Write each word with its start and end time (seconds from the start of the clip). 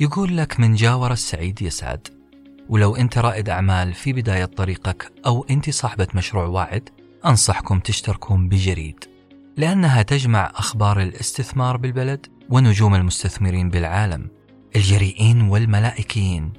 يقول 0.00 0.36
لك 0.36 0.60
من 0.60 0.74
جاور 0.74 1.12
السعيد 1.12 1.62
يسعد 1.62 2.08
ولو 2.68 2.96
أنت 2.96 3.18
رائد 3.18 3.48
أعمال 3.48 3.94
في 3.94 4.12
بداية 4.12 4.44
طريقك 4.44 5.12
أو 5.26 5.46
أنت 5.50 5.70
صاحبة 5.70 6.06
مشروع 6.14 6.46
واعد 6.46 6.88
أنصحكم 7.26 7.80
تشتركون 7.80 8.48
بجريد 8.48 9.04
لأنها 9.56 10.02
تجمع 10.02 10.52
أخبار 10.54 11.00
الاستثمار 11.00 11.76
بالبلد 11.76 12.26
ونجوم 12.50 12.94
المستثمرين 12.94 13.68
بالعالم 13.68 14.28
الجريئين 14.76 15.40
والملائكيين 15.40 16.52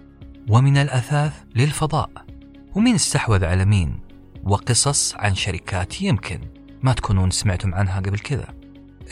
ومن 0.49 0.77
الأثاث 0.77 1.33
للفضاء 1.55 2.09
ومين 2.75 2.95
استحوذ 2.95 3.45
على 3.45 3.65
مين 3.65 3.99
وقصص 4.43 5.15
عن 5.15 5.35
شركات 5.35 6.01
يمكن 6.01 6.39
ما 6.81 6.93
تكونون 6.93 7.31
سمعتم 7.31 7.73
عنها 7.73 7.99
قبل 7.99 8.19
كذا. 8.19 8.47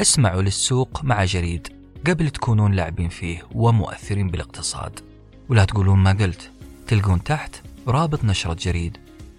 اسمعوا 0.01 0.41
للسوق 0.41 1.03
مع 1.03 1.25
جريد. 1.25 1.78
قبل 2.09 2.29
تكونون 2.29 2.71
لاعبين 2.71 3.09
فيه 3.09 3.47
ومؤثرين 3.51 4.31
بالاقتصاد. 4.31 4.99
ولا 5.49 5.65
تقولون 5.65 5.99
ما 5.99 6.11
قلت 6.11 6.51
تلقون 6.87 7.23
تحت 7.23 7.55
رابط 7.87 8.23
نشرة 8.25 8.53
جريد 8.53 8.97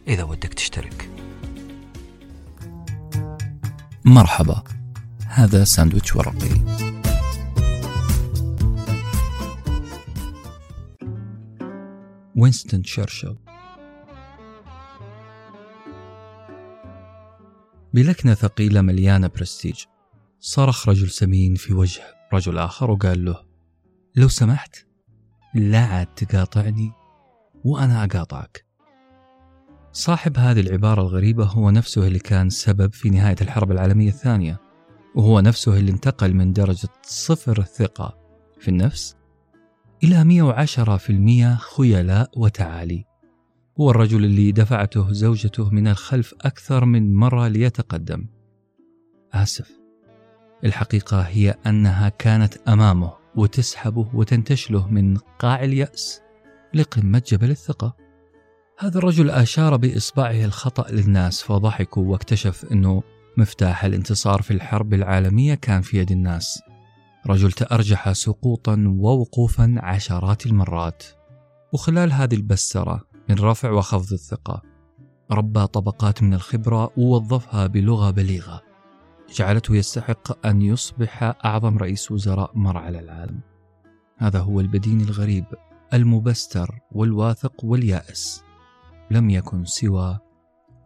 إذا 0.09 0.23
ودك 0.23 0.55
تشترك. 0.55 1.11
مرحبا 4.05 4.63
هذا 5.27 5.65
ساندويتش 5.65 6.17
ورقي. 6.17 6.51
وينستون 12.37 12.83
تشرشل. 12.83 13.37
بلكنة 17.95 18.35
ثقيلة 18.35 18.81
مليانة 18.81 19.27
برستيج 19.27 19.85
صرخ 20.41 20.89
رجل 20.89 21.11
سمين 21.11 21.55
في 21.55 21.75
وجه 21.75 22.20
رجل 22.33 22.59
آخر 22.59 22.91
وقال 22.91 23.25
له 23.25 23.37
لو 24.17 24.29
سمحت 24.29 24.77
لا 25.55 25.79
عاد 25.79 26.07
تقاطعني 26.07 26.93
وأنا 27.65 28.05
أقاطعك. 28.05 28.67
صاحب 29.93 30.39
هذه 30.39 30.61
العبارة 30.61 31.01
الغريبة 31.01 31.45
هو 31.45 31.71
نفسه 31.71 32.07
اللي 32.07 32.19
كان 32.19 32.51
سبب 32.51 32.93
في 32.93 33.11
نهاية 33.11 33.37
الحرب 33.41 33.73
العالمية 33.73 34.09
الثانية 34.09 34.61
وهو 35.15 35.41
نفسه 35.41 35.77
اللي 35.77 35.91
انتقل 35.91 36.35
من 36.35 36.53
درجة 36.53 36.89
صفر 37.03 37.59
الثقة 37.59 38.19
في 38.61 38.69
النفس 38.69 39.17
إلى 40.05 40.25
110% 40.25 41.57
خيلاء 41.57 42.31
وتعالي. 42.37 43.05
هو 43.81 43.91
الرجل 43.91 44.25
اللي 44.25 44.53
دفعته 44.53 45.13
زوجته 45.13 45.71
من 45.71 45.89
الخلف 45.89 46.35
أكثر 46.41 46.85
من 46.85 47.15
مرة 47.15 47.49
ليتقدم. 47.49 48.27
آسف. 49.33 49.80
الحقيقة 50.65 51.21
هي 51.21 51.55
أنها 51.67 52.09
كانت 52.09 52.57
أمامه 52.69 53.13
وتسحبه 53.37 54.11
وتنتشله 54.15 54.89
من 54.89 55.17
قاع 55.17 55.65
اليأس 55.65 56.21
لقمة 56.75 57.23
جبل 57.27 57.51
الثقة. 57.51 57.97
هذا 58.79 58.99
الرجل 58.99 59.31
أشار 59.31 59.77
بإصبعه 59.77 60.45
الخطأ 60.45 60.91
للناس 60.91 61.43
فضحكوا 61.43 62.13
واكتشف 62.13 62.65
أنه 62.73 63.03
مفتاح 63.37 63.85
الانتصار 63.85 64.43
في 64.43 64.51
الحرب 64.51 64.95
العالمية 64.95 65.55
كان 65.55 65.83
في 65.83 65.99
يد 65.99 66.11
الناس. 66.11 66.63
رجل 67.27 67.53
تأرجح 67.53 68.13
سقوطا 68.13 68.97
ووقوفا 68.99 69.75
عشرات 69.79 70.47
المرات. 70.47 71.03
وخلال 71.73 72.13
هذه 72.13 72.35
البسترة 72.35 73.01
من 73.29 73.39
رفع 73.39 73.71
وخفض 73.71 74.13
الثقة 74.13 74.63
ربى 75.31 75.67
طبقات 75.67 76.23
من 76.23 76.35
الخبرة 76.35 76.91
ووظفها 76.97 77.67
بلغة 77.67 78.11
بليغة. 78.11 78.70
جعلته 79.35 79.77
يستحق 79.77 80.47
أن 80.47 80.63
يصبح 80.63 81.23
أعظم 81.45 81.79
رئيس 81.79 82.11
وزراء 82.11 82.51
مر 82.55 82.77
على 82.77 82.99
العالم. 82.99 83.41
هذا 84.19 84.39
هو 84.39 84.61
البدين 84.61 85.01
الغريب 85.01 85.45
المبستر 85.95 86.79
والواثق 86.93 87.65
واليائس. 87.65 88.45
لم 89.11 89.31
يكن 89.31 89.65
سوى 89.65 90.19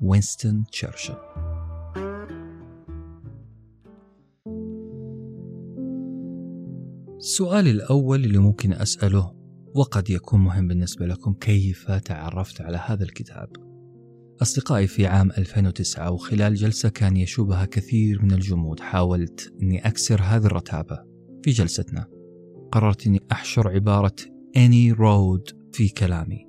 وينستون 0.01 0.65
تشرشل. 0.73 1.17
السؤال 7.17 7.69
الأول 7.69 8.25
اللي 8.25 8.39
ممكن 8.39 8.73
أسأله 8.73 9.35
وقد 9.75 10.11
يكون 10.11 10.41
مهم 10.41 10.69
بالنسبة 10.69 11.07
لكم 11.07 11.33
كيف 11.33 11.91
تعرفت 11.91 12.61
على 12.61 12.77
هذا 12.87 13.05
الكتاب؟ 13.05 13.74
أصدقائي 14.43 14.87
في 14.87 15.07
عام 15.07 15.31
2009 15.31 16.11
وخلال 16.11 16.55
جلسة 16.55 16.89
كان 16.89 17.17
يشوبها 17.17 17.65
كثير 17.65 18.23
من 18.23 18.33
الجمود 18.33 18.81
حاولت 18.81 19.53
أني 19.63 19.87
أكسر 19.87 20.21
هذه 20.23 20.47
الرتابة 20.47 20.99
في 21.43 21.51
جلستنا. 21.51 22.07
قررت 22.73 23.07
أني 23.07 23.21
أحشر 23.33 23.69
عبارة 23.69 24.17
any 24.59 24.97
road 24.97 25.55
في 25.73 25.89
كلامي. 25.89 26.47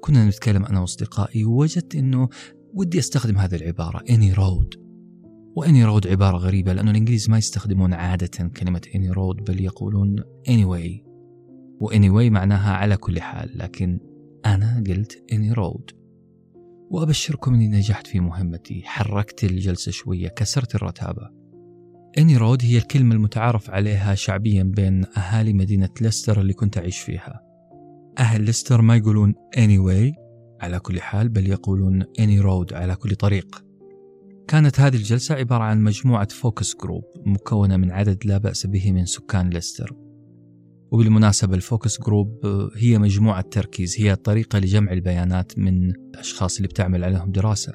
كنا 0.00 0.28
نتكلم 0.28 0.64
أنا 0.64 0.80
وأصدقائي 0.80 1.44
ووجدت 1.44 1.94
أنه 1.94 2.28
ودي 2.74 2.98
أستخدم 2.98 3.38
هذه 3.38 3.54
العبارة 3.54 3.98
any 3.98 4.36
road 4.36 4.78
و 5.56 5.84
anyroad 5.84 6.06
عبارة 6.06 6.36
غريبة 6.36 6.72
لأنه 6.72 6.90
الإنجليز 6.90 7.30
ما 7.30 7.38
يستخدمون 7.38 7.94
عادة 7.94 8.48
كلمة 8.56 8.80
anyroad 8.94 9.36
بل 9.36 9.60
يقولون 9.60 10.16
anyway 10.48 11.08
و 11.80 11.90
anyway 11.90 12.30
معناها 12.30 12.72
على 12.72 12.96
كل 12.96 13.20
حال 13.20 13.58
لكن 13.58 14.00
أنا 14.46 14.84
قلت 14.86 15.24
anyroad 15.32 15.90
وأبشركم 16.90 17.54
أني 17.54 17.68
نجحت 17.68 18.06
في 18.06 18.20
مهمتي. 18.20 18.82
حركت 18.84 19.44
الجلسة 19.44 19.92
شوية 19.92 20.28
كسرت 20.28 20.74
الرتابة. 20.74 21.30
anyroad 22.18 22.64
هي 22.64 22.78
الكلمة 22.78 23.14
المتعارف 23.14 23.70
عليها 23.70 24.14
شعبيا 24.14 24.62
بين 24.62 25.04
أهالي 25.16 25.52
مدينة 25.52 25.88
ليستر 26.00 26.40
اللي 26.40 26.52
كنت 26.52 26.78
أعيش 26.78 26.98
فيها. 26.98 27.40
أهل 28.18 28.42
ليستر 28.42 28.82
ما 28.82 28.96
يقولون 28.96 29.34
anyway 29.56 30.12
على 30.60 30.78
كل 30.78 31.00
حال 31.00 31.28
بل 31.28 31.46
يقولون 31.46 32.02
any 32.02 32.42
road 32.42 32.72
على 32.72 32.96
كل 32.96 33.14
طريق. 33.14 33.64
كانت 34.48 34.80
هذه 34.80 34.96
الجلسة 34.96 35.34
عبارة 35.34 35.64
عن 35.64 35.82
مجموعة 35.82 36.28
focus 36.28 36.76
group 36.76 37.04
مكونة 37.26 37.76
من 37.76 37.90
عدد 37.90 38.26
لا 38.26 38.38
بأس 38.38 38.66
به 38.66 38.92
من 38.92 39.06
سكان 39.06 39.50
ليستر. 39.50 40.07
وبالمناسبة 40.90 41.54
ال 41.54 41.62
focus 41.62 42.00
group 42.00 42.46
هي 42.76 42.98
مجموعة 42.98 43.40
تركيز 43.40 43.96
هي 43.98 44.16
طريقة 44.16 44.58
لجمع 44.58 44.92
البيانات 44.92 45.58
من 45.58 45.90
الأشخاص 45.90 46.56
اللي 46.56 46.68
بتعمل 46.68 47.04
عليهم 47.04 47.32
دراسة. 47.32 47.72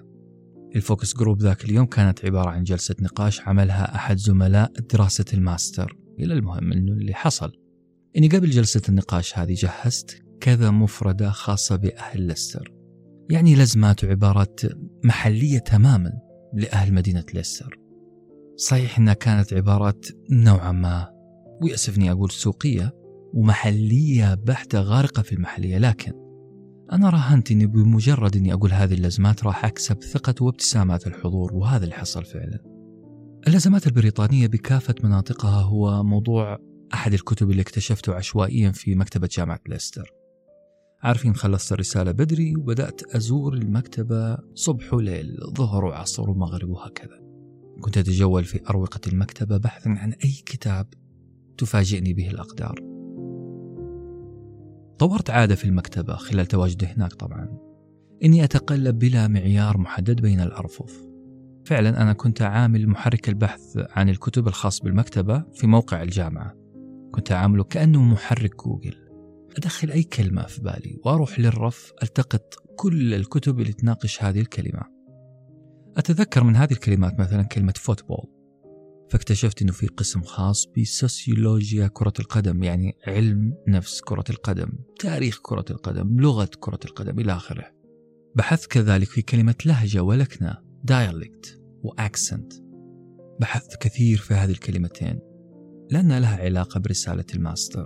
ال 0.76 0.82
focus 0.82 1.16
group 1.18 1.42
ذاك 1.42 1.66
اليوم 1.66 1.86
كانت 1.86 2.26
عبارة 2.26 2.50
عن 2.50 2.64
جلسة 2.64 2.96
نقاش 3.00 3.42
عملها 3.48 3.96
أحد 3.96 4.18
زملاء 4.18 4.72
دراسة 4.94 5.26
الماستر. 5.34 5.98
إلى 6.20 6.34
المهم 6.34 6.72
أنه 6.72 6.92
اللي 6.92 7.14
حصل. 7.14 7.52
إني 8.18 8.28
قبل 8.28 8.50
جلسة 8.50 8.82
النقاش 8.90 9.38
هذه 9.38 9.54
جهزت 9.54 10.24
كذا 10.42 10.72
مفردة 10.72 11.30
خاصة 11.30 11.76
بأهل 11.76 12.22
ليستر. 12.22 12.74
يعني 13.30 13.56
لزمات 13.56 14.04
وعبارات 14.04 14.62
محلية 15.04 15.60
تماما 15.60 16.12
لأهل 16.54 16.94
مدينة 16.94 17.26
ليستر. 17.34 17.80
صحيح 18.56 19.00
أنها 19.00 19.14
كانت 19.14 19.54
عبارات 19.54 20.06
نوعا 20.32 20.72
ما 20.72 21.10
ويأسفني 21.62 22.12
أقول 22.12 22.32
سوقية 22.32 23.03
ومحلية 23.34 24.34
بحتة 24.34 24.82
غارقة 24.82 25.22
في 25.22 25.34
المحلية 25.36 25.78
لكن 25.78 26.12
أنا 26.92 27.10
راهنت 27.10 27.52
أني 27.52 27.66
بمجرد 27.66 28.36
أني 28.36 28.54
أقول 28.54 28.72
هذه 28.72 28.94
اللزمات 28.94 29.44
راح 29.44 29.66
أكسب 29.66 30.04
ثقة 30.04 30.44
وابتسامات 30.44 31.08
الحضور 31.08 31.54
وهذا 31.54 31.84
اللي 31.84 31.96
حصل 31.96 32.26
فعلا. 32.26 32.60
اللزمات 33.48 33.88
البريطانية 33.88 34.48
بكافة 34.48 34.96
مناطقها 35.04 35.62
هو 35.62 36.04
موضوع 36.04 36.58
أحد 36.94 37.14
الكتب 37.14 37.52
اللي 37.52 37.62
اكتشفته 37.62 38.16
عشوائيا 38.16 38.72
في 38.72 38.96
مكتبة 38.96 39.30
جامعة 39.32 39.60
ليستر 39.68 40.14
عارفين 41.04 41.36
خلصت 41.36 41.72
الرسالة 41.72 42.12
بدري 42.12 42.56
وبدأت 42.56 43.16
أزور 43.16 43.54
المكتبة 43.54 44.38
صبح 44.54 44.94
وليل 44.94 45.38
ظهر 45.58 45.86
وعصر 45.86 46.30
ومغرب 46.30 46.70
وهكذا. 46.70 47.20
كنت 47.82 47.98
أتجول 47.98 48.44
في 48.44 48.60
أروقة 48.70 49.00
المكتبة 49.08 49.58
بحثا 49.58 49.90
عن 49.90 50.12
أي 50.12 50.32
كتاب 50.46 50.88
تفاجئني 51.58 52.14
به 52.14 52.30
الأقدار. 52.30 52.93
طورت 55.00 55.30
عادة 55.30 55.56
في 55.56 55.66
المكتبة 55.66 56.16
خلال 56.16 56.46
تواجدي 56.46 56.86
هناك 56.86 57.14
طبعا. 57.14 57.58
إني 58.24 58.44
أتقلب 58.44 59.00
بلا 59.00 59.28
معيار 59.28 59.78
محدد 59.78 60.22
بين 60.22 60.40
الأرفف. 60.42 61.04
فعلا 61.66 62.02
أنا 62.02 62.14
كنت 62.14 62.42
عامل 62.42 62.88
محرك 62.88 63.30
البحث 63.30 63.78
عن 63.78 64.10
الكتب 64.10 64.48
الخاص 64.48 64.82
بالمكتبة 64.82 65.44
في 65.54 65.68
موقع 65.68 66.04
الجامعة. 66.04 66.54
كنت 67.12 67.32
أعامله 67.32 67.64
كأنه 67.64 68.04
محرك 68.04 68.66
جوجل. 68.66 68.96
أدخل 69.58 69.92
أي 69.92 70.04
كلمة 70.04 70.44
في 70.44 70.62
بالي 70.62 71.00
وأروح 71.06 71.40
للرف 71.40 71.94
ألتقط 72.04 72.54
كل 72.76 73.14
الكتب 73.14 73.60
اللي 73.60 73.74
تناقش 73.74 74.24
هذه 74.24 74.40
الكلمة. 74.40 74.82
أتذكر 75.98 76.44
من 76.44 76.56
هذه 76.56 76.72
الكلمات 76.72 77.20
مثلا 77.20 77.44
كلمة 77.44 77.74
football. 77.78 78.33
فاكتشفت 79.10 79.62
أنه 79.62 79.72
في 79.72 79.88
قسم 79.88 80.22
خاص 80.22 80.68
بسوسيولوجيا 80.78 81.88
كرة 81.88 82.14
القدم 82.20 82.64
يعني 82.64 82.98
علم 83.08 83.54
نفس 83.68 84.02
كرة 84.02 84.24
القدم 84.30 84.70
تاريخ 85.00 85.40
كرة 85.42 85.66
القدم 85.70 86.20
لغة 86.20 86.50
كرة 86.60 86.80
القدم 86.86 87.20
إلى 87.20 87.34
آخره. 87.34 87.66
بحثت 88.36 88.72
كذلك 88.72 89.08
في 89.08 89.22
كلمة 89.22 89.56
لهجة 89.66 90.04
ولكنة 90.04 90.58
dialect 90.92 91.50
وأكسنت 91.84 92.54
بحثت 93.40 93.76
كثير 93.76 94.18
في 94.18 94.34
هذه 94.34 94.52
الكلمتين 94.52 95.20
لأن 95.92 96.18
لها 96.18 96.38
علاقة 96.38 96.80
برسالة 96.80 97.26
الماستر. 97.36 97.86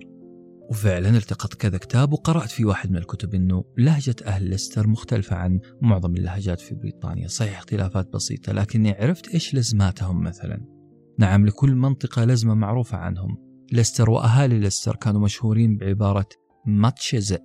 وفعلا 0.70 1.10
التقطت 1.10 1.54
كذا 1.54 1.78
كتاب 1.78 2.14
وقرأت 2.14 2.50
في 2.50 2.66
واحد 2.66 2.92
من 2.92 2.98
الكتب 2.98 3.36
أنه 3.36 3.64
لهجة 3.78 4.16
أهل 4.26 4.50
ليستر 4.50 4.88
مختلفة 4.88 5.36
عن 5.36 5.60
معظم 5.82 6.16
اللهجات 6.16 6.60
في 6.60 6.76
بريطانيا. 6.76 7.28
صحيح 7.28 7.58
اختلافات 7.58 8.14
بسيطة 8.14 8.54
لكني 8.54 8.92
عرفت 8.92 9.28
إيش 9.28 9.56
لزماتهم 9.56 10.24
مثلا. 10.24 10.77
نعم 11.20 11.46
لكل 11.46 11.76
منطقة 11.76 12.26
لزمة 12.26 12.54
معروفة 12.54 12.98
عنهم. 12.98 13.38
ليستر 13.72 14.10
وأهالي 14.10 14.60
ليستر 14.60 14.96
كانوا 14.96 15.22
مشهورين 15.22 15.78
بعبارة 15.78 16.30
ماتشيزئ 16.66 17.42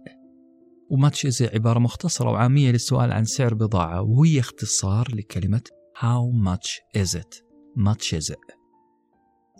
وماتشيزئ 0.90 1.54
عبارة 1.54 1.78
مختصرة 1.78 2.30
وعامية 2.30 2.70
للسؤال 2.70 3.12
عن 3.12 3.24
سعر 3.24 3.54
بضاعة 3.54 4.02
وهي 4.02 4.40
اختصار 4.40 5.14
لكلمة 5.14 5.62
how 5.96 6.48
much 6.48 7.00
is 7.02 7.18
it? 7.18 7.42
ماتشيزئ 7.76 8.36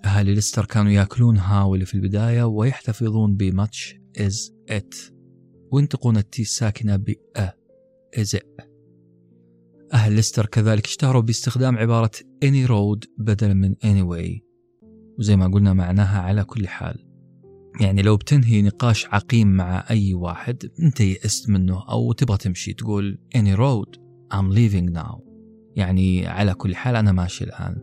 أهالي 0.04 0.34
ليستر 0.34 0.64
كانوا 0.64 0.90
يأكلون 0.90 1.38
هاو 1.38 1.74
اللي 1.74 1.86
في 1.86 1.94
البداية 1.94 2.44
ويحتفظون 2.44 3.36
بماتش 3.36 3.96
إز 4.16 4.54
إت 4.68 4.94
وينطقون 5.72 6.16
التي 6.16 6.42
الساكنة 6.42 6.96
ب 6.96 7.14
أ. 7.36 7.52
إزئ 8.18 8.44
أهل 9.92 10.12
ليستر 10.12 10.46
كذلك 10.46 10.84
اشتهروا 10.84 11.22
باستخدام 11.22 11.78
عبارة 11.78 12.10
any 12.44 12.68
road 12.68 13.08
بدلا 13.18 13.54
من 13.54 13.74
anyway. 13.74 14.40
وزي 15.18 15.36
ما 15.36 15.46
قلنا 15.46 15.72
معناها 15.72 16.20
على 16.20 16.44
كل 16.44 16.68
حال. 16.68 17.06
يعني 17.80 18.02
لو 18.02 18.16
بتنهي 18.16 18.62
نقاش 18.62 19.06
عقيم 19.06 19.48
مع 19.48 19.84
أي 19.90 20.14
واحد 20.14 20.70
أنت 20.82 21.00
يئست 21.00 21.50
منه 21.50 21.82
أو 21.88 22.12
تبغى 22.12 22.36
تمشي 22.36 22.72
تقول 22.72 23.18
any 23.36 23.56
road 23.56 23.98
I'm 24.34 24.54
leaving 24.54 24.94
now. 24.98 25.20
يعني 25.76 26.26
على 26.26 26.54
كل 26.54 26.74
حال 26.74 26.96
أنا 26.96 27.12
ماشي 27.12 27.44
الآن. 27.44 27.76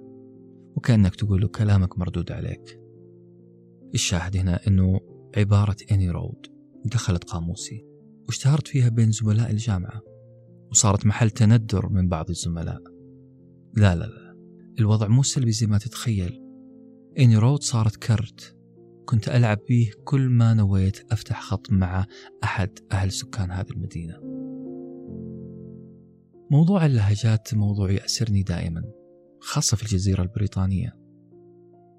وكأنك 0.75 1.15
تقول 1.15 1.41
له 1.41 1.47
كلامك 1.47 1.99
مردود 1.99 2.31
عليك. 2.31 2.79
الشاهد 3.93 4.37
هنا 4.37 4.59
أنه 4.67 4.99
عبارة 5.37 5.77
أني 5.91 6.09
رود 6.09 6.45
دخلت 6.85 7.23
قاموسي. 7.23 7.85
واشتهرت 8.27 8.67
فيها 8.67 8.89
بين 8.89 9.11
زملاء 9.11 9.51
الجامعة. 9.51 10.08
وصارت 10.71 11.05
محل 11.05 11.29
تندر 11.29 11.89
من 11.89 12.09
بعض 12.09 12.29
الزملاء. 12.29 12.81
لا 13.75 13.95
لا 13.95 14.05
لا 14.05 14.35
الوضع 14.79 15.07
مو 15.07 15.23
سلبي 15.23 15.51
زي 15.51 15.67
ما 15.67 15.77
تتخيل. 15.77 16.41
أني 17.19 17.37
رود 17.37 17.63
صارت 17.63 17.95
كرت. 17.95 18.55
كنت 19.05 19.29
ألعب 19.29 19.59
به 19.69 19.91
كل 20.03 20.29
ما 20.29 20.53
نويت 20.53 21.11
أفتح 21.11 21.41
خط 21.41 21.71
مع 21.71 22.05
أحد 22.43 22.79
أهل 22.91 23.11
سكان 23.11 23.51
هذه 23.51 23.69
المدينة. 23.71 24.19
موضوع 26.51 26.85
اللهجات 26.85 27.53
موضوع 27.53 27.91
يأسرني 27.91 28.43
دائما 28.43 28.83
خاصة 29.39 29.77
في 29.77 29.83
الجزيرة 29.83 30.21
البريطانية. 30.21 30.99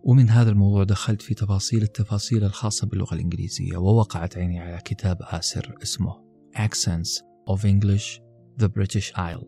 ومن 0.04 0.28
هذا 0.28 0.50
الموضوع 0.50 0.84
دخلت 0.84 1.22
في 1.22 1.34
تفاصيل 1.34 1.82
التفاصيل 1.82 2.44
الخاصة 2.44 2.86
باللغة 2.86 3.14
الإنجليزية 3.14 3.76
ووقعت 3.76 4.38
عيني 4.38 4.60
على 4.60 4.78
كتاب 4.84 5.16
آسر 5.20 5.74
اسمه 5.82 6.30
Accents 6.56 7.22
of 7.50 7.60
English 7.60 8.20
The 8.58 8.68
British 8.68 9.12
Isles. 9.16 9.46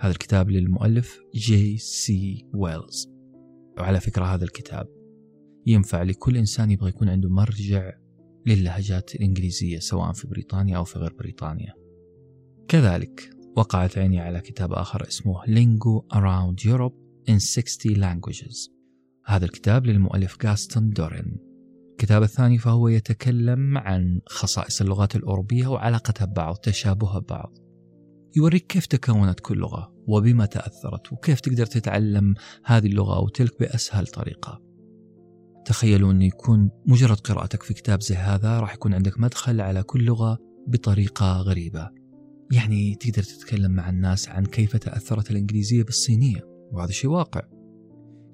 هذا 0.00 0.12
الكتاب 0.12 0.50
للمؤلف 0.50 1.20
جي 1.34 1.78
سي 1.78 2.46
ويلز 2.54 3.08
وعلى 3.78 4.00
فكرة 4.00 4.24
هذا 4.24 4.44
الكتاب 4.44 4.88
ينفع 5.66 6.02
لكل 6.02 6.36
إنسان 6.36 6.70
يبغى 6.70 6.88
يكون 6.88 7.08
عنده 7.08 7.28
مرجع 7.28 7.92
للهجات 8.46 9.14
الإنجليزية 9.14 9.78
سواء 9.78 10.12
في 10.12 10.28
بريطانيا 10.28 10.76
أو 10.76 10.84
في 10.84 10.98
غير 10.98 11.12
بريطانيا. 11.12 11.74
كذلك 12.68 13.30
وقعت 13.56 13.98
عيني 13.98 14.20
على 14.20 14.40
كتاب 14.40 14.72
آخر 14.72 15.08
اسمه 15.08 15.42
Lingo 15.42 16.16
Around 16.16 16.64
Europe 16.64 16.94
in 17.30 17.38
60 17.38 17.94
Languages. 17.96 18.70
هذا 19.26 19.44
الكتاب 19.44 19.86
للمؤلف 19.86 20.46
غاستون 20.46 20.90
دورين 20.90 21.36
الكتاب 21.90 22.22
الثاني 22.22 22.58
فهو 22.58 22.88
يتكلم 22.88 23.78
عن 23.78 24.20
خصائص 24.26 24.80
اللغات 24.80 25.16
الأوروبية 25.16 25.66
وعلاقتها 25.66 26.24
ببعض 26.24 26.56
تشابهها 26.56 27.18
ببعض. 27.18 27.61
يوريك 28.36 28.66
كيف 28.66 28.86
تكونت 28.86 29.40
كل 29.40 29.58
لغة 29.58 29.92
وبما 30.06 30.46
تأثرت 30.46 31.12
وكيف 31.12 31.40
تقدر 31.40 31.66
تتعلم 31.66 32.34
هذه 32.64 32.86
اللغة 32.86 33.16
أو 33.16 33.28
تلك 33.28 33.60
بأسهل 33.60 34.06
طريقة. 34.06 34.62
تخيلوا 35.64 36.12
أن 36.12 36.22
يكون 36.22 36.70
مجرد 36.86 37.16
قراءتك 37.16 37.62
في 37.62 37.74
كتاب 37.74 38.02
زي 38.02 38.14
هذا 38.14 38.60
راح 38.60 38.74
يكون 38.74 38.94
عندك 38.94 39.20
مدخل 39.20 39.60
على 39.60 39.82
كل 39.82 40.04
لغة 40.04 40.38
بطريقة 40.66 41.40
غريبة. 41.40 41.90
يعني 42.52 42.94
تقدر 42.94 43.22
تتكلم 43.22 43.70
مع 43.70 43.90
الناس 43.90 44.28
عن 44.28 44.46
كيف 44.46 44.76
تأثرت 44.76 45.30
الإنجليزية 45.30 45.82
بالصينية 45.82 46.40
وهذا 46.72 46.90
شيء 46.90 47.10
واقع. 47.10 47.42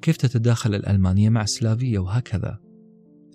كيف 0.02 0.16
تتداخل 0.16 0.74
الألمانية 0.74 1.30
مع 1.30 1.42
السلافية 1.42 1.98
وهكذا. 1.98 2.58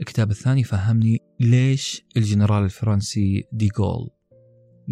الكتاب 0.02 0.32
الثاني 0.32 0.64
فهمني 0.64 1.20
ليش 1.40 2.06
الجنرال 2.18 2.64
الفرنسي 2.64 3.44
ديغول 3.52 4.10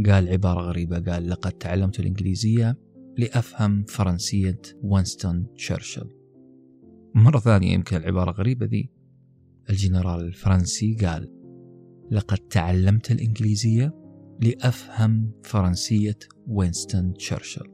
قال 0.06 0.30
عبارة 0.30 0.62
غريبة 0.62 1.00
قال 1.00 1.30
لقد 1.30 1.52
تعلمت 1.52 2.00
الإنجليزية 2.00 2.78
لأفهم 3.18 3.84
فرنسية 3.84 4.62
وينستون 4.84 5.48
تشرشل 5.56 6.10
مرة 7.16 7.40
ثانية 7.40 7.74
يمكن 7.74 7.98
العبارة 7.98 8.32
غريبة 8.32 8.66
ذي. 8.66 8.90
الجنرال 9.70 10.22
الفرنسي 10.22 10.96
قال 10.96 11.30
لقد 12.12 12.38
تعلمت 12.38 13.12
الإنجليزية 13.12 13.96
لأفهم 14.42 15.32
فرنسية 15.44 16.18
وينستون 16.48 17.14
تشرشل 17.14 17.68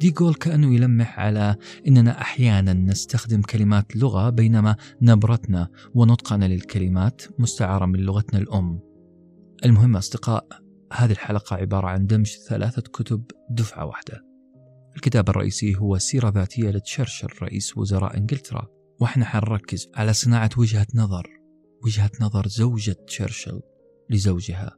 دي 0.00 0.10
جول 0.10 0.34
كأنه 0.34 0.74
يلمح 0.74 1.20
على 1.20 1.56
أننا 1.86 2.20
أحيانا 2.20 2.72
نستخدم 2.72 3.42
كلمات 3.42 3.96
لغة 3.96 4.30
بينما 4.30 4.76
نبرتنا 5.02 5.68
ونطقنا 5.94 6.44
للكلمات 6.44 7.22
مستعارة 7.38 7.86
من 7.86 8.00
لغتنا 8.00 8.40
الأم. 8.40 8.80
المهم 9.64 9.96
أصدقاء 9.96 10.61
هذه 10.92 11.12
الحلقة 11.12 11.56
عبارة 11.56 11.86
عن 11.86 12.06
دمج 12.06 12.36
ثلاثة 12.48 12.82
كتب 12.82 13.24
دفعة 13.50 13.84
واحدة. 13.86 14.24
الكتاب 14.96 15.28
الرئيسي 15.28 15.76
هو 15.76 15.98
سيرة 15.98 16.28
ذاتية 16.28 16.70
لتشرشل 16.70 17.28
رئيس 17.42 17.78
وزراء 17.78 18.16
إنجلترا 18.16 18.68
وإحنا 19.00 19.24
حنركز 19.24 19.88
على 19.94 20.12
صناعة 20.12 20.50
وجهة 20.58 20.86
نظر 20.94 21.26
وجهة 21.84 22.10
نظر 22.20 22.48
زوجة 22.48 22.96
تشرشل 23.06 23.60
لزوجها. 24.10 24.76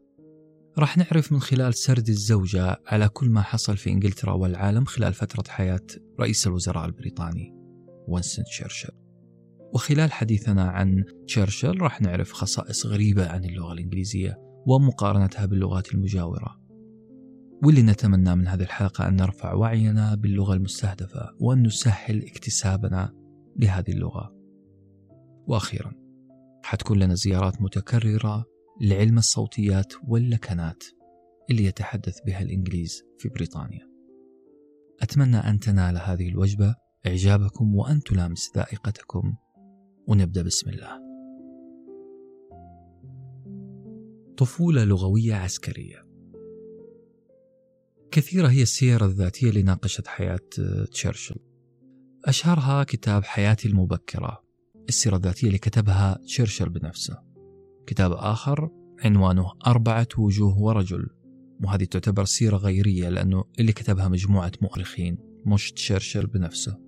راح 0.79 0.99
نعرف 0.99 1.33
من 1.33 1.41
خلال 1.41 1.75
سرد 1.75 2.09
الزوجة 2.09 2.81
على 2.87 3.09
كل 3.09 3.31
ما 3.31 3.43
حصل 3.43 3.77
في 3.77 3.91
إنجلترا 3.91 4.33
والعالم 4.33 4.85
خلال 4.85 5.15
فترة 5.15 5.45
حياة 5.49 5.87
رئيس 6.21 6.47
الوزراء 6.47 6.87
البريطاني 6.87 7.55
وينستون 8.09 8.45
تشرشل. 8.45 8.93
وخلال 9.75 10.13
حديثنا 10.13 10.71
عن 10.71 11.05
تشرشل 11.27 11.81
راح 11.81 12.01
نعرف 12.01 12.33
خصائص 12.33 12.87
غريبة 12.87 13.29
عن 13.29 13.45
اللغة 13.45 13.73
الإنجليزية 13.73 14.45
ومقارنتها 14.67 15.47
باللغات 15.47 15.95
المجاورة. 15.95 16.61
واللي 17.65 17.83
نتمنى 17.83 18.37
من 18.37 18.49
هذه 18.49 18.63
الحلقة 18.63 19.09
أن 19.09 19.17
نرفع 19.17 19.55
وعينا 19.55 20.15
باللغة 20.15 20.55
المستهدفة 20.55 21.31
وأن 21.41 21.63
نسهل 21.63 22.23
اكتسابنا 22.23 23.15
لهذه 23.57 23.91
اللغة. 23.91 24.35
وأخيرا 25.47 25.93
حتكون 26.65 26.99
لنا 26.99 27.15
زيارات 27.15 27.63
متكررة 27.63 28.45
لعلم 28.81 29.19
الصوتيات 29.19 29.93
واللكنات 30.09 30.85
اللي 31.51 31.65
يتحدث 31.65 32.21
بها 32.27 32.43
الإنجليز 32.43 33.03
في 33.19 33.29
بريطانيا. 33.29 33.89
أتمنى 35.03 35.37
أن 35.37 35.59
تنال 35.59 35.99
هذه 35.99 36.29
الوجبة. 36.29 36.75
إعجابكم 37.07 37.75
وأن 37.75 38.01
تلامس 38.01 38.51
ذائقتكم. 38.57 39.35
ونبدأ 40.09 40.43
بسم 40.43 40.71
الله. 40.71 41.04
طفولة 44.37 44.85
لغوية 44.85 45.35
عسكرية. 45.35 46.05
كثيرة 48.11 48.49
هي 48.49 48.63
السير 48.63 49.05
الذاتية 49.05 49.49
اللي 49.49 49.63
ناقشت 49.63 50.07
حياة 50.07 50.41
تشرشل. 50.91 51.37
أشهرها 52.25 52.85
كتاب 52.85 53.25
حياتي 53.25 53.69
المبكرة. 53.69 54.45
السيرة 54.89 55.17
الذاتية 55.17 55.47
اللي 55.47 55.59
كتبها 55.59 56.19
تشرشل 56.27 56.69
بنفسه. 56.69 57.19
كتاب 57.87 58.13
آخر 58.13 58.71
عنوانه 59.05 59.53
أربعة 59.67 60.09
وجوه 60.19 60.59
ورجل. 60.59 61.07
وهذه 61.65 61.85
تعتبر 61.85 62.25
سيرة 62.25 62.57
غيرية 62.57 63.09
لأنه 63.09 63.45
اللي 63.59 63.73
كتبها 63.73 64.09
مجموعة 64.09 64.53
مؤرخين 64.63 65.19
مش 65.47 65.73
تشرشل 65.73 66.27
بنفسه. 66.27 66.81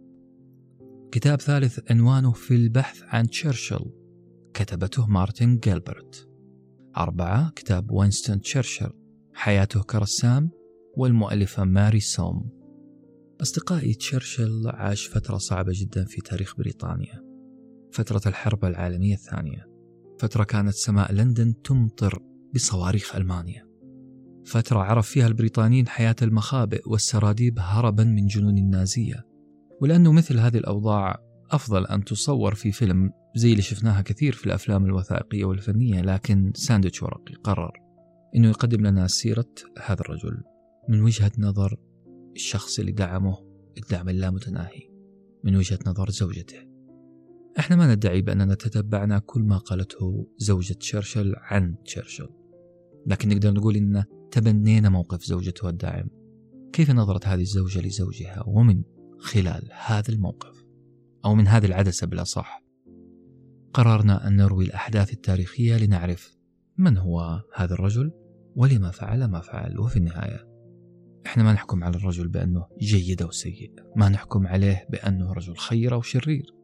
كتاب 1.13 1.41
ثالث 1.41 1.91
عنوانه 1.91 2.33
في 2.33 2.55
البحث 2.55 3.03
عن 3.03 3.31
تشرشل. 3.31 3.91
كتبته 4.55 5.07
مارتن 5.07 5.59
جيلبرت. 5.59 6.29
أربعة 6.99 7.51
كتاب 7.51 7.91
وينستون 7.91 8.41
تشرشل 8.41 8.91
حياته 9.35 9.83
كرسام 9.83 10.51
والمؤلفة 10.97 11.65
ماري 11.65 12.01
سوم. 12.01 12.51
أصدقائي 13.43 13.95
تشرشل 13.95 14.63
عاش 14.69 15.09
فترة 15.09 15.37
صعبة 15.37 15.73
جدا 15.75 16.05
في 16.05 16.21
تاريخ 16.21 16.57
بريطانيا. 16.57 17.23
فترة 17.93 18.21
الحرب 18.27 18.65
العالمية 18.65 19.15
الثانية. 19.15 19.67
فترة 20.19 20.45
كانت 20.45 20.75
سماء 20.75 21.13
لندن 21.13 21.63
تمطر 21.63 22.23
بصواريخ 22.55 23.17
ألمانيا. 23.17 23.67
فترة 24.45 24.79
عرف 24.79 25.09
فيها 25.09 25.27
البريطانيين 25.27 25.89
حياة 25.89 26.17
المخابئ 26.23 26.83
والسراديب 26.87 27.59
هربا 27.59 28.05
من 28.05 28.27
جنون 28.27 28.59
النازية. 28.59 29.27
ولأنه 29.81 30.13
مثل 30.13 30.39
هذه 30.39 30.59
الأوضاع 30.59 31.19
أفضل 31.51 31.87
أن 31.87 32.05
تصور 32.05 32.55
في 32.55 32.73
فيلم 32.73 33.11
زي 33.37 33.51
اللي 33.51 33.63
شفناها 33.63 34.03
كثير 34.03 34.33
في 34.33 34.47
الأفلام 34.47 34.85
الوثائقية 34.85 35.45
والفنية 35.45 36.01
لكن 36.01 36.53
ساندويتش 36.55 37.03
ورقي 37.03 37.35
قرر 37.35 37.73
أنه 38.37 38.49
يقدم 38.49 38.87
لنا 38.87 39.07
سيرة 39.07 39.55
هذا 39.85 40.01
الرجل 40.01 40.43
من 40.89 41.01
وجهة 41.01 41.33
نظر 41.39 41.77
الشخص 42.37 42.79
اللي 42.79 42.93
دعمه 42.93 43.39
الدعم 43.79 44.09
اللامتناهي 44.09 44.91
من 45.45 45.57
وجهة 45.57 45.79
نظر 45.87 46.11
زوجته. 46.11 46.57
إحنا 47.59 47.77
ما 47.77 47.95
ندعي 47.95 48.23
بأننا 48.23 48.55
تتبعنا 48.55 49.19
كل 49.19 49.43
ما 49.43 49.59
قالته 49.59 50.29
زوجة 50.39 50.73
تشرشل 50.75 51.35
عن 51.37 51.77
تشرشل 51.85 52.29
لكن 53.07 53.29
نقدر 53.29 53.53
نقول 53.53 53.77
إننا 53.77 54.05
تبنينا 54.31 54.89
موقف 54.89 55.25
زوجته 55.25 55.69
الداعم. 55.69 56.09
كيف 56.73 56.91
نظرت 56.91 57.27
هذه 57.27 57.41
الزوجة 57.41 57.81
لزوجها 57.81 58.45
ومن 58.47 58.83
خلال 59.19 59.69
هذا 59.73 60.09
الموقف؟ 60.09 60.65
أو 61.25 61.35
من 61.35 61.47
هذه 61.49 61.67
العدسة 61.67 62.07
بالأصح؟ 62.07 62.66
قررنا 63.77 64.29
أن 64.29 64.37
نروي 64.37 64.65
الأحداث 64.65 65.13
التاريخية 65.13 65.77
لنعرف 65.77 66.37
من 66.79 66.99
هو 66.99 67.43
هذا 67.55 67.75
الرجل 67.75 68.13
ولما 68.57 68.91
فعل 68.91 69.25
ما 69.25 69.41
فعل 69.41 69.79
وفي 69.79 69.97
النهاية 69.97 70.49
إحنا 71.27 71.43
ما 71.43 71.53
نحكم 71.53 71.85
على 71.85 71.97
الرجل 71.97 72.29
بأنه 72.29 72.67
جيد 72.81 73.23
أو 73.23 73.31
سيء 73.31 73.73
ما 73.97 74.09
نحكم 74.09 74.47
عليه 74.47 74.87
بأنه 74.91 75.33
رجل 75.33 75.57
خير 75.57 75.95
أو 75.95 76.03
شرير. 76.03 76.55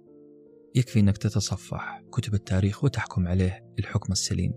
يكفي 0.74 1.00
أنك 1.00 1.18
تتصفح 1.18 2.02
كتب 2.12 2.34
التاريخ 2.34 2.84
وتحكم 2.84 3.28
عليه 3.28 3.66
الحكم 3.78 4.12
السليم. 4.12 4.52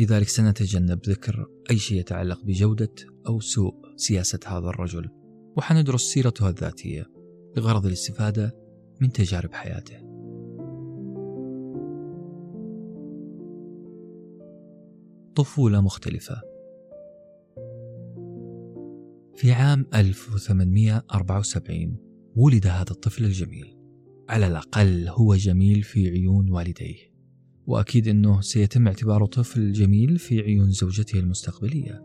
لذلك 0.00 0.28
سنتجنب 0.28 1.00
ذكر 1.06 1.46
أي 1.70 1.78
شيء 1.78 2.00
يتعلق 2.00 2.44
بجودة 2.44 2.94
أو 3.26 3.40
سوء 3.40 3.74
سياسة 3.96 4.40
هذا 4.46 4.68
الرجل 4.68 5.08
وحندرس 5.56 6.02
سيرته 6.02 6.48
الذاتية 6.48 7.06
بغرض 7.56 7.86
الاستفادة 7.86 8.56
من 9.00 9.12
تجارب 9.12 9.52
حياته. 9.52 10.07
طفولة 15.38 15.80
مختلفة. 15.80 16.42
في 19.36 19.52
عام 19.52 19.86
1874 19.94 21.96
ولد 22.36 22.66
هذا 22.66 22.90
الطفل 22.90 23.24
الجميل. 23.24 23.76
على 24.28 24.46
الأقل 24.46 25.08
هو 25.08 25.34
جميل 25.34 25.82
في 25.82 26.08
عيون 26.08 26.50
والديه. 26.50 26.96
وأكيد 27.66 28.08
أنه 28.08 28.40
سيتم 28.40 28.86
اعتباره 28.86 29.26
طفل 29.26 29.72
جميل 29.72 30.18
في 30.18 30.40
عيون 30.40 30.70
زوجته 30.70 31.18
المستقبلية. 31.18 32.02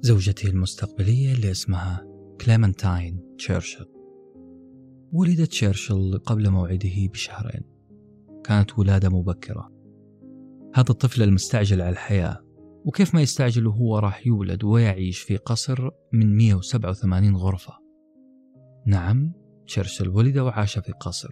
زوجته 0.00 0.48
المستقبلية 0.48 1.32
اللي 1.32 1.50
اسمها 1.50 2.06
كليمنتاين 2.40 3.20
تشرشل 3.38 3.86
ولد 5.12 5.46
تشرشل 5.46 6.18
قبل 6.18 6.50
موعده 6.50 7.08
بشهرين. 7.12 7.62
كانت 8.44 8.78
ولادة 8.78 9.08
مبكرة. 9.08 9.71
هذا 10.74 10.90
الطفل 10.90 11.22
المستعجل 11.22 11.80
على 11.80 11.90
الحياة 11.90 12.38
وكيف 12.84 13.14
ما 13.14 13.22
يستعجل 13.22 13.66
وهو 13.66 13.98
راح 13.98 14.26
يولد 14.26 14.64
ويعيش 14.64 15.18
في 15.18 15.36
قصر 15.36 15.90
من 16.12 16.36
187 16.36 17.36
غرفة. 17.36 17.72
نعم 18.86 19.32
تشرشل 19.66 20.08
ولد 20.08 20.38
وعاش 20.38 20.78
في 20.78 20.92
قصر. 20.92 21.30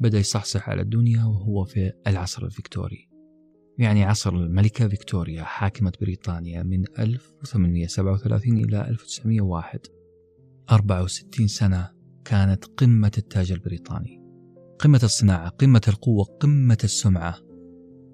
بدأ 0.00 0.18
يصحصح 0.18 0.70
على 0.70 0.82
الدنيا 0.82 1.24
وهو 1.24 1.64
في 1.64 1.92
العصر 2.06 2.44
الفيكتوري. 2.44 3.08
يعني 3.78 4.04
عصر 4.04 4.34
الملكة 4.34 4.88
فيكتوريا 4.88 5.42
حاكمة 5.42 5.92
بريطانيا 6.00 6.62
من 6.62 6.84
1837 6.98 8.58
إلى 8.58 8.88
1901 8.88 9.80
64 10.70 11.46
سنة 11.46 11.90
كانت 12.24 12.64
قمة 12.64 13.12
التاج 13.18 13.52
البريطاني. 13.52 14.22
قمة 14.78 15.00
الصناعة 15.02 15.48
قمة 15.48 15.82
القوة 15.88 16.24
قمة 16.24 16.78
السمعة. 16.84 17.51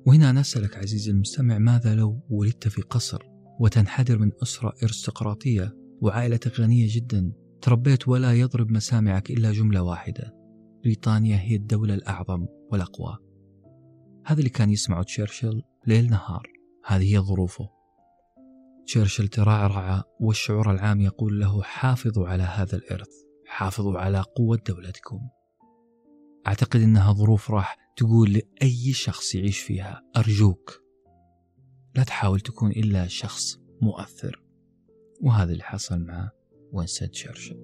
وهنا 0.08 0.32
نسألك 0.32 0.76
عزيزي 0.76 1.10
المستمع 1.10 1.58
ماذا 1.58 1.94
لو 1.94 2.20
ولدت 2.30 2.68
في 2.68 2.82
قصر 2.82 3.22
وتنحدر 3.60 4.18
من 4.18 4.30
أسرة 4.42 4.72
أرستقراطية 4.82 5.76
وعائلتك 6.00 6.60
غنية 6.60 6.86
جدا 6.90 7.32
تربيت 7.62 8.08
ولا 8.08 8.32
يضرب 8.32 8.70
مسامعك 8.70 9.30
إلا 9.30 9.52
جملة 9.52 9.82
واحدة 9.82 10.34
بريطانيا 10.84 11.36
هي 11.36 11.56
الدولة 11.56 11.94
الأعظم 11.94 12.46
والأقوى. 12.72 13.18
هذا 14.26 14.38
اللي 14.38 14.50
كان 14.50 14.70
يسمعه 14.70 15.02
تشرشل 15.02 15.62
ليل 15.86 16.10
نهار. 16.10 16.48
هذه 16.86 17.14
هي 17.14 17.18
ظروفه. 17.18 17.68
تشرشل 18.86 19.28
ترعرع 19.28 20.02
والشعور 20.20 20.70
العام 20.70 21.00
يقول 21.00 21.40
له 21.40 21.62
حافظوا 21.62 22.28
على 22.28 22.42
هذا 22.42 22.76
الإرث 22.76 23.10
حافظوا 23.46 23.98
على 23.98 24.20
قوة 24.36 24.58
دولتكم. 24.68 25.20
أعتقد 26.46 26.80
أنها 26.80 27.12
ظروف 27.12 27.50
راح 27.50 27.87
تقول 27.98 28.32
لأي 28.32 28.92
شخص 28.92 29.34
يعيش 29.34 29.58
فيها 29.58 30.02
أرجوك 30.16 30.82
لا 31.96 32.02
تحاول 32.02 32.40
تكون 32.40 32.70
إلا 32.70 33.06
شخص 33.06 33.60
مؤثر. 33.82 34.42
وهذا 35.20 35.52
اللي 35.52 35.64
حصل 35.64 35.98
مع 36.00 36.30
وينستون 36.72 37.10
تشرشل 37.10 37.56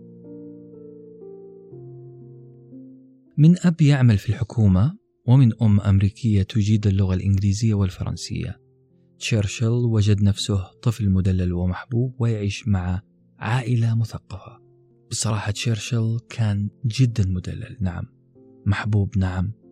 من 3.38 3.66
أب 3.66 3.82
يعمل 3.82 4.18
في 4.18 4.28
الحكومة 4.28 4.98
ومن 5.26 5.62
أم 5.62 5.80
أمريكية 5.80 6.42
تجيد 6.42 6.86
اللغة 6.86 7.14
الإنجليزية 7.14 7.74
والفرنسية. 7.74 8.60
تشرشل 9.18 9.72
وجد 9.72 10.22
نفسه 10.22 10.72
طفل 10.82 11.10
مدلل 11.10 11.52
ومحبوب 11.52 12.14
ويعيش 12.18 12.68
مع 12.68 13.02
عائلة 13.38 13.94
مثقفة. 13.94 14.60
بصراحة 15.10 15.50
تشرشل 15.50 16.18
كان 16.28 16.70
جدا 16.86 17.26
مدلل 17.26 17.76
نعم. 17.80 18.04
محبوب 18.66 19.18
نعم. 19.18 19.63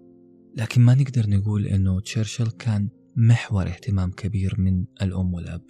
لكن 0.56 0.80
ما 0.80 0.94
نقدر 0.94 1.30
نقول 1.30 1.66
أنه 1.66 2.00
تشرشل 2.00 2.50
كان 2.50 2.88
محور 3.16 3.66
اهتمام 3.66 4.10
كبير 4.10 4.54
من 4.58 4.84
الأم 5.02 5.34
والأب. 5.34 5.62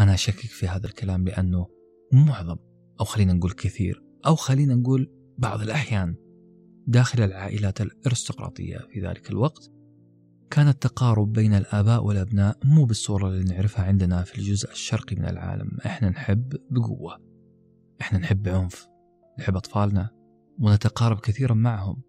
أنا 0.00 0.14
أشكك 0.14 0.38
في 0.38 0.68
هذا 0.68 0.86
الكلام 0.86 1.24
لأنه 1.24 1.66
معظم 2.12 2.56
أو 3.00 3.04
خلينا 3.04 3.32
نقول 3.32 3.52
كثير 3.52 4.02
أو 4.26 4.36
خلينا 4.36 4.74
نقول 4.74 5.10
بعض 5.38 5.60
الأحيان. 5.60 6.14
داخل 6.86 7.22
العائلات 7.22 7.80
الأرستقراطية 7.80 8.78
في 8.78 9.00
ذلك 9.00 9.30
الوقت 9.30 9.70
كان 10.50 10.68
التقارب 10.68 11.32
بين 11.32 11.54
الآباء 11.54 12.04
والأبناء 12.04 12.58
مو 12.64 12.84
بالصورة 12.84 13.28
اللي 13.28 13.44
نعرفها 13.44 13.84
عندنا 13.84 14.22
في 14.22 14.38
الجزء 14.38 14.70
الشرقي 14.70 15.16
من 15.16 15.24
العالم. 15.24 15.78
إحنا 15.86 16.08
نحب 16.08 16.56
بقوة 16.70 17.18
إحنا 18.00 18.18
نحب 18.18 18.42
بعنف 18.42 18.86
نحب 19.38 19.56
أطفالنا 19.56 20.10
ونتقارب 20.58 21.20
كثيرا 21.20 21.54
معهم. 21.54 22.02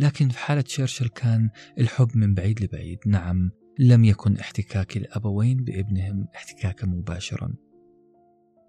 لكن 0.00 0.28
في 0.28 0.38
حالة 0.38 0.64
شرشل 0.66 1.08
كان 1.08 1.50
الحب 1.78 2.08
من 2.14 2.34
بعيد 2.34 2.62
لبعيد. 2.62 2.98
نعم 3.06 3.50
لم 3.78 4.04
يكن 4.04 4.36
احتكاك 4.36 4.96
الأبوين 4.96 5.64
بابنهم 5.64 6.26
احتكاكا 6.34 6.86
مباشرا. 6.86 7.54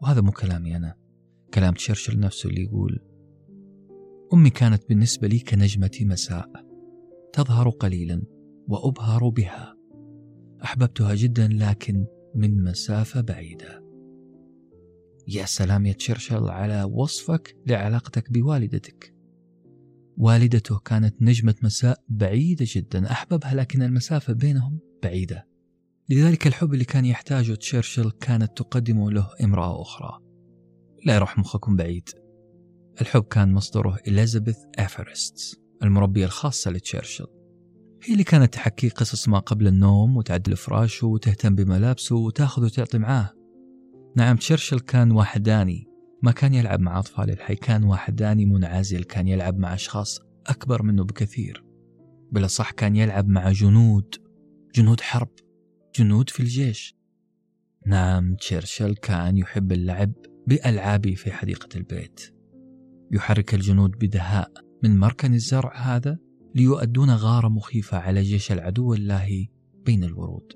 وهذا 0.01 0.21
مو 0.21 0.31
كلامي 0.31 0.75
أنا. 0.75 0.95
كلام 1.53 1.73
تشرشل 1.73 2.19
نفسه 2.19 2.49
اللي 2.49 2.63
يقول 2.63 2.99
أمي 4.33 4.49
كانت 4.49 4.89
بالنسبة 4.89 5.27
لي 5.27 5.39
كنجمة 5.39 5.99
مساء 6.01 6.49
تظهر 7.33 7.69
قليلا 7.69 8.23
وأبهر 8.67 9.29
بها. 9.29 9.75
أحببتها 10.63 11.15
جدا 11.15 11.47
لكن 11.47 12.05
من 12.35 12.63
مسافة 12.63 13.21
بعيدة. 13.21 13.83
يا 15.27 15.45
سلام 15.45 15.85
يا 15.85 15.93
تشرشل 15.93 16.49
على 16.49 16.83
وصفك 16.83 17.55
لعلاقتك 17.67 18.31
بوالدتك. 18.31 19.10
والدته 20.17 20.79
كانت 20.79 21.21
نجمة 21.21 21.55
مساء 21.63 22.03
بعيدة 22.09 22.65
جدا. 22.69 23.11
أحببها 23.11 23.53
لكن 23.53 23.81
المسافة 23.81 24.33
بينهم 24.33 24.79
بعيدة. 25.03 25.47
لذلك 26.09 26.47
الحب 26.47 26.73
اللي 26.73 26.85
كان 26.85 27.05
يحتاجه 27.05 27.53
تشرشل 27.53 28.11
كانت 28.11 28.57
تقدمه 28.57 29.11
له 29.11 29.29
امرأة 29.43 29.81
أخرى. 29.81 30.19
لا 31.05 31.15
يروح 31.15 31.37
مخكم 31.37 31.75
بعيد. 31.75 32.09
الحب 33.01 33.23
كان 33.23 33.53
مصدره 33.53 33.97
إليزابيث 34.07 34.57
إفرست 34.79 35.61
المربية 35.83 36.25
الخاصة 36.25 36.71
لتشرشل. 36.71 37.27
هي 38.03 38.13
اللي 38.13 38.23
كانت 38.23 38.53
تحكي 38.53 38.89
قصص 38.89 39.27
ما 39.27 39.39
قبل 39.39 39.67
النوم 39.67 40.17
وتعدل 40.17 40.55
فراشه 40.55 41.07
وتهتم 41.07 41.55
بملابسه 41.55 42.15
وتأخذ 42.15 42.65
وتعطي 42.65 42.97
معاه. 42.97 43.29
نعم 44.15 44.37
تشرشل 44.37 44.79
كان 44.79 45.11
وحداني 45.11 45.90
ما 46.23 46.31
كان 46.31 46.53
يلعب 46.53 46.79
مع 46.79 46.99
أطفال 46.99 47.29
الحي 47.29 47.55
كان 47.55 47.83
وحداني 47.83 48.45
منعزل 48.45 49.03
كان 49.03 49.27
يلعب 49.27 49.57
مع 49.57 49.73
أشخاص 49.73 50.19
أكبر 50.47 50.83
منه 50.83 51.03
بكثير. 51.03 51.63
بالأصح 52.31 52.71
كان 52.71 52.95
يلعب 52.95 53.27
مع 53.27 53.51
جنود 53.51 54.15
جنود 54.75 55.01
حرب 55.01 55.29
جنود 55.95 56.29
في 56.29 56.39
الجيش. 56.39 56.95
نعم 57.85 58.35
تشرشل 58.35 58.95
كان 58.95 59.37
يحب 59.37 59.71
اللعب 59.71 60.11
بألعابه 60.47 61.15
في 61.15 61.31
حديقة 61.31 61.77
البيت. 61.77 62.33
يحرك 63.11 63.53
الجنود 63.53 63.91
بدهاء. 63.91 64.51
من 64.83 64.97
مركن 64.97 65.33
الزرع 65.33 65.75
هذا 65.75 66.17
ليؤدون 66.55 67.09
غارة 67.09 67.47
مخيفة 67.47 67.97
على 67.97 68.21
جيش 68.21 68.51
العدو 68.51 68.93
اللاهي 68.93 69.47
بين 69.85 70.03
الورود. 70.03 70.53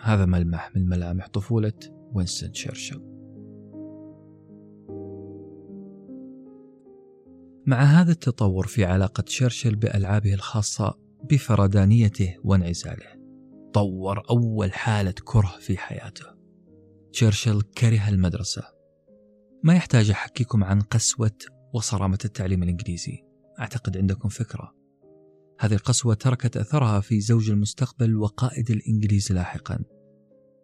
هذا 0.00 0.26
ملمح 0.26 0.76
من 0.76 0.88
ملامح 0.88 1.28
طفولة 1.28 1.72
وينستون 2.12 2.52
تشرشل. 2.52 3.15
مع 7.66 7.82
هذا 7.82 8.12
التطور 8.12 8.66
في 8.66 8.84
علاقة 8.84 9.20
تشرشل 9.20 9.76
بألعابه 9.76 10.34
الخاصة 10.34 10.98
بفردانيته 11.30 12.36
وانعزاله. 12.44 13.16
طور 13.74 14.22
أول 14.30 14.72
حالة 14.72 15.14
كره 15.24 15.54
في 15.60 15.78
حياته. 15.78 16.26
تشرشل 17.12 17.62
كره 17.62 18.08
المدرسة. 18.08 18.62
ما 19.64 19.74
يحتاج 19.74 20.10
أحكيكم 20.10 20.64
عن 20.64 20.80
قسوة 20.80 21.38
وصرامة 21.74 22.18
التعليم 22.24 22.62
الإنجليزي. 22.62 23.22
أعتقد 23.60 23.96
عندكم 23.96 24.28
فكرة. 24.28 24.74
هذه 25.60 25.74
القسوة 25.74 26.14
تركت 26.14 26.56
أثرها 26.56 27.00
في 27.00 27.20
زوج 27.20 27.50
المستقبل 27.50 28.16
وقائد 28.16 28.70
الإنجليز 28.70 29.32
لاحقا. 29.32 29.78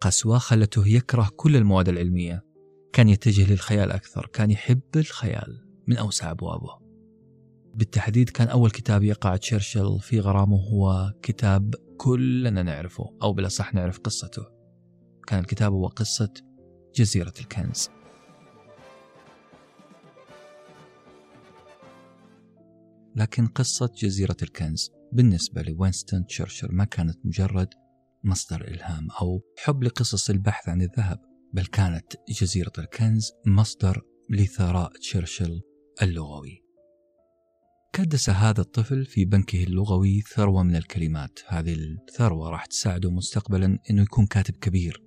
قسوة 0.01 0.37
خلته 0.37 0.87
يكره 0.87 1.29
كل 1.35 1.55
المواد 1.55 1.89
العلمية. 1.89 2.43
كان 2.93 3.09
يتجه 3.09 3.51
للخيال 3.51 3.91
أكثر. 3.91 4.29
كان 4.33 4.51
يحب 4.51 4.81
الخيال. 4.95 5.65
من 5.87 5.97
أوسع 5.97 6.31
أبوابه. 6.31 6.82
بالتحديد 7.73 8.29
كان 8.29 8.47
أول 8.47 8.71
كتاب 8.71 9.03
يقع 9.03 9.35
تشرشل 9.35 9.99
في 9.99 10.19
غرامه 10.19 10.57
هو 10.57 11.13
كتاب 11.21 11.75
كلنا 11.97 12.63
نعرفه 12.63 13.17
أو 13.21 13.33
بالأصح 13.33 13.73
نعرف 13.73 13.99
قصته. 13.99 14.45
كان 15.27 15.39
الكتاب 15.39 15.73
هو 15.73 15.87
قصة 15.87 16.33
جزيرة 16.95 17.33
الكنز. 17.39 17.89
لكن 23.15 23.47
قصة 23.47 23.91
جزيرة 23.97 24.37
الكنز 24.41 24.91
بالنسبة 25.11 25.61
لوينستون 25.61 26.25
تشرشل 26.25 26.67
ما 26.71 26.85
كانت 26.85 27.25
مجرد 27.25 27.69
مصدر 28.23 28.67
إلهام 28.67 29.07
أو 29.21 29.41
حب 29.57 29.83
لقصص 29.83 30.29
البحث 30.29 30.69
عن 30.69 30.81
الذهب 30.81 31.19
بل 31.53 31.65
كانت 31.65 32.13
جزيرة 32.29 32.73
الكنز 32.77 33.31
مصدر 33.47 34.01
لثراء 34.29 34.91
تشرشل 34.97 35.61
اللغوي. 36.01 36.62
كدس 37.95 38.29
هذا 38.29 38.61
الطفل 38.61 39.05
في 39.05 39.25
بنكه 39.25 39.63
اللغوي 39.63 40.21
ثروة 40.21 40.63
من 40.63 40.75
الكلمات. 40.75 41.39
هذه 41.47 41.73
الثروة 41.73 42.49
راح 42.49 42.65
تساعده 42.65 43.11
مستقبلا 43.11 43.79
أنه 43.89 44.01
يكون 44.01 44.25
كاتب 44.25 44.57
كبير. 44.57 45.03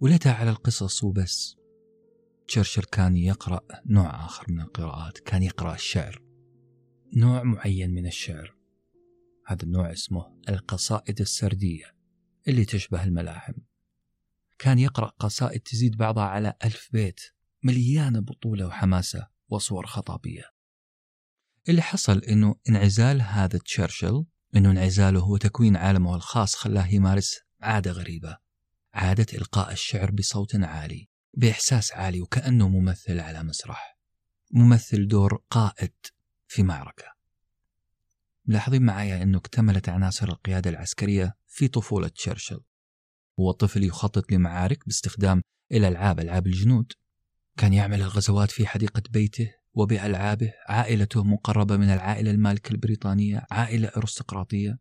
وليتها 0.00 0.32
على 0.32 0.50
القصص 0.50 1.04
وبس. 1.04 1.56
تشرشل 2.48 2.82
كان 2.82 3.16
يقرأ 3.16 3.60
نوع 3.86 4.24
آخر 4.24 4.52
من 4.52 4.60
القراءات 4.60 5.18
كان 5.18 5.42
يقرأ 5.42 5.74
الشعر. 5.74 6.22
نوع 7.16 7.42
معين 7.42 7.90
من 7.90 8.06
الشعر. 8.06 8.56
هذا 9.46 9.62
النوع 9.62 9.92
اسمه 9.92 10.40
القصائد 10.48 11.20
السردية 11.20 11.96
اللي 12.48 12.64
تشبه 12.64 13.04
الملاحم. 13.04 13.54
كان 14.58 14.78
يقرأ 14.78 15.06
قصائد 15.06 15.60
تزيد 15.60 15.96
بعضها 15.96 16.24
على 16.24 16.54
ألف 16.64 16.88
بيت 16.92 17.20
مليانة 17.62 18.20
بطولة 18.20 18.66
وحماسة 18.66 19.28
وصور 19.48 19.86
خطابية. 19.86 20.59
اللي 21.68 21.82
حصل 21.82 22.18
أنه 22.18 22.54
انعزال 22.68 23.22
هذا 23.22 23.58
تشرشل 23.58 24.24
أنه 24.56 24.70
انعزاله 24.70 25.24
وتكوين 25.24 25.76
عالمه 25.76 26.14
الخاص 26.14 26.54
خلاه 26.54 26.86
يمارس 26.86 27.40
عادة 27.60 27.92
غريبة 27.92 28.38
عادة 28.94 29.26
إلقاء 29.34 29.72
الشعر 29.72 30.10
بصوت 30.10 30.56
عالي 30.56 31.08
بإحساس 31.34 31.92
عالي 31.92 32.20
وكأنه 32.20 32.68
ممثل 32.68 33.20
على 33.20 33.42
مسرح 33.42 33.98
ممثل 34.50 35.08
دور 35.08 35.42
قائد 35.50 35.92
في 36.48 36.62
معركة. 36.62 37.04
لاحظين 38.46 38.82
معايا 38.82 39.22
أنه 39.22 39.38
اكتملت 39.38 39.88
عناصر 39.88 40.28
القيادة 40.28 40.70
العسكرية 40.70 41.36
في 41.46 41.68
طفولة 41.68 42.08
تشرشل. 42.08 42.60
هو 43.40 43.50
طفل 43.52 43.84
يخطط 43.84 44.32
لمعارك 44.32 44.86
باستخدام 44.86 45.42
الألعاب 45.72 46.20
ألعاب 46.20 46.46
الجنود. 46.46 46.92
كان 47.56 47.72
يعمل 47.72 48.02
الغزوات 48.02 48.50
في 48.50 48.66
حديقة 48.66 49.02
بيته. 49.10 49.54
وبألعابه 49.72 50.52
عائلته 50.66 51.24
مقربة 51.24 51.76
من 51.76 51.90
العائلة 51.90 52.30
المالكة 52.30 52.72
البريطانية 52.72 53.46
عائلة 53.50 53.88
أرستقراطية. 53.96 54.78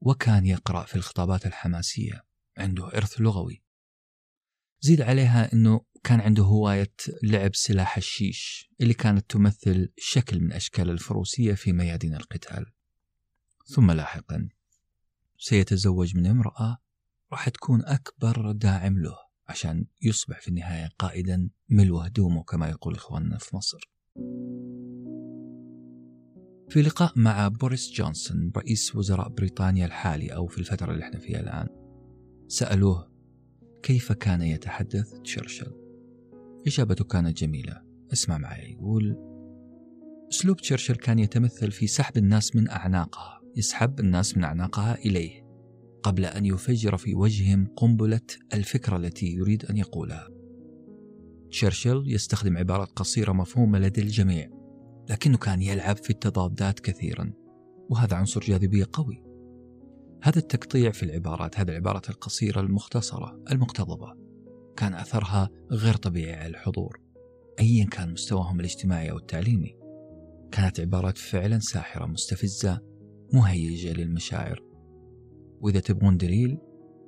وكان 0.00 0.46
يقرأ 0.46 0.84
في 0.84 0.96
الخطابات 0.96 1.46
الحماسية. 1.46 2.24
عنده 2.58 2.86
إرث 2.88 3.20
لغوي. 3.20 3.62
زيد 4.80 5.00
عليها 5.00 5.52
أنه 5.52 5.80
كان 6.04 6.20
عنده 6.20 6.42
هواية 6.42 6.94
لعب 7.22 7.54
سلاح 7.54 7.96
الشيش 7.96 8.70
اللي 8.80 8.94
كانت 8.94 9.30
تمثل 9.30 9.92
شكل 9.98 10.40
من 10.40 10.52
أشكال 10.52 10.90
الفروسية 10.90 11.54
في 11.54 11.72
ميادين 11.72 12.14
القتال. 12.14 12.66
ثم 13.74 13.90
لاحقا 13.90 14.48
سيتزوج 15.38 16.16
من 16.16 16.26
امرأة 16.26 16.78
راح 17.32 17.48
تكون 17.48 17.84
أكبر 17.84 18.52
داعم 18.52 18.98
له. 18.98 19.25
عشان 19.48 19.86
يصبح 20.02 20.40
في 20.40 20.48
النهاية 20.48 20.88
قائدا 20.98 21.50
ملو 21.68 21.98
هدومه 21.98 22.42
كما 22.42 22.68
يقول 22.68 22.94
إخواننا 22.94 23.38
في 23.38 23.56
مصر. 23.56 23.90
في 26.68 26.82
لقاء 26.82 27.12
مع 27.16 27.48
بوريس 27.48 27.92
جونسون 27.92 28.52
رئيس 28.56 28.96
وزراء 28.96 29.28
بريطانيا 29.28 29.86
الحالي 29.86 30.34
أو 30.34 30.46
في 30.46 30.58
الفترة 30.58 30.92
اللي 30.92 31.04
إحنا 31.04 31.18
فيها 31.18 31.40
الآن 31.40 31.66
سألوه 32.48 33.10
كيف 33.82 34.12
كان 34.12 34.42
يتحدث 34.42 35.12
تشرشل؟ 35.24 35.72
إجابته 36.66 37.04
كانت 37.04 37.36
جميلة. 37.36 37.82
اسمع 38.12 38.38
معي 38.38 38.72
يقول 38.72 39.16
أسلوب 40.32 40.56
تشرشل 40.56 40.96
كان 40.96 41.18
يتمثل 41.18 41.70
في 41.70 41.86
سحب 41.86 42.16
الناس 42.16 42.56
من 42.56 42.70
أعناقها 42.70 43.40
يسحب 43.56 44.00
الناس 44.00 44.36
من 44.36 44.44
أعناقها 44.44 44.94
إليه. 44.94 45.45
قبل 46.06 46.24
أن 46.24 46.46
يفجر 46.46 46.96
في 46.96 47.14
وجههم 47.14 47.66
قنبلة 47.76 48.20
الفكرة 48.54 48.96
التي 48.96 49.26
يريد 49.26 49.64
أن 49.64 49.76
يقولها. 49.76 50.28
تشرشل 51.50 52.04
يستخدم 52.06 52.56
عبارات 52.56 52.88
قصيرة 52.88 53.32
مفهومة 53.32 53.78
لدى 53.78 54.02
الجميع، 54.02 54.50
لكنه 55.10 55.38
كان 55.38 55.62
يلعب 55.62 55.96
في 55.96 56.10
التضادات 56.10 56.80
كثيرا، 56.80 57.32
وهذا 57.90 58.16
عنصر 58.16 58.40
جاذبية 58.40 58.86
قوي. 58.92 59.24
هذا 60.22 60.38
التقطيع 60.38 60.90
في 60.90 61.02
العبارات، 61.02 61.58
هذه 61.58 61.68
العبارات 61.68 62.10
القصيرة 62.10 62.60
المختصرة 62.60 63.42
المقتضبة، 63.50 64.14
كان 64.76 64.94
أثرها 64.94 65.50
غير 65.70 65.94
طبيعي 65.94 66.34
على 66.34 66.48
الحضور، 66.48 67.00
أيا 67.60 67.84
كان 67.84 68.12
مستواهم 68.12 68.60
الاجتماعي 68.60 69.10
أو 69.10 69.16
التعليمي. 69.16 69.76
كانت 70.52 70.80
عبارات 70.80 71.18
فعلا 71.18 71.58
ساحرة 71.58 72.06
مستفزة 72.06 72.80
مهيجة 73.32 73.92
للمشاعر 73.92 74.65
وإذا 75.60 75.80
تبغون 75.80 76.16
دليل 76.16 76.58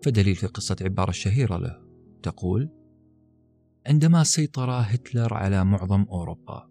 فدليل 0.03 0.35
في 0.35 0.47
قصة 0.47 0.77
عبارة 0.83 1.11
الشهيرة 1.11 1.57
له. 1.57 1.89
تقول 2.23 2.71
عندما 3.87 4.25
سيطر 4.25 4.71
هتلر 4.71 5.35
على 5.35 5.65
معظم 5.65 6.03
أوروبا 6.03 6.71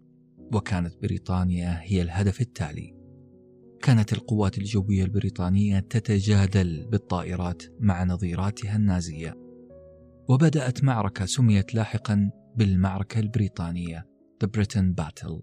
وكانت 0.52 1.02
بريطانيا 1.02 1.78
هي 1.82 2.02
الهدف 2.02 2.40
التالي 2.40 2.94
كانت 3.82 4.12
القوات 4.12 4.58
الجوية 4.58 5.04
البريطانية 5.04 5.80
تتجادل 5.80 6.86
بالطائرات 6.90 7.62
مع 7.80 8.04
نظيراتها 8.04 8.76
النازية 8.76 9.34
وبدأت 10.28 10.84
معركة 10.84 11.24
سميت 11.24 11.74
لاحقا 11.74 12.30
بالمعركة 12.56 13.20
البريطانية 13.20 14.06
The 14.44 14.48
Britain 14.48 14.94
Battle. 15.00 15.42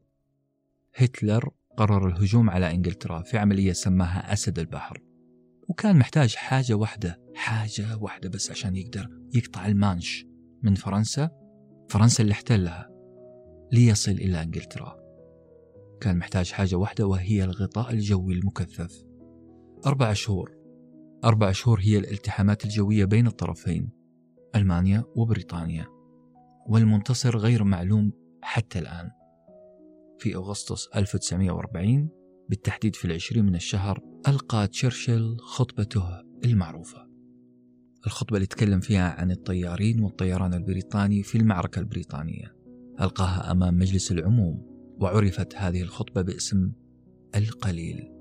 هتلر 0.96 1.50
قرر 1.78 2.08
الهجوم 2.08 2.50
على 2.50 2.72
إنجلترا 2.72 3.22
في 3.22 3.38
عملية 3.38 3.74
سماها 3.74 4.34
أسد 4.34 4.60
البحر. 4.60 5.05
وكان 5.68 5.98
محتاج 6.00 6.36
حاجة 6.36 6.74
واحدة 6.74 7.22
حاجة 7.36 7.98
واحدة 8.02 8.30
بس 8.30 8.52
عشان 8.52 8.76
يقدر 8.76 9.10
يقطع 9.34 9.66
المانش 9.66 10.26
من 10.64 10.76
فرنسا. 10.76 11.30
فرنسا 11.90 12.24
اللي 12.24 12.32
احتلها. 12.32 12.90
ليصل 13.72 14.12
إلى 14.12 14.44
إنجلترا. 14.44 14.96
كان 16.02 16.18
محتاج 16.18 16.52
حاجة 16.52 16.76
واحدة 16.76 17.08
وهي 17.08 17.44
الغطاء 17.44 17.92
الجوي 17.94 18.34
المكثف. 18.34 19.04
أربع 19.86 20.14
شهور. 20.14 20.56
أربع 21.24 21.52
شهور 21.52 21.80
هي 21.80 21.98
الالتحامات 21.98 22.66
الجوية 22.66 23.06
بين 23.06 23.28
الطرفين 23.28 23.90
ألمانيا 24.56 25.04
وبريطانيا. 25.16 25.86
والمنتصر 26.68 27.38
غير 27.38 27.64
معلوم 27.64 28.12
حتى 28.42 28.80
الآن. 28.80 29.10
في 30.20 30.36
أغسطس 30.36 30.88
1940 30.96 32.10
بالتحديد 32.50 32.96
في 32.96 33.06
العشرين 33.06 33.46
من 33.46 33.56
الشهر 33.56 34.00
ألقى 34.28 34.68
تشرشل 34.68 35.38
خطبته 35.40 36.04
المعروفة. 36.46 37.08
الخطبة 38.06 38.36
اللي 38.36 38.48
تكلم 38.48 38.80
فيها 38.80 39.10
عن 39.10 39.32
الطيارين 39.32 40.00
والطيران 40.00 40.54
البريطاني 40.54 41.24
في 41.24 41.38
المعركة 41.38 41.80
البريطانية. 41.80 42.56
ألقاها 43.02 43.52
أمام 43.52 43.78
مجلس 43.78 44.12
العموم 44.12 44.62
وعرفت 45.00 45.56
هذه 45.56 45.82
الخطبة 45.82 46.22
باسم 46.22 46.72
القليل 47.36 48.12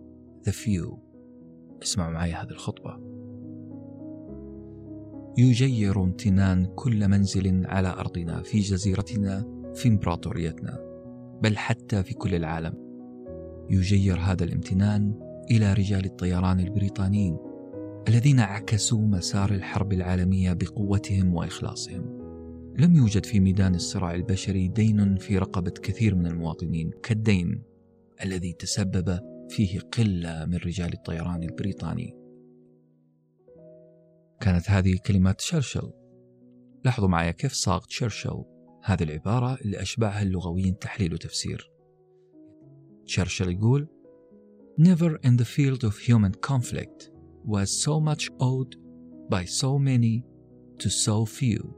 The 0.49 0.53
Few. 0.53 0.99
اسمعوا 1.83 2.13
معي 2.13 2.33
هذه 2.33 2.51
الخطبة. 2.51 3.15
يجير 5.39 6.03
امتنان 6.03 6.67
كل 6.67 7.09
منزل 7.09 7.67
على 7.67 7.89
أرضنا 7.89 8.43
في 8.43 8.59
جزيرتنا 8.59 9.47
في 9.75 9.89
إمبراطوريتنا 9.89 10.79
بل 11.43 11.57
حتى 11.57 12.03
في 12.03 12.15
كل 12.15 12.35
العالم. 12.35 12.84
يجير 13.71 14.19
هذا 14.19 14.45
الامتنان 14.45 15.21
إلى 15.51 15.73
رجال 15.73 16.05
الطيران 16.05 16.61
البريطانيين 16.61 17.39
الذين 18.09 18.41
عكسوا 18.41 19.01
مسار 19.07 19.51
الحرب 19.51 19.93
العالمية 19.93 20.53
بقوتهم 20.53 21.35
وإخلاصهم. 21.35 22.25
لم 22.79 22.97
يوجد 22.97 23.27
في 23.27 23.41
ميدان 23.41 23.75
الصراع 23.75 24.15
البشري 24.15 24.69
دين 24.69 25.17
في 25.17 25.39
رقبة 25.39 25.71
كثير 25.71 26.15
من 26.15 26.27
المواطنين 26.27 26.91
كالدين 27.03 27.63
الذي 28.25 28.53
تسبب 28.53 29.21
فيه 29.49 29.81
قلة 29.81 30.45
من 30.45 30.57
رجال 30.57 30.93
الطيران 30.93 31.43
البريطاني. 31.43 32.15
كانت 34.41 34.71
هذه 34.71 34.99
كلمات 35.07 35.39
تشرشل 35.39 35.93
لاحظوا 36.85 37.09
معي 37.09 37.33
كيف 37.33 37.53
صاغ 37.53 37.85
تشرشل 37.85 38.45
هذه 38.85 39.03
العبارة 39.03 39.55
اللي 39.55 39.83
أشبعها 39.83 40.23
اللغويين 40.23 40.79
تحليل 40.79 41.15
وتفسير. 41.15 41.74
تشرشل 43.07 43.51
يقول 43.53 43.89
Never 44.79 45.19
in 45.23 45.37
the 45.37 45.45
field 45.45 45.85
of 45.85 45.99
human 45.99 46.35
conflict 46.35 47.11
was 47.45 47.71
so 47.71 48.01
much 48.01 48.29
owed 48.41 48.75
by 49.31 49.45
so 49.45 49.79
many 49.79 50.25
to 50.79 50.89
so 50.91 51.25
few. 51.25 51.75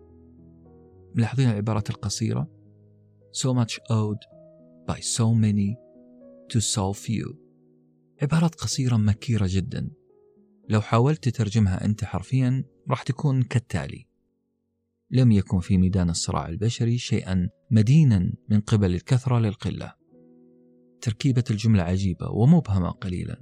ملاحظين 1.15 1.51
العبارات 1.51 1.91
القصيرة? 1.91 2.49
So 3.33 3.53
much 3.55 3.79
owed 3.91 4.19
by 4.89 5.01
so 5.01 5.35
many 5.35 5.77
to 6.49 6.61
so 6.61 6.93
few. 6.93 7.37
عبارات 8.23 8.55
قصيرة 8.55 8.97
مكيرة 8.97 9.47
جدا. 9.51 9.91
لو 10.69 10.81
حاولت 10.81 11.29
تترجمها 11.29 11.85
أنت 11.85 12.05
حرفيا 12.05 12.65
راح 12.91 13.03
تكون 13.03 13.43
كالتالي. 13.43 14.07
لم 15.11 15.33
يكن 15.33 15.61
في 15.61 15.79
ميدان 15.79 16.11
الصراع 16.11 16.49
البشري 16.49 16.99
شيئا 16.99 17.49
مدينا 17.71 18.33
من 18.49 18.61
قبل 18.61 18.95
الكثرة 18.95 19.39
للقلة. 19.39 20.06
تركيبة 21.07 21.45
الجملة 21.51 21.83
عجيبة 21.83 22.31
ومبهمة 22.31 22.91
قليلا 22.91 23.41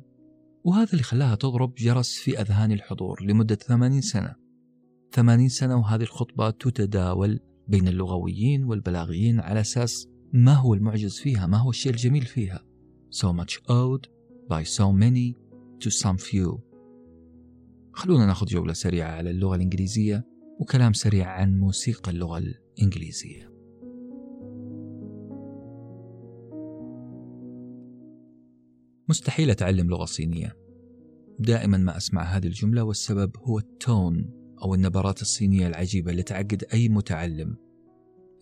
وهذا 0.64 0.92
اللي 0.92 1.02
خلاها 1.02 1.34
تضرب 1.34 1.74
جرس 1.74 2.18
في 2.18 2.40
أذهان 2.40 2.72
الحضور 2.72 3.22
لمدة 3.22 3.54
ثمانين 3.54 4.00
سنة. 4.00 4.34
ثمانين 5.12 5.48
سنة 5.48 5.76
وهذه 5.76 6.02
الخطبة 6.02 6.50
تتداول 6.50 7.40
بين 7.68 7.88
اللغويين 7.88 8.64
والبلاغيين 8.64 9.40
على 9.40 9.60
أساس 9.60 10.08
ما 10.32 10.54
هو 10.54 10.74
المعجز 10.74 11.18
فيها 11.18 11.46
ما 11.46 11.58
هو 11.58 11.70
الشيء 11.70 11.92
الجميل 11.92 12.22
فيها. 12.22 12.64
So 13.10 13.26
much 13.26 13.54
owed 13.54 14.06
by 14.50 14.62
so 14.62 14.92
many 14.92 15.34
to 15.84 15.90
some 15.90 16.16
few. 16.16 16.58
خلونا 17.92 18.26
ناخذ 18.26 18.46
جولة 18.46 18.72
سريعة 18.72 19.10
على 19.10 19.30
اللغة 19.30 19.56
الإنجليزية 19.56 20.26
وكلام 20.60 20.92
سريع 20.92 21.30
عن 21.30 21.58
موسيقى 21.58 22.10
اللغة 22.10 22.38
الإنجليزية. 22.38 23.53
مستحيل 29.08 29.50
أتعلم 29.50 29.90
لغة 29.90 30.04
صينية. 30.04 30.56
دائما 31.38 31.78
ما 31.78 31.96
أسمع 31.96 32.22
هذه 32.22 32.46
الجملة 32.46 32.82
والسبب 32.82 33.36
هو 33.36 33.58
التون 33.58 34.30
أو 34.62 34.74
النبرات 34.74 35.22
الصينية 35.22 35.66
العجيبة 35.66 36.10
اللي 36.10 36.22
تعقد 36.22 36.64
أي 36.72 36.88
متعلم. 36.88 37.56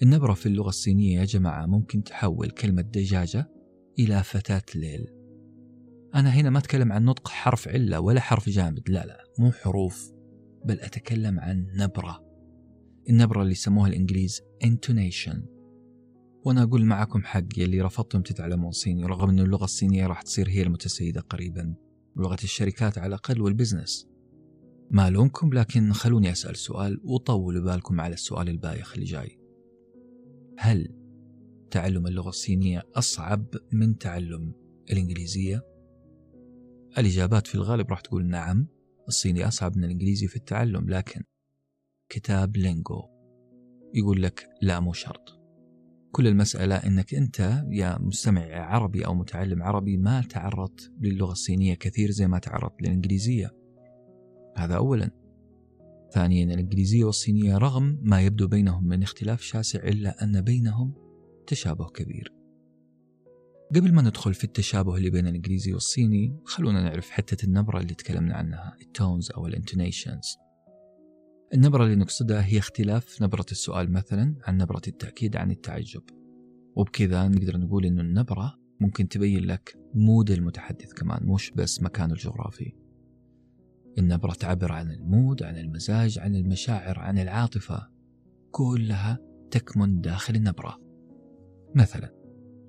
النبرة 0.02 0.34
في 0.34 0.46
اللغة 0.46 0.68
الصينية 0.68 1.20
يا 1.20 1.24
جماعة 1.24 1.66
ممكن 1.66 2.02
تحول 2.02 2.50
كلمة 2.50 2.82
دجاجة 2.82 3.50
إلى 3.98 4.22
فتاة 4.22 4.62
ليل. 4.74 5.06
أنا 6.14 6.30
هنا 6.30 6.50
ما 6.50 6.58
أتكلم 6.58 6.92
عن 6.92 7.04
نطق 7.04 7.28
حرف 7.28 7.68
علة 7.68 8.00
ولا 8.00 8.20
حرف 8.20 8.48
جامد 8.48 8.90
لا 8.90 9.06
لا 9.06 9.24
مو 9.38 9.52
حروف 9.52 10.12
بل 10.64 10.80
أتكلم 10.80 11.40
عن 11.40 11.66
نبرة. 11.76 12.24
النبرة 13.08 13.42
اللي 13.42 13.52
يسموها 13.52 13.88
الإنجليز 13.88 14.40
intonation. 14.64 15.38
وأنا 16.44 16.62
أقول 16.62 16.84
معكم 16.84 17.22
حق 17.22 17.58
يلي 17.58 17.80
رفضتم 17.80 18.22
تتعلمون 18.22 18.70
صيني 18.70 19.04
رغم 19.04 19.28
أن 19.28 19.40
اللغة 19.40 19.64
الصينية 19.64 20.06
راح 20.06 20.22
تصير 20.22 20.48
هي 20.48 20.62
المتسيدة 20.62 21.20
قريبا. 21.20 21.74
لغة 22.16 22.38
الشركات 22.44 22.98
على 22.98 23.06
الأقل 23.06 23.40
والبزنس. 23.40 24.08
ما 24.90 25.10
لومكم 25.10 25.52
لكن 25.52 25.92
خلوني 25.92 26.32
أسأل 26.32 26.56
سؤال 26.56 27.00
وطولوا 27.04 27.64
بالكم 27.64 28.00
على 28.00 28.14
السؤال 28.14 28.48
البايخ 28.48 28.92
اللي 28.94 29.04
جاي. 29.04 29.38
هل 30.58 30.94
تعلم 31.70 32.06
اللغة 32.06 32.28
الصينية 32.28 32.82
أصعب 32.94 33.46
من 33.72 33.98
تعلم 33.98 34.52
الإنجليزية؟ 34.90 35.62
الإجابات 36.98 37.46
في 37.46 37.54
الغالب 37.54 37.90
راح 37.90 38.00
تقول 38.00 38.26
نعم 38.26 38.66
الصيني 39.08 39.48
أصعب 39.48 39.76
من 39.76 39.84
الإنجليزي 39.84 40.26
في 40.26 40.36
التعلم 40.36 40.90
لكن 40.90 41.22
كتاب 42.08 42.56
لينجو 42.56 43.02
يقول 43.94 44.22
لك 44.22 44.48
لا 44.62 44.80
مو 44.80 44.92
شرط. 44.92 45.41
كل 46.12 46.26
المسألة 46.26 46.74
أنك 46.74 47.14
أنت 47.14 47.64
يا 47.70 47.98
مستمع 47.98 48.42
عربي 48.42 49.06
أو 49.06 49.14
متعلم 49.14 49.62
عربي 49.62 49.96
ما 49.96 50.20
تعرضت 50.20 50.92
للغة 51.00 51.32
الصينية 51.32 51.74
كثير 51.74 52.10
زي 52.10 52.28
ما 52.28 52.38
تعرضت 52.38 52.82
للإنجليزية. 52.82 53.50
هذا 54.56 54.76
أولا. 54.76 55.10
ثانيا 56.14 56.44
الإنجليزية 56.44 57.04
والصينية 57.04 57.58
رغم 57.58 58.00
ما 58.02 58.20
يبدو 58.20 58.48
بينهم 58.48 58.88
من 58.88 59.02
اختلاف 59.02 59.40
شاسع 59.40 59.78
إلا 59.78 60.24
أن 60.24 60.40
بينهم 60.40 60.94
تشابه 61.46 61.88
كبير. 61.88 62.32
قبل 63.74 63.92
ما 63.92 64.02
ندخل 64.02 64.34
في 64.34 64.44
التشابه 64.44 64.96
اللي 64.96 65.10
بين 65.10 65.26
الإنجليزي 65.26 65.72
والصيني 65.72 66.36
خلونا 66.44 66.82
نعرف 66.82 67.10
حتة 67.10 67.44
النبرة 67.44 67.80
اللي 67.80 67.94
تكلمنا 67.94 68.34
عنها 68.34 68.76
ال 68.82 68.90
tones 68.90 69.30
أو 69.30 69.46
ال 69.46 69.53
intonations. 69.53 70.36
النبرة 71.54 71.84
اللي 71.84 71.96
نقصدها 71.96 72.46
هي 72.46 72.58
اختلاف 72.58 73.22
نبرة 73.22 73.46
السؤال 73.50 73.92
مثلا 73.92 74.34
عن 74.44 74.56
نبرة 74.56 74.82
التأكيد 74.88 75.36
عن 75.36 75.50
التعجب. 75.50 76.02
وبكذا 76.76 77.28
نقدر 77.28 77.56
نقول 77.56 77.86
أن 77.86 78.00
النبرة 78.00 78.58
ممكن 78.80 79.08
تبين 79.08 79.44
لك 79.44 79.78
mood 79.94 80.30
المتحدث 80.30 80.92
كمان 80.92 81.26
مش 81.26 81.50
بس 81.50 81.82
مكانه 81.82 82.12
الجغرافي. 82.12 82.72
النبرة 83.98 84.32
تعبر 84.32 84.72
عن 84.72 84.90
المود 84.90 85.42
عن 85.42 85.58
المزاج 85.58 86.18
عن 86.18 86.36
المشاعر 86.36 86.98
عن 86.98 87.18
العاطفة. 87.18 87.88
كلها 88.50 89.18
تكمن 89.50 90.00
داخل 90.00 90.34
النبرة. 90.34 90.78
مثلا 91.74 92.14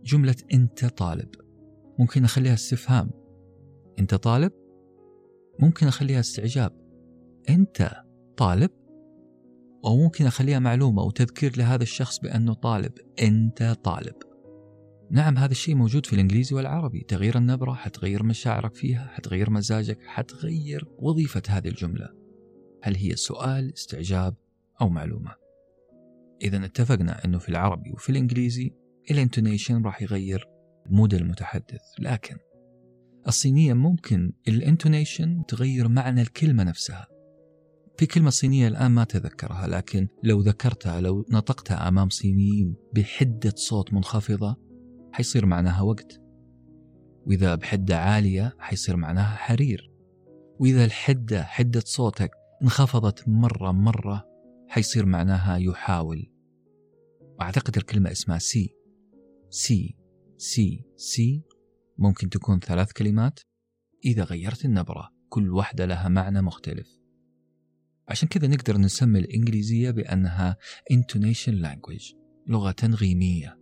جملة 0.03 0.35
أنت 0.53 0.85
طالب. 0.85 1.29
ممكن 1.99 2.23
أخليها 2.23 2.53
استفهام. 2.53 3.11
أنت 3.99 4.15
طالب؟ 4.15 4.51
ممكن 5.59 5.87
أخليها 5.87 6.19
استعجاب. 6.19 6.71
أنت 7.49 8.02
طالب؟ 8.37 8.71
أو 9.85 9.97
ممكن 9.97 10.25
أخليها 10.25 10.59
معلومة 10.59 11.03
وتذكير 11.03 11.57
لهذا 11.57 11.83
الشخص 11.83 12.19
بأنه 12.19 12.53
طالب. 12.53 12.91
أنت 13.21 13.77
طالب. 13.83 14.15
نعم 15.11 15.37
هذا 15.37 15.51
الشيء 15.51 15.75
موجود 15.75 16.05
في 16.05 16.13
الإنجليزي 16.13 16.55
والعربي. 16.55 16.99
تغيير 16.99 17.37
النبرة 17.37 17.73
حتغير 17.73 18.23
مشاعرك 18.23 18.75
فيها 18.75 19.07
حتغير 19.07 19.49
مزاجك 19.49 19.97
حتغير 20.05 20.87
وظيفة 20.99 21.41
هذه 21.49 21.67
الجملة. 21.67 22.09
هل 22.83 22.95
هي 22.95 23.15
سؤال 23.15 23.73
استعجاب 23.73 24.35
أو 24.81 24.89
معلومة؟ 24.89 25.31
إذا 26.41 26.65
اتفقنا 26.65 27.25
أنه 27.25 27.37
في 27.37 27.49
العربي 27.49 27.91
وفي 27.91 28.09
الإنجليزي 28.09 28.71
ال 29.11 29.18
intonation 29.18 29.83
راح 29.83 30.01
يغير 30.01 30.47
mood 30.85 31.13
المتحدث. 31.13 31.81
لكن 31.99 32.37
الصينية 33.27 33.73
ممكن 33.73 34.33
ال 34.47 34.56
intonation 34.56 35.43
تغير 35.47 35.87
معنى 35.87 36.21
الكلمة 36.21 36.63
نفسها. 36.63 37.12
في 37.97 38.05
كلمة 38.05 38.29
صينية 38.29 38.67
الآن 38.67 38.91
ما 38.91 39.03
تذكرها 39.03 39.67
لكن 39.67 40.07
لو 40.23 40.41
ذكرتها 40.41 41.01
لو 41.01 41.25
نطقتها 41.29 41.87
أمام 41.87 42.09
صينيين 42.09 42.75
بحدة 42.93 43.53
صوت 43.55 43.93
منخفضة 43.93 44.55
حيصير 45.11 45.45
معناها 45.45 45.81
وقت. 45.81 46.21
وإذا 47.25 47.55
بحدة 47.55 47.97
عالية 47.97 48.55
حيصير 48.59 48.97
معناها 48.97 49.35
حرير. 49.35 49.91
وإذا 50.59 50.85
الحدة 50.85 51.43
حدة 51.43 51.79
صوتك 51.85 52.31
انخفضت 52.61 53.27
مرة 53.27 53.71
مرة 53.71 54.25
حيصير 54.67 55.05
معناها 55.05 55.57
يحاول. 55.57 56.31
وأعتقد 57.39 57.77
الكلمة 57.77 58.11
اسمها 58.11 58.37
سي. 58.37 58.75
سي 59.49 59.97
سي 60.37 60.85
سي. 60.95 61.43
ممكن 61.97 62.29
تكون 62.29 62.59
ثلاث 62.59 62.91
كلمات. 62.91 63.39
إذا 64.05 64.23
غيرت 64.23 64.65
النبرة 64.65 65.09
كل 65.29 65.53
واحدة 65.53 65.85
لها 65.85 66.09
معنى 66.09 66.41
مختلف. 66.41 67.02
عشان 68.07 68.27
كذا 68.27 68.47
نقدر 68.47 68.77
نسمي 68.77 69.19
الإنجليزية 69.19 69.91
بأنها 69.91 70.57
intonation 70.93 71.53
language 71.65 72.15
لغة 72.47 72.71
تنغيمية. 72.71 73.59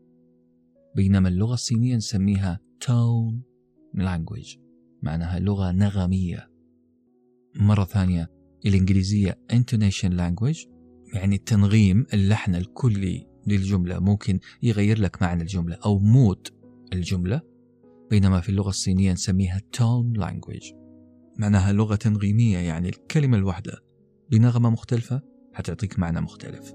بينما 0.96 1.30
اللغة 1.30 1.54
الصينية 1.54 1.96
نسميها 1.96 2.60
tone 2.84 3.42
language 3.98 4.60
معناها 5.04 5.40
لغة 5.40 5.72
نغمية. 5.72 6.52
مرة 7.56 7.84
ثانية 7.84 8.32
الإنجليزية 8.66 9.40
intonation 9.54 10.12
language 10.12 10.68
يعني 11.14 11.36
التنغيم 11.36 12.06
اللحن 12.14 12.56
الكلي 12.56 13.28
للجملة. 13.48 14.00
ممكن 14.00 14.40
يغير 14.64 15.00
لك 15.00 15.22
معنى 15.22 15.42
الجملة 15.42 15.78
أو 15.86 16.00
مود 16.00 16.48
الجملة. 16.94 17.42
بينما 18.10 18.42
في 18.42 18.50
اللغة 18.50 18.70
الصينية 18.70 19.14
نسميها 19.14 19.62
tone 19.78 20.20
language 20.20 20.76
معناها 21.38 21.74
لغة 21.74 21.96
تنغيمية 21.96 22.58
يعني 22.58 22.90
الكلمة 22.90 23.38
الواحدة. 23.38 23.91
بنغمة 24.32 24.70
مختلفة 24.70 25.22
حتعطيك 25.54 26.00
معنى 26.00 26.22
مختلف. 26.22 26.74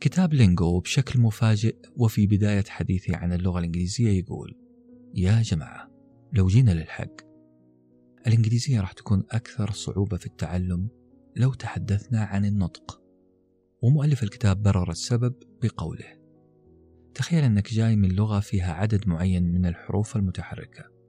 كتاب 0.00 0.34
لينجو 0.34 0.80
بشكل 0.80 1.20
مفاجئ 1.20 1.76
وفي 1.96 2.26
بداية 2.26 2.64
حديثي 2.68 3.14
عن 3.14 3.32
اللغة 3.32 3.58
الإنجليزية 3.58 4.18
يقول 4.18 4.56
يا 5.14 5.42
جماعة 5.42 5.90
لو 6.32 6.46
جينا 6.46 6.70
للحق 6.70 7.14
الإنجليزية 8.26 8.80
راح 8.80 8.92
تكون 8.92 9.24
أكثر 9.30 9.70
صعوبة 9.70 10.16
في 10.16 10.26
التعلم 10.26 10.88
لو 11.36 11.52
تحدثنا 11.54 12.24
عن 12.24 12.44
النطق. 12.44 13.00
ومؤلف 13.82 14.22
الكتاب 14.22 14.62
برر 14.62 14.90
السبب 14.90 15.34
بقوله 15.62 16.20
تخيل 17.14 17.44
أنك 17.44 17.72
جاي 17.72 17.96
من 17.96 18.08
لغة 18.08 18.40
فيها 18.40 18.72
عدد 18.72 19.08
معين 19.08 19.52
من 19.52 19.66
الحروف 19.66 20.16
المتحركة 20.16 20.99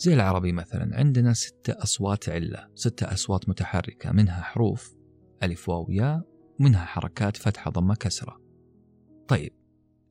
زي 0.00 0.14
العربي 0.14 0.52
مثلا 0.52 0.96
عندنا 0.96 1.32
ستة 1.32 1.82
أصوات 1.82 2.28
علة 2.28 2.68
ستة 2.74 3.12
أصوات 3.12 3.48
متحركة 3.48 4.12
منها 4.12 4.42
حروف 4.42 4.96
ألف 5.42 5.68
واو 5.68 5.90
ياء 5.90 6.22
ومنها 6.60 6.84
حركات 6.84 7.36
فتحة 7.36 7.70
ضمة 7.70 7.94
كسرة. 7.94 8.40
طيب 9.28 9.52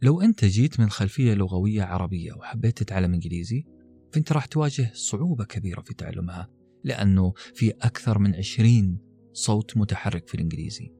لو 0.01 0.21
أنت 0.21 0.45
جيت 0.45 0.79
من 0.79 0.89
خلفية 0.89 1.33
لغوية 1.33 1.83
عربية 1.83 2.33
وحبيت 2.33 2.77
تتعلم 2.77 3.13
إنجليزي 3.13 3.65
فأنت 4.13 4.31
راح 4.31 4.45
تواجه 4.45 4.91
صعوبة 4.93 5.45
كبيرة 5.45 5.81
في 5.81 5.93
تعلمها 5.93 6.49
لأنه 6.83 7.33
في 7.53 7.71
أكثر 7.71 8.19
من 8.19 8.35
عشرين 8.35 8.99
صوت 9.33 9.77
متحرك 9.77 10.27
في 10.27 10.35
الإنجليزي. 10.35 10.93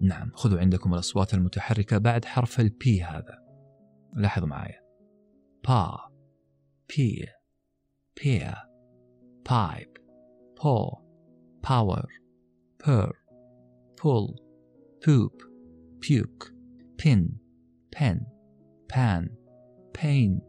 نعم 0.00 0.30
خذوا 0.34 0.60
عندكم 0.60 0.94
الأصوات 0.94 1.34
المتحركة 1.34 1.98
بعد 1.98 2.24
حرف 2.24 2.60
ال 2.60 2.81
P 2.81 3.02
هذا. 3.02 3.38
لاحظوا 4.16 4.48
معايا. 4.48 4.80
با 5.64 5.98
بي 6.96 7.37
بيا 8.22 8.54
بايب 9.50 9.96
بو 10.62 10.90
باور 11.68 12.12
بير 12.86 13.12
بول 14.04 14.34
بوب 15.06 15.32
بيوك 16.08 16.52
بين 17.04 17.38
pen 17.96 18.18
pan 18.92 19.28
pain 19.98 20.40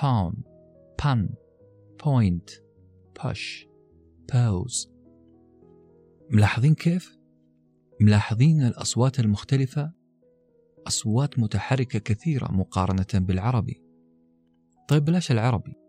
pawn 0.00 0.34
pun 0.96 1.36
point 1.98 2.60
push 3.18 3.66
pose. 4.32 4.88
ملاحظين 6.30 6.74
كيف؟ 6.74 7.18
ملاحظين 8.00 8.62
الأصوات 8.62 9.20
المختلفة؟ 9.20 9.92
أصوات 10.86 11.38
متحركة 11.38 11.98
كثيرة 11.98 12.52
مقارنة 12.52 13.06
بالعربي. 13.14 13.82
طيب 14.88 15.04
بلاش 15.04 15.30
العربي. 15.30 15.83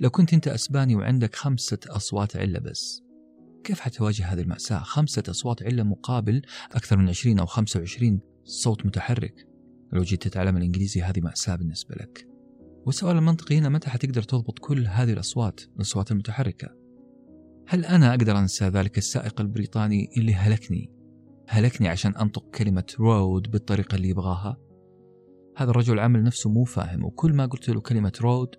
لو 0.00 0.10
كنت 0.10 0.34
أنت 0.34 0.48
أسباني 0.48 0.96
وعندك 0.96 1.34
خمسة 1.34 1.78
أصوات 1.88 2.36
علة 2.36 2.58
بس 2.58 3.02
كيف 3.64 3.80
حتواجه 3.80 4.26
هذه 4.26 4.40
المأساة؟ 4.40 4.78
خمسة 4.78 5.22
أصوات 5.28 5.62
علة 5.62 5.82
مقابل 5.82 6.42
أكثر 6.72 6.96
من 6.96 7.08
20 7.08 7.38
أو 7.38 7.46
25 7.46 8.20
صوت 8.44 8.86
متحرك. 8.86 9.48
لو 9.92 10.02
جيت 10.02 10.22
تتعلم 10.22 10.56
الإنجليزي 10.56 11.02
هذه 11.02 11.20
مأساة 11.20 11.56
بالنسبة 11.56 11.94
لك. 11.94 12.28
والسؤال 12.86 13.16
المنطقي 13.16 13.58
هنا 13.58 13.68
متى 13.68 13.90
حتقدر 13.90 14.22
تضبط 14.22 14.58
كل 14.58 14.86
هذه 14.86 15.12
الأصوات 15.12 15.60
الأصوات 15.76 16.12
المتحركة؟ 16.12 16.68
هل 17.68 17.84
أنا 17.84 18.10
أقدر 18.10 18.38
أنسى 18.38 18.68
ذلك 18.68 18.98
السائق 18.98 19.40
البريطاني 19.40 20.08
اللي 20.16 20.34
هلكني؟ 20.34 20.92
هلكني 21.48 21.88
عشان 21.88 22.16
أنطق 22.16 22.50
كلمة 22.50 22.86
رود 23.00 23.50
بالطريقة 23.50 23.96
اللي 23.96 24.08
يبغاها؟ 24.08 24.56
هذا 25.56 25.70
الرجل 25.70 25.98
عمل 25.98 26.22
نفسه 26.22 26.50
مو 26.50 26.64
فاهم 26.64 27.04
وكل 27.04 27.32
ما 27.32 27.46
قلت 27.46 27.68
له 27.68 27.80
كلمة 27.80 28.12
road 28.20 28.56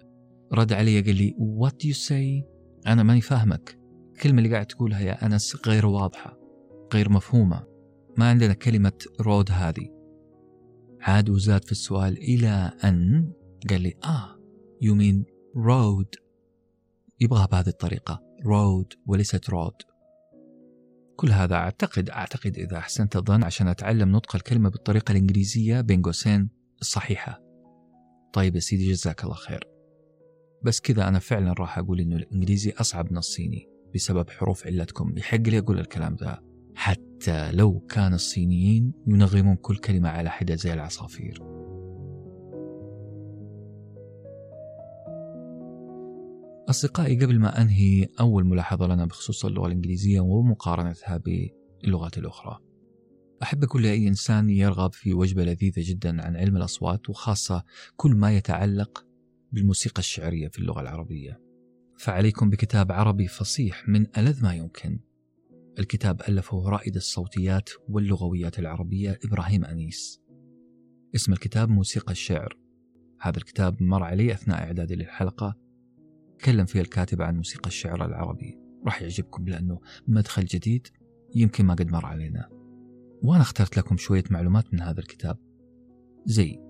رد 0.54 0.74
علي 0.74 1.02
قال 1.02 1.16
لي 1.16 1.36
do 1.70 1.88
you 1.88 1.98
say? 2.08 2.46
أنا 2.88 3.04
ماني 3.04 3.22
فاهمك. 3.22 3.80
الكلمة 4.14 4.38
اللي 4.38 4.54
قاعد 4.54 4.66
تقولها 4.66 5.00
يا 5.00 5.26
أنس 5.26 5.58
غير 5.68 5.86
واضحة 5.86 6.38
غير 6.94 7.10
مفهومة. 7.10 7.68
ما 8.18 8.30
عندنا 8.30 8.54
كلمة 8.54 9.06
road 9.22 9.52
هذه. 9.52 9.90
عاد 11.02 11.30
وزاد 11.30 11.66
في 11.66 11.72
السؤال 11.72 12.18
إلى 12.18 12.72
أن؟ 12.84 13.32
قال 13.70 13.82
لي 13.82 13.94
آه. 14.04 14.40
You 14.82 14.96
mean 14.96 15.26
road 15.56 16.16
يبغاها 17.20 17.46
بهذه 17.46 17.68
الطريقة 17.68 18.22
road 18.46 18.94
وليست 19.06 19.50
road 19.50 19.74
كل 21.16 21.32
هذا 21.32 21.56
أعتقد 21.56 22.10
أعتقد 22.10 22.58
إذا 22.58 22.78
أحسنت 22.78 23.16
الظن 23.16 23.44
عشان 23.44 23.68
أتعلم 23.68 24.12
نطق 24.12 24.36
الكلمة 24.36 24.70
بالطريقة 24.70 25.12
الإنجليزية 25.12 25.82
بين 25.82 26.02
قوسين 26.02 26.50
الصحيحة 26.82 27.42
طيب 28.34 28.56
يا 28.56 28.60
سيدي 28.60 28.92
جزاك 28.92 29.24
الله 29.24 29.36
خير. 29.36 29.75
بس 30.66 30.80
كذا 30.80 31.08
أنا 31.08 31.20
فعلا 31.20 31.54
راح 31.54 31.78
أقول 31.78 32.00
إنه 32.00 32.16
الإنجليزي 32.16 32.72
أصعب 32.72 33.12
من 33.12 33.18
الصيني 33.18 33.70
بسبب 33.96 34.30
حروف 34.30 34.68
علتكم. 34.68 35.18
يحق 35.18 35.38
لي 35.38 35.60
أقول 35.60 35.80
الكلام 35.80 36.16
ذا. 36.16 36.40
حتى 36.76 37.52
لو 37.52 37.80
كان 37.80 38.14
الصينيين 38.14 38.94
ينغمون 39.08 39.56
كل 39.56 39.78
كلمة 39.78 40.10
على 40.10 40.30
حدة 40.30 40.56
زي 40.56 40.74
العصافير. 40.74 41.44
أصدقائي 46.70 47.26
قبل 47.26 47.40
ما 47.40 47.62
أنهي 47.62 48.08
أول 48.20 48.46
ملاحظة 48.46 48.88
لنا 48.88 49.06
بخصوص 49.06 49.46
اللغة 49.46 49.68
الإنجليزية 49.68 50.20
ومقارنتها 50.20 51.18
باللغات 51.18 52.18
الأخرى. 52.18 52.60
أحب 53.44 53.64
أقول 53.64 53.84
لأي 53.84 54.08
إنسان 54.08 54.50
يرغب 54.50 54.94
في 54.94 55.14
وجبة 55.14 55.44
لذيذة 55.44 55.90
جدا 55.90 56.26
عن 56.26 56.36
علم 56.36 56.58
الأصوات 56.58 57.10
وخاصة 57.10 57.64
كل 57.96 58.16
ما 58.16 58.38
يتعلق 58.38 59.06
بالموسيقى 59.52 60.00
الشعرية 60.00 60.48
في 60.48 60.60
اللغة 60.60 60.82
العربية. 60.82 61.42
فعليكم 61.98 62.50
بكتاب 62.50 62.92
عربي 62.92 63.28
فصيح 63.28 63.90
من 63.90 64.08
ألذ 64.18 64.44
ما 64.44 64.54
يمكن. 64.54 65.00
الكتاب 65.80 66.22
ألفه 66.30 66.70
رائد 66.70 66.96
الصوتيات 66.96 67.70
واللغويات 67.90 68.60
العربية 68.60 69.20
إبراهيم 69.26 69.66
أنيس. 69.66 70.22
اسم 71.16 71.34
الكتاب 71.34 71.70
موسيقى 71.70 72.12
الشعر. 72.12 72.58
هذا 73.22 73.38
الكتاب 73.38 73.84
مر 73.84 74.04
علي 74.04 74.34
أثناء 74.34 74.64
إعدادي 74.64 74.96
للحلقة. 74.96 75.56
تكلم 76.40 76.66
فيه 76.66 76.82
الكاتب 76.82 77.22
عن 77.22 77.36
موسيقى 77.36 77.68
الشعر 77.68 78.06
العربي. 78.06 78.58
راح 78.86 79.02
يعجبكم 79.02 79.48
لأنه 79.48 79.82
مدخل 80.08 80.46
جديد 80.46 80.88
يمكن 81.36 81.66
ما 81.66 81.74
قد 81.74 81.92
مر 81.92 82.06
علينا. 82.06 82.50
وأنا 83.24 83.42
اخترت 83.42 83.78
لكم 83.78 83.98
شوية 83.98 84.24
معلومات 84.30 84.74
من 84.74 84.82
هذا 84.82 85.00
الكتاب. 85.00 85.38
زي 86.26 86.65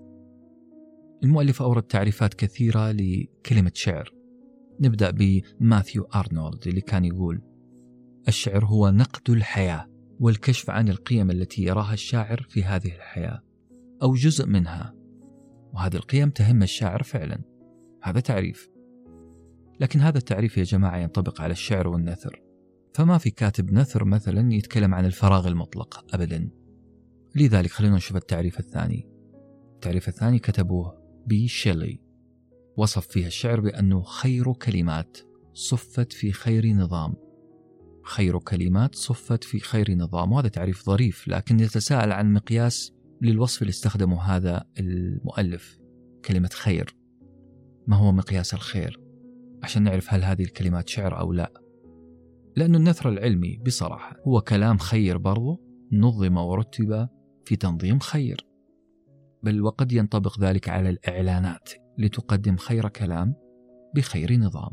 المؤلف 1.24 1.62
أورد 1.62 1.82
تعريفات 1.82 2.34
كثيرة 2.34 2.92
لكلمة 2.92 3.72
شعر. 3.74 4.12
نبدأ 4.80 5.10
بماثيو 5.10 6.02
أرنولد 6.14 6.66
اللي 6.66 6.80
كان 6.80 7.04
يقول 7.04 7.42
الشعر 8.28 8.64
هو 8.64 8.90
نقد 8.90 9.30
الحياة 9.30 9.86
والكشف 10.20 10.70
عن 10.70 10.88
القيم 10.88 11.30
التي 11.30 11.62
يراها 11.62 11.92
الشاعر 11.92 12.46
في 12.48 12.64
هذه 12.64 12.94
الحياة 12.94 13.42
أو 14.02 14.14
جزء 14.14 14.46
منها. 14.46 14.94
وهذه 15.72 15.96
القيم 15.96 16.30
تهم 16.30 16.62
الشاعر 16.62 17.02
فعلا. 17.02 17.38
هذا 18.02 18.20
تعريف. 18.20 18.68
لكن 19.80 20.00
هذا 20.00 20.18
التعريف 20.18 20.58
يا 20.58 20.62
جماعة 20.62 20.98
ينطبق 20.98 21.40
على 21.40 21.52
الشعر 21.52 21.88
والنثر. 21.88 22.42
فما 22.94 23.18
في 23.18 23.30
كاتب 23.30 23.72
نثر 23.72 24.04
مثلا 24.04 24.52
يتكلم 24.52 24.94
عن 24.94 25.04
الفراغ 25.04 25.48
المطلق 25.48 26.14
أبدا. 26.14 26.50
لذلك 27.34 27.70
خلينا 27.70 27.96
نشوف 27.96 28.16
التعريف 28.16 28.60
الثاني. 28.60 29.08
التعريف 29.74 30.08
الثاني 30.08 30.38
كتبوه 30.38 30.95
بي 31.26 31.48
شيلي 31.48 32.00
وصف 32.76 33.06
فيها 33.06 33.26
الشعر 33.26 33.60
بأنه 33.60 34.02
خير 34.02 34.52
كلمات 34.52 35.18
صفت 35.52 36.12
في 36.12 36.32
خير 36.32 36.66
نظام. 36.66 37.14
خير 38.04 38.38
كلمات 38.38 38.94
صفت 38.94 39.44
في 39.44 39.58
خير 39.58 39.94
نظام. 39.94 40.32
وهذا 40.32 40.48
تعريف 40.48 40.84
ظريف 40.84 41.28
لكن 41.28 41.60
يتساءل 41.60 42.12
عن 42.12 42.32
مقياس 42.32 42.92
للوصف 43.22 43.62
اللي 43.62 43.70
استخدمه 43.70 44.22
هذا 44.22 44.64
المؤلف 44.78 45.78
كلمة 46.24 46.50
خير. 46.52 46.96
ما 47.86 47.96
هو 47.96 48.12
مقياس 48.12 48.54
الخير؟ 48.54 49.00
عشان 49.62 49.82
نعرف 49.82 50.14
هل 50.14 50.24
هذه 50.24 50.42
الكلمات 50.42 50.88
شعر 50.88 51.20
أو 51.20 51.32
لا. 51.32 51.52
لأن 52.56 52.74
النثر 52.74 53.08
العلمي 53.08 53.56
بصراحة 53.66 54.16
هو 54.26 54.40
كلام 54.40 54.78
خير 54.78 55.18
برضو 55.18 55.60
نظم 55.92 56.36
ورتب 56.36 57.08
في 57.44 57.56
تنظيم 57.56 57.98
خير. 57.98 58.45
بل 59.46 59.62
وقد 59.62 59.92
ينطبق 59.92 60.40
ذلك 60.40 60.68
على 60.68 60.88
الإعلانات 60.88 61.70
لتقدم 61.98 62.56
خير 62.56 62.88
كلام 62.88 63.34
بخير 63.94 64.36
نظام. 64.36 64.70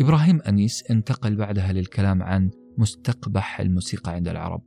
إبراهيم 0.00 0.40
أنيس 0.40 0.90
انتقل 0.90 1.36
بعدها 1.36 1.72
للكلام 1.72 2.22
عن 2.22 2.50
مستقبح 2.78 3.60
الموسيقى 3.60 4.12
عند 4.12 4.28
العرب 4.28 4.62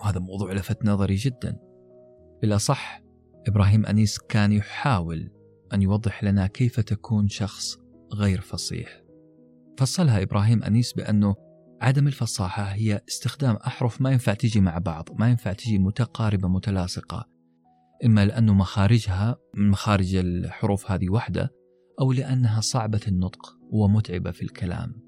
وهذا 0.00 0.18
موضوع 0.18 0.52
لفت 0.52 0.84
نظري 0.84 1.14
جدا. 1.14 1.58
بالأصح 2.42 3.02
إبراهيم 3.48 3.86
أنيس 3.86 4.18
كان 4.18 4.52
يحاول 4.52 5.30
أن 5.74 5.82
يوضح 5.82 6.24
لنا 6.24 6.46
كيف 6.46 6.80
تكون 6.80 7.28
شخص 7.28 7.78
غير 8.14 8.40
فصيح. 8.40 9.02
فصلها 9.78 10.22
إبراهيم 10.22 10.62
أنيس 10.62 10.92
بأنه 10.92 11.34
عدم 11.80 12.06
الفصاحة 12.06 12.62
هي 12.62 13.00
استخدام 13.08 13.56
أحرف 13.56 14.00
ما 14.00 14.10
ينفع 14.10 14.34
تجي 14.34 14.60
مع 14.60 14.78
بعض 14.78 15.08
ما 15.18 15.30
ينفع 15.30 15.52
تجي 15.52 15.78
متقاربة 15.78 16.48
متلاصقة. 16.48 17.37
إما 18.04 18.24
لأنه 18.24 18.54
مخارجها 18.54 19.36
من 19.54 19.70
مخارج 19.70 20.14
الحروف 20.14 20.90
هذه 20.90 21.10
وحدة 21.10 21.52
أو 22.00 22.12
لأنها 22.12 22.60
صعبة 22.60 23.00
النطق 23.08 23.58
ومتعبة 23.70 24.30
في 24.30 24.42
الكلام. 24.42 25.02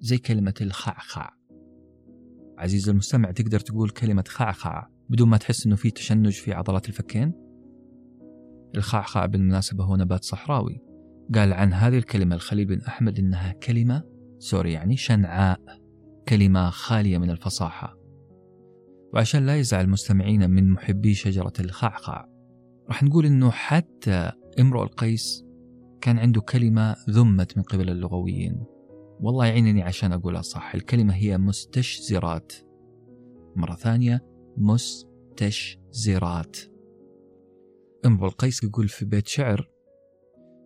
زي 0.00 0.18
كلمة 0.18 0.54
الخعخع. 0.60 1.30
عزيز 2.58 2.88
المستمع 2.88 3.30
تقدر 3.30 3.60
تقول 3.60 3.90
كلمة 3.90 4.24
خعخع 4.28 4.88
بدون 5.08 5.28
ما 5.28 5.36
تحس 5.36 5.66
أنه 5.66 5.76
في 5.76 5.90
تشنج 5.90 6.32
في 6.32 6.52
عضلات 6.52 6.88
الفكين؟ 6.88 7.32
الخعخع 8.74 9.26
بالمناسبة 9.26 9.84
هو 9.84 9.96
نبات 9.96 10.24
صحراوي. 10.24 10.80
قال 11.34 11.52
عن 11.52 11.72
هذه 11.72 11.98
الكلمة 11.98 12.34
الخليل 12.34 12.66
بن 12.66 12.80
أحمد 12.80 13.18
إنها 13.18 13.52
كلمة 13.52 14.02
sorry 14.38 14.72
يعني 14.72 14.96
شنعاء 14.96 15.60
كلمة 16.28 16.70
خالية 16.70 17.18
من 17.18 17.30
الفصاحة. 17.30 17.99
وعشان 19.14 19.46
لا 19.46 19.56
يزعل 19.56 19.84
المستمعين 19.84 20.50
من 20.50 20.70
محبي 20.70 21.14
شجرة 21.14 21.52
الخعخع 21.60 22.26
راح 22.88 23.02
نقول 23.02 23.26
إنه 23.26 23.50
حتى 23.50 24.32
امرؤ 24.60 24.82
القيس 24.82 25.44
كان 26.00 26.18
عنده 26.18 26.40
كلمة 26.40 26.96
ذمت 27.10 27.56
من 27.56 27.62
قبل 27.62 27.90
اللغويين. 27.90 28.64
والله 29.20 29.46
يعينني 29.46 29.82
عشان 29.82 30.12
أقولها 30.12 30.42
صح 30.42 30.74
الكلمة 30.74 31.14
هي 31.14 31.38
مستشزرات. 31.38 32.52
مرة 33.56 33.74
ثانية 33.74 34.20
مستشزرات. 34.56 36.56
امرؤ 38.06 38.28
القيس 38.28 38.64
يقول 38.64 38.88
في 38.88 39.04
بيت 39.04 39.28
شعر 39.28 39.70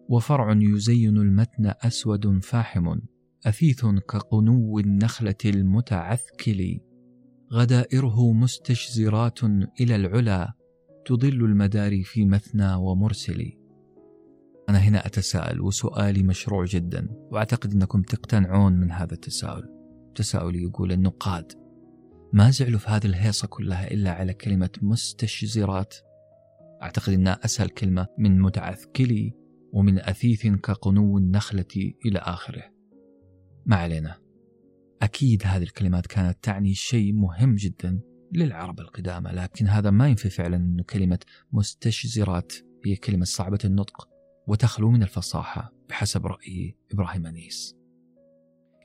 وفرع 0.09 0.59
يزين 0.61 1.17
المتن 1.17 1.73
أسود 1.83 2.45
فاحم 2.45 2.99
أثيث 3.47 3.87
كقنو 3.87 4.79
النخلة 4.79 5.35
المتعثكل 5.45 6.81
غدائره 7.55 8.33
مستشزرات 8.33 9.45
إلى 9.81 9.97
العلا 9.97 10.53
تضل 11.07 11.45
المداري 11.45 12.03
في 12.03 12.25
مثنى 12.25 12.75
ومرسل. 12.75 13.53
أنا 14.69 14.79
هنا 14.79 15.07
أتساءل 15.07 15.61
وسؤالي 15.61 16.23
مشروع 16.23 16.65
جدا 16.65 17.09
وأعتقد 17.31 17.73
أنكم 17.73 18.03
تقتنعون 18.03 18.73
من 18.73 18.93
هذا 18.93 19.15
التساؤل. 19.15 19.69
تساؤلي 20.15 20.63
يقول 20.63 20.93
النقاد 20.93 21.53
ما 22.33 22.51
زعلوا 22.51 22.79
في 22.79 22.89
هذه 22.91 23.07
الهيصة 23.07 23.49
كلها 23.49 23.91
إلا 23.91 24.11
على 24.11 24.35
كلمة 24.35 24.71
مستشزرات؟ 24.83 25.95
أعتقد 26.83 27.13
أنها 27.13 27.45
أسهل 27.45 27.69
كلمة 27.69 28.07
من 28.19 28.41
متعثكلي 28.41 29.35
ومن 29.73 29.99
أثيث 29.99 30.47
كقنو 30.47 31.19
النخلة 31.19 31.93
إلى 32.07 32.19
آخره. 32.19 32.63
ما 33.67 33.77
علينا. 33.77 34.24
أكيد 35.03 35.43
هذه 35.47 35.63
الكلمات 35.63 36.07
كانت 36.07 36.39
تعني 36.45 36.75
شيء 36.75 37.13
مهم 37.13 37.55
جدا 37.55 38.01
للعرب 38.33 38.81
القدامى 38.81 39.31
لكن 39.31 39.69
هذا 39.69 39.91
ما 39.91 40.09
ينفي 40.09 40.31
فعلا 40.31 40.57
أن 40.57 40.83
كلمة 40.83 41.19
مستشزرات 41.53 42.53
هي 42.87 42.97
كلمة 42.97 43.25
صعبة 43.25 43.59
النطق 43.65 44.09
وتخلو 44.47 44.91
من 44.91 45.03
الفصاحة 45.03 45.73
بحسب 45.89 46.27
رأي 46.27 46.77
إبراهيم 46.93 47.27
أنيس. 47.27 47.77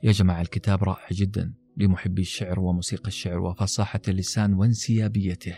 يا 0.02 0.12
جماعة 0.12 0.40
الكتاب 0.40 0.84
رائع 0.84 1.06
جدا 1.12 1.54
لمحبي 1.76 2.22
الشعر 2.22 2.60
وموسيقى 2.60 3.08
الشعر 3.08 3.38
وفصاحة 3.38 4.00
اللسان 4.08 4.54
وانسيابيته 4.54 5.56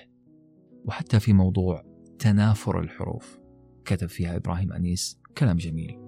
وحتى 0.85 1.21
في 1.21 1.33
موضوع 1.33 1.85
تنافر 2.19 2.81
الحروف 2.81 3.39
كتب 3.85 4.09
فيها 4.09 4.37
إبراهيم 4.37 4.73
أنيس 4.73 5.19
كلام 5.39 5.57
جميل. 5.57 6.02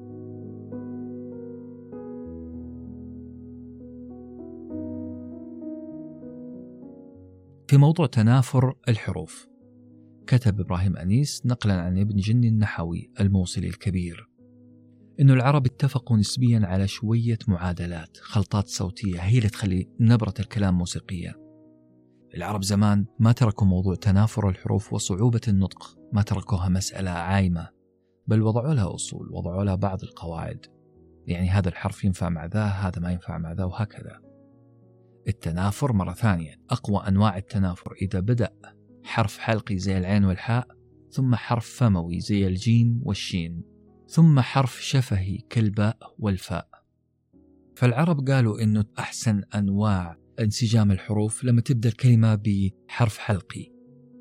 في 7.75 7.79
موضوع 7.79 8.07
تنافر 8.07 8.75
الحروف. 8.89 9.49
كتب 10.27 10.61
إبراهيم 10.61 10.97
أنيس 10.97 11.47
نقلا 11.47 11.75
عن 11.81 11.99
ابن 11.99 12.17
جني 12.17 12.49
النحوي 12.49 13.11
الموصلي 13.21 13.69
الكبير. 13.69 14.29
إنه 15.21 15.35
العرب 15.35 15.67
اتفقوا 15.67 16.17
نسبيا 16.17 16.61
على 16.65 16.89
شوية 16.89 17.39
معادلات 17.49 18.17
خلطات 18.17 18.69
صوتية 18.69 19.21
هي 19.21 19.39
اللي 19.39 19.49
تخلي 19.49 19.89
نبرة 20.01 20.35
الكلام 20.41 20.79
موسيقية. 20.79 21.35
العرب 22.35 22.65
زمان 22.65 23.07
ما 23.19 23.33
تركوا 23.33 23.67
موضوع 23.67 23.95
تنافر 23.95 24.49
الحروف 24.49 24.93
وصعوبة 24.93 25.41
النطق 25.49 25.99
ما 26.13 26.23
تركوها 26.23 26.69
مسألة 26.69 27.11
عايمة 27.11 27.69
بل 28.27 28.43
وضعوا 28.43 28.75
لها 28.75 28.95
أصول 28.95 29.29
وضعوا 29.33 29.65
لها 29.65 29.75
بعض 29.75 30.03
القواعد. 30.03 30.67
يعني 31.27 31.49
هذا 31.51 31.69
الحرف 31.69 32.05
ينفع 32.05 32.29
مع 32.29 32.47
ذا 32.47 32.65
هذا 32.65 33.01
ما 33.01 33.13
ينفع 33.13 33.39
مع 33.39 33.53
ذا 33.53 33.65
وهكذا. 33.65 34.34
التنافر 35.29 35.93
مرة 35.93 36.13
ثانية. 36.13 36.55
أقوى 36.71 37.09
أنواع 37.09 37.37
التنافر 37.37 37.95
إذا 38.03 38.21
بدأ 38.21 38.51
حرف 39.05 39.39
حلقي 39.39 39.79
زي 39.79 39.99
العين 39.99 40.25
والحاء 40.25 40.69
ثم 41.11 41.35
حرف 41.35 41.67
فموي 41.67 42.21
زي 42.21 42.47
الجيم 42.47 43.01
والشين 43.03 43.63
ثم 44.09 44.41
حرف 44.41 44.83
شفهي 44.83 45.39
كالباء 45.51 45.99
والفاء. 46.19 46.69
فالعرب 47.77 48.29
قالوا 48.31 48.63
إنه 48.63 48.85
أحسن 48.99 49.43
أنواع 49.55 50.17
انسجام 50.41 50.93
الحروف 50.93 51.45
لما 51.45 51.61
تبدأ 51.61 51.89
الكلمة 51.89 52.35
بحرف 52.35 53.19
حلقي 53.19 53.73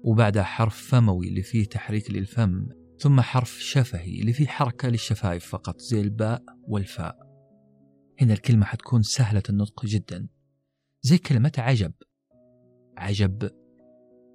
وبعدها 0.04 0.44
حرف 0.44 0.88
فموي 0.88 1.28
اللي 1.28 1.42
فيه 1.42 1.66
تحريك 1.66 2.12
للفم 2.12 2.68
ثم 3.00 3.22
حرف 3.22 3.60
شفهي 3.60 4.20
اللي 4.20 4.34
فيه 4.34 4.48
حركة 4.48 4.90
للشفايف 4.90 5.46
فقط 5.46 5.80
زي 5.80 6.02
الباء 6.02 6.44
والفاء. 6.68 7.18
هنا 8.22 8.34
الكلمة 8.34 8.66
حتكون 8.66 9.02
سهلة 9.02 9.44
النطق 9.50 9.86
جدا. 9.86 10.28
زي 11.06 11.18
كلمة 11.18 11.52
عجب. 11.58 11.94
عجب 12.98 13.52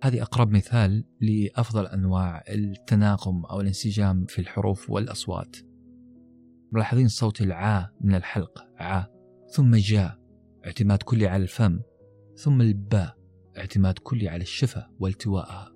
هذه 0.03 0.23
أقرب 0.23 0.51
مثال 0.51 1.05
لأفضل 1.21 1.87
أنواع 1.87 2.45
التناغم 2.49 3.45
أو 3.45 3.61
الانسجام 3.61 4.25
في 4.25 4.39
الحروف 4.39 4.91
والأصوات. 4.91 5.57
ملاحظين 6.73 7.09
صوت 7.09 7.43
العا 7.43 7.89
من 8.01 8.15
الحلق 8.15 8.67
ع 8.77 9.05
ثم 9.53 9.77
جا 9.77 10.19
اعتماد 10.67 11.03
كلي 11.03 11.27
على 11.27 11.43
الفم 11.43 11.81
ثم 12.37 12.61
الباء 12.61 13.17
اعتماد 13.59 13.99
كلي 13.99 14.29
على 14.29 14.43
الشفة 14.43 14.91
والتواءها. 15.01 15.73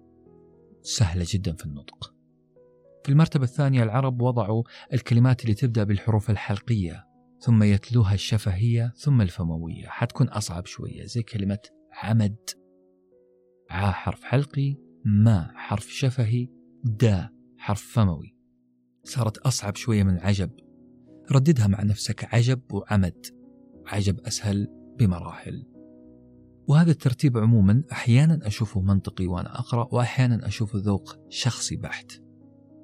سهلة 0.83 1.27
جدا 1.29 1.53
في 1.53 1.67
النطق. 1.67 2.15
في 3.05 3.09
المرتبة 3.09 3.45
الثانية 3.45 3.83
العرب 3.83 4.23
وضعوا 4.23 4.63
الكلمات 4.93 5.43
اللي 5.43 5.55
تبدأ 5.55 5.85
بالحروف 5.85 6.31
الحلقية. 6.31 7.12
ثم 7.43 7.63
يتلوها 7.63 8.15
الشفهية 8.15 8.93
ثم 8.97 9.21
الفموية. 9.21 9.87
حتكون 9.87 10.29
أصعب 10.29 10.67
شوية 10.67 11.05
زي 11.05 11.23
كلمة 11.23 11.59
عمد. 12.03 12.37
ع 13.71 13.91
حرف 13.91 14.25
حلقي 14.25 14.77
ما 15.05 15.51
حرف 15.55 15.87
شفهي 15.89 16.49
دا 16.85 17.31
حرف 17.59 17.83
فموي. 17.83 18.37
صارت 19.05 19.39
أصعب 19.39 19.77
شوية 19.77 20.03
من 20.03 20.19
عجب. 20.19 20.51
رددها 21.33 21.67
مع 21.67 21.83
نفسك 21.83 22.35
عجب 22.35 22.73
وعمد. 22.73 23.27
عجب 23.87 24.21
أسهل 24.21 24.69
بمراحل. 24.99 25.67
وهذا 26.69 26.91
الترتيب 26.91 27.39
عموما 27.39 27.85
أحيانا 27.93 28.47
أشوفه 28.47 28.81
منطقي 28.81 29.27
وأنا 29.27 29.59
أقرأ 29.59 29.89
وأحيانا 29.95 30.47
أشوفه 30.47 30.79
ذوق 30.79 31.17
شخصي 31.29 31.77
بحت. 31.77 32.13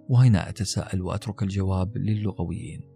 وهنا 0.08 0.48
أتساءل 0.48 1.02
وأترك 1.02 1.42
الجواب 1.42 1.96
للغويين. 1.98 2.87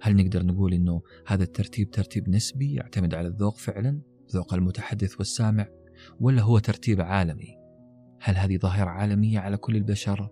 هل 0.00 0.16
نقدر 0.16 0.46
نقول 0.46 0.72
أنه 0.72 1.02
هذا 1.26 1.44
الترتيب 1.44 1.90
ترتيب 1.90 2.28
نسبي 2.28 2.74
يعتمد 2.74 3.14
على 3.14 3.28
الذوق 3.28 3.56
فعلا 3.56 4.00
ذوق 4.32 4.54
المتحدث 4.54 5.18
والسامع 5.18 5.68
ولا 6.20 6.42
هو 6.42 6.58
ترتيب 6.58 7.00
عالمي؟ 7.00 7.56
هل 8.20 8.36
هذه 8.36 8.58
ظاهرة 8.58 8.90
عالمية 8.90 9.38
على 9.38 9.56
كل 9.56 9.76
البشر؟ 9.76 10.30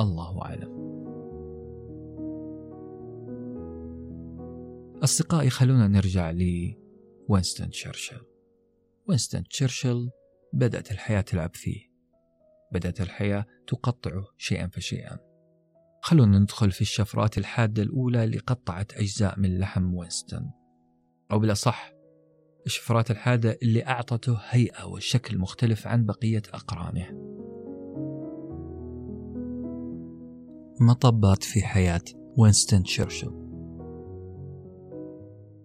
الله 0.00 0.42
أعلم. 0.42 0.88
أصدقائي 5.02 5.50
خلونا 5.50 5.88
نرجع 5.88 6.30
لوينستون 6.30 7.70
تشرشل. 7.70 8.20
وينستون 9.08 9.44
تشرشل 9.44 10.10
بدأت 10.52 10.90
الحياة 10.90 11.20
تلعب 11.20 11.54
فيه. 11.54 11.80
بدأت 12.72 13.00
الحياة 13.00 13.46
تقطعه 13.66 14.24
شيئا 14.36 14.66
فشيئا. 14.66 15.27
خلونا 16.02 16.38
ندخل 16.38 16.70
في 16.70 16.80
الشفرات 16.80 17.38
الحادة 17.38 17.82
الأولى 17.82 18.24
اللي 18.24 18.38
قطعت 18.38 18.92
أجزاء 18.92 19.38
من 19.40 19.58
لحم 19.58 19.94
وينستون. 19.94 20.50
أو 21.32 21.38
بالأصح 21.38 21.92
الشفرات 22.66 23.10
الحادة 23.10 23.58
اللي 23.62 23.86
أعطته 23.86 24.38
هيئة 24.48 24.84
وشكل 24.84 25.38
مختلف 25.38 25.86
عن 25.86 26.06
بقية 26.06 26.42
أقرانه. 26.54 27.06
مطبات 30.80 31.42
في 31.42 31.62
حياة 31.62 32.04
وينستون 32.36 32.82
تشرشل 32.82 33.48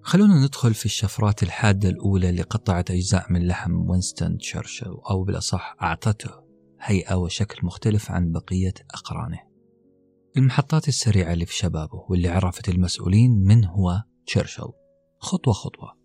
خلونا 0.02 0.46
ندخل 0.46 0.74
في 0.74 0.86
الشفرات 0.86 1.44
الحادة 1.44 1.90
الأولى 1.90 2.30
اللي 2.30 2.42
قطعت 2.42 2.92
أجزاء 2.92 3.32
من 3.32 3.48
لحم 3.48 3.90
وينستون 3.90 4.38
تشرشل 4.38 4.98
أو 5.10 5.24
بالأصح 5.24 5.76
أعطته 5.82 6.44
هيئة 6.82 7.16
وشكل 7.16 7.66
مختلف 7.66 8.12
عن 8.12 8.32
بقية 8.32 8.74
أقرانه. 8.94 9.53
المحطات 10.38 10.88
السريعة 10.88 11.34
اللي 11.34 11.46
في 11.46 11.56
شبابه 11.56 12.06
واللي 12.10 12.28
عرفت 12.28 12.70
المسؤولين 12.70 13.32
من 13.32 13.66
هو 13.66 14.04
تشرشل. 14.26 14.72
خطوة 15.20 15.54
خطوة. 15.54 15.98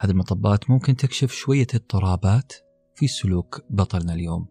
هذه 0.00 0.10
المطبات 0.10 0.70
ممكن 0.70 0.96
تكشف 0.96 1.32
شوية 1.32 1.66
اضطرابات 1.74 2.52
في 2.94 3.08
سلوك 3.08 3.60
بطلنا 3.70 4.12
اليوم. 4.12 4.46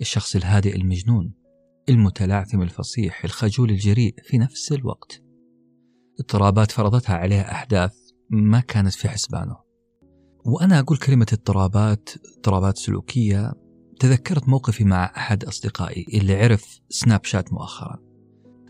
الشخص 0.00 0.36
الهادئ 0.36 0.76
المجنون 0.76 1.34
المتلعثم 1.88 2.62
الفصيح 2.62 3.24
الخجول 3.24 3.70
الجريء 3.70 4.14
في 4.24 4.38
نفس 4.38 4.72
الوقت. 4.72 5.22
اضطرابات 6.20 6.70
فرضتها 6.70 7.16
عليه 7.16 7.40
أحداث 7.40 7.94
ما 8.30 8.60
كانت 8.60 8.94
في 8.94 9.08
حسبانه. 9.08 9.56
وأنا 10.44 10.78
أقول 10.78 10.98
كلمة 10.98 11.26
اضطرابات 11.32 12.08
اضطرابات 12.36 12.78
سلوكية. 12.78 13.52
تذكرت 14.00 14.48
موقفي 14.48 14.84
مع 14.84 15.04
أحد 15.16 15.44
أصدقائي 15.44 16.06
اللي 16.14 16.42
عرف 16.42 16.80
سناب 16.88 17.24
شات 17.24 17.52
مؤخرا. 17.52 18.09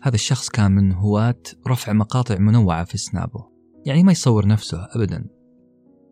هذا 0.03 0.15
الشخص 0.15 0.49
كان 0.49 0.71
من 0.71 0.93
هواة 0.93 1.41
رفع 1.67 1.93
مقاطع 1.93 2.37
منوعة 2.37 2.83
في 2.83 2.97
سنابه 2.97 3.51
يعني 3.85 4.03
ما 4.03 4.11
يصور 4.11 4.47
نفسه 4.47 4.87
أبدا. 4.95 5.27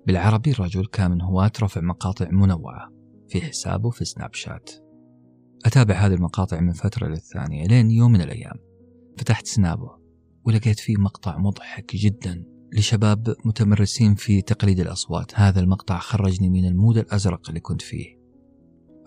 بالعربي 0.08 0.52
الرجل 0.52 0.86
كان 0.86 1.12
من 1.12 1.22
هواة 1.22 1.52
رفع 1.62 1.82
مقاطع 1.82 2.28
منوعة 2.32 2.92
في 3.30 3.42
حسابه 3.42 3.90
في 3.90 4.06
سناب 4.06 4.34
شات. 4.34 4.72
أتابع 5.66 5.96
هذه 5.96 6.14
المقاطع 6.14 6.60
من 6.60 6.74
فترة 6.74 7.08
للثانية 7.08 7.68
لين 7.68 7.92
يوم 7.92 8.12
من 8.12 8.22
الأيام. 8.22 8.56
فتحت 9.18 9.48
سنابه 9.48 9.92
ولقيت 10.46 10.80
فيه 10.80 10.98
مقطع 10.98 11.38
مضحك 11.38 11.96
جدا 11.96 12.46
لشباب 12.74 13.36
متمرسين 13.46 14.16
في 14.16 14.42
تقليد 14.42 14.80
الأصوات. 14.80 15.32
هذا 15.36 15.60
المقطع 15.60 16.00
خرجني 16.00 16.50
من 16.50 16.66
المود 16.66 16.98
الأزرق 16.98 17.50
اللي 17.50 17.60
كنت 17.60 17.82
فيه. 17.82 18.20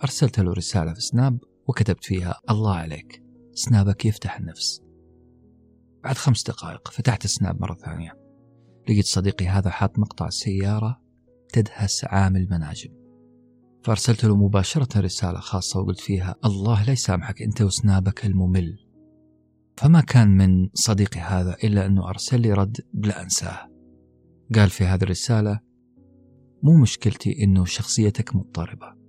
أرسلت 0.03 0.39
له 0.39 0.53
رسالة 0.53 0.93
في 0.93 1.01
سناب 1.01 1.39
وكتبت 1.67 2.05
فيها 2.05 2.39
الله 2.49 2.75
عليك 2.75 3.22
سنابك 3.53 4.05
يفتح 4.05 4.37
النفس؟ 4.37 4.81
بعد 6.03 6.17
خمس 6.17 6.43
دقائق 6.43 6.87
فتحت 6.87 7.25
السناب 7.25 7.61
مرة 7.61 7.75
ثانية. 7.75 8.19
لقيت 8.89 9.05
صديقي 9.05 9.47
هذا 9.47 9.69
حاط 9.69 9.99
مقطع 9.99 10.29
سيارة 10.29 11.01
تدهس 11.53 12.05
عامل 12.05 12.47
مناجم 12.51 13.03
فأرسلت 13.83 14.25
له 14.25 14.35
مباشرة 14.35 14.99
رسالة 15.01 15.39
خاصة 15.39 15.79
وقلت 15.79 15.99
فيها 15.99 16.35
الله 16.45 16.83
لا 16.83 16.91
يسامحك 16.91 17.41
أنت 17.41 17.61
وسنابك 17.61 18.25
الممل. 18.25 18.79
فما 19.77 20.01
كان 20.01 20.27
من 20.27 20.69
صديقي 20.73 21.19
هذا 21.19 21.57
إلا 21.63 21.85
أنه 21.85 22.09
أرسل 22.09 22.41
لي 22.41 22.53
رد 22.53 22.77
بلا 22.93 23.21
أنساه. 23.21 23.69
قال 24.55 24.69
في 24.69 24.83
هذه 24.83 25.03
الرسالة 25.03 25.59
مو 26.63 26.77
مشكلتي 26.77 27.43
أنه 27.43 27.65
شخصيتك 27.65 28.35
مضطربة. 28.35 29.02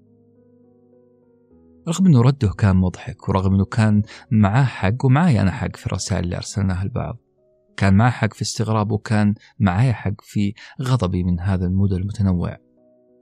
رغم 1.89 2.07
أنه 2.07 2.21
رده 2.21 2.49
كان 2.49 2.77
مضحك 2.77 3.29
ورغم 3.29 3.55
أنه 3.55 3.65
كان 3.65 4.03
معاه 4.31 4.65
حق 4.65 5.05
ومعاي 5.05 5.41
أنا 5.41 5.51
حق 5.51 5.77
في 5.77 5.87
الرسائل 5.87 6.25
اللي 6.25 6.37
أرسلناها 6.37 6.85
لبعض 6.85 7.19
كان 7.77 7.95
معاه 7.95 8.11
حق 8.11 8.35
في 8.35 8.43
استغراب 8.43 8.91
وكان 8.91 9.35
معاي 9.59 9.93
حق 9.93 10.21
في 10.21 10.55
غضبي 10.83 11.25
من 11.25 11.41
هذا 11.41 11.67
المود 11.67 11.93
المتنوع. 11.93 12.57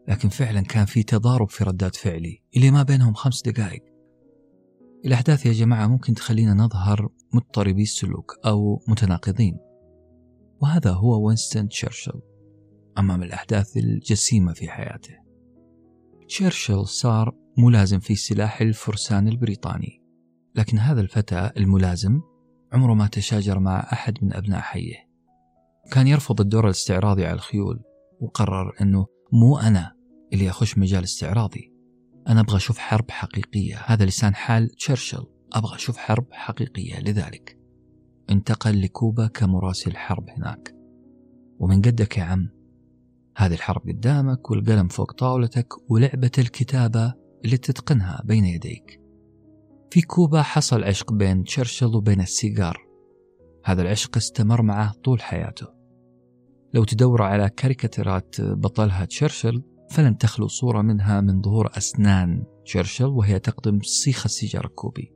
لكن 0.09 0.29
فعلا 0.29 0.61
كان 0.61 0.85
في 0.85 1.03
تضارب 1.03 1.49
في 1.49 1.65
ردات 1.65 1.97
فعلي 1.97 2.43
اللي 2.57 2.71
ما 2.71 2.83
بينهم 2.83 3.15
خمس 3.15 3.43
دقائق. 3.43 3.83
الأحداث 5.05 5.47
يا 5.47 5.53
جماعة 5.53 5.87
ممكن 5.87 6.15
تخلينا 6.15 6.55
نظهر 6.55 7.09
مضطربي 7.35 7.83
السلوك 7.83 8.33
أو 8.47 8.83
متناقضين. 8.89 9.59
وهذا 10.61 10.91
هو 10.91 11.27
وينستون 11.27 11.69
تشرشل 11.69 12.21
أمام 12.99 13.23
الأحداث 13.23 13.77
الجسيمة 13.77 14.53
في 14.53 14.69
حياته. 14.69 15.15
تشرشل 16.29 16.87
صار 16.87 17.42
ملازم 17.59 17.99
في 17.99 18.15
سلاح 18.15 18.61
الفرسان 18.61 19.29
البريطاني. 19.29 20.03
لكن 20.55 20.79
هذا 20.79 21.01
الفتى 21.01 21.51
الملازم 21.57 22.21
عمره 22.73 22.95
ما 22.95 23.07
تشاجر 23.07 23.59
مع 23.59 23.89
أحد 23.93 24.25
من 24.25 24.33
أبناء 24.33 24.61
حيه. 24.61 25.09
كان 25.93 26.07
يرفض 26.07 26.41
الدور 26.41 26.65
الاستعراضي 26.65 27.27
على 27.27 27.35
الخيول 27.35 27.81
وقرر 28.21 28.73
أنه 28.81 29.07
مو 29.33 29.59
أنا 29.59 29.93
اللي 30.33 30.51
أخش 30.51 30.79
مجال 30.79 31.05
استعراضي. 31.05 31.73
أنا 32.29 32.41
أبغى 32.41 32.57
أشوف 32.57 32.79
حرب 32.79 33.11
حقيقية. 33.11 33.77
هذا 33.87 34.05
لسان 34.05 34.35
حال 34.35 34.69
تشرشل. 34.69 35.27
أبغى 35.53 35.77
أشوف 35.77 35.97
حرب 35.97 36.27
حقيقية. 36.31 37.01
لذلك 37.01 37.59
انتقل 38.31 38.83
لكوبا 38.83 39.27
كمراسل 39.27 39.97
حرب 39.97 40.31
هناك. 40.31 40.75
ومن 41.59 41.83
قدك 41.83 42.19
يا 42.19 42.23
عم 42.23 42.49
هذه 43.37 43.55
الحرب 43.55 43.83
قدامك 43.89 44.51
والقلم 44.51 44.89
فوق 44.89 45.13
طاولتك 45.13 45.91
ولعبة 45.91 46.31
الكتابة 46.39 47.22
اللي 47.45 47.57
تتقنها 47.57 48.23
بين 48.25 48.45
يديك. 48.45 49.01
في 49.91 50.03
كوبا 50.03 50.43
حصل 50.43 50.85
عشق 50.85 51.13
بين 51.13 51.45
تشرشل 51.45 51.97
وبين 51.97 52.21
السيجار. 52.21 52.87
هذا 53.65 53.83
العشق 53.83 54.17
استمر 54.17 54.63
معه 54.63 54.93
طول 54.93 55.23
حياته. 55.23 55.67
لو 56.75 56.85
تدور 56.85 57.23
على 57.23 57.51
كاريكاتيرات 57.51 58.41
بطلها 58.41 59.05
تشرشل 59.05 59.63
فلن 59.91 60.19
تخلو 60.19 60.49
صورة 60.49 60.83
منها 60.83 61.21
من 61.21 61.43
ظهور 61.43 61.71
أسنان 61.77 62.45
تشرشل 62.65 63.05
وهي 63.07 63.39
تقضم 63.39 63.81
سيخ 63.81 64.25
السيجار 64.25 64.65
الكوبي. 64.65 65.13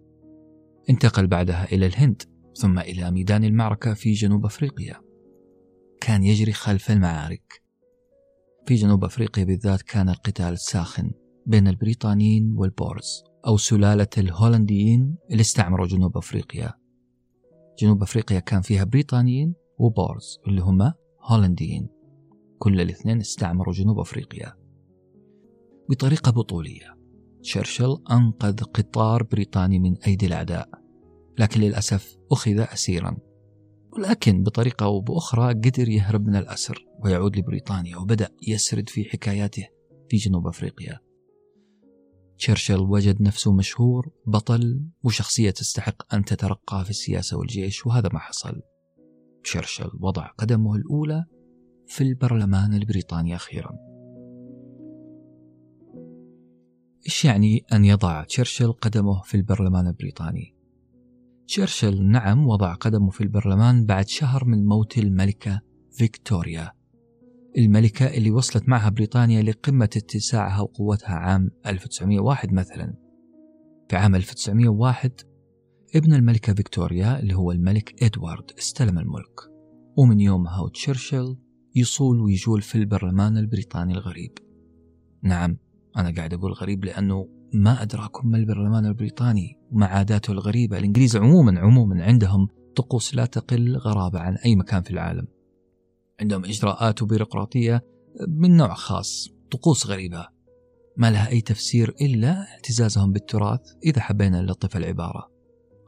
انتقل 0.91 1.27
بعدها 1.27 1.65
إلى 1.65 1.87
الهند 1.87 2.23
ثم 2.55 2.79
إلى 2.79 3.11
ميدان 3.11 3.45
المعركة 3.45 3.95
في 3.95 4.13
جنوب 4.13 4.45
أفريقيا. 4.45 5.01
كان 6.01 6.25
يجري 6.25 6.53
خلف 6.53 6.91
المعارك. 6.91 7.63
في 8.67 8.75
جنوب 8.75 9.05
أفريقيا 9.05 9.45
بالذات 9.45 9.83
كان 9.83 10.09
القتال 10.09 10.59
ساخن. 10.59 11.11
بين 11.47 11.69
البريطانيين 11.69 12.55
والبورز 12.57 13.25
أو 13.47 13.57
سلالة 13.57 14.09
الهولنديين 14.19 15.17
اللي 15.31 15.41
استعمروا 15.41 15.87
جنوب 15.87 16.17
أفريقيا. 16.17 16.73
جنوب 17.79 18.03
أفريقيا 18.03 18.41
كان 18.41 18.61
فيها 18.61 18.85
بريطانيين 18.85 19.55
وبورز 19.79 20.39
اللي 20.49 20.61
هم 20.61 20.93
هولنديين. 21.23 21.89
كل 22.59 22.81
الاثنين 22.81 23.21
استعمروا 23.21 23.75
جنوب 23.75 23.99
أفريقيا. 23.99 24.53
بطريقة 25.91 26.33
بطولية 26.33 26.97
تشرشل 27.43 27.97
أنقذ 28.11 28.63
قطار 28.63 29.23
بريطاني 29.23 29.79
من 29.79 29.97
أيدي 29.97 30.27
الأعداء 30.27 30.69
لكن 31.39 31.61
للأسف 31.61 32.17
أخذ 32.33 32.59
أسيرا. 32.59 33.17
ولكن 33.93 34.43
بطريقة 34.43 34.85
أو 34.85 35.01
بأخرى 35.01 35.49
قدر 35.49 35.89
يهرب 35.89 36.27
من 36.27 36.37
الأسر 36.37 36.87
ويعود 37.05 37.37
لبريطانيا 37.37 37.97
وبدأ 37.97 38.29
يسرد 38.49 38.89
في 38.89 39.05
حكاياته 39.05 39.69
في 40.09 40.17
جنوب 40.17 40.47
أفريقيا. 40.47 41.06
تشرشل 42.39 42.81
وجد 42.81 43.23
نفسه 43.23 43.53
مشهور 43.53 44.11
بطل 44.27 44.87
وشخصية 45.03 45.51
تستحق 45.51 46.15
أن 46.15 46.25
تترقى 46.25 46.85
في 46.85 46.91
السياسة 46.91 47.37
والجيش 47.37 47.87
وهذا 47.87 48.09
ما 48.13 48.19
حصل. 48.19 48.63
تشرشل 49.45 49.91
وضع 50.01 50.27
قدمه 50.27 50.75
الأولى 50.75 51.25
في 51.87 52.01
البرلمان 52.01 52.75
البريطاني 52.75 53.37
أخيرا. 53.37 53.77
إيش 57.07 57.25
يعني 57.25 57.65
أن 57.73 57.85
يضع 57.85 58.25
تشرشل 58.25 58.73
قدمه 58.73 59.23
في 59.23 59.37
البرلمان 59.37 59.87
البريطاني؟ 59.87 60.55
تشرشل 61.47 62.03
نعم 62.03 62.47
وضع 62.47 62.75
قدمه 62.75 63.11
في 63.11 63.21
البرلمان 63.21 63.87
بعد 63.87 64.09
شهر 64.09 64.45
من 64.45 64.67
موت 64.67 64.99
الملكة 64.99 65.61
فيكتوريا. 65.93 66.76
الملكة 67.59 68.07
اللي 68.07 68.31
وصلت 68.31 68.69
معها 68.69 68.89
بريطانيا 68.89 69.43
لقمة 69.43 69.85
اتساعها 69.85 70.61
وقوتها 70.61 71.15
عام 71.15 71.51
1901 71.67 72.53
مثلا. 72.53 72.95
في 73.89 73.97
عام 73.97 74.15
1901 74.15 75.13
ابن 75.95 76.15
الملكة 76.15 76.55
فيكتوريا 76.55 77.19
اللي 77.19 77.35
هو 77.35 77.53
الملك 77.53 78.03
إدوارد 78.03 78.51
استلم 78.59 78.99
الملك 78.99 79.41
ومن 79.97 80.21
يومها 80.21 80.61
وتشرشل 80.61 81.37
يصول 81.75 82.21
ويجول 82.21 82.63
في 82.63 82.75
البرلمان 82.75 83.37
البريطاني 83.37 83.93
الغريب. 83.95 84.39
نعم 85.23 85.57
أنا 85.97 86.15
قاعد 86.17 86.35
أقول 86.35 86.53
غريب 86.53 86.85
لأنه 86.85 87.29
ما 87.55 87.83
أدراكم 87.83 88.29
ما 88.29 88.37
البرلمان 88.37 88.87
البريطاني 88.87 89.59
ومع 89.71 89.87
عاداته 89.87 90.33
الغريبة. 90.33 90.79
الإنجليز 90.79 91.17
عموما 91.17 91.61
عموما 91.61 92.05
عندهم 92.05 92.49
طقوس 92.77 93.15
لا 93.15 93.27
تقل 93.27 93.77
غرابة 93.77 94.19
عن 94.19 94.35
أي 94.35 94.57
مكان 94.57 94.83
في 94.83 94.91
العالم. 94.91 95.36
عندهم 96.21 96.45
إجراءات 96.45 97.03
وبيروقراطية 97.03 97.85
من 98.29 98.57
نوع 98.57 98.75
خاص 98.75 99.29
طقوس 99.51 99.87
غريبة. 99.87 100.29
ما 100.97 101.11
لها 101.11 101.29
أي 101.29 101.41
تفسير 101.41 101.95
إلا 102.01 102.47
اعتزازهم 102.53 103.13
بالتراث 103.13 103.61
إذا 103.85 104.01
حبينا 104.01 104.41
نلطف 104.41 104.77
العبارة. 104.77 105.31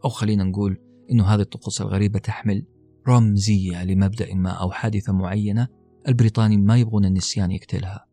أو 0.05 0.11
خلينا 0.11 0.45
نقول 0.45 0.79
إنه 1.11 1.25
هذه 1.25 1.41
الطقوس 1.41 1.81
الغريبة 1.81 2.19
تحمل 2.19 2.67
رمزية 3.09 3.85
لمبدأ 3.85 4.35
ما 4.35 4.51
أو 4.51 4.71
حادثة 4.71 5.13
معينة 5.13 5.69
البريطاني 6.09 6.57
ما 6.57 6.77
يبغون 6.77 7.05
النسيان 7.05 7.51
يقتلها. 7.51 8.07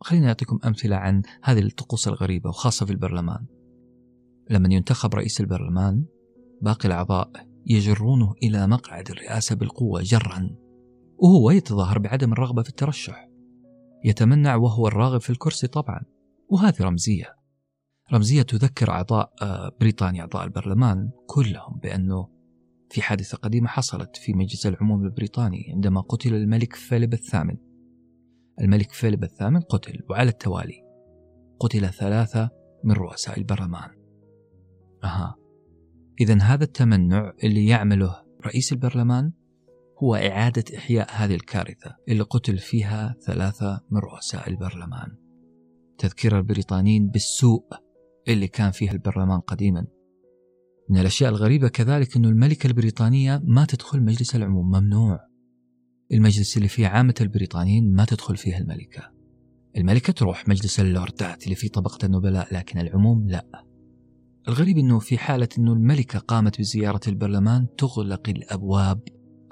خلينا 0.00 0.28
أعطيكم 0.28 0.58
أمثلة 0.64 0.96
عن 0.96 1.22
هذه 1.42 1.58
الطقوس 1.58 2.08
الغريبة 2.08 2.48
وخاصة 2.50 2.86
في 2.86 2.92
البرلمان. 2.92 3.46
لما 4.50 4.74
ينتخب 4.74 5.14
رئيس 5.14 5.40
البرلمان 5.40 6.04
باقي 6.62 6.88
الأعضاء 6.88 7.30
يجرونه 7.66 8.34
إلى 8.42 8.66
مقعد 8.66 9.10
الرئاسة 9.10 9.56
بالقوة 9.56 10.02
جرا. 10.02 10.63
وهو 11.18 11.50
يتظاهر 11.50 11.98
بعدم 11.98 12.32
الرغبة 12.32 12.62
في 12.62 12.68
الترشح. 12.68 13.28
يتمنع 14.04 14.56
وهو 14.56 14.88
الراغب 14.88 15.20
في 15.20 15.30
الكرسي 15.30 15.66
طبعا. 15.66 16.00
وهذه 16.48 16.76
رمزية. 16.80 17.36
رمزية 18.12 18.42
تذكر 18.42 18.90
أعضاء 18.90 19.32
آه، 19.42 19.72
بريطانيا 19.80 20.20
أعضاء 20.20 20.44
البرلمان 20.44 21.10
كلهم 21.26 21.78
بأنه 21.82 22.28
في 22.90 23.02
حادثة 23.02 23.38
قديمة 23.38 23.68
حصلت 23.68 24.16
في 24.16 24.32
مجلس 24.32 24.66
العموم 24.66 25.04
البريطاني 25.04 25.72
عندما 25.74 26.00
قتل 26.00 26.34
الملك 26.34 26.74
فيليب 26.74 27.12
الثامن. 27.12 27.56
الملك 28.60 28.92
فيليب 28.92 29.24
الثامن 29.24 29.60
قتل 29.60 30.00
وعلى 30.10 30.28
التوالي 30.28 30.84
قتل 31.60 31.88
ثلاثة 31.88 32.50
من 32.84 32.92
رؤساء 32.92 33.38
البرلمان. 33.38 33.90
أها. 35.04 35.36
إذا 36.20 36.42
هذا 36.42 36.64
التمنع 36.64 37.32
اللي 37.44 37.66
يعمله 37.66 38.16
رئيس 38.46 38.72
البرلمان 38.72 39.32
هو 40.02 40.14
إعادة 40.14 40.64
إحياء 40.76 41.08
هذه 41.10 41.34
الكارثة 41.34 41.96
اللي 42.08 42.22
قتل 42.22 42.58
فيها 42.58 43.16
ثلاثة 43.26 43.80
من 43.90 43.98
رؤساء 43.98 44.48
البرلمان 44.48 45.24
تذكير 45.98 46.38
البريطانيين 46.38 47.08
بالسوء 47.08 47.64
اللي 48.28 48.48
كان 48.48 48.70
فيه 48.70 48.90
البرلمان 48.90 49.40
قديما. 49.40 49.86
من 50.90 50.98
الأشياء 50.98 51.30
الغريبة 51.30 51.68
كذلك 51.68 52.16
أن 52.16 52.24
الملكة 52.24 52.66
البريطانية 52.66 53.42
ما 53.44 53.64
تدخل 53.64 54.02
مجلس 54.02 54.36
العموم 54.36 54.66
ممنوع. 54.66 55.20
المجلس 56.12 56.56
اللي 56.56 56.68
فيه 56.68 56.86
عامة 56.86 57.14
البريطانيين 57.20 57.94
ما 57.94 58.04
تدخل 58.04 58.36
فيه 58.36 58.58
الملكة. 58.58 59.10
الملكة 59.76 60.12
تروح 60.12 60.48
مجلس 60.48 60.80
اللوردات 60.80 61.44
اللي 61.44 61.54
فيه 61.54 61.68
طبقة 61.68 62.06
النبلاء 62.06 62.54
لكن 62.54 62.78
العموم 62.78 63.28
لا. 63.28 63.64
الغريب 64.48 64.78
أنه 64.78 64.98
في 64.98 65.18
حالة 65.18 65.48
أنه 65.58 65.72
الملكة 65.72 66.18
قامت 66.18 66.58
بزيارة 66.58 67.00
البرلمان 67.08 67.66
تغلق 67.78 68.28
الأبواب 68.28 69.00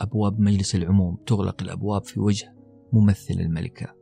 أبواب 0.01 0.41
مجلس 0.41 0.75
العموم 0.75 1.17
تغلق 1.27 1.63
الأبواب 1.63 2.05
في 2.05 2.21
وجه 2.21 2.55
ممثل 2.93 3.35
الملكة. 3.35 3.95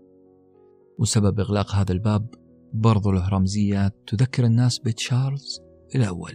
وسبب 0.99 1.41
إغلاق 1.41 1.75
هذا 1.75 1.93
الباب 1.93 2.35
برضو 2.73 3.11
له 3.11 3.29
رمزيات 3.29 3.97
تذكر 4.07 4.45
الناس 4.45 4.79
بتشارلز 4.79 5.61
الأول. 5.95 6.33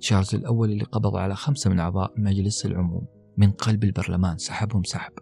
تشارلز 0.00 0.34
الأول 0.34 0.70
اللي 0.70 0.84
قبض 0.84 1.16
على 1.16 1.34
خمسة 1.34 1.70
من 1.70 1.78
أعضاء 1.78 2.12
مجلس 2.16 2.66
العموم 2.66 3.06
من 3.36 3.50
قلب 3.50 3.84
البرلمان 3.84 4.38
سحبهم 4.38 4.82
سحب 4.82 5.12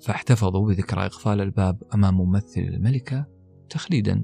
فاحتفظوا 0.00 0.68
بذكرى 0.68 1.06
إقفال 1.06 1.40
الباب 1.40 1.82
أمام 1.94 2.14
ممثل 2.14 2.60
الملكة 2.60 3.26
تخليدا 3.70 4.22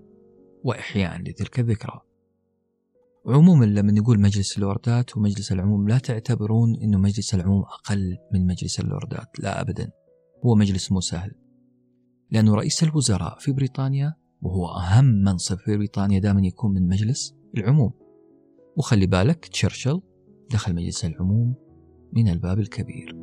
وإحياء 0.65 1.21
لتلك 1.21 1.61
الذكرى. 1.61 2.01
عموما 3.29 3.65
لما 3.65 3.93
نقول 3.93 4.21
مجلس 4.21 4.57
اللوردات 4.57 5.17
ومجلس 5.17 5.53
العموم 5.53 5.89
لا 5.89 5.99
تعتبرون 5.99 6.75
أنه 6.75 6.99
مجلس 6.99 7.35
العموم 7.35 7.63
أقل 7.63 8.17
من 8.33 8.47
مجلس 8.47 8.81
اللوردات 8.81 9.41
لا 9.41 9.61
أبدا. 9.61 9.91
هو 10.45 10.55
مجلس 10.55 10.93
مو 10.93 11.01
سهل. 11.01 11.33
لأنه 12.31 12.55
رئيس 12.55 12.83
الوزراء 12.83 13.39
في 13.39 13.53
بريطانيا 13.53 14.15
وهو 14.43 14.67
أهم 14.69 15.05
منصب 15.05 15.59
في 15.59 15.77
بريطانيا 15.77 16.19
دائما 16.19 16.47
يكون 16.47 16.75
من 16.75 16.89
مجلس 16.89 17.35
العموم. 17.57 17.93
وخلي 18.77 19.07
بالك 19.07 19.47
تشرشل 19.47 20.03
دخل 20.51 20.75
مجلس 20.75 21.05
العموم 21.05 21.55
من 22.13 22.29
الباب 22.29 22.59
الكبير. 22.59 23.17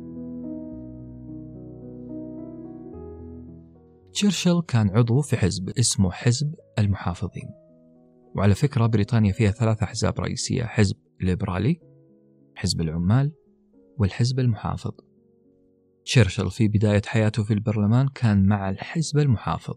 تشرشل 4.12 4.62
كان 4.68 4.90
عضو 4.90 5.20
في 5.20 5.36
حزب 5.36 5.68
اسمه 5.68 6.10
حزب 6.10 6.54
المحافظين. 6.78 7.63
وعلى 8.34 8.54
فكرة 8.54 8.86
بريطانيا 8.86 9.32
فيها 9.32 9.50
ثلاث 9.50 9.82
أحزاب 9.82 10.20
رئيسية 10.20 10.64
حزب 10.64 10.96
ليبرالي 11.20 11.80
حزب 12.54 12.80
العمال 12.80 13.32
والحزب 13.98 14.40
المحافظ. 14.40 14.92
تشرشل 16.04 16.50
في 16.50 16.68
بداية 16.68 17.02
حياته 17.06 17.44
في 17.44 17.54
البرلمان 17.54 18.08
كان 18.08 18.46
مع 18.46 18.70
الحزب 18.70 19.18
المحافظ. 19.18 19.74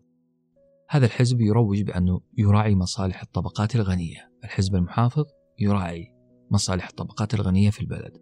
هذا 0.89 1.05
الحزب 1.05 1.41
يروج 1.41 1.81
بأنه 1.81 2.21
يراعي 2.37 2.75
مصالح 2.75 3.21
الطبقات 3.21 3.75
الغنية. 3.75 4.31
الحزب 4.43 4.75
المحافظ 4.75 5.25
يراعي 5.59 6.13
مصالح 6.51 6.87
الطبقات 6.87 7.33
الغنية 7.33 7.69
في 7.69 7.81
البلد. 7.81 8.17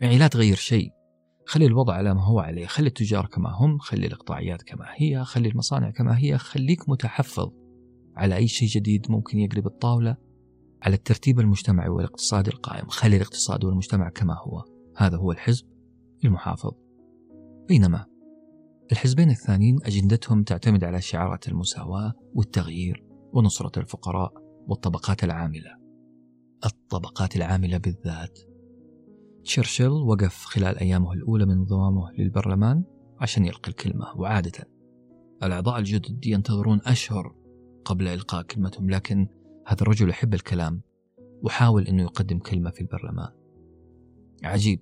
يعني 0.00 0.18
لا 0.18 0.26
تغير 0.26 0.56
شيء. 0.56 0.90
خلي 1.46 1.66
الوضع 1.66 1.94
على 1.94 2.14
ما 2.14 2.24
هو 2.24 2.40
عليه. 2.40 2.66
خلي 2.66 2.86
التجار 2.88 3.26
كما 3.26 3.50
هم. 3.50 3.78
خلي 3.78 4.06
الإقطاعيات 4.06 4.62
كما 4.62 4.86
هي. 4.94 5.24
خلي 5.24 5.48
المصانع 5.48 5.90
كما 5.90 6.18
هي. 6.18 6.38
خليك 6.38 6.88
متحفظ. 6.88 7.61
على 8.16 8.36
أي 8.36 8.48
شيء 8.48 8.68
جديد 8.68 9.10
ممكن 9.10 9.38
يقلب 9.38 9.66
الطاولة 9.66 10.16
على 10.82 10.94
الترتيب 10.94 11.40
المجتمعي 11.40 11.88
والاقتصادي 11.88 12.50
القائم. 12.50 12.88
خلي 12.88 13.16
الاقتصاد 13.16 13.64
والمجتمع 13.64 14.08
كما 14.08 14.34
هو. 14.38 14.64
هذا 14.96 15.16
هو 15.16 15.32
الحزب 15.32 15.66
المحافظ. 16.24 16.72
بينما 17.68 18.06
الحزبين 18.92 19.30
الثانيين 19.30 19.78
أجندتهم 19.84 20.42
تعتمد 20.42 20.84
على 20.84 21.00
شعارات 21.00 21.48
المساواة 21.48 22.12
والتغيير 22.34 23.04
ونصرة 23.32 23.78
الفقراء 23.78 24.32
والطبقات 24.68 25.24
العاملة. 25.24 25.70
الطبقات 26.64 27.36
العاملة 27.36 27.78
بالذات. 27.78 28.38
تشرشل 29.44 29.90
وقف 29.90 30.44
خلال 30.44 30.78
أيامه 30.78 31.12
الأولى 31.12 31.46
من 31.46 31.52
انضمامه 31.52 32.12
للبرلمان 32.18 32.84
عشان 33.20 33.44
يلقي 33.44 33.68
الكلمة. 33.68 34.06
وعادة 34.16 34.68
الأعضاء 35.42 35.78
الجدد 35.78 36.26
ينتظرون 36.26 36.80
أشهر 36.86 37.41
قبل 37.84 38.08
إلقاء 38.08 38.42
كلمتهم 38.42 38.90
لكن 38.90 39.28
هذا 39.66 39.82
الرجل 39.82 40.08
يحب 40.08 40.34
الكلام 40.34 40.80
وحاول 41.42 41.86
أنه 41.86 42.02
يقدم 42.02 42.38
كلمة 42.38 42.70
في 42.70 42.80
البرلمان. 42.80 43.32
عجيب 44.44 44.80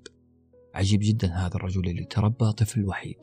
عجيب 0.75 1.01
جدا 1.03 1.29
هذا 1.29 1.55
الرجل 1.55 1.89
اللي 1.89 2.05
تربى 2.05 2.53
طفل 2.53 2.85
وحيد 2.85 3.19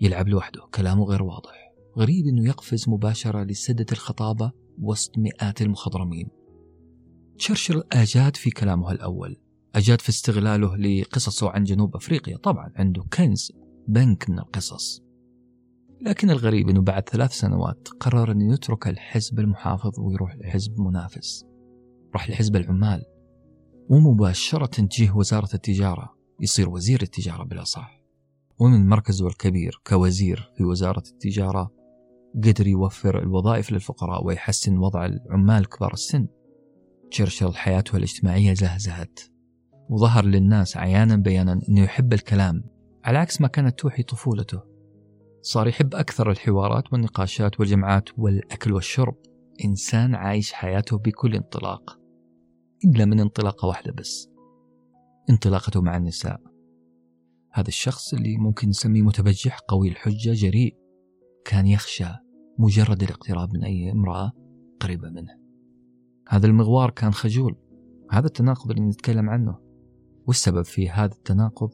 يلعب 0.00 0.28
لوحده 0.28 0.60
كلامه 0.74 1.04
غير 1.04 1.22
واضح 1.22 1.72
غريب 1.98 2.26
أنه 2.26 2.48
يقفز 2.48 2.88
مباشرة 2.88 3.42
لسدة 3.42 3.86
الخطابة 3.92 4.52
وسط 4.78 5.18
مئات 5.18 5.62
المخضرمين. 5.62 6.28
تشرشل 7.38 7.82
أجاد 7.92 8.36
في 8.36 8.50
كلامه 8.50 8.92
الأول 8.92 9.36
أجاد 9.74 10.00
في 10.00 10.08
استغلاله 10.08 10.76
لقصصه 10.76 11.50
عن 11.50 11.64
جنوب 11.64 11.96
أفريقيا 11.96 12.36
طبعا 12.36 12.72
عنده 12.76 13.02
كنز 13.02 13.52
بنك 13.88 14.30
من 14.30 14.38
القصص. 14.38 15.02
لكن 16.02 16.30
الغريب 16.30 16.68
أنه 16.68 16.80
بعد 16.80 17.08
ثلاث 17.08 17.32
سنوات 17.32 17.88
قرر 18.00 18.32
أنه 18.32 18.54
يترك 18.54 18.88
الحزب 18.88 19.40
المحافظ 19.40 20.00
ويروح 20.00 20.36
لحزب 20.36 20.80
منافس. 20.80 21.44
راح 22.14 22.30
لحزب 22.30 22.56
العمال. 22.56 23.04
ومباشرة 23.88 24.66
تجيه 24.66 25.10
وزارة 25.16 25.48
التجارة. 25.54 26.14
يصير 26.40 26.68
وزير 26.68 27.02
التجارة 27.02 27.44
بالأصح 27.44 28.00
ومن 28.60 28.88
مركزه 28.88 29.26
الكبير 29.26 29.80
كوزير 29.86 30.52
في 30.56 30.64
وزارة 30.64 31.02
التجارة 31.12 31.70
قدر 32.34 32.66
يوفر 32.66 33.22
الوظائف 33.22 33.72
للفقراء 33.72 34.24
ويحسن 34.26 34.78
وضع 34.78 35.06
العمال 35.06 35.68
كبار 35.68 35.92
السن. 35.92 36.26
تشرشل 37.10 37.54
حياته 37.54 37.96
الاجتماعية 37.96 38.54
زهزهت. 38.54 39.20
وظهر 39.90 40.24
للناس 40.24 40.76
عيانا 40.76 41.16
بيانا 41.16 41.60
أنه 41.68 41.80
يحب 41.80 42.12
الكلام. 42.12 42.64
على 43.04 43.18
عكس 43.18 43.40
ما 43.40 43.48
كانت 43.48 43.78
توحي 43.78 44.02
طفولته. 44.02 44.69
صار 45.42 45.68
يحب 45.68 45.94
أكثر 45.94 46.30
الحوارات 46.30 46.92
والنقاشات 46.92 47.60
والجمعات 47.60 48.08
والأكل 48.18 48.72
والشرب. 48.72 49.16
إنسان 49.64 50.14
عايش 50.14 50.52
حياته 50.52 50.98
بكل 50.98 51.34
انطلاق 51.34 51.98
إلا 52.84 53.04
من 53.04 53.20
انطلاقة 53.20 53.68
واحدة 53.68 53.92
بس 53.92 54.30
انطلاقته 55.30 55.82
مع 55.82 55.96
النساء. 55.96 56.40
هذا 57.52 57.68
الشخص 57.68 58.14
اللي 58.14 58.36
ممكن 58.36 58.68
نسميه 58.68 59.02
متبجح 59.02 59.58
قوي 59.68 59.88
الحجة 59.88 60.32
جريء 60.32 60.76
كان 61.44 61.66
يخشى 61.66 62.08
مجرد 62.58 63.02
الاقتراب 63.02 63.54
من 63.54 63.64
أي 63.64 63.92
امرأة 63.92 64.32
قريبة 64.80 65.10
منه. 65.10 65.40
هذا 66.28 66.46
المغوار 66.46 66.90
كان 66.90 67.12
خجول. 67.12 67.56
هذا 68.10 68.26
التناقض 68.26 68.70
اللي 68.70 68.82
نتكلم 68.82 69.30
عنه. 69.30 69.58
والسبب 70.26 70.62
في 70.62 70.90
هذا 70.90 71.12
التناقض 71.12 71.70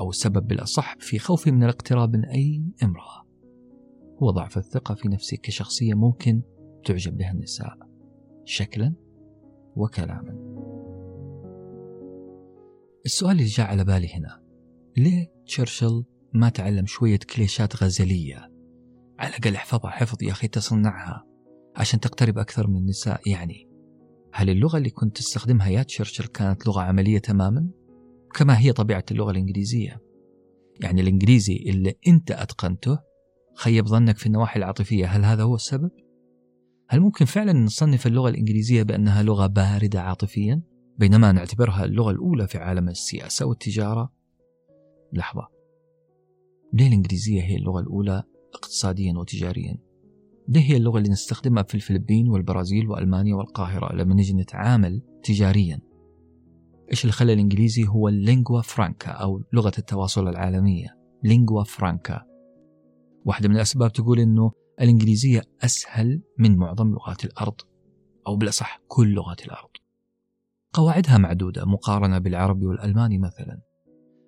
أو 0.00 0.10
السبب 0.10 0.46
بالأصح 0.46 0.96
في 0.98 1.18
خوفي 1.18 1.50
من 1.50 1.62
الاقتراب 1.62 2.16
من 2.16 2.24
أي 2.24 2.64
امرأة. 2.82 3.26
هو 4.22 4.30
ضعف 4.30 4.58
الثقة 4.58 4.94
في 4.94 5.08
نفسي 5.08 5.36
كشخصية 5.36 5.94
ممكن 5.94 6.42
تعجب 6.84 7.16
بها 7.16 7.30
النساء. 7.30 7.78
شكلا 8.44 8.94
وكلاما. 9.76 10.50
السؤال 13.06 13.32
اللي 13.32 13.44
جاء 13.44 13.66
على 13.66 13.84
بالي 13.84 14.14
هنا. 14.14 14.42
ليه 14.96 15.32
تشرشل 15.46 16.04
ما 16.34 16.48
تعلم 16.48 16.86
شوية 16.86 17.18
كليشات 17.34 17.82
غزلية؟ 17.82 18.52
على 19.18 19.30
الأقل 19.30 19.54
احفظها. 19.54 19.90
حفظ 19.90 20.22
يا 20.22 20.30
أخي 20.30 20.48
تصنعها 20.48 21.26
عشان 21.76 22.00
تقترب 22.00 22.38
أكثر 22.38 22.66
من 22.66 22.76
النساء. 22.76 23.20
يعني 23.28 23.70
هل 24.32 24.50
اللغة 24.50 24.78
اللي 24.78 24.90
كنت 24.90 25.16
تستخدمها 25.16 25.68
يا 25.68 25.82
تشرشل 25.82 26.26
كانت 26.26 26.66
لغة 26.66 26.80
عملية 26.80 27.18
تماما؟ 27.18 27.70
كما 28.34 28.58
هي 28.58 28.72
طبيعة 28.72 29.04
اللغة 29.10 29.30
الإنجليزية 29.30 30.00
يعني 30.80 31.00
الإنجليزي 31.00 31.56
اللي 31.56 31.94
أنت 32.08 32.30
أتقنته 32.30 32.98
خيب 33.54 33.86
ظنك 33.86 34.16
في 34.16 34.26
النواحي 34.26 34.58
العاطفية 34.58 35.06
هل 35.06 35.24
هذا 35.24 35.42
هو 35.42 35.54
السبب؟ 35.54 35.90
هل 36.88 37.00
ممكن 37.00 37.24
فعلا 37.24 37.52
نصنف 37.52 38.06
اللغة 38.06 38.28
الإنجليزية 38.28 38.82
بأنها 38.82 39.22
لغة 39.22 39.46
باردة 39.46 40.00
عاطفيا؟ 40.00 40.62
بينما 40.98 41.32
نعتبرها 41.32 41.84
اللغة 41.84 42.10
الأولى 42.10 42.46
في 42.46 42.58
عالم 42.58 42.88
السياسة 42.88 43.46
والتجارة 43.46 44.12
لحظة 45.12 45.48
ليه 46.72 46.88
الإنجليزية 46.88 47.42
هي 47.42 47.56
اللغة 47.56 47.80
الأولى 47.80 48.22
اقتصاديا 48.54 49.18
وتجاريا 49.18 49.78
ليه 50.48 50.60
هي 50.60 50.76
اللغة 50.76 50.98
اللي 50.98 51.08
نستخدمها 51.08 51.62
في 51.62 51.74
الفلبين 51.74 52.28
والبرازيل 52.28 52.88
وألمانيا 52.88 53.34
والقاهرة 53.34 53.94
لما 53.94 54.14
نجي 54.14 54.32
نتعامل 54.32 55.02
تجاريا 55.22 55.80
إيش 56.90 57.02
اللي 57.04 57.12
خلى 57.12 57.32
الإنجليزي 57.32 57.88
هو 57.88 58.08
اللينغوا 58.08 58.62
فرانكا 58.62 59.10
أو 59.10 59.42
لغة 59.52 59.72
التواصل 59.78 60.28
العالمية؟ 60.28 60.96
لينغوا 61.24 61.64
فرانكا. 61.64 62.22
واحدة 63.24 63.48
من 63.48 63.56
الأسباب 63.56 63.92
تقول 63.92 64.20
إنه 64.20 64.52
الإنجليزية 64.80 65.42
أسهل 65.64 66.22
من 66.38 66.56
معظم 66.56 66.90
لغات 66.92 67.24
الأرض 67.24 67.54
أو 68.26 68.36
بالأصح 68.36 68.80
كل 68.88 69.14
لغات 69.14 69.44
الأرض. 69.44 69.70
قواعدها 70.72 71.18
معدودة 71.18 71.64
مقارنة 71.64 72.18
بالعربي 72.18 72.66
والألماني 72.66 73.18
مثلا. 73.18 73.60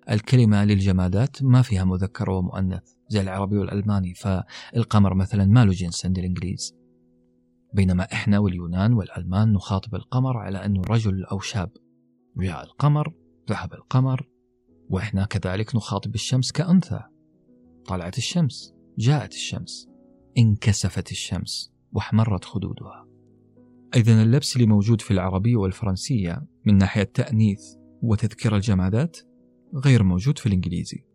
الكلمة 0.09 0.65
للجمادات 0.65 1.43
ما 1.43 1.61
فيها 1.61 1.83
مذكر 1.83 2.29
ومؤنث 2.29 2.83
زي 3.07 3.21
العربي 3.21 3.57
والألماني 3.57 4.13
فالقمر 4.13 5.13
مثلا 5.13 5.45
ما 5.45 5.65
له 5.65 5.71
جنس 5.71 6.05
عند 6.05 6.17
الإنجليز. 6.17 6.75
بينما 7.73 8.03
إحنا 8.03 8.39
واليونان 8.39 8.93
والألمان 8.93 9.53
نخاطب 9.53 9.95
القمر 9.95 10.37
على 10.37 10.65
أنه 10.65 10.81
رجل 10.89 11.23
أو 11.23 11.39
شاب. 11.39 11.71
جاء 12.37 12.63
القمر 12.63 13.13
ذهب 13.49 13.73
القمر 13.73 14.27
وإحنا 14.89 15.25
كذلك 15.25 15.75
نخاطب 15.75 16.15
الشمس 16.15 16.51
كأنثى. 16.51 16.99
طلعت 17.85 18.17
الشمس 18.17 18.73
جاءت 18.97 19.33
الشمس 19.33 19.89
انكسفت 20.37 21.11
الشمس 21.11 21.73
واحمرت 21.91 22.45
خدودها. 22.45 23.07
إذا 23.95 24.23
اللبس 24.23 24.55
اللي 24.55 24.67
موجود 24.67 25.01
في 25.01 25.11
العربية 25.11 25.55
والفرنسية 25.55 26.47
من 26.65 26.77
ناحية 26.77 27.03
تأنيث 27.03 27.61
وتذكير 28.01 28.55
الجمادات 28.55 29.17
غير 29.75 30.03
موجود 30.03 30.37
في 30.37 30.45
الإنجليزي. 30.45 31.05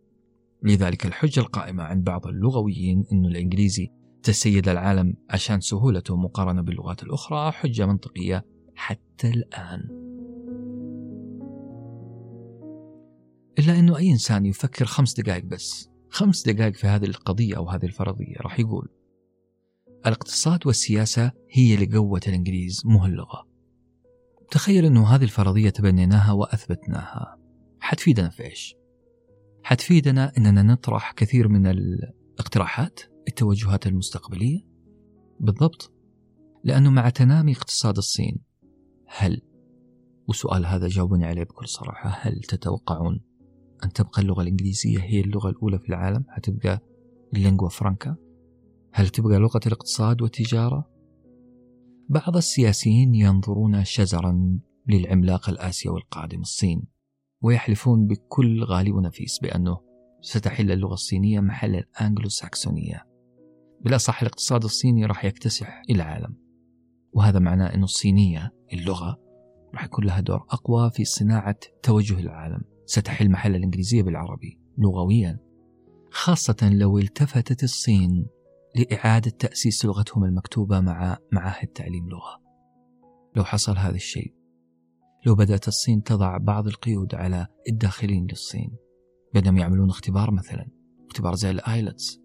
لذلك 0.63 1.05
الحجة 1.05 1.39
القائمة 1.39 1.83
عند 1.83 2.03
بعض 2.03 2.27
اللغويين 2.27 3.05
أن 3.11 3.25
الإنجليزي 3.25 3.91
تسيد 4.23 4.69
العالم 4.69 5.13
عشان 5.29 5.59
سهولته 5.59 6.15
مقارنة 6.15 6.61
باللغات 6.61 7.03
الأخرى 7.03 7.51
حجة 7.51 7.85
منطقية 7.85 8.45
حتى 8.75 9.29
الآن. 9.29 10.08
إلا 13.59 13.79
أنه 13.79 13.97
أي 13.97 14.11
إنسان 14.11 14.45
يفكر 14.45 14.85
خمس 14.85 15.13
دقائق 15.13 15.45
بس 15.45 15.89
خمس 16.09 16.49
دقائق 16.49 16.75
في 16.75 16.87
هذه 16.87 17.05
القضية 17.05 17.57
أو 17.57 17.69
هذه 17.69 17.85
الفرضية 17.85 18.35
راح 18.41 18.59
يقول 18.59 18.87
الاقتصاد 20.05 20.67
والسياسة 20.67 21.31
هي 21.51 21.85
قوت 21.85 22.27
الإنجليز 22.27 22.81
مو 22.85 23.05
اللغة 23.05 23.49
تخيل 24.51 24.85
أنه 24.85 25.07
هذه 25.07 25.23
الفرضية 25.23 25.69
تبنيناها 25.69 26.31
وأثبتناها. 26.31 27.37
حتفيدنا 27.79 28.29
في 28.29 28.43
إيش؟ 28.43 28.75
حتفيدنا 29.63 30.37
أننا 30.37 30.63
نطرح 30.63 31.11
كثير 31.11 31.47
من 31.47 31.67
الاقتراحات 31.67 32.99
التوجهات 33.27 33.87
المستقبلية؟ 33.87 34.59
بالضبط. 35.39 35.93
لأنه 36.63 36.89
مع 36.89 37.09
تنامي 37.09 37.51
اقتصاد 37.51 37.97
الصين 37.97 38.43
هل 39.07 39.41
وسؤال 40.27 40.65
هذا 40.65 40.87
جاوبوني 40.87 41.25
عليه 41.25 41.43
بكل 41.43 41.67
صراحة 41.67 42.09
هل 42.09 42.39
تتوقعون 42.39 43.21
أن 43.83 43.93
تبقى 43.93 44.21
اللغة 44.21 44.41
الإنجليزية 44.41 44.99
هي 44.99 45.19
اللغة 45.19 45.49
الأولى 45.49 45.79
في 45.79 45.89
العالم 45.89 46.25
حتبقى 46.29 46.79
اللينغوا 47.33 47.69
فرانكا. 47.69 48.15
هل 48.93 49.09
تبقى 49.09 49.39
لغة 49.39 49.59
الاقتصاد 49.65 50.21
والتجارة؟ 50.21 50.89
بعض 52.09 52.37
السياسيين 52.37 53.15
ينظرون 53.15 53.83
شزرا 53.83 54.59
للعملاق 54.87 55.49
الآسيوي 55.49 55.97
القادم 55.97 56.41
الصين 56.41 56.83
ويحلفون 57.41 58.07
بكل 58.07 58.63
غالي 58.63 58.91
ونفيس 58.91 59.39
بأنه 59.39 59.77
ستحل 60.21 60.71
اللغة 60.71 60.93
الصينية 60.93 61.39
محل 61.39 61.75
الأنجلو 61.75 62.29
ساكسونية 62.29 63.05
بالأصح 63.81 64.21
الاقتصاد 64.21 64.63
الصيني 64.63 65.05
راح 65.05 65.25
يكتسح 65.25 65.81
العالم 65.89 66.35
وهذا 67.13 67.39
معناه 67.39 67.75
أن 67.75 67.83
الصينية 67.83 68.53
اللغة 68.73 69.19
راح 69.73 69.85
يكون 69.85 70.05
لها 70.05 70.19
دور 70.19 70.45
أقوى 70.49 70.91
في 70.91 71.05
صناعة 71.05 71.59
توجه 71.83 72.19
العالم. 72.19 72.61
ستحل 72.89 73.29
محل 73.29 73.55
الإنجليزية 73.55 74.03
بالعربي 74.03 74.59
لغويا 74.77 75.39
خاصة 76.11 76.69
لو 76.73 76.97
التفتت 76.97 77.63
الصين 77.63 78.27
لإعادة 78.75 79.31
تأسيس 79.31 79.85
لغتهم 79.85 80.23
المكتوبة 80.23 80.79
مع 80.79 81.17
معاهد 81.31 81.67
تعليم 81.67 82.09
لغة. 82.09 82.41
لو 83.35 83.43
حصل 83.43 83.77
هذا 83.77 83.95
الشيء 83.95 84.33
لو 85.25 85.35
بدأت 85.35 85.67
الصين 85.67 86.03
تضع 86.03 86.37
بعض 86.37 86.67
القيود 86.67 87.15
على 87.15 87.47
الداخلين 87.69 88.27
للصين 88.29 88.71
بدأوا 89.33 89.57
يعملون 89.57 89.89
اختبار 89.89 90.31
مثلا 90.31 90.67
اختبار 91.09 91.35
زي 91.35 91.51
الآيلتس 91.51 92.19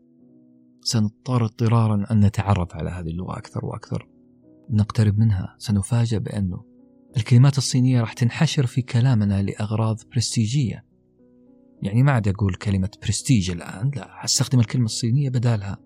سنضطر 0.80 1.44
اضطرارا 1.44 2.06
أن 2.10 2.20
نتعرف 2.20 2.76
على 2.76 2.90
هذه 2.90 3.08
اللغة 3.08 3.38
أكثر 3.38 3.64
وأكثر. 3.64 4.08
نقترب 4.70 5.18
منها 5.18 5.54
سنفاجأ 5.58 6.18
بأنه 6.18 6.73
الكلمات 7.16 7.58
الصينية 7.58 8.00
راح 8.00 8.12
تنحشر 8.12 8.66
في 8.66 8.82
كلامنا 8.82 9.42
لأغراض 9.42 9.96
برستيجية. 10.12 10.84
يعني 11.82 12.02
ما 12.02 12.12
عاد 12.12 12.28
أقول 12.28 12.54
كلمة 12.54 12.90
برستيج 13.02 13.50
الآن 13.50 13.90
لا 13.96 14.24
أستخدم 14.24 14.60
الكلمة 14.60 14.84
الصينية 14.84 15.30
بدالها. 15.30 15.78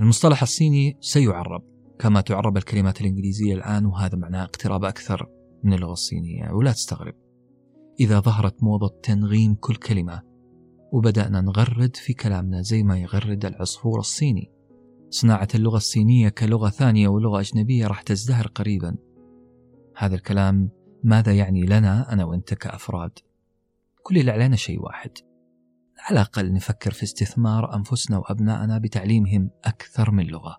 المصطلح 0.00 0.42
الصيني 0.42 0.96
سيعرب 1.00 1.62
كما 1.98 2.20
تعرب 2.20 2.56
الكلمات 2.56 3.00
الإنجليزية 3.00 3.54
الآن 3.54 3.86
وهذا 3.86 4.16
معناه 4.16 4.44
اقتراب 4.44 4.84
أكثر 4.84 5.26
من 5.64 5.72
اللغة 5.72 5.92
الصينية 5.92 6.50
ولا 6.50 6.72
تستغرب. 6.72 7.14
إذا 8.00 8.20
ظهرت 8.20 8.62
موضة 8.62 9.00
تنغيم 9.02 9.54
كل 9.54 9.76
كلمة 9.76 10.22
وبدأنا 10.92 11.40
نغرد 11.40 11.96
في 11.96 12.12
كلامنا 12.12 12.62
زي 12.62 12.82
ما 12.82 12.98
يغرد 12.98 13.44
العصفور 13.44 13.98
الصيني. 13.98 14.52
صناعة 15.10 15.48
اللغة 15.54 15.76
الصينية 15.76 16.28
كلغة 16.28 16.70
ثانية 16.70 17.08
ولغة 17.08 17.40
أجنبية 17.40 17.86
راح 17.86 18.02
تزدهر 18.02 18.46
قريبا. 18.46 18.96
هذا 19.98 20.14
الكلام 20.14 20.70
ماذا 21.04 21.32
يعني 21.32 21.66
لنا 21.66 22.12
أنا 22.12 22.24
وأنت 22.24 22.54
كأفراد؟ 22.54 23.10
كل 24.02 24.18
اللي 24.18 24.30
علينا 24.30 24.56
شيء 24.56 24.82
واحد. 24.82 25.10
على 25.98 26.20
الأقل 26.20 26.52
نفكر 26.52 26.90
في 26.90 27.02
استثمار 27.02 27.74
أنفسنا 27.76 28.18
وأبنائنا 28.18 28.78
بتعليمهم 28.78 29.50
أكثر 29.64 30.10
من 30.10 30.26
لغة. 30.26 30.56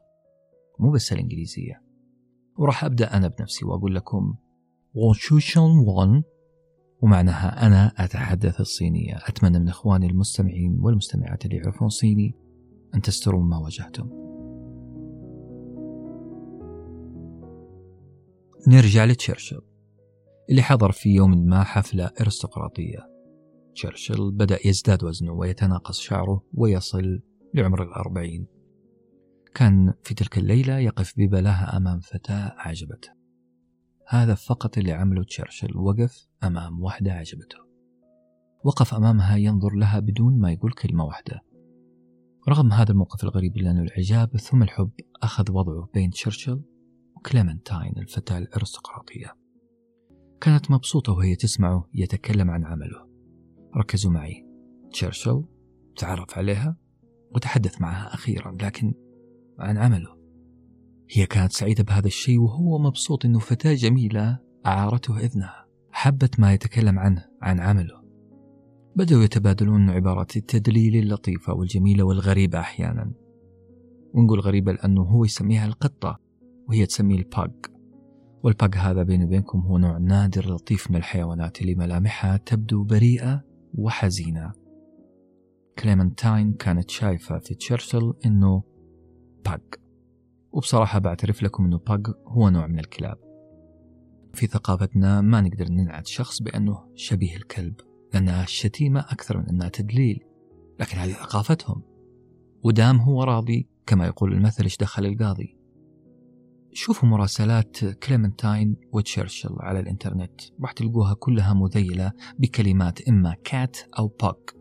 مو 0.79 0.91
بس 0.91 1.13
الإنجليزية. 1.13 1.81
وراح 2.57 2.83
أبدأ 2.83 3.17
أنا 3.17 3.27
بنفسي 3.27 3.65
وأقول 3.65 3.95
لكم 3.95 4.35
ومعناها 7.01 7.67
أنا 7.67 7.93
أتحدث 7.97 8.59
الصينية. 8.61 9.17
أتمنى 9.17 9.59
من 9.59 9.69
إخواني 9.69 10.07
المستمعين 10.07 10.79
والمستمعات 10.79 11.45
اللي 11.45 11.55
يعرفون 11.57 11.89
صيني 11.89 12.35
أن 12.95 13.01
تسترون 13.01 13.49
ما 13.49 13.57
واجهتم. 13.57 14.26
نرجع 18.67 19.05
لتشرشل 19.05 19.61
اللي 20.49 20.61
حضر 20.61 20.91
في 20.91 21.09
يوم 21.09 21.45
ما 21.45 21.63
حفلة 21.63 22.11
أرستقراطية. 22.21 22.99
تشرشل 23.75 24.31
بدأ 24.31 24.67
يزداد 24.67 25.03
وزنه 25.03 25.31
ويتناقص 25.31 25.99
شعره 25.99 26.43
ويصل 26.53 27.21
لعمر 27.53 27.83
الأربعين. 27.83 28.47
كان 29.55 29.93
في 30.03 30.13
تلك 30.13 30.37
الليلة 30.37 30.77
يقف 30.77 31.13
ببلاهة 31.17 31.77
أمام 31.77 31.99
فتاة 31.99 32.55
أعجبته 32.59 33.09
هذا 34.07 34.35
فقط 34.35 34.77
اللي 34.77 34.91
عمله 34.91 35.23
تشرشل 35.23 35.77
وقف 35.77 36.27
أمام 36.43 36.83
وحدة 36.83 37.11
عجبته. 37.11 37.57
وقف 38.63 38.93
أمامها 38.93 39.37
ينظر 39.37 39.73
لها 39.73 39.99
بدون 39.99 40.39
ما 40.39 40.51
يقول 40.51 40.71
كلمة 40.71 41.05
واحدة. 41.05 41.41
رغم 42.49 42.71
هذا 42.71 42.91
الموقف 42.91 43.23
الغريب 43.23 43.57
إلا 43.57 43.71
أن 43.71 43.79
الإعجاب 43.79 44.37
ثم 44.37 44.63
الحب 44.63 44.91
أخذ 45.23 45.51
وضعه 45.51 45.89
بين 45.93 46.09
تشرشل 46.09 46.61
وكليمنتاين 47.27 47.93
الفتاة 47.97 48.37
الأرستقراطية. 48.37 49.35
كانت 50.41 50.71
مبسوطة 50.71 51.13
وهي 51.13 51.35
تسمعه 51.35 51.89
يتكلم 51.93 52.51
عن 52.51 52.65
عمله. 52.65 53.07
ركزوا 53.77 54.11
معي. 54.11 54.45
تشرشل 54.91 55.43
تعرف 55.97 56.37
عليها 56.37 56.77
وتحدث 57.35 57.81
معها 57.81 58.13
أخيرا 58.13 58.57
لكن 58.61 58.93
عن 59.59 59.77
عمله. 59.77 60.17
هي 61.09 61.25
كانت 61.25 61.51
سعيدة 61.51 61.83
بهذا 61.83 62.07
الشيء 62.07 62.39
وهو 62.39 62.79
مبسوط 62.79 63.25
أنه 63.25 63.39
فتاة 63.39 63.73
جميلة 63.73 64.39
أعارته 64.65 65.19
إذنها. 65.19 65.65
حبت 65.91 66.39
ما 66.39 66.53
يتكلم 66.53 66.99
عنه 66.99 67.25
عن 67.41 67.59
عمله. 67.59 68.03
بدأوا 68.95 69.23
يتبادلون 69.23 69.89
عبارات 69.89 70.37
التدليل 70.37 70.95
اللطيفة 70.95 71.53
والجميلة 71.53 72.03
والغريبة 72.03 72.59
أحيانا. 72.59 73.13
ونقول 74.13 74.39
غريبة 74.39 74.71
لأنه 74.71 75.01
هو 75.01 75.25
يسميها 75.25 75.65
القطة. 75.65 76.26
وهي 76.67 76.85
تسميه 76.85 77.19
ال 77.19 77.27
pug 77.27 77.51
وال 78.43 78.56
pug 78.56 78.75
هذا 78.75 79.03
بيني 79.03 79.25
وبينكم 79.25 79.59
هو 79.59 79.77
نوع 79.77 79.97
نادر 79.97 80.53
لطيف 80.53 80.91
من 80.91 80.97
الحيوانات 80.97 81.61
اللي 81.61 81.75
ملامحها 81.75 82.37
تبدو 82.37 82.83
بريئة 82.83 83.43
وحزينة. 83.73 84.51
كليمنتاين 85.79 86.53
كانت 86.53 86.89
شايفة 86.89 87.39
في 87.39 87.55
تشرشل 87.55 88.13
إنه 88.25 88.63
pug 89.45 89.61
وبصراحة 90.51 90.99
بعترف 90.99 91.43
لكم 91.43 91.65
أنه 91.65 91.77
pug 91.77 92.07
هو 92.27 92.49
نوع 92.49 92.67
من 92.67 92.79
الكلاب. 92.79 93.17
في 94.33 94.47
ثقافتنا 94.47 95.21
ما 95.21 95.41
نقدر 95.41 95.69
ننعت 95.69 96.07
شخص 96.07 96.41
بأنه 96.41 96.83
شبيه 96.95 97.35
الكلب 97.35 97.75
لأنها 98.13 98.43
الشتيمة 98.43 98.99
أكثر 98.99 99.37
من 99.37 99.49
أنها 99.49 99.69
تدليل 99.69 100.23
لكن 100.79 100.97
هذه 100.97 101.11
ثقافتهم. 101.11 101.81
ودام 102.63 102.97
هو 102.97 103.23
راضي 103.23 103.69
كما 103.85 104.05
يقول 104.05 104.33
المثل 104.33 104.63
إيش 104.63 104.77
دخل 104.77 105.05
القاضي؟ 105.05 105.56
شوفوا 106.73 107.09
مراسلات 107.09 107.85
كليمنتاين 107.85 108.75
وتشرشل 108.91 109.55
على 109.59 109.79
الإنترنت. 109.79 110.41
راح 110.61 110.71
تلقوها 110.71 111.13
كلها 111.13 111.53
مذيلة 111.53 112.11
بكلمات 112.39 113.07
إما 113.07 113.35
cat 113.43 113.77
أو 113.99 114.07
pug 114.07 114.53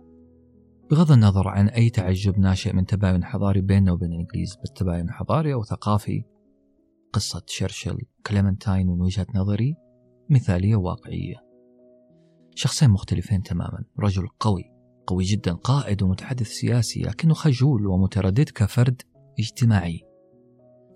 بغض 0.91 1.13
النظر 1.13 1.49
عن 1.49 1.69
أي 1.69 1.91
تعجب 1.91 2.39
ناشئ 2.39 2.73
من 2.73 2.87
تباين 2.87 3.25
حضاري 3.25 3.61
بيننا 3.61 3.93
وبين 3.93 4.13
الإنجليز 4.13 4.57
بالتباين 4.57 5.09
الحضاري 5.09 5.55
أو 5.55 5.65
ثقافي. 5.65 6.25
قصة 7.13 7.43
شرشل 7.47 7.99
كليمنتاين 8.27 8.87
من 8.87 9.01
وجهة 9.01 9.27
نظري 9.35 9.77
مثالية 10.31 10.77
وواقعية 10.77 11.35
شخصين 12.55 12.91
مختلفين 12.91 13.43
تماما 13.43 13.85
رجل 14.01 14.29
قوي 14.41 14.65
قوي 15.07 15.25
جدا 15.25 15.53
قائد 15.53 16.03
ومتحدث 16.03 16.47
سياسي 16.47 17.03
لكنه 17.03 17.35
خجول 17.35 17.87
ومتردد 17.87 18.49
كفرد 18.49 19.03
اجتماعي. 19.39 20.06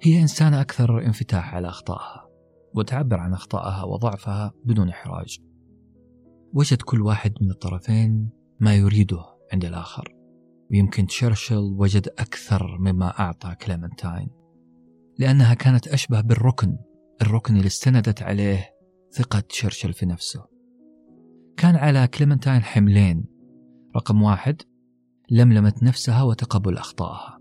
هي 0.02 0.22
إنسانة 0.22 0.60
أكثر 0.60 1.06
انفتاح 1.06 1.54
على 1.54 1.68
أخطائها 1.68 2.28
وتعبر 2.74 3.16
عن 3.16 3.32
أخطائها 3.32 3.84
وضعفها 3.84 4.52
بدون 4.64 4.88
إحراج. 4.88 5.38
وجد 6.52 6.82
كل 6.82 7.02
واحد 7.02 7.34
من 7.40 7.50
الطرفين 7.50 8.30
ما 8.60 8.74
يريده 8.74 9.24
عند 9.52 9.64
الآخر. 9.64 10.14
ويمكن 10.70 11.06
تشرشل 11.06 11.74
وجد 11.78 12.08
أكثر 12.08 12.78
مما 12.78 13.20
أعطى 13.20 13.54
كليمنتاين. 13.54 14.28
لأنها 15.18 15.54
كانت 15.54 15.88
أشبه 15.88 16.20
بالركن 16.20 16.78
الركن 17.22 17.56
اللي 17.56 17.66
استندت 17.66 18.22
عليه 18.22 18.70
ثقة 19.12 19.40
تشرشل 19.40 19.92
في 19.92 20.06
نفسه. 20.06 20.46
كان 21.56 21.76
على 21.76 22.06
كليمنتاين 22.06 22.62
حملين. 22.62 23.24
رقم 23.96 24.22
واحد 24.22 24.62
لملمة 25.30 25.74
نفسها 25.82 26.22
وتقبل 26.22 26.76
أخطائها. 26.76 27.38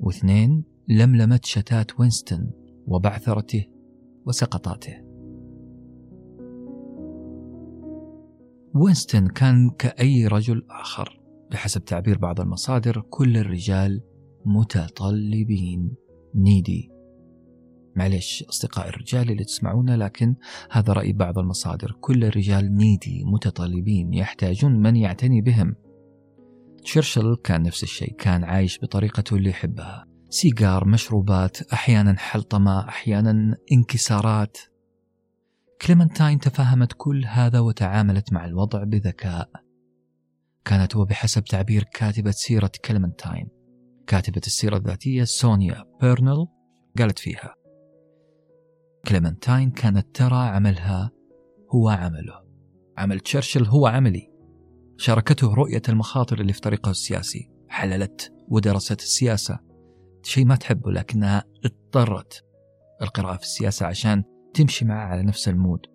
واثنين 0.00 0.69
لملمة 0.90 1.40
شتات 1.44 2.00
وينستون 2.00 2.50
وبعثرته 2.86 3.64
وسقطاته. 4.26 4.94
وينستون 8.74 9.28
كان 9.28 9.70
كأي 9.70 10.26
رجل 10.26 10.66
آخر. 10.70 11.20
بحسب 11.50 11.84
تعبير 11.84 12.18
بعض 12.18 12.40
المصادر 12.40 13.00
كل 13.10 13.36
الرجال 13.36 14.02
متطلبين. 14.44 15.94
needy. 16.34 16.90
معلش 17.96 18.42
أصدقاء 18.42 18.88
الرجال 18.88 19.30
اللي 19.30 19.44
تسمعونا 19.44 19.96
لكن 19.96 20.34
هذا 20.70 20.92
رأي 20.92 21.12
بعض 21.12 21.38
المصادر. 21.38 21.96
كل 22.00 22.24
الرجال 22.24 22.76
needy 22.76 23.24
متطلبين 23.24 24.14
يحتاجون 24.14 24.72
من 24.72 24.96
يعتني 24.96 25.40
بهم. 25.40 25.74
تشرشل 26.84 27.36
كان 27.44 27.62
نفس 27.62 27.82
الشيء 27.82 28.14
كان 28.14 28.44
عايش 28.44 28.78
بطريقته 28.82 29.36
اللي 29.36 29.50
يحبها. 29.50 30.09
سيجار 30.30 30.88
مشروبات 30.88 31.62
أحيانا 31.62 32.18
حلطمة 32.18 32.88
أحيانا 32.88 33.56
انكسارات. 33.72 34.58
كليمنتاين 35.82 36.38
تفهمت 36.38 36.92
كل 36.96 37.24
هذا 37.26 37.60
وتعاملت 37.60 38.32
مع 38.32 38.44
الوضع 38.44 38.84
بذكاء. 38.84 39.50
كانت 40.64 40.96
وبحسب 40.96 41.44
تعبير 41.44 41.84
كاتبة 41.94 42.30
سيرة 42.30 42.70
كليمنتاين. 42.84 43.48
كاتبة 44.06 44.40
السيرة 44.46 44.76
الذاتية 44.76 45.24
سونيا 45.24 45.84
بيرنل 46.00 46.46
قالت 46.98 47.18
فيها 47.18 47.54
كليمنتاين 49.08 49.70
كانت 49.70 50.16
ترى 50.16 50.48
عملها 50.48 51.10
هو 51.74 51.88
عمله. 51.88 52.44
عمل 52.98 53.20
تشرشل 53.20 53.66
هو 53.66 53.86
عملي. 53.86 54.30
شاركته 54.96 55.54
رؤية 55.54 55.82
المخاطر 55.88 56.40
اللي 56.40 56.52
في 56.52 56.60
طريقه 56.60 56.90
السياسي. 56.90 57.50
حللت 57.68 58.32
ودرست 58.48 59.00
السياسة. 59.00 59.69
شيء 60.22 60.44
ما 60.44 60.56
تحبه 60.56 60.90
لكنها 60.90 61.44
اضطرت 61.64 62.44
القراءة 63.02 63.36
في 63.36 63.42
السياسة 63.42 63.86
عشان 63.86 64.24
تمشي 64.54 64.84
معه 64.84 65.06
على 65.06 65.22
نفس 65.22 65.48
ال 65.48 65.54
mood. 65.54 65.86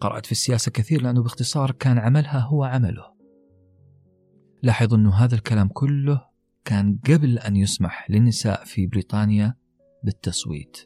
قرأت 0.00 0.26
في 0.26 0.32
السياسة 0.32 0.70
كثير 0.70 1.02
لأنه 1.02 1.22
باختصار 1.22 1.70
كان 1.70 1.98
عملها 1.98 2.38
هو 2.38 2.64
عمله. 2.64 3.12
لاحظوا 4.62 4.98
أنه 4.98 5.14
هذا 5.14 5.34
الكلام 5.34 5.68
كله 5.68 6.24
كان 6.64 6.98
قبل 7.06 7.38
أن 7.38 7.56
يسمح 7.56 8.10
للنساء 8.10 8.64
في 8.64 8.86
بريطانيا 8.86 9.54
بالتصويت. 10.04 10.76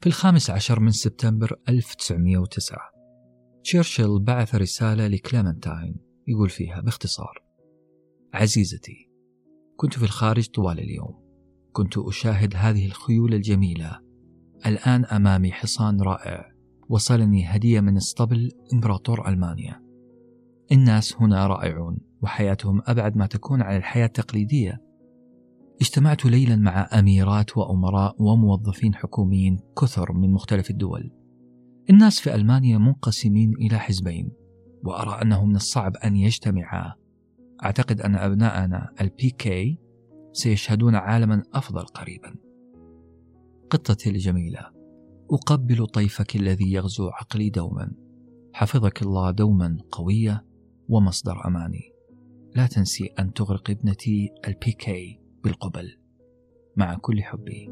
في 0.00 0.06
الخامس 0.06 0.50
عشر 0.50 0.80
من 0.80 0.90
سبتمبر 0.90 1.60
1909 1.68 2.78
تشرشل 3.64 4.20
بعث 4.20 4.54
رسالة 4.54 5.06
لكليمنتاين 5.06 5.96
يقول 6.26 6.48
فيها 6.48 6.80
باختصار 6.80 7.44
عزيزتي 8.34 9.10
كنت 9.76 9.98
في 9.98 10.02
الخارج 10.02 10.46
طوال 10.46 10.78
اليوم. 10.78 11.21
كنت 11.72 11.98
أشاهد 11.98 12.56
هذه 12.56 12.86
الخيول 12.86 13.34
الجميلة. 13.34 13.98
الآن 14.66 15.04
أمامي 15.04 15.52
حصان 15.52 16.00
رائع. 16.00 16.52
وصلني 16.88 17.46
هدية 17.46 17.80
من 17.80 17.96
اسطبل 17.96 18.50
إمبراطور 18.72 19.28
ألمانيا. 19.28 19.82
الناس 20.72 21.16
هنا 21.16 21.46
رائعون 21.46 21.98
وحياتهم 22.22 22.82
أبعد 22.86 23.16
ما 23.16 23.26
تكون 23.26 23.62
عن 23.62 23.76
الحياة 23.76 24.06
التقليدية. 24.06 24.82
اجتمعت 25.80 26.24
ليلا 26.24 26.56
مع 26.56 26.88
أميرات 26.98 27.56
وأمراء 27.56 28.22
وموظفين 28.22 28.94
حكوميين 28.94 29.60
كثر 29.80 30.12
من 30.12 30.32
مختلف 30.32 30.70
الدول. 30.70 31.10
الناس 31.90 32.20
في 32.20 32.34
ألمانيا 32.34 32.78
منقسمين 32.78 33.52
إلى 33.54 33.78
حزبين 33.78 34.30
وأرى 34.84 35.22
أنه 35.22 35.44
من 35.44 35.56
الصعب 35.56 35.96
أن 35.96 36.16
يجتمعا. 36.16 36.94
أعتقد 37.64 38.00
أن 38.00 38.16
أبناءنا 38.16 38.88
البي 39.00 39.30
كي 39.30 39.78
سيشهدون 40.32 40.94
عالما 40.94 41.42
أفضل 41.54 41.84
قريبا. 41.84 42.34
قطتي 43.70 44.10
الجميلة 44.10 44.70
أقبل 45.30 45.86
طيفك 45.86 46.36
الذي 46.36 46.72
يغزو 46.72 47.08
عقلي 47.08 47.50
دوما. 47.50 47.92
حفظك 48.52 49.02
الله 49.02 49.30
دوما 49.30 49.78
قوية 49.90 50.46
ومصدر 50.88 51.46
أماني. 51.46 51.92
لا 52.54 52.66
تنسي 52.66 53.04
أن 53.04 53.32
تغرق 53.32 53.70
ابنتي 53.70 54.30
ال 54.48 54.72
PK 54.72 55.20
بالقبل. 55.44 55.98
مع 56.76 56.94
كل 56.94 57.22
حبي. 57.22 57.70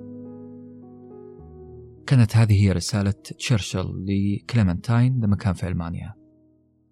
كانت 2.06 2.36
هذه 2.36 2.62
هي 2.62 2.72
رسالة 2.72 3.10
تشرشل 3.10 4.06
لكليمنتاين 4.06 5.20
لما 5.20 5.36
كان 5.36 5.54
في 5.54 5.68
ألمانيا. 5.68 6.19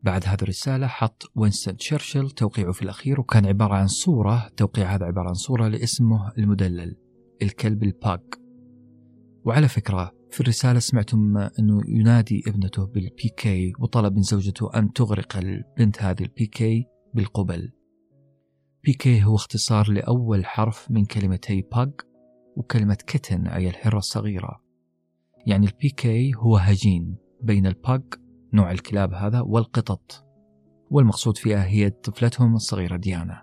بعد 0.03 0.25
هذه 0.27 0.43
الرسالة 0.43 0.87
حط 0.87 1.23
وينستون 1.35 1.77
تشرشل 1.77 2.31
توقيعه 2.31 2.73
في 2.73 2.83
الأخير 2.83 3.21
وكان 3.21 3.47
عبارة 3.47 3.75
عن 3.75 3.87
صورة 3.87 4.49
توقيع 4.57 4.95
هذا 4.95 5.07
عبارة 5.07 5.29
عن 5.29 5.35
صورة 5.35 5.69
لاسمه 5.69 6.33
المدلل 6.39 6.97
الكلب 7.43 7.83
ال 7.83 7.92
pug 7.92 8.21
وعلى 9.45 9.69
فكرة 9.69 10.19
في 10.31 10.41
الرسالة 10.41 10.79
سمعتم 10.79 11.37
أنه 11.37 11.81
ينادي 11.89 12.43
ابنته 12.47 12.87
بال 12.87 13.30
PK 13.30 13.73
وطلب 13.79 14.17
من 14.17 14.23
زوجته 14.23 14.71
أن 14.75 14.93
تغرق 14.93 15.37
البنت 15.37 16.03
هذه 16.03 16.23
ال 16.23 16.44
PK 16.44 16.87
بالقبل. 17.15 17.73
PK 18.85 19.25
هو 19.25 19.35
اختصار 19.35 19.91
لأول 19.91 20.47
حرف 20.47 20.91
من 20.91 21.05
كلمتي 21.05 21.63
pug 21.73 21.93
وكلمة 22.57 22.99
kitten 23.07 23.47
أي 23.47 23.69
الهرة 23.69 23.99
الصغيرة. 23.99 24.63
يعني 25.47 25.67
ال 25.67 25.89
PK 25.89 26.35
هو 26.35 26.57
هجين 26.57 27.17
بين 27.43 27.67
ال 27.67 27.76
pug 27.76 28.03
نوع 28.53 28.71
الكلاب 28.71 29.15
هذا 29.15 29.41
والقطط. 29.41 30.25
والمقصود 30.91 31.37
فيها 31.37 31.65
هي 31.67 31.91
طفلتهم 31.91 32.55
الصغيرة 32.55 32.97
ديانا. 32.97 33.43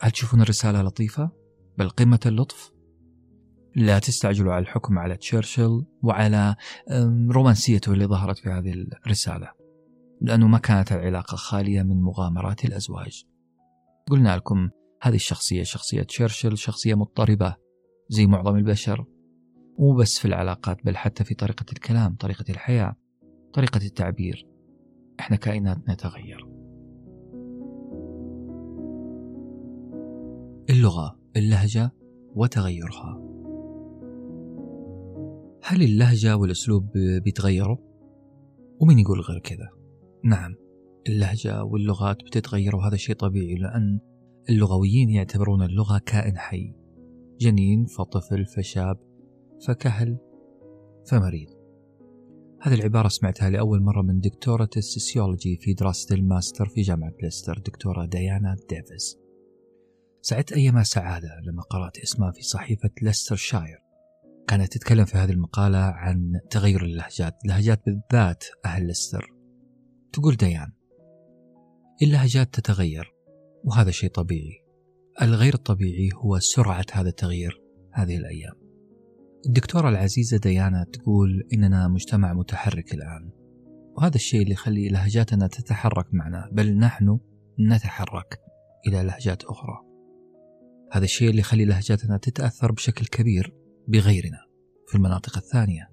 هل 0.00 0.10
تشوفون 0.10 0.40
الرسالة 0.40 0.82
لطيفة؟ 0.82 1.30
بل 1.78 1.88
قمة 1.88 2.20
اللطف؟ 2.26 2.72
لا 3.76 3.98
تستعجلوا 3.98 4.52
على 4.52 4.62
الحكم 4.62 4.98
على 4.98 5.16
تشرشل 5.16 5.84
وعلى 6.02 6.56
رومانسيته 7.30 7.92
اللي 7.92 8.06
ظهرت 8.06 8.38
في 8.38 8.48
هذه 8.48 8.72
الرسالة. 8.72 9.52
لأنه 10.20 10.46
ما 10.46 10.58
كانت 10.58 10.92
العلاقة 10.92 11.36
خالية 11.36 11.82
من 11.82 12.02
مغامرات 12.02 12.64
الأزواج. 12.64 13.24
قلنا 14.10 14.36
لكم 14.36 14.70
هذه 15.02 15.14
الشخصية 15.14 15.62
شخصية 15.62 16.02
تشرشل 16.02 16.58
شخصية 16.58 16.94
مضطربة 16.94 17.56
زي 18.08 18.26
معظم 18.26 18.56
البشر. 18.56 19.04
مو 19.78 19.94
بس 19.94 20.18
في 20.18 20.24
العلاقات 20.24 20.84
بل 20.84 20.96
حتى 20.96 21.24
في 21.24 21.34
طريقة 21.34 21.66
الكلام 21.72 22.14
طريقة 22.14 22.44
الحياة. 22.50 22.96
طريقة 23.52 23.86
التعبير. 23.86 24.46
إحنا 25.20 25.36
كائنات 25.36 25.78
نتغير. 25.88 26.46
اللغة 30.70 31.18
اللهجة 31.36 31.90
وتغيرها. 32.34 33.20
هل 35.62 35.82
اللهجة 35.82 36.36
والأسلوب 36.36 36.90
بيتغيروا؟ 37.24 37.76
ومين 38.80 38.98
يقول 38.98 39.20
غير 39.20 39.38
كذا؟ 39.38 39.68
نعم 40.24 40.54
اللهجة 41.08 41.64
واللغات 41.64 42.16
بتتغير 42.16 42.76
وهذا 42.76 42.96
شيء 42.96 43.16
طبيعي 43.16 43.54
لأن 43.54 44.00
اللغويين 44.50 45.10
يعتبرون 45.10 45.62
اللغة 45.62 45.98
كائن 45.98 46.38
حي. 46.38 46.74
جنين 47.40 47.84
فطفل 47.84 48.46
فشاب 48.46 48.98
فكهل 49.66 50.18
فمريض. 51.06 51.59
هذه 52.62 52.74
العبارة 52.74 53.08
سمعتها 53.08 53.50
لأول 53.50 53.82
مرة 53.82 54.02
من 54.02 54.20
دكتورة 54.20 54.68
ال 54.76 54.84
sociology 54.84 55.56
في 55.56 55.74
دراسة 55.74 56.14
الماستر 56.14 56.66
في 56.68 56.80
جامعة 56.82 57.12
ليستر 57.22 57.58
دكتورة 57.58 58.06
ديانا 58.06 58.56
ديفيز. 58.68 59.18
سعدت 60.22 60.52
أيما 60.52 60.82
سعادة 60.82 61.28
لما 61.44 61.62
قرأت 61.62 61.98
اسمها 61.98 62.30
في 62.30 62.42
صحيفة 62.42 62.90
ليستر 63.02 63.36
شاير 63.36 63.78
كانت 64.48 64.72
تتكلم 64.72 65.04
في 65.04 65.18
هذه 65.18 65.30
المقالة 65.30 65.78
عن 65.78 66.40
تغير 66.50 66.84
اللهجات 66.84 67.34
اللهجات 67.44 67.82
بالذات 67.86 68.44
أهل 68.64 68.86
ليستر. 68.86 69.34
تقول 70.12 70.36
ديان 70.36 70.72
اللهجات 72.02 72.54
تتغير 72.54 73.12
وهذا 73.64 73.90
شيء 73.90 74.10
طبيعي. 74.10 74.64
الغير 75.22 75.54
الطبيعي 75.54 76.10
هو 76.14 76.38
سرعة 76.38 76.86
هذا 76.92 77.08
التغيير 77.08 77.62
هذه 77.92 78.16
الأيام. 78.16 78.59
الدكتورة 79.46 79.88
العزيزة 79.88 80.36
ديانا 80.36 80.86
تقول 80.92 81.48
إننا 81.52 81.88
مجتمع 81.88 82.32
متحرك 82.32 82.94
الآن 82.94 83.30
وهذا 83.96 84.14
الشيء 84.14 84.42
اللي 84.42 84.52
يخلي 84.52 84.88
لهجاتنا 84.88 85.46
تتحرك 85.46 86.14
معنا 86.14 86.48
بل 86.52 86.76
نحن 86.76 87.18
نتحرك 87.60 88.40
إلى 88.86 89.02
لهجات 89.02 89.44
أخرى. 89.44 89.78
هذا 90.92 91.04
الشيء 91.04 91.30
اللي 91.30 91.40
يخلي 91.40 91.64
لهجاتنا 91.64 92.16
تتأثر 92.16 92.72
بشكل 92.72 93.06
كبير 93.06 93.54
بغيرنا 93.88 94.38
في 94.88 94.94
المناطق 94.94 95.36
الثانية. 95.36 95.90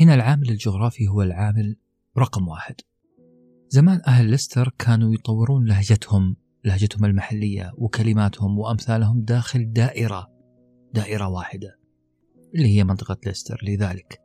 هنا 0.00 0.14
العامل 0.14 0.50
الجغرافي 0.50 1.08
هو 1.08 1.22
العامل 1.22 1.76
رقم 2.18 2.48
واحد. 2.48 2.74
زمان 3.68 4.00
أهل 4.06 4.30
ليستر 4.30 4.74
كانوا 4.78 5.14
يطورون 5.14 5.64
لهجتهم 5.64 6.36
لهجتهم 6.64 7.04
المحلية 7.04 7.72
وكلماتهم 7.78 8.58
وأمثالهم 8.58 9.22
داخل 9.22 9.72
دائرة 9.72 10.30
دائرة 10.94 11.28
واحدة. 11.28 11.83
اللي 12.54 12.76
هي 12.76 12.84
منطقة 12.84 13.16
ليستر. 13.26 13.60
لذلك 13.62 14.20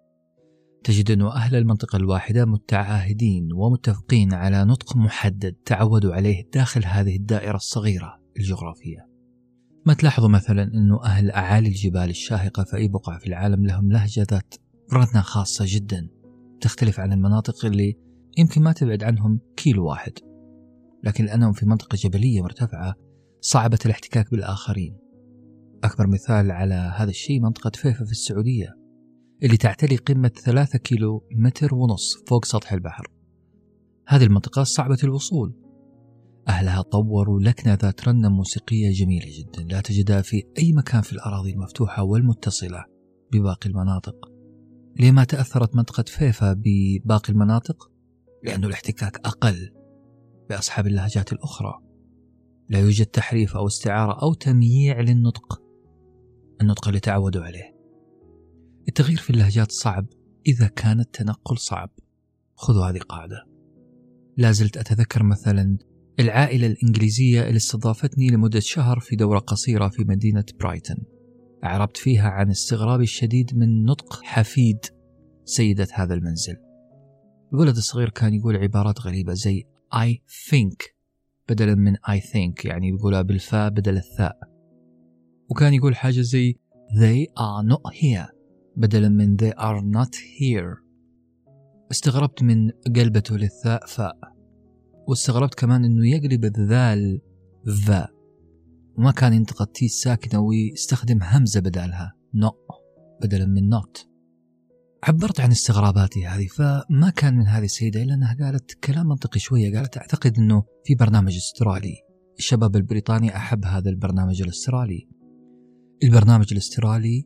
تجد 0.84 1.12
أن 1.12 1.22
أهل 1.22 1.56
المنطقة 1.56 1.98
الواحدة 1.98 2.46
متعاهدين 2.46 3.54
ومتفقين 3.54 4.34
على 4.34 4.66
نطق 4.66 4.96
محدد 4.96 5.56
تعودوا 5.66 6.14
عليه 6.14 6.50
داخل 6.54 6.86
هذه 6.86 7.16
الدائرة 7.16 7.56
الصغيرة 7.56 8.20
الجغرافية. 8.38 9.10
ما 9.86 9.94
تلاحظوا 9.94 10.30
مثلا 10.30 10.64
أنه 10.64 11.04
أهل 11.04 11.32
أعالي 11.32 11.68
الجبال 11.68 12.10
الشاهقة 12.10 12.64
في 12.64 12.78
أي 12.78 12.88
بقعة 12.88 13.20
في 13.20 13.28
العالم 13.28 13.66
لهم 13.66 13.92
لهجة 13.92 14.28
ذات 14.32 14.56
رنة 14.94 15.22
خاصة 15.22 15.66
جدا 15.68 16.10
تختلف 16.62 17.00
عن 17.00 17.14
المناطق 17.14 17.66
اللي 17.66 17.98
يمكن 18.38 18.62
ما 18.62 18.72
تبعد 18.72 19.04
عنهم 19.04 19.40
كيلو 19.58 19.86
واحد. 19.86 20.14
لكن 21.04 21.26
لأنهم 21.26 21.54
في 21.54 21.66
منطقة 21.66 21.96
جبلية 21.96 22.42
مرتفعة 22.42 22.96
صعبة 23.42 23.80
الاحتكاك 23.86 24.32
بالآخرين. 24.32 24.98
أكبر 25.84 26.08
مثال 26.08 26.52
على 26.52 26.94
هذا 26.98 27.10
الشيء 27.10 27.40
منطقة 27.40 27.72
فيفا 27.76 28.06
في 28.06 28.12
السعودية 28.12 28.76
اللي 29.44 29.58
تعتلي 29.58 29.96
قمة 29.96 30.32
ثلاثة 30.46 30.80
كيلو 30.80 31.28
متر 31.36 31.76
ونص 31.76 32.24
فوق 32.28 32.46
سطح 32.46 32.74
البحر. 32.74 33.08
هذه 34.08 34.24
المنطقة 34.24 34.64
صعبة 34.64 34.98
الوصول. 35.04 35.56
أهلها 36.48 36.82
طوروا 36.82 37.40
لكنة 37.40 37.74
ذات 37.74 38.08
رنة 38.08 38.30
موسيقية 38.30 38.92
جميلة 38.92 39.26
جدا 39.40 39.64
لا 39.64 39.82
تجدها 39.82 40.22
في 40.22 40.44
أي 40.58 40.74
مكان 40.74 41.02
في 41.02 41.14
الأراضي 41.14 41.52
المفتوحة 41.52 42.04
والمتصلة 42.04 42.86
بباقي 43.34 43.70
المناطق. 43.70 44.16
لما 45.00 45.24
تأثرت 45.24 45.76
منطقة 45.76 46.04
فيفا 46.04 46.54
بباقي 46.54 47.34
المناطق؟ 47.34 47.92
لأن 48.44 48.66
الاحتكاك 48.66 49.18
أقل 49.26 49.72
بأصحاب 50.50 50.88
اللهجات 50.88 51.34
الأخرى. 51.34 51.74
لا 52.70 52.80
يوجد 52.80 53.06
تحريف 53.06 53.56
أو 53.56 53.68
استعارة 53.68 54.22
أو 54.22 54.34
تمييع 54.34 55.00
للنطق. 55.02 55.69
النطق 56.62 56.88
اللي 56.88 57.00
تعودوا 57.00 57.44
عليه. 57.44 57.76
التغيير 58.88 59.18
في 59.18 59.30
اللهجات 59.30 59.72
صعب 59.72 60.06
إذا 60.48 60.68
كان 60.68 61.00
التنقل 61.00 61.58
صعب. 61.58 61.90
خذوا 62.56 62.86
هذه 62.86 62.98
قاعدة. 62.98 63.48
لا 64.38 64.52
زلت 64.52 64.78
أتذكر 64.78 65.24
مثلا 65.24 65.78
العائلة 66.20 66.68
الإنجليزية 66.68 67.48
اللي 67.48 67.58
استضافتني 67.58 68.30
لمدة 68.30 68.60
شهر 68.60 69.00
في 69.00 69.16
دورة 69.16 69.40
قصيرة 69.40 69.88
في 69.88 70.04
مدينة 70.04 70.46
برايتون. 70.60 70.98
أعربت 71.64 71.98
فيها 71.98 72.30
عن 72.30 72.50
استغرابي 72.50 73.04
الشديد 73.04 73.58
من 73.58 73.86
نطق 73.86 74.24
حفيد 74.24 74.80
سيدة 75.46 75.88
هذا 75.94 76.14
المنزل. 76.14 76.58
الولد 77.54 77.76
الصغير 77.76 78.10
كان 78.10 78.34
يقول 78.34 78.56
عبارات 78.56 79.02
غريبة 79.02 79.34
زي 79.34 79.64
I 79.96 80.18
think 80.50 80.94
بدلا 81.50 81.76
من 81.76 81.96
I 81.96 82.22
think 82.22 82.66
يعني 82.66 82.90
يقولها 82.90 83.22
بالفاء 83.22 83.70
بدل 83.70 83.98
الثاء. 83.98 84.49
وكان 85.50 85.74
يقول 85.74 85.96
حاجة 85.96 86.22
زي 86.22 86.60
They 87.00 87.26
are 87.26 87.64
not 87.74 87.94
here 87.94 88.36
بدلا 88.76 89.10
من 89.10 89.38
they 89.38 89.54
are 89.54 89.82
not 89.82 90.16
here 90.16 90.78
استغربت 91.92 92.44
من 92.44 92.72
قلبته 92.96 93.38
للثاء 93.38 93.86
فاء 93.86 94.18
واستغربت 95.08 95.56
كمان 95.56 95.86
إنه 95.86 96.08
يقلب 96.08 96.46
الذال 96.46 97.22
ذا 97.88 98.08
وما 98.98 99.12
كان 99.12 99.34
ينطق 99.34 99.62
ال 99.62 99.74
T 99.74 99.86
الساكنة 99.86 100.40
ويستخدم 100.40 101.20
همزة 101.24 101.60
بدالها 101.60 102.14
no 102.34 102.52
بدلا 103.22 103.46
من 103.46 103.70
not 103.70 104.10
عبرت 105.04 105.40
عن 105.40 105.52
استغراباتي 105.52 106.28
هذه 106.28 106.48
فما 106.48 107.10
كان 107.16 107.38
من 107.38 107.48
هذه 107.48 107.66
السيدة 107.66 108.04
إلا 108.04 108.14
أنها 108.14 108.38
قالت 108.40 108.72
كلام 108.84 109.08
منطقي 109.08 109.40
شوية 109.40 109.78
قالت 109.78 109.98
أعتقد 109.98 110.38
أنه 110.38 110.64
في 110.86 110.96
برنامج 110.96 111.36
أسترالي. 111.36 111.96
الشباب 112.38 112.76
البريطاني 112.76 113.36
أحب 113.36 113.66
هذا 113.66 113.90
البرنامج 113.90 114.42
الأسترالي. 114.42 115.08
البرنامج 116.04 116.48
الاسترالي 116.52 117.26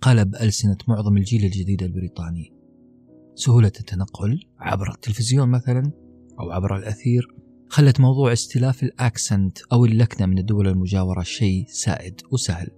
قلب 0.00 0.34
ألسنة 0.34 0.76
معظم 0.88 1.16
الجيل 1.16 1.44
الجديد 1.44 1.82
البريطاني. 1.82 2.52
سهولة 3.34 3.72
التنقل 3.80 4.40
عبر 4.58 4.92
التلفزيون 4.94 5.48
مثلا 5.48 5.92
أو 6.40 6.50
عبر 6.50 6.76
الأثير 6.76 7.28
خلت 7.68 8.00
موضوع 8.00 8.32
استلاف 8.32 8.82
الأكسنت 8.82 9.58
أو 9.72 9.84
اللكنة 9.84 10.26
من 10.26 10.38
الدول 10.38 10.68
المجاورة 10.68 11.22
شيء 11.22 11.64
سائد 11.68 12.20
وسهل. 12.32 12.68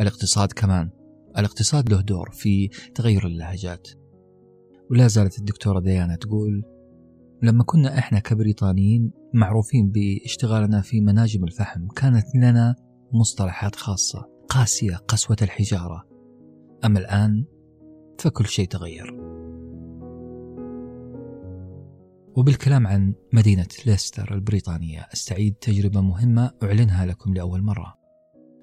الاقتصاد 0.00 0.52
كمان 0.52 0.90
الاقتصاد 1.38 1.88
له 1.88 2.00
دور 2.00 2.30
في 2.30 2.68
تغير 2.94 3.26
اللهجات. 3.26 3.88
ولا 4.90 5.06
زالت 5.08 5.38
الدكتورة 5.38 5.80
ديانا 5.80 6.16
تقول 6.16 6.64
لما 7.42 7.64
كنا 7.64 7.98
إحنا 7.98 8.18
كبريطانيين 8.18 9.10
معروفين 9.34 9.90
باشتغالنا 9.90 10.80
في 10.80 11.00
مناجم 11.00 11.44
الفحم 11.44 11.88
كانت 11.88 12.26
لنا 12.34 12.76
مصطلحات 13.12 13.76
خاصة. 13.76 14.33
قاسية 14.54 14.96
قسوة 14.96 15.36
الحجارة. 15.42 16.04
أما 16.84 16.98
الآن 16.98 17.44
فكل 18.18 18.46
شيء 18.46 18.66
تغير. 18.68 19.14
وبالكلام 22.36 22.86
عن 22.86 23.14
مدينة 23.32 23.66
ليستر 23.86 24.34
البريطانية 24.34 25.08
أستعيد 25.12 25.54
تجربة 25.54 26.00
مهمة 26.00 26.50
أعلنها 26.62 27.06
لكم 27.06 27.34
لأول 27.34 27.62
مرة. 27.62 27.94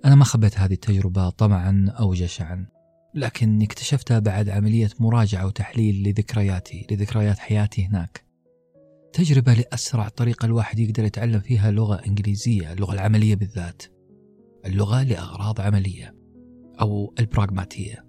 أنا 0.06 0.16
ما 0.16 0.24
خبيت 0.24 0.60
هذه 0.60 0.74
التجربة 0.74 1.30
طمعا 1.30 1.86
أو 2.00 2.14
جشعا 2.14 2.66
لكني 3.16 3.66
اكتشفتها 3.66 4.20
بعد 4.20 4.50
عملية 4.50 4.89
مراجعة 5.00 5.46
وتحليل 5.46 6.04
لذكرياتي 6.04 6.88
لذكريات 6.92 7.39
حياتي 7.39 7.86
هناك. 7.86 8.26
تجربة 9.14 9.54
لأسرع 9.54 10.08
طريقة 10.08 10.46
الواحد 10.46 10.80
يقدر 10.80 11.04
يتعلم 11.04 11.39
فيها 11.39 11.72
لغة 11.72 11.96
إنجليزية 12.08 12.74
اللغة 12.74 12.94
العملية 12.94 13.36
بالذات. 13.36 14.01
اللغة 14.66 15.03
لأغراض 15.03 15.62
عملية 15.62 16.16
أو 16.82 17.14
البراغماتية. 17.20 18.05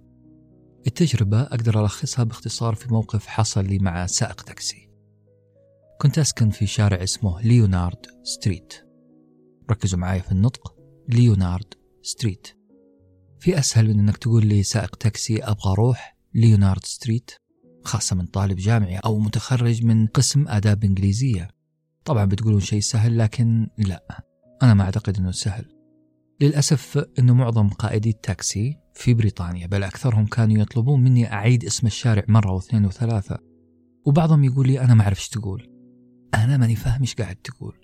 التجربة 0.87 1.41
أقدر 1.41 1.83
ألخصها 1.83 2.23
باختصار 2.23 2.75
في 2.75 2.93
موقف 2.93 3.27
حصل 3.27 3.65
لي 3.65 3.79
مع 3.79 4.05
سائق 4.05 4.41
تاكسي. 4.41 4.89
كنت 6.01 6.19
أسكن 6.19 6.49
في 6.49 6.65
شارع 6.65 7.03
اسمه 7.03 7.41
ليونارد 7.41 8.05
street. 8.23 8.73
ركزوا 9.71 9.99
معي 9.99 10.19
في 10.19 10.31
النطق 10.31 10.75
ليونارد 11.09 11.73
street. 12.01 12.47
في 13.39 13.59
أسهل 13.59 13.87
من 13.87 13.99
أنك 13.99 14.17
تقول 14.17 14.45
لي 14.45 14.63
سائق 14.63 14.95
تاكسي 14.95 15.43
أبغى 15.43 15.71
أروح 15.71 16.17
ليونارد 16.33 16.85
street 16.85 17.31
خاصة 17.83 18.15
من 18.15 18.25
طالب 18.25 18.57
جامعي 18.57 18.97
أو 18.97 19.19
متخرج 19.19 19.85
من 19.85 20.07
قسم 20.07 20.47
آداب 20.47 20.83
إنجليزية. 20.83 21.49
طبعا 22.05 22.25
بتقولون 22.25 22.59
شيء 22.59 22.79
سهل 22.79 23.17
لكن 23.17 23.67
لا. 23.77 24.23
أنا 24.63 24.73
ما 24.73 24.83
أعتقد 24.83 25.17
أنه 25.17 25.31
سهل. 25.31 25.72
للأسف 26.43 27.05
أنه 27.19 27.33
معظم 27.33 27.69
قائدي 27.69 28.09
التاكسي 28.09 28.77
في 28.93 29.13
بريطانيا 29.13 29.67
بل 29.67 29.83
أكثرهم 29.83 30.25
كانوا 30.25 30.61
يطلبون 30.61 31.03
مني 31.03 31.33
أعيد 31.33 31.65
اسم 31.65 31.87
الشارع 31.87 32.23
مرة 32.27 32.51
واثنين 32.51 32.85
وثلاثة. 32.85 33.37
وبعضهم 34.05 34.43
يقول 34.43 34.67
لي 34.67 34.81
أنا 34.81 34.93
ما 34.93 35.03
أعرف 35.03 35.27
تقول. 35.27 35.69
أنا 36.33 36.57
ماني 36.57 36.75
فاهم 36.75 37.01
إيش 37.01 37.15
قاعد 37.15 37.35
تقول. 37.35 37.75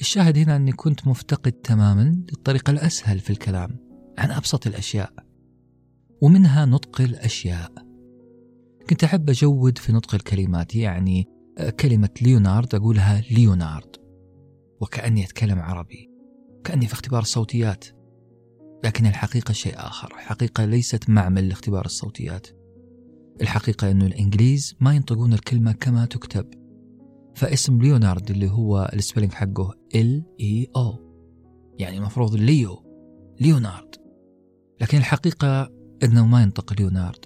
الشاهد 0.00 0.38
هنا 0.38 0.56
أني 0.56 0.72
كنت 0.72 1.06
مفتقد 1.06 1.52
تماما 1.52 2.24
للطريقة 2.30 2.70
الأسهل 2.70 3.20
في 3.20 3.30
الكلام 3.30 3.78
عن 4.18 4.30
أبسط 4.30 4.66
الأشياء 4.66 5.12
ومنها 6.22 6.64
نطق 6.64 7.00
الأشياء. 7.00 7.72
كنت 8.90 9.04
أحب 9.04 9.30
أجود 9.30 9.78
في 9.78 9.92
نطق 9.92 10.14
الكلمات 10.14 10.74
يعني 10.74 11.26
كلمة 11.80 12.10
ليونارد 12.22 12.74
أقولها 12.74 13.20
ليونارد 13.30 13.96
وكأني 14.80 15.24
أتكلم 15.24 15.58
عربي. 15.58 16.07
كأني 16.64 16.86
في 16.86 16.92
اختبار 16.92 17.22
الصوتيات. 17.22 17.84
لكن 18.84 19.06
الحقيقة 19.06 19.52
شيء 19.52 19.74
آخر. 19.76 20.14
الحقيقة 20.14 20.64
ليست 20.64 21.10
معمل 21.10 21.48
لاختبار 21.48 21.84
الصوتيات. 21.84 22.46
الحقيقة 23.40 23.90
أن 23.90 24.02
الإنجليز 24.02 24.76
ما 24.80 24.94
ينطقون 24.94 25.32
الكلمة 25.32 25.72
كما 25.72 26.06
تكتب. 26.06 26.50
فاسم 27.34 27.82
ليونارد 27.82 28.30
اللي 28.30 28.50
هو 28.50 28.90
ال 28.92 28.96
spelling 28.96 29.32
حقه 29.32 29.74
L 29.94 30.24
E 30.40 30.66
O 30.76 31.08
يعني 31.78 31.98
المفروض 31.98 32.34
ليو. 32.34 32.84
ليونارد. 33.40 33.94
لكن 34.80 34.98
الحقيقة 34.98 35.70
إنه 36.02 36.26
ما 36.26 36.42
ينطق 36.42 36.72
ليونارد. 36.72 37.24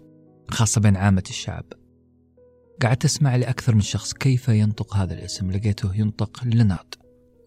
خاصة 0.51 0.80
بين 0.80 0.97
عامة 0.97 1.24
الشعب. 1.28 1.64
قعدت 2.83 3.05
اسمع 3.05 3.37
لأكثر 3.37 3.74
من 3.74 3.80
شخص 3.80 4.12
كيف 4.12 4.49
ينطق 4.49 4.97
هذا 4.97 5.14
الاسم. 5.14 5.51
لقيته 5.51 5.95
ينطق 5.97 6.45
ليونارد. 6.45 6.95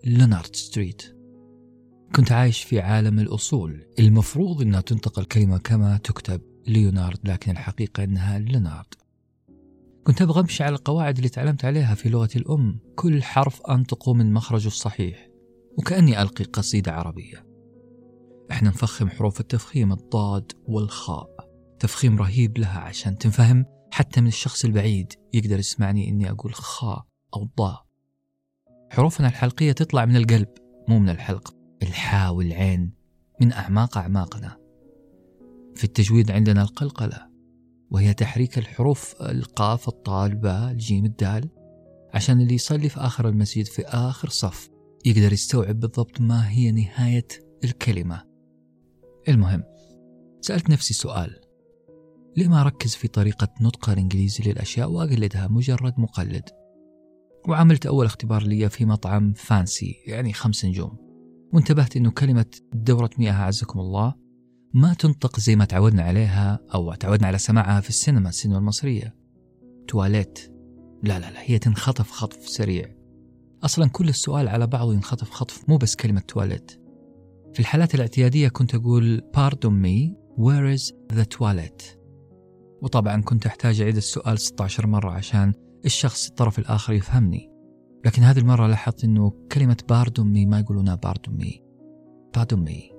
ليونارد 0.05 0.55
ستريت. 0.55 1.14
كنت 2.15 2.31
عايش 2.31 2.63
في 2.63 2.79
عالم 2.79 3.19
الأصول. 3.19 3.85
المفروض 3.99 4.61
أنها 4.61 4.81
تنطق 4.81 5.19
الكلمة 5.19 5.57
كما 5.57 5.97
تكتب 5.97 6.41
ليونارد 6.67 7.19
لكن 7.23 7.51
الحقيقة 7.51 8.03
أنها 8.03 8.39
ليونارد. 8.39 8.93
كنت 10.03 10.21
أبغى 10.21 10.41
أمشي 10.41 10.63
على 10.63 10.75
القواعد 10.75 11.17
اللي 11.17 11.29
تعلمت 11.29 11.65
عليها 11.65 11.95
في 11.95 12.09
لغة 12.09 12.29
الأم. 12.35 12.79
كل 12.95 13.23
حرف 13.23 13.61
أنطقه 13.61 14.13
من 14.13 14.33
مخرجه 14.33 14.67
الصحيح 14.67 15.29
وكأني 15.77 16.21
ألقي 16.21 16.43
قصيدة 16.43 16.91
عربية. 16.91 17.45
إحنا 18.51 18.69
نفخم 18.69 19.09
حروف 19.09 19.39
التفخيم 19.39 19.91
الضاد 19.91 20.51
والخاء. 20.67 21.29
تفخيم 21.79 22.17
رهيب 22.17 22.57
لها 22.57 22.79
عشان 22.79 23.17
تنفهم. 23.17 23.65
حتى 23.91 24.21
من 24.21 24.27
الشخص 24.27 24.65
البعيد 24.65 25.13
يقدر 25.33 25.59
يسمعني 25.59 26.09
إني 26.09 26.29
أقول 26.29 26.53
خاء 26.53 27.05
أو 27.35 27.49
ضاء. 27.57 27.85
حروفنا 28.91 29.27
الحلقية 29.27 29.71
تطلع 29.71 30.05
من 30.05 30.15
القلب 30.15 30.47
مو 30.89 30.99
من 30.99 31.09
الحلق 31.09 31.54
الحاء 31.83 32.33
والعين 32.33 32.93
من 33.41 33.53
أعماق 33.53 33.97
أعماقنا. 33.97 34.57
في 35.75 35.83
التجويد 35.83 36.31
عندنا 36.31 36.61
القلقلة 36.61 37.29
وهي 37.91 38.13
تحريك 38.13 38.57
الحروف 38.57 39.15
القاف 39.21 39.87
الطاء 39.87 40.27
الباء 40.27 40.71
الجيم 40.71 41.05
الدال 41.05 41.49
عشان 42.13 42.41
اللي 42.41 42.53
يصلي 42.53 42.89
في 42.89 42.99
آخر 42.99 43.29
المسجد 43.29 43.65
في 43.65 43.85
آخر 43.85 44.29
صف 44.29 44.69
يقدر 45.05 45.33
يستوعب 45.33 45.79
بالضبط 45.79 46.21
ما 46.21 46.49
هي 46.49 46.71
نهاية 46.71 47.27
الكلمة. 47.63 48.23
المهم 49.29 49.63
سألت 50.41 50.69
نفسي 50.69 50.93
سؤال 50.93 51.39
ليه 52.37 52.47
ما 52.47 52.61
أركز 52.61 52.95
في 52.95 53.07
طريقة 53.07 53.47
نطق 53.61 53.89
الإنجليزي 53.89 54.51
للأشياء 54.51 54.91
وأقلدها 54.91 55.47
مجرد 55.47 55.93
مقلد؟ 55.99 56.49
وعملت 57.47 57.85
أول 57.85 58.05
اختبار 58.05 58.43
لي 58.43 58.69
في 58.69 58.85
مطعم 58.85 59.33
فانسي 59.33 59.95
يعني 60.05 60.33
خمس 60.33 60.65
نجوم. 60.65 61.04
وانتبهت 61.53 61.97
أنه 61.97 62.11
كلمة 62.11 62.45
دورة 62.73 63.09
مياه 63.19 63.33
أعزكم 63.33 63.79
الله 63.79 64.13
ما 64.73 64.93
تنطق 64.93 65.39
زي 65.39 65.55
ما 65.55 65.65
تعودنا 65.65 66.03
عليها 66.03 66.59
أو 66.73 66.93
تعودنا 66.93 67.27
على 67.27 67.37
سماعها 67.37 67.81
في 67.81 67.89
السينما 67.89 68.29
السينما 68.29 68.57
المصرية. 68.57 69.15
toilet. 69.87 70.39
لا 71.03 71.19
لا 71.19 71.31
لا 71.31 71.41
هي 71.41 71.59
تنخطف 71.59 72.11
خطف 72.11 72.49
سريع. 72.49 72.95
أصلا 73.63 73.89
كل 73.89 74.09
السؤال 74.09 74.47
على 74.47 74.67
بعضه 74.67 74.93
ينخطف 74.93 75.29
خطف 75.29 75.69
مو 75.69 75.77
بس 75.77 75.95
كلمة 75.95 76.19
toilet. 76.19 76.71
في 77.53 77.59
الحالات 77.59 77.95
الاعتيادية 77.95 78.47
كنت 78.47 78.75
أقول 78.75 79.21
pardon 79.37 79.71
me 79.85 80.15
where 80.37 80.79
is 80.79 80.93
the 81.17 81.25
toilet? 81.37 81.97
وطبعا 82.81 83.21
كنت 83.21 83.45
أحتاج 83.45 83.81
أعيد 83.81 83.95
السؤال 83.95 84.39
16 84.39 84.87
مرة 84.87 85.11
عشان 85.11 85.53
الشخص 85.85 86.27
الطرف 86.27 86.59
الآخر 86.59 86.93
يفهمني. 86.93 87.54
لكن 88.05 88.23
هذه 88.23 88.39
المرة 88.39 88.67
لاحظت 88.67 89.03
أنه 89.03 89.33
كلمة 89.51 89.77
pardon 89.89 90.27
me 90.27 90.45
ما 90.45 90.59
يقولونها 90.59 90.95
pardon 90.95 91.35
me 91.35 91.63
pardon 92.35 92.59
me 92.59 92.91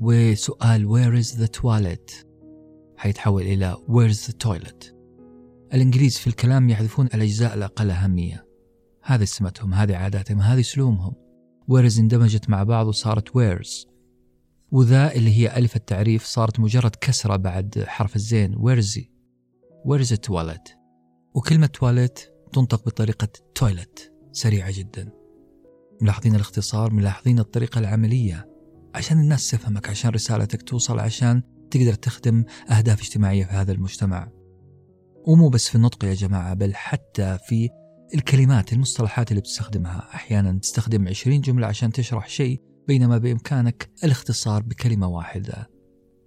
وسؤال 0.00 0.88
where 0.88 1.24
is 1.24 1.28
the 1.34 1.48
toilet? 1.60 2.26
حيتحول 2.96 3.42
إلى 3.42 3.76
where 3.88 4.14
is 4.14 4.30
the 4.30 4.34
toilet? 4.46 4.92
الإنجليز 5.74 6.18
في 6.18 6.26
الكلام 6.26 6.70
يحذفون 6.70 7.06
الأجزاء 7.06 7.54
الأقل 7.54 7.90
أهمية. 7.90 8.46
هذه 9.02 9.24
سمتهم 9.24 9.74
هذه 9.74 9.96
عاداتهم 9.96 10.40
هذه 10.40 10.62
سلومهم. 10.62 11.14
Whereas 11.70 11.98
اندمجت 11.98 12.50
مع 12.50 12.62
بعض 12.62 12.86
وصارت 12.86 13.28
where's. 13.28 13.88
وذا 14.72 15.12
اللي 15.12 15.38
هي 15.38 15.56
ألف 15.56 15.76
التعريف 15.76 16.24
صارت 16.24 16.60
مجرد 16.60 16.96
كسرة 17.00 17.36
بعد 17.36 17.84
حرف 17.86 18.16
الزين. 18.16 18.54
Where's 19.86 20.08
the 20.08 20.16
toilet? 20.16 20.72
وكلمة 21.34 21.70
toilet 21.76 22.20
تنطق 22.52 22.86
بطريقة 22.86 23.28
toilet. 23.58 24.17
سريعة 24.38 24.70
جدا. 24.78 25.12
ملاحظين 26.00 26.34
الاختصار 26.34 26.92
ملاحظين 26.92 27.38
الطريقة 27.38 27.78
العملية. 27.78 28.48
عشان 28.94 29.20
الناس 29.20 29.50
تفهمك 29.50 29.88
عشان 29.88 30.10
رسالتك 30.10 30.62
توصل 30.62 30.98
عشان 30.98 31.42
تقدر 31.70 31.94
تخدم 31.94 32.44
أهداف 32.70 33.00
اجتماعية 33.00 33.44
في 33.44 33.50
هذا 33.50 33.72
المجتمع. 33.72 34.28
ومو 35.26 35.48
بس 35.48 35.68
في 35.68 35.74
النطق 35.74 36.04
يا 36.04 36.14
جماعة 36.14 36.54
بل 36.54 36.74
حتى 36.74 37.38
في 37.48 37.68
الكلمات 38.14 38.72
المصطلحات 38.72 39.30
اللي 39.30 39.40
بتستخدمها. 39.40 40.08
أحيانا 40.14 40.58
تستخدم 40.58 41.08
20 41.08 41.40
جملة 41.40 41.66
عشان 41.66 41.92
تشرح 41.92 42.28
شيء 42.28 42.62
بينما 42.88 43.18
بإمكانك 43.18 43.90
الاختصار 44.04 44.62
بكلمة 44.62 45.08
واحدة. 45.08 45.70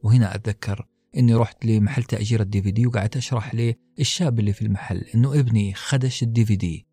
وهنا 0.03 0.35
أتذكر 0.35 0.87
إني 1.17 1.33
رحت 1.33 1.65
لمحل 1.65 2.03
تأجير 2.03 2.41
الدي 2.41 2.61
في 2.61 2.71
دي 2.71 2.87
وقعدت 2.87 3.17
أشرح 3.17 3.55
للشاب 3.99 4.39
اللي 4.39 4.53
في 4.53 4.61
المحل 4.61 5.05
إنه 5.15 5.39
ابني 5.39 5.73
خدش 5.73 6.23
الدي 6.23 6.45
في 6.45 6.55
دي. 6.55 6.90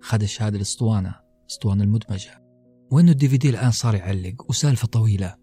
خدش 0.00 0.42
هذه 0.42 0.56
الأسطوانة 0.56 1.14
الاسطوانه 1.48 1.84
المدمجة. 1.84 2.44
وإنه 2.90 3.12
ال 3.12 3.28
DVD 3.28 3.50
الآن 3.50 3.70
صار 3.70 3.94
يعلق 3.94 4.50
وسالفة 4.50 4.88
طويلة. 4.88 5.36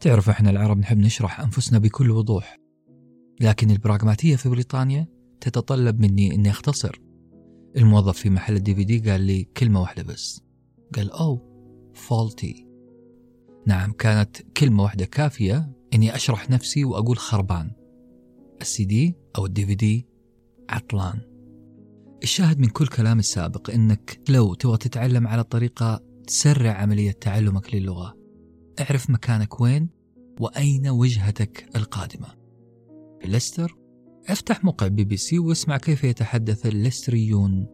تعرف 0.00 0.28
إحنا 0.28 0.50
العرب 0.50 0.78
نحب 0.78 0.98
نشرح 0.98 1.40
أنفسنا 1.40 1.78
بكل 1.78 2.10
وضوح. 2.10 2.58
لكن 3.40 3.70
البراغماتية 3.70 4.36
في 4.36 4.48
بريطانيا 4.48 5.06
تتطلب 5.40 6.00
مني 6.00 6.34
إني 6.34 6.50
أختصر. 6.50 7.00
الموظف 7.76 8.18
في 8.18 8.30
محل 8.30 8.56
ال 8.56 8.74
DVD 8.74 9.10
قال 9.10 9.20
لي 9.20 9.44
كلمة 9.44 9.80
واحدة 9.80 10.02
بس. 10.02 10.42
قال 10.96 11.10
oh 11.10 11.54
faulty 11.94 12.68
نعم 13.66 13.92
كانت 13.92 14.36
كلمة 14.36 14.82
واحدة 14.82 15.04
كافية 15.04 15.72
إني 15.94 16.14
أشرح 16.14 16.50
نفسي 16.50 16.84
وأقول 16.84 17.18
خربان. 17.18 17.70
السي 18.60 18.84
دي 18.84 19.16
أو 19.38 19.46
ال 19.46 19.66
DVD 19.66 20.06
عطلان. 20.68 21.33
الشاهد 22.24 22.58
من 22.58 22.68
كل 22.68 22.86
كلام 22.86 23.18
السابق 23.18 23.70
إنك 23.70 24.20
لو 24.28 24.54
تبغى 24.54 24.76
تتعلم 24.76 25.26
على 25.28 25.44
طريقة 25.44 26.00
تسرع 26.26 26.72
عملية 26.72 27.10
تعلمك 27.10 27.74
للغة 27.74 28.14
اعرف 28.80 29.10
مكانك 29.10 29.60
وين 29.60 29.88
وأين 30.40 30.88
وجهتك 30.88 31.66
القادمة 31.76 32.28
في 33.20 33.28
ليستر 33.28 33.76
افتح 34.28 34.64
موقع 34.64 34.86
بي 34.86 35.04
بي 35.04 35.16
سي 35.16 35.38
واسمع 35.38 35.76
كيف 35.76 36.04
يتحدث 36.04 36.66
الليستريون 36.66 37.66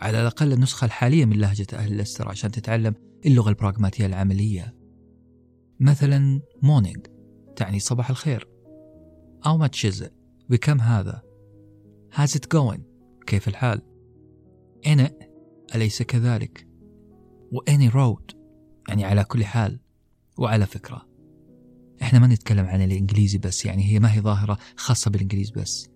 على 0.00 0.20
الأقل 0.20 0.52
النسخة 0.52 0.84
الحالية 0.84 1.24
من 1.24 1.38
لهجة 1.38 1.66
أهل 1.72 1.96
ليستر 1.96 2.28
عشان 2.28 2.50
تتعلم 2.50 2.94
اللغة 3.26 3.48
البراغماتية 3.48 4.06
العملية 4.06 4.74
مثلا 5.80 6.40
morning 6.62 7.00
تعني 7.56 7.78
صباح 7.78 8.10
الخير 8.10 8.48
is 9.86 10.02
it؟ 10.02 10.12
بكم 10.48 10.80
هذا؟ 10.80 11.22
How's 12.16 12.34
it 12.34 12.48
going؟ 12.58 12.91
كيف 13.26 13.48
الحال؟ 13.48 13.82
It 14.86 15.12
أليس 15.74 16.02
كذلك؟ 16.02 16.68
و 17.52 17.60
any 17.60 17.92
road 17.92 18.36
يعني 18.88 19.04
على 19.04 19.24
كل 19.24 19.44
حال 19.44 19.80
وعلى 20.38 20.66
فكرة. 20.66 21.08
إحنا 22.02 22.18
ما 22.18 22.26
نتكلم 22.26 22.66
عن 22.66 22.82
الإنجليزي 22.82 23.38
بس 23.38 23.66
يعني 23.66 23.84
هي 23.84 24.00
ما 24.00 24.14
هي 24.14 24.20
ظاهرة 24.20 24.58
خاصة 24.76 25.10
بالإنجليز 25.10 25.50
بس. 25.50 25.88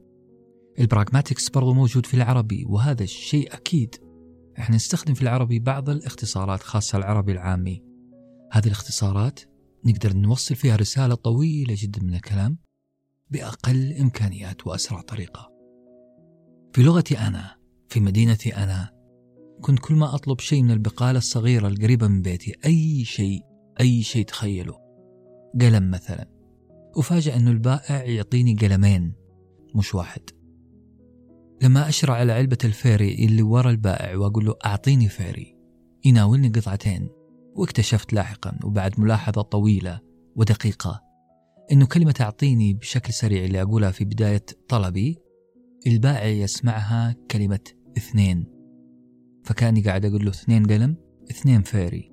البراغماتكس 0.78 1.48
برضو 1.50 1.74
موجود 1.74 2.06
في 2.06 2.14
العربي 2.14 2.64
وهذا 2.68 3.02
الشيء 3.02 3.54
أكيد. 3.54 3.94
إحنا 4.58 4.76
نستخدم 4.76 5.14
في 5.14 5.22
العربي 5.22 5.58
بعض 5.58 5.90
الاختصارات 5.90 6.62
خاصة 6.62 6.98
العربي 6.98 7.32
العامي. 7.32 7.82
هذه 8.52 8.66
الاختصارات 8.66 9.40
نقدر 9.84 10.12
نوصل 10.12 10.54
فيها 10.54 10.76
رسالة 10.76 11.14
طويلة 11.14 11.74
جدا 11.78 12.02
من 12.02 12.14
الكلام 12.14 12.58
بأقل 13.30 13.92
إمكانيات 13.92 14.66
وأسرع 14.66 15.00
طريقة. 15.00 15.55
في 16.76 16.82
لغتي 16.82 17.18
أنا 17.18 17.56
في 17.88 18.00
مدينتي 18.00 18.56
أنا 18.56 18.90
كنت 19.60 19.78
كل 19.78 19.94
ما 19.94 20.14
أطلب 20.14 20.40
شيء 20.40 20.62
من 20.62 20.70
البقالة 20.70 21.18
الصغيرة 21.18 21.68
القريبة 21.68 22.08
من 22.08 22.22
بيتي 22.22 22.54
أي 22.64 23.04
شيء 23.04 23.40
أي 23.80 24.02
شيء 24.02 24.24
تخيله. 24.24 24.74
قلم 25.60 25.90
مثلا. 25.90 26.30
أفاجأ 26.96 27.36
أنه 27.36 27.50
البائع 27.50 28.04
يعطيني 28.04 28.54
قلمين 28.54 29.12
مش 29.74 29.94
واحد. 29.94 30.20
لما 31.62 31.88
أشر 31.88 32.14
على 32.14 32.32
علبة 32.32 32.58
ال 32.64 32.74
Fairy 32.74 33.24
اللي 33.24 33.42
ورا 33.42 33.70
البائع 33.70 34.16
وأقول 34.16 34.46
له 34.46 34.54
أعطيني 34.66 35.08
Fairy 35.08 35.56
يناولني 36.04 36.48
قطعتين. 36.48 37.08
واكتشفت 37.54 38.12
لاحقا 38.12 38.58
وبعد 38.64 39.00
ملاحظة 39.00 39.42
طويلة 39.42 40.00
ودقيقة 40.36 41.02
أنه 41.72 41.86
كلمة 41.86 42.14
أعطيني 42.20 42.74
بشكل 42.74 43.12
سريع 43.12 43.44
اللي 43.44 43.62
أقولها 43.62 43.90
في 43.90 44.04
بداية 44.04 44.44
طلبي 44.68 45.25
البائع 45.86 46.26
يسمعها 46.26 47.16
كلمة 47.30 47.60
اثنين. 47.96 48.46
فكأني 49.44 49.80
قاعد 49.80 50.04
أقول 50.04 50.24
له 50.24 50.30
اثنين 50.30 50.66
قلم 50.66 50.96
اثنين 51.30 51.62
فيري. 51.62 52.12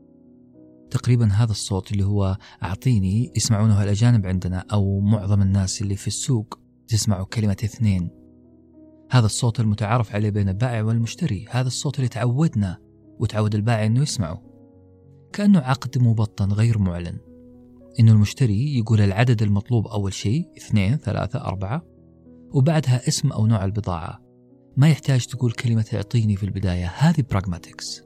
تقريبا 0.91 1.25
هذا 1.25 1.51
الصوت 1.51 1.91
اللي 1.91 2.05
هو 2.05 2.37
أعطيني 2.63 3.31
يسمعونه 3.35 3.83
الأجانب 3.83 4.25
عندنا 4.25 4.65
أو 4.73 4.99
معظم 4.99 5.41
الناس 5.41 5.81
اللي 5.81 5.95
في 5.95 6.07
السوق 6.07 6.59
تسمعوا 6.87 7.25
كلمة 7.25 7.57
اثنين. 7.63 8.09
هذا 9.11 9.25
الصوت 9.25 9.59
المتعارف 9.59 10.15
عليه 10.15 10.29
بين 10.29 10.49
البائع 10.49 10.83
والمشتري. 10.83 11.45
هذا 11.49 11.67
الصوت 11.67 11.95
اللي 11.95 12.07
تعودنا 12.07 12.77
وتعود 13.19 13.55
البائع 13.55 13.85
أنه 13.85 14.01
يسمعه. 14.01 14.41
كأنه 15.33 15.59
عقد 15.59 15.97
مبطن 15.97 16.51
غير 16.51 16.77
معلن. 16.77 17.17
إنه 17.99 18.11
المشتري 18.11 18.77
يقول 18.77 19.01
العدد 19.01 19.41
المطلوب 19.41 19.87
أول 19.87 20.13
شيء 20.13 20.49
اثنين 20.57 20.97
ثلاثة 20.97 21.41
أربعة. 21.41 21.92
وبعدها 22.53 23.07
اسم 23.07 23.31
أو 23.31 23.47
نوع 23.47 23.65
البضاعة. 23.65 24.21
ما 24.77 24.89
يحتاج 24.89 25.25
تقول 25.25 25.51
كلمة 25.51 25.85
اعطيني 25.93 26.35
في 26.35 26.43
البداية 26.43 26.87
هذه 26.87 27.23
براغماتكس 27.31 28.03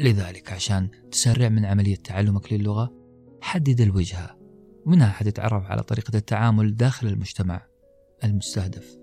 لذلك 0.00 0.52
عشان 0.52 0.88
تسرع 1.10 1.48
من 1.48 1.64
عملية 1.64 1.96
تعلمك 1.96 2.52
للغة 2.52 2.94
حدد 3.40 3.80
الوجهة. 3.80 4.38
ومنها 4.86 5.08
حتتعرف 5.08 5.64
على 5.64 5.82
طريقة 5.82 6.16
التعامل 6.16 6.76
داخل 6.76 7.06
المجتمع 7.06 7.66
المستهدف. 8.24 8.98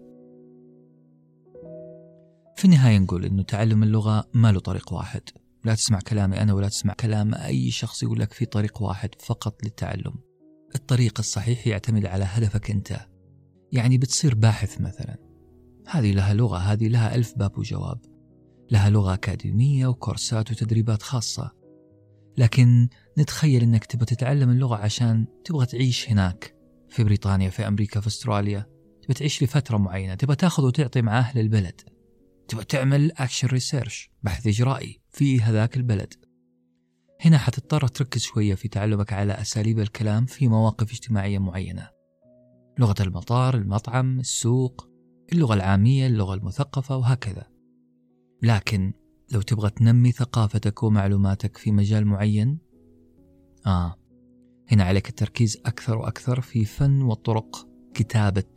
في 2.56 2.66
النهاية 2.66 2.98
نقول 2.98 3.26
أنه 3.26 3.44
تعلم 3.44 3.84
اللغة 3.84 4.30
ما 4.34 4.52
له 4.52 4.60
طريق 4.60 4.94
واحد. 4.94 5.22
لا 5.66 5.76
تسمع 5.76 6.00
كلامي 6.00 6.42
أنا 6.42 6.54
ولا 6.54 6.70
تسمع 6.70 6.94
كلام 6.94 7.34
أي 7.34 7.72
شخص 7.72 8.04
يقول 8.04 8.20
لك 8.20 8.34
في 8.34 8.46
طريق 8.46 8.82
واحد 8.82 9.10
فقط 9.20 9.64
للتعلم. 9.64 10.14
الطريق 10.76 11.20
الصحيح 11.20 11.68
يعتمد 11.68 12.06
على 12.06 12.24
هدفك 12.24 12.72
أنت. 12.72 13.15
يعني 13.76 13.98
بتصير 13.98 14.36
باحث 14.36 14.82
مثلا. 14.82 15.18
هذه 15.88 16.12
لها 16.12 16.34
لغة 16.34 16.58
هذه 16.58 16.88
لها 16.88 17.16
ألف 17.16 17.34
باب 17.38 17.58
وجواب. 17.58 18.00
لها 18.72 18.90
لغة 18.90 19.14
أكاديمية 19.14 19.88
وكورسات 19.88 20.52
وتدريبات 20.52 21.02
خاصة. 21.02 21.52
لكن 22.38 22.90
نتخيل 23.18 23.62
أنك 23.62 23.86
تبغى 23.86 24.06
تتعلم 24.06 24.50
اللغة 24.50 24.76
عشان 24.76 25.26
تبغى 25.46 25.66
تعيش 25.66 26.10
هناك 26.10 26.56
في 26.90 27.04
بريطانيا 27.04 27.50
في 27.50 27.68
أمريكا 27.68 28.00
في 28.00 28.08
أستراليا. 28.08 28.66
تبى 29.04 29.14
تعيش 29.14 29.44
لفترة 29.44 29.78
معينة 29.78 30.16
تبى 30.16 30.36
تأخذ 30.36 30.64
وتعطي 30.64 31.02
مع 31.02 31.20
أهل 31.20 31.40
البلد. 31.40 31.82
تبى 32.48 32.64
تعمل 32.64 33.12
أكشن 33.12 33.48
ريسيرش 33.48 34.12
بحث 34.24 34.48
إجرائي 34.48 35.02
في 35.12 35.42
هذاك 35.42 35.78
البلد. 35.78 36.14
هنا 37.22 37.38
حتضطر 37.38 37.88
تركز 37.88 38.22
شوية 38.22 38.56
في 38.56 38.68
تعلمك 38.68 39.14
على 39.14 39.34
أساليب 39.34 39.80
الكلام 39.80 40.26
في 40.26 40.48
مواقف 40.48 40.92
اجتماعية 40.92 41.40
معينة. 41.40 41.95
لغة 42.80 42.96
المطار، 43.00 43.56
المطعم، 43.56 44.20
السوق، 44.20 44.88
اللغة 45.34 45.54
العامية، 45.54 46.08
اللغة 46.08 46.34
المثقفة 46.34 46.98
وهكذا. 46.98 47.48
لكن 48.42 48.94
لو 49.32 49.42
تبغى 49.42 49.70
تنمي 49.70 50.12
ثقافتك 50.12 50.84
ومعلوماتك 50.84 51.58
في 51.58 51.72
مجال 51.72 52.06
معين 52.06 52.58
آه 53.68 53.96
هنا 54.72 54.84
عليك 54.84 55.10
التركيز 55.10 55.58
أكثر 55.66 55.98
وأكثر 55.98 56.42
في 56.42 56.66
فن 56.66 57.02
وطرق 57.02 57.68
كتابة 57.94 58.54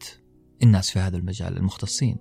الناس 0.62 0.90
في 0.90 0.98
هذا 0.98 1.16
المجال 1.16 1.56
المختصين. 1.56 2.16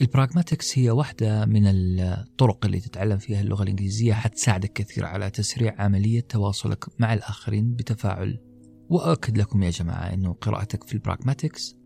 البراغماتكس 0.00 0.78
هي 0.78 0.90
واحدة 0.90 1.46
من 1.46 1.66
الطرق 1.66 2.64
اللي 2.64 2.80
تتعلم 2.80 3.18
فيها 3.18 3.40
اللغة 3.40 3.62
الإنجليزية 3.62 4.12
حتساعدك 4.12 4.72
كثير 4.72 5.06
على 5.06 5.30
تسريع 5.30 5.82
عملية 5.82 6.20
تواصلك 6.20 7.00
مع 7.00 7.14
الآخرين 7.14 7.74
بتفاعل 7.74 8.45
وأؤكد 8.88 9.38
لكم 9.38 9.62
يا 9.62 9.70
جماعة 9.70 10.14
أنه 10.14 10.32
قراءتك 10.32 10.84
في 10.84 10.94
البراغماتكس 10.94 11.76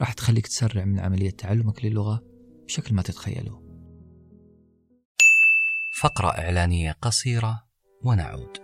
راح 0.00 0.12
تخليك 0.12 0.46
تسرع 0.46 0.84
من 0.84 1.00
عملية 1.00 1.30
تعلمك 1.30 1.84
للغة 1.84 2.24
بشكل 2.66 2.94
ما 2.94 3.02
تتخيلوا 3.02 3.66
فقرة 6.00 6.28
إعلانية 6.28 6.92
قصيرة 6.92 7.62
ونعود. 8.04 8.56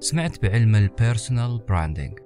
سمعت 0.00 0.42
بعلم 0.42 0.76
ال 0.76 0.85
personal 0.85 1.58
branding 1.68 2.18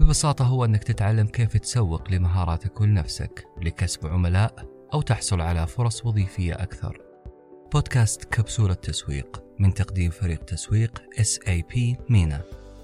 ببساطة 0.00 0.44
هو 0.44 0.64
أنك 0.64 0.84
تتعلم 0.84 1.26
كيف 1.26 1.56
تسوق 1.56 2.10
لمهاراتك 2.10 2.80
ولنفسك 2.80 3.44
لكسب 3.62 4.06
عملاء 4.06 4.54
أو 4.94 5.02
تحصل 5.02 5.40
على 5.40 5.66
فرص 5.66 6.06
وظيفية 6.06 6.54
أكثر. 6.54 7.05
بودكاست 7.72 8.24
كبسولة 8.24 8.74
تسويق 8.74 9.44
من 9.58 9.74
تقديم 9.74 10.10
فريق 10.10 10.44
تسويق 10.44 11.02
SAP 11.18 11.78
مينا. 12.10 12.42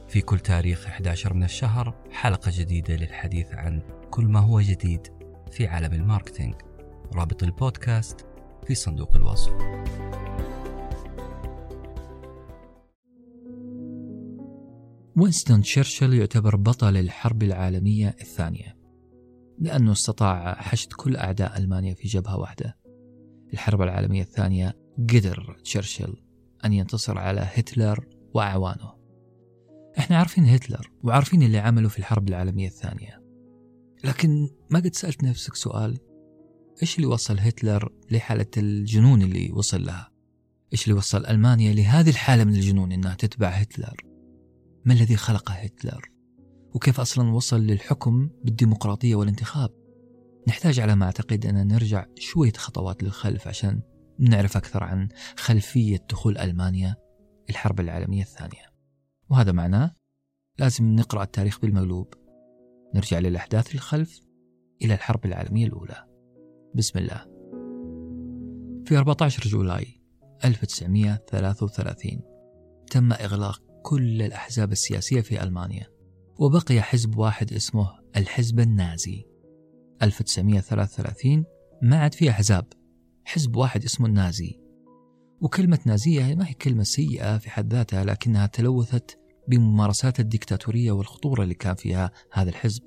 في 0.08 0.20
كل 0.20 0.38
تاريخ 0.38 0.86
11 0.86 1.34
من 1.34 1.44
الشهر 1.44 1.94
حلقة 2.10 2.52
جديدة 2.54 2.96
للحديث 2.96 3.46
عن 3.52 3.82
كل 4.10 4.24
ما 4.24 4.40
هو 4.40 4.60
جديد 4.60 5.06
في 5.50 5.66
عالم 5.66 5.92
الماركتينج. 5.92 6.54
رابط 7.14 7.42
البودكاست 7.42 8.26
في 8.66 8.74
صندوق 8.74 9.16
الوصف. 9.16 9.52
وينستون 15.16 15.62
تشرشل 15.62 16.14
يعتبر 16.14 16.56
بطل 16.56 16.96
الحرب 16.96 17.42
العالمية 17.42 18.16
الثانية 18.20 18.76
لأنه 19.58 19.92
استطاع 19.92 20.54
حشد 20.54 20.92
كل 20.92 21.16
أعداء 21.16 21.58
ألمانيا 21.58 21.94
في 21.94 22.08
جبهة 22.08 22.36
واحدة. 22.38 22.81
الحرب 23.52 23.82
العالمية 23.82 24.22
الثانية 24.22 24.76
قدر 24.98 25.60
تشرشل 25.64 26.16
أن 26.64 26.72
ينتصر 26.72 27.18
على 27.18 27.40
هتلر 27.54 28.06
وأعوانه. 28.34 28.92
إحنا 29.98 30.18
عارفين 30.18 30.44
هتلر 30.44 30.90
وعارفين 31.02 31.42
اللي 31.42 31.58
عمله 31.58 31.88
في 31.88 31.98
الحرب 31.98 32.28
العالمية 32.28 32.68
الثانية. 32.68 33.22
لكن 34.04 34.48
ما 34.70 34.78
قد 34.78 34.94
سألت 34.94 35.24
نفسك 35.24 35.54
سؤال؟ 35.54 35.98
إيش 36.82 36.96
اللي 36.96 37.06
وصل 37.06 37.38
هتلر 37.38 37.92
لحالة 38.10 38.46
الجنون 38.56 39.22
اللي 39.22 39.50
وصل 39.52 39.84
لها؟ 39.84 40.10
إيش 40.72 40.84
اللي 40.84 40.98
وصل 40.98 41.26
ألمانيا 41.26 41.72
لهذه 41.72 42.10
الحالة 42.10 42.44
من 42.44 42.54
الجنون 42.54 42.92
إنها 42.92 43.14
تتبع 43.14 43.48
هتلر؟ 43.48 43.96
ما 44.84 44.92
الذي 44.92 45.16
خلق 45.16 45.50
هتلر؟ 45.50 46.10
وكيف 46.74 47.00
أصلا 47.00 47.30
وصل 47.30 47.60
للحكم 47.60 48.30
بالديمقراطية 48.44 49.14
والانتخاب؟ 49.14 49.81
نحتاج 50.48 50.80
على 50.80 50.96
ما 50.96 51.06
أعتقد 51.06 51.46
أن 51.46 51.66
نرجع 51.66 52.06
شوية 52.18 52.52
خطوات 52.52 53.02
للخلف 53.02 53.48
عشان 53.48 53.82
نعرف 54.18 54.56
أكثر 54.56 54.84
عن 54.84 55.08
خلفية 55.36 56.06
دخول 56.10 56.38
ألمانيا 56.38 56.96
الحرب 57.50 57.80
العالمية 57.80 58.22
الثانية. 58.22 58.72
وهذا 59.30 59.52
معناه 59.52 59.94
لازم 60.58 60.94
نقرأ 60.94 61.22
التاريخ 61.22 61.60
بالمقلوب. 61.60 62.14
نرجع 62.94 63.18
للأحداث 63.18 63.74
للخلف 63.74 64.20
إلى 64.82 64.94
الحرب 64.94 65.26
العالمية 65.26 65.66
الأولى. 65.66 66.06
بسم 66.74 66.98
الله. 66.98 67.32
في 68.86 68.98
14 68.98 69.48
جولاي 69.48 70.02
1933 70.44 72.20
تم 72.90 73.12
إغلاق 73.12 73.62
كل 73.82 74.22
الأحزاب 74.22 74.72
السياسية 74.72 75.20
في 75.20 75.42
ألمانيا 75.42 75.86
وبقي 76.38 76.82
حزب 76.82 77.18
واحد 77.18 77.52
اسمه 77.52 77.90
الحزب 78.16 78.60
النازي. 78.60 79.31
1933 80.02 81.44
ما 81.82 81.98
عاد 81.98 82.14
في 82.14 82.30
أحزاب. 82.30 82.64
حزب 83.24 83.56
واحد 83.56 83.84
اسمه 83.84 84.06
النازي. 84.06 84.60
وكلمة 85.40 85.78
نازية 85.86 86.34
ما 86.34 86.48
هي 86.48 86.54
كلمة 86.54 86.82
سيئة 86.82 87.38
في 87.38 87.50
حد 87.50 87.74
ذاتها 87.74 88.04
لكنها 88.04 88.46
تلوثت 88.46 89.18
بممارسات 89.48 90.20
الدكتاتورية 90.20 90.92
والخطورة 90.92 91.42
اللي 91.42 91.54
كان 91.54 91.74
فيها 91.74 92.10
هذا 92.32 92.50
الحزب. 92.50 92.82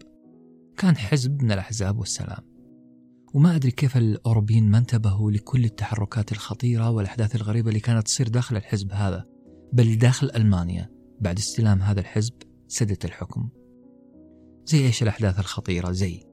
كان 0.77 0.97
حزب 0.97 1.43
من 1.43 1.51
الأحزاب 1.51 1.99
والسلام. 1.99 2.55
وما 3.33 3.55
أدري 3.55 3.71
كيف 3.71 3.97
الأوروبيين 3.97 4.71
ما 4.71 4.77
انتبهوا 4.77 5.31
لكل 5.31 5.65
التحركات 5.65 6.31
الخطيرة 6.31 6.89
والأحداث 6.89 7.35
الغريبة 7.35 7.69
اللي 7.69 7.79
كانت 7.79 8.05
تصير 8.05 8.27
داخل 8.27 8.57
الحزب 8.57 8.91
هذا 8.91 9.25
بل 9.73 9.97
داخل 9.97 10.31
ألمانيا 10.35 10.89
بعد 11.21 11.37
استلام 11.37 11.81
هذا 11.81 11.99
الحزب 11.99 12.33
سدة 12.67 12.97
الحكم. 13.05 13.49
زي 14.65 14.85
إيش 14.85 15.03
الأحداث 15.03 15.39
الخطيرة؟ 15.39 15.91
زي 15.91 16.23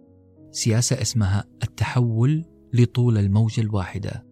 سياسة 0.53 1.03
اسمها 1.03 1.45
التحول 1.63 2.45
لطول 2.73 3.19
الموجة 3.19 3.61
الواحدة. 3.61 4.27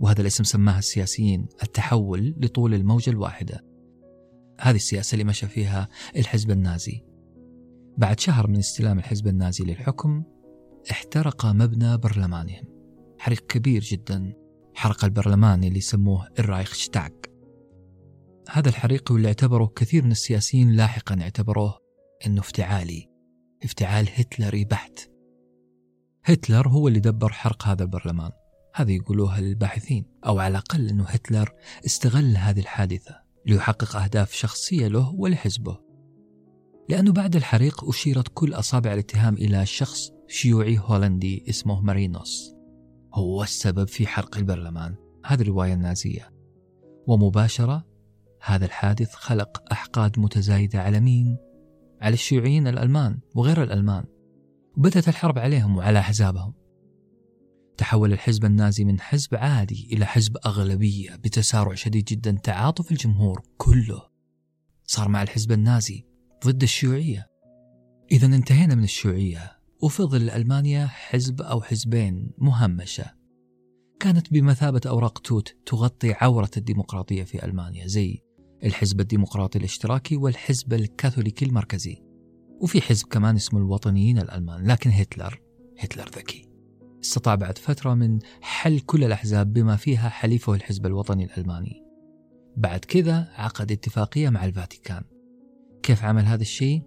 وهذا 0.00 0.20
الاسم 0.20 0.44
سماها 0.44 0.78
السياسيين 0.78 1.48
التحول 1.62 2.34
لطول 2.38 2.74
الموجة 2.74 3.10
الواحدة. 3.10 3.64
هذه 4.60 4.76
السياسة 4.76 5.14
اللي 5.14 5.24
مشى 5.24 5.46
فيها 5.46 5.88
الحزب 6.16 6.50
النازي. 6.50 7.04
بعد 7.98 8.20
شهر 8.20 8.46
من 8.46 8.56
استلام 8.56 8.98
الحزب 8.98 9.26
النازي 9.26 9.64
للحكم 9.64 10.24
احترق 10.90 11.46
مبنى 11.46 11.96
برلمانهم. 11.96 12.64
حريق 13.18 13.46
كبير 13.46 13.82
جدا. 13.82 14.32
حرق 14.74 15.04
البرلمان 15.04 15.64
اللي 15.64 15.80
سموه 15.80 16.28
الرايخشتاغ 16.38 17.08
هذا 18.50 18.68
الحريق 18.68 19.12
واللي 19.12 19.28
اعتبره 19.28 19.72
كثير 19.76 20.04
من 20.04 20.10
السياسيين 20.10 20.72
لاحقا 20.72 21.20
اعتبروه 21.20 21.78
إنه 22.26 22.40
افتعالي. 22.40 23.08
افتعال 23.64 24.08
هتلري 24.14 24.64
بحت. 24.64 25.09
هتلر 26.24 26.68
هو 26.68 26.88
اللي 26.88 27.00
دبر 27.00 27.32
حرق 27.32 27.66
هذا 27.66 27.82
البرلمان. 27.82 28.30
هذا 28.74 28.92
يقولوها 28.92 29.38
الباحثين 29.38 30.04
أو 30.26 30.38
على 30.38 30.50
الأقل 30.50 30.88
أنه 30.88 31.04
هتلر 31.04 31.52
استغل 31.86 32.36
هذه 32.36 32.60
الحادثة 32.60 33.20
ليحقق 33.46 33.96
أهداف 33.96 34.32
شخصية 34.32 34.88
له 34.88 35.14
ولحزبه. 35.14 35.78
لأنه 36.88 37.12
بعد 37.12 37.36
الحريق 37.36 37.84
أشيرت 37.84 38.28
كل 38.34 38.54
أصابع 38.54 38.92
الاتهام 38.92 39.34
إلى 39.34 39.66
شخص 39.66 40.10
شيوعي 40.28 40.78
هولندي 40.78 41.44
اسمه 41.48 41.80
مارينوس. 41.80 42.54
هو 43.14 43.42
السبب 43.42 43.88
في 43.88 44.06
حرق 44.06 44.36
البرلمان. 44.36 44.94
هذه 45.24 45.40
الرواية 45.40 45.74
النازية 45.74 46.30
ومباشرة 47.06 47.86
هذا 48.42 48.64
الحادث 48.64 49.14
خلق 49.14 49.72
أحقاد 49.72 50.18
متزايدة 50.18 50.82
على 50.82 51.00
مين؟ 51.00 51.36
على 52.00 52.14
الشيوعيين 52.14 52.66
الألمان 52.66 53.18
وغير 53.34 53.62
الألمان. 53.62 54.04
وبدأت 54.80 55.08
الحرب 55.08 55.38
عليهم 55.38 55.76
وعلى 55.76 55.98
أحزابهم. 55.98 56.54
تحول 57.76 58.12
الحزب 58.12 58.44
النازي 58.44 58.84
من 58.84 59.00
حزب 59.00 59.34
عادي 59.34 59.88
إلى 59.92 60.06
حزب 60.06 60.36
أغلبية 60.46 61.16
بتسارع 61.16 61.74
شديد 61.74 62.04
جدا 62.04 62.38
تعاطف 62.42 62.92
الجمهور 62.92 63.42
كله. 63.58 64.02
صار 64.84 65.08
مع 65.08 65.22
الحزب 65.22 65.52
النازي 65.52 66.04
ضد 66.46 66.62
الشيوعية. 66.62 67.26
إذا 68.12 68.26
انتهينا 68.26 68.74
من 68.74 68.84
الشيوعية 68.84 69.58
وفضل 69.82 70.30
ألمانيا 70.30 70.86
حزب 70.86 71.42
أو 71.42 71.62
حزبين 71.62 72.30
مهمشة. 72.38 73.04
كانت 74.00 74.32
بمثابة 74.32 74.80
أوراق 74.86 75.18
توت 75.18 75.56
تغطي 75.66 76.12
عورة 76.12 76.50
الديمقراطية 76.56 77.22
في 77.22 77.44
ألمانيا 77.44 77.86
زي 77.86 78.22
الحزب 78.64 79.00
الديمقراطي 79.00 79.58
الاشتراكي 79.58 80.16
والحزب 80.16 80.72
الكاثوليكي 80.72 81.44
المركزي. 81.44 82.09
وفي 82.60 82.80
حزب 82.80 83.06
كمان 83.06 83.36
اسمه 83.36 83.60
الوطنيين 83.60 84.18
الألمان 84.18 84.66
لكن 84.66 84.90
هتلر 84.90 85.40
هتلر 85.78 86.08
ذكي. 86.16 86.48
استطاع 87.04 87.34
بعد 87.34 87.58
فترة 87.58 87.94
من 87.94 88.18
حل 88.40 88.80
كل 88.80 89.04
الأحزاب 89.04 89.52
بما 89.52 89.76
فيها 89.76 90.08
حليفه 90.08 90.54
الحزب 90.54 90.86
الوطني 90.86 91.24
الألماني. 91.24 91.84
بعد 92.56 92.80
كذا 92.80 93.28
عقد 93.34 93.72
اتفاقية 93.72 94.28
مع 94.28 94.44
الفاتيكان. 94.44 95.02
كيف 95.82 96.04
عمل 96.04 96.24
هذا 96.24 96.42
الشيء؟ 96.42 96.82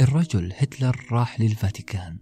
الرجل 0.00 0.52
هتلر 0.56 1.06
راح 1.12 1.40
للفاتيكان. 1.40 2.18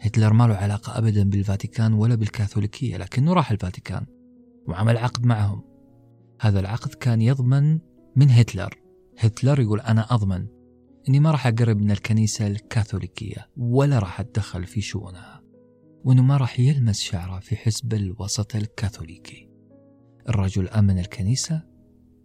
هتلر 0.00 0.32
ما 0.32 0.44
له 0.44 0.54
علاقة 0.54 0.98
أبدا 0.98 1.30
بالفاتيكان 1.30 1.92
ولا 1.92 2.14
بالكاثوليكية 2.14 2.96
لكنه 2.96 3.32
راح 3.32 3.50
الفاتيكان 3.50 4.06
وعمل 4.68 4.96
عقد 4.96 5.26
معهم. 5.26 5.62
هذا 6.40 6.60
العقد 6.60 6.94
كان 6.94 7.22
يضمن 7.22 7.78
من 8.16 8.30
هتلر. 8.30 8.74
هتلر 9.18 9.60
يقول 9.60 9.80
أنا 9.80 10.14
أضمن 10.14 10.46
أني 11.08 11.20
ما 11.20 11.30
راح 11.30 11.46
أقرب 11.46 11.76
من 11.76 11.90
الكنيسة 11.90 12.46
الكاثوليكية 12.46 13.50
ولا 13.56 13.98
راح 13.98 14.20
أتدخل 14.20 14.66
في 14.66 14.80
شؤونها 14.80 15.42
وأنه 16.04 16.22
ما 16.22 16.36
راح 16.36 16.60
يلمس 16.60 17.00
شعره 17.00 17.40
في 17.40 17.56
حزب 17.56 17.94
الوسط 17.94 18.56
الكاثوليكي. 18.56 19.48
الرجل 20.28 20.68
أمن 20.68 20.98
الكنيسة 20.98 21.62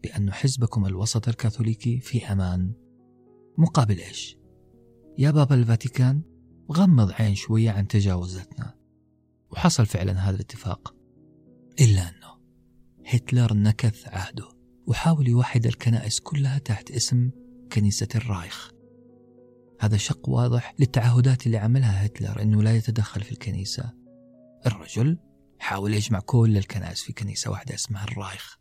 بأن 0.03 0.33
حزبكم 0.33 0.85
الوسط 0.85 1.27
الكاثوليكي 1.27 1.99
في 1.99 2.31
أمان. 2.31 2.73
مقابل 3.57 3.99
إيش؟ 3.99 4.37
يا 5.17 5.31
بابا 5.31 5.55
الفاتيكان 5.55 6.21
غمض 6.71 7.11
عين 7.11 7.35
شوية 7.35 7.71
عن 7.71 7.87
تجاوزاتنا 7.87 8.75
وحصل 9.51 9.85
فعلا 9.85 10.11
هذا 10.11 10.35
الاتفاق. 10.35 10.95
إلا 11.81 12.01
أنه 12.01 12.33
هتلر 13.05 13.53
نكث 13.53 14.07
عهده 14.07 14.49
وحاول 14.87 15.27
يوحد 15.27 15.65
الكنائس 15.65 16.19
كلها 16.19 16.57
تحت 16.57 16.91
اسم 16.91 17.31
كنيسة 17.71 18.07
الرايخ. 18.15 18.72
هذا 19.83 19.97
شق 19.97 20.29
واضح 20.29 20.75
للتعهدات 20.79 21.45
اللي 21.45 21.57
عملها 21.57 22.05
هتلر 22.05 22.41
أنه 22.41 22.63
لا 22.63 22.75
يتدخل 22.75 23.21
في 23.21 23.31
الكنيسة. 23.31 23.91
الرجل 24.65 25.17
حاول 25.59 25.93
يجمع 25.93 26.19
كل 26.19 26.57
الكنائس 26.57 27.01
في 27.01 27.13
كنيسة 27.13 27.51
واحدة 27.51 27.75
اسمها 27.75 28.03
الرايخ. 28.03 28.59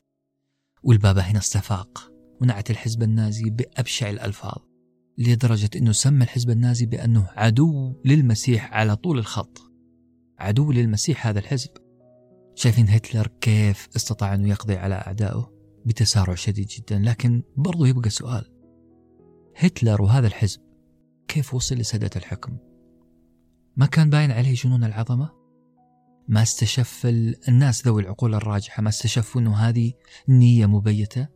والبابا 0.82 1.20
هنا 1.20 1.38
استفاق 1.38 2.12
ونعت 2.40 2.70
الحزب 2.70 3.02
النازي 3.02 3.50
بأبشع 3.50 4.10
الألفاظ 4.10 4.58
لدرجة 5.18 5.70
أنه 5.76 5.92
سمى 5.92 6.24
الحزب 6.24 6.50
النازي 6.50 6.86
بأنه 6.86 7.28
عدو 7.30 8.00
للمسيح 8.04 8.74
على 8.74 8.96
طول 8.96 9.18
الخط. 9.18 9.62
عدو 10.38 10.72
للمسيح 10.72 11.26
هذا 11.26 11.38
الحزب. 11.38 11.70
شايفين 12.54 12.88
هتلر 12.88 13.26
كيف 13.40 13.88
استطاع 13.96 14.34
أنه 14.34 14.48
يقضي 14.48 14.76
على 14.76 14.94
أعدائه؟ 14.94 15.52
بتسارع 15.86 16.34
شديد 16.34 16.66
جدا 16.66 16.98
لكن 16.98 17.42
برضو 17.56 17.84
يبقى 17.84 18.10
سؤال. 18.10 18.44
هتلر 19.56 20.02
وهذا 20.02 20.26
الحزب 20.26 20.71
كيف 21.28 21.54
وصل 21.54 21.74
لسدة 21.74 22.10
الحكم؟ 22.16 22.56
ما 23.76 23.86
كان 23.86 24.10
باين 24.10 24.30
عليه 24.30 24.54
جنون 24.54 24.84
العظمة؟ 24.84 25.30
ما 26.28 26.42
استشف 26.42 27.06
الناس 27.48 27.86
ذوي 27.86 28.02
العقول 28.02 28.34
الراجحة؟ 28.34 28.82
ما 28.82 28.88
استشفوا 28.88 29.40
أنه 29.40 29.56
هذه 29.56 29.92
نية 30.28 30.66
مبيتة؟ 30.66 31.28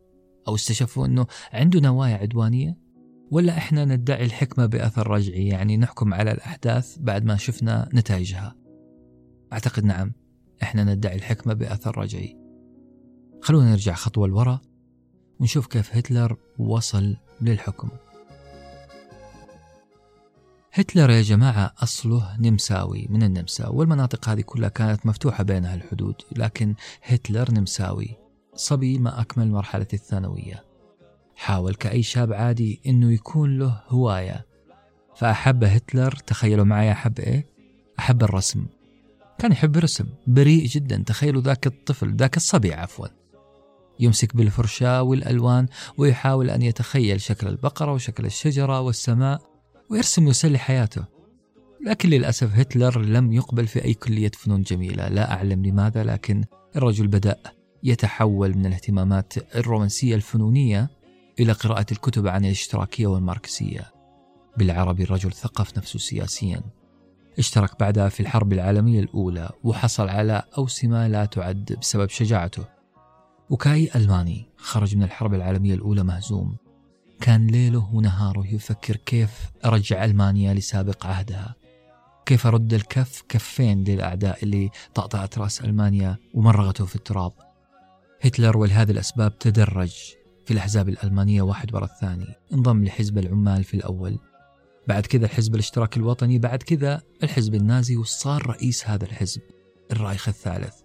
أو 0.47 0.55
استشفوا 0.55 1.05
أنه 1.05 1.27
عنده 1.53 1.79
نوايا 1.79 2.15
عدوانية؟ 2.15 2.77
ولا 3.31 3.57
إحنا 3.57 3.85
ندعي 3.85 4.25
الحكمة 4.25 4.65
بأثر 4.65 5.07
رجعي؟ 5.07 5.47
يعني 5.47 5.77
نحكم 5.77 6.13
على 6.13 6.31
الأحداث 6.31 6.97
بعد 6.99 7.25
ما 7.25 7.37
شفنا 7.37 7.89
نتائجها. 7.93 8.55
أعتقد 9.53 9.85
نعم 9.85 10.13
إحنا 10.63 10.83
ندعي 10.83 11.15
الحكمة 11.15 11.53
بأثر 11.53 11.97
رجعي. 11.97 12.37
خلونا 13.41 13.71
نرجع 13.71 13.93
خطوة 13.93 14.27
لورا 14.27 14.61
ونشوف 15.39 15.67
كيف 15.67 15.95
هتلر 15.95 16.37
وصل 16.59 17.17
للحكم. 17.41 17.89
هتلر 20.77 21.09
يا 21.09 21.21
جماعة 21.21 21.73
أصله 21.83 22.37
نمساوي 22.39 23.07
من 23.09 23.23
النمسا 23.23 23.67
والمناطق 23.67 24.29
هذه 24.29 24.41
كلها 24.41 24.69
كانت 24.69 25.05
مفتوحة 25.05 25.43
بينها 25.43 25.75
الحدود 25.75 26.15
لكن 26.35 26.75
هتلر 27.03 27.51
نمساوي 27.51 28.17
صبي 28.55 28.99
ما 28.99 29.21
أكمل 29.21 29.51
مرحلة 29.51 29.87
الثانوية. 29.93 30.63
حاول 31.35 31.75
كأي 31.75 32.03
شاب 32.03 32.33
عادي 32.33 32.81
أنه 32.85 33.11
يكون 33.13 33.59
له 33.59 33.81
هواية. 33.87 34.45
فأحب 35.15 35.63
هتلر؟ 35.63 36.11
تخيلوا 36.11 36.65
معي 36.65 36.91
أحب 36.91 37.19
إيه؟ 37.19 37.47
أحب 37.99 38.23
الرسم. 38.23 38.65
كان 39.39 39.51
يحب 39.51 39.77
الرسم 39.77 40.05
بريء 40.27 40.65
جدا 40.65 41.03
تخيلوا 41.07 41.41
ذاك 41.41 41.67
الطفل 41.67 42.15
ذاك 42.15 42.37
الصبي 42.37 42.73
عفوا. 42.73 43.07
يمسك 43.99 44.35
بالفرشاة 44.35 45.03
والألوان 45.03 45.67
ويحاول 45.97 46.49
أن 46.49 46.61
يتخيل 46.61 47.21
شكل 47.21 47.47
البقرة 47.47 47.93
وشكل 47.93 48.25
الشجرة 48.25 48.81
والسماء. 48.81 49.56
ويرسم 49.89 50.27
ويسلي 50.27 50.57
حياته. 50.57 51.05
لكن 51.85 52.09
للأسف 52.09 52.55
هتلر 52.55 53.01
لم 53.01 53.33
يقبل 53.33 53.67
في 53.67 53.85
أي 53.85 53.93
كلية 53.93 54.31
فنون 54.31 54.61
جميلة. 54.61 55.07
لا 55.07 55.31
أعلم 55.33 55.65
لماذا 55.65 56.03
لكن 56.03 56.43
الرجل 56.75 57.07
بدأ 57.07 57.35
يتحول 57.83 58.57
من 58.57 58.65
الاهتمامات 58.65 59.55
الرومانسية 59.55 60.15
الفنونية 60.15 60.89
إلى 61.39 61.51
قراءة 61.51 61.85
الكتب 61.91 62.27
عن 62.27 62.45
الاشتراكية 62.45 63.07
والماركسية. 63.07 63.91
بالعربي 64.57 65.03
الرجل 65.03 65.31
ثقف 65.31 65.77
نفسه 65.77 65.99
سياسيا. 65.99 66.61
اشترك 67.39 67.79
بعدها 67.79 68.09
في 68.09 68.19
الحرب 68.19 68.53
العالمية 68.53 68.99
الأولى 68.99 69.49
وحصل 69.63 70.09
على 70.09 70.43
أوسمة 70.57 71.07
لا 71.07 71.25
تعد 71.25 71.77
بسبب 71.81 72.09
شجاعته. 72.09 72.65
وكأي 73.49 73.89
ألماني 73.95 74.45
خرج 74.57 74.95
من 74.95 75.03
الحرب 75.03 75.33
العالمية 75.33 75.73
الأولى 75.73 76.03
مهزوم. 76.03 76.55
كان 77.21 77.47
ليله 77.47 77.89
ونهاره 77.93 78.47
يفكر 78.47 78.95
كيف 78.95 79.51
أرجع 79.65 80.05
ألمانيا 80.05 80.53
لسابق 80.53 81.05
عهدها. 81.05 81.55
كيف 82.25 82.47
أرد 82.47 82.73
الكف 82.73 83.23
كفين 83.29 83.83
للأعداء 83.83 84.43
اللي 84.43 84.69
طأطأت 84.95 85.37
رأس 85.37 85.61
ألمانيا 85.61 86.17
ومرغته 86.33 86.85
في 86.85 86.95
التراب. 86.95 87.31
هتلر 88.21 88.57
ولهذه 88.57 88.91
الأسباب 88.91 89.39
تدرج 89.39 89.93
في 90.45 90.53
الأحزاب 90.53 90.89
الألمانية 90.89 91.41
واحد 91.41 91.75
وراء 91.75 91.89
الثاني. 91.91 92.35
انضم 92.53 92.83
لحزب 92.83 93.17
العمال 93.17 93.63
في 93.63 93.73
الأول. 93.73 94.19
بعد 94.87 95.05
كذا 95.05 95.25
الحزب 95.25 95.53
الاشتراكي 95.53 95.99
الوطني 95.99 96.39
بعد 96.39 96.63
كذا 96.63 97.01
الحزب 97.23 97.55
النازي 97.55 97.97
وصار 97.97 98.47
رئيس 98.47 98.87
هذا 98.87 99.05
الحزب 99.05 99.41
الرايخ 99.91 100.27
الثالث. 100.27 100.75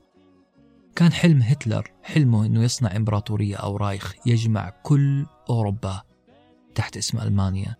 كان 0.96 1.12
حلم 1.12 1.42
هتلر 1.42 1.90
حلمه 2.02 2.46
أنه 2.46 2.62
يصنع 2.62 2.96
إمبراطورية 2.96 3.56
أو 3.56 3.76
رايخ 3.76 4.14
يجمع 4.26 4.70
كل 4.82 5.26
أوروبا. 5.50 6.02
تحت 6.74 6.96
اسم 6.96 7.18
ألمانيا. 7.18 7.76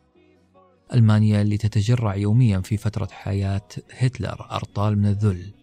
ألمانيا 0.94 1.42
اللي 1.42 1.56
تتجرع 1.56 2.16
يوميا 2.16 2.60
في 2.60 2.76
فترة 2.76 3.08
حياة 3.10 3.68
هتلر 3.92 4.46
أرطال 4.50 4.98
من 4.98 5.06
الذل 5.06 5.54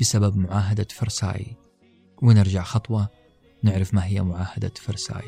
بسبب 0.00 0.36
معاهدة 0.36 0.86
فرساي. 0.90 1.46
ونرجع 2.22 2.62
خطوة 2.62 3.08
نعرف 3.62 3.94
ما 3.94 4.04
هي 4.04 4.22
معاهدة 4.22 4.72
فرساي. 4.76 5.24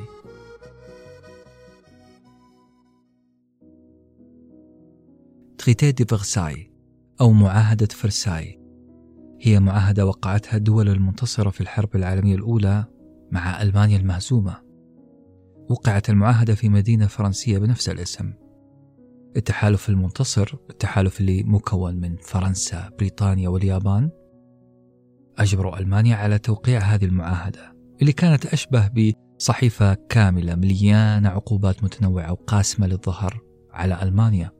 تريتي 5.58 5.92
دي 5.92 6.04
فرساي 6.04 6.70
أو 7.20 7.32
معاهدة 7.32 7.86
فرساي 7.86 8.60
هي 9.40 9.60
معاهدة 9.60 10.06
وقعتها 10.06 10.56
الدول 10.56 10.88
المنتصرة 10.88 11.50
في 11.50 11.60
الحرب 11.60 11.96
العالمية 11.96 12.34
الأولى 12.34 12.84
مع 13.30 13.62
ألمانيا 13.62 13.96
المهزومة. 13.96 14.65
وقعت 15.68 16.10
المعاهدة 16.10 16.54
في 16.54 16.68
مدينة 16.68 17.06
فرنسية 17.06 17.58
بنفس 17.58 17.88
الاسم. 17.88 18.32
التحالف 19.36 19.88
المنتصر 19.88 20.56
التحالف 20.70 21.20
اللي 21.20 21.42
مكون 21.42 21.94
من 21.94 22.16
فرنسا 22.16 22.90
بريطانيا 22.98 23.48
واليابان 23.48 24.10
أجبروا 25.38 25.78
ألمانيا 25.78 26.16
على 26.16 26.38
توقيع 26.38 26.80
هذه 26.80 27.04
المعاهدة 27.04 27.76
اللي 28.00 28.12
كانت 28.12 28.46
أشبه 28.46 28.90
بصحيفة 29.38 29.94
كاملة 29.94 30.54
مليانة 30.54 31.28
عقوبات 31.28 31.84
متنوعة 31.84 32.32
وقاسمة 32.32 32.86
للظهر 32.86 33.40
على 33.72 34.02
ألمانيا. 34.02 34.50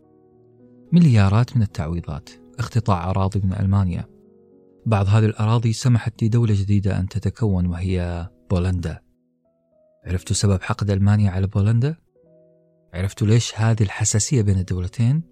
مليارات 0.93 1.57
من 1.57 1.63
التعويضات 1.63 2.31
اقتطاع 2.59 3.11
أراضي 3.11 3.41
من 3.45 3.53
ألمانيا. 3.53 4.05
بعض 4.87 5.07
هذه 5.07 5.25
الأراضي 5.25 5.73
سمحت 5.73 6.23
لدولة 6.23 6.55
جديدة 6.55 7.01
أن 7.01 7.09
تتكون 7.09 7.67
وهي 7.67 8.29
بولندا. 8.51 9.06
عرفتوا 10.07 10.37
سبب 10.37 10.63
حقد 10.63 10.91
ألمانيا 10.91 11.31
على 11.31 11.47
بولندا؟ 11.47 11.97
عرفتوا 12.95 13.27
ليش 13.27 13.53
هذه 13.57 13.83
الحساسية 13.83 14.43
بين 14.43 14.59
الدولتين؟ 14.59 15.23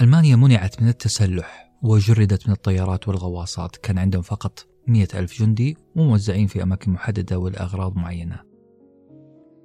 ألمانيا 0.00 0.36
منعت 0.36 0.82
من 0.82 0.88
التسلح 0.88 1.72
وجردت 1.82 2.46
من 2.46 2.52
الطيارات 2.52 3.08
والغواصات 3.08 3.76
كان 3.76 3.98
عندهم 3.98 4.22
فقط 4.22 4.66
مئة 4.88 5.18
ألف 5.18 5.42
جندي 5.42 5.76
وموزعين 5.96 6.46
في 6.46 6.62
أماكن 6.62 6.92
محددة 6.92 7.38
ولأغراض 7.38 7.96
معينة 7.96 8.40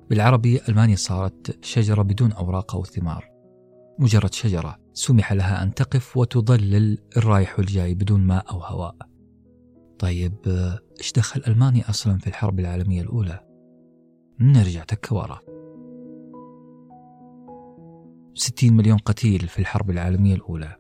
بالعربي 0.10 0.62
ألمانيا 0.70 0.96
صارت 0.96 1.66
شجرة 1.66 2.02
بدون 2.02 2.32
أوراق 2.32 2.76
أو 2.76 2.84
ثمار 2.84 3.30
مجرد 4.00 4.34
شجرة 4.34 4.80
سمح 4.94 5.34
لها 5.34 5.64
أن 5.64 5.74
تقف 5.74 6.18
وتظلل 6.18 6.98
الرايح 7.18 7.60
والجاي 7.60 7.94
بدون 7.94 8.22
ماء 8.22 8.52
أو 8.52 8.60
هواء 8.60 8.96
طيب 10.00 10.36
إيش 11.00 11.12
دخل 11.12 11.44
ألمانيا 11.48 11.90
أصلا 11.90 12.18
في 12.18 12.28
الحرب 12.28 12.60
العالمية 12.60 13.02
الأولى؟ 13.02 13.53
نرجع 14.40 14.84
تكة 14.84 15.16
ورا. 15.16 15.40
60 18.34 18.74
مليون 18.74 18.98
قتيل 18.98 19.48
في 19.48 19.60
الحرب 19.60 19.90
العالمية 19.90 20.36
الأولى. 20.36 20.76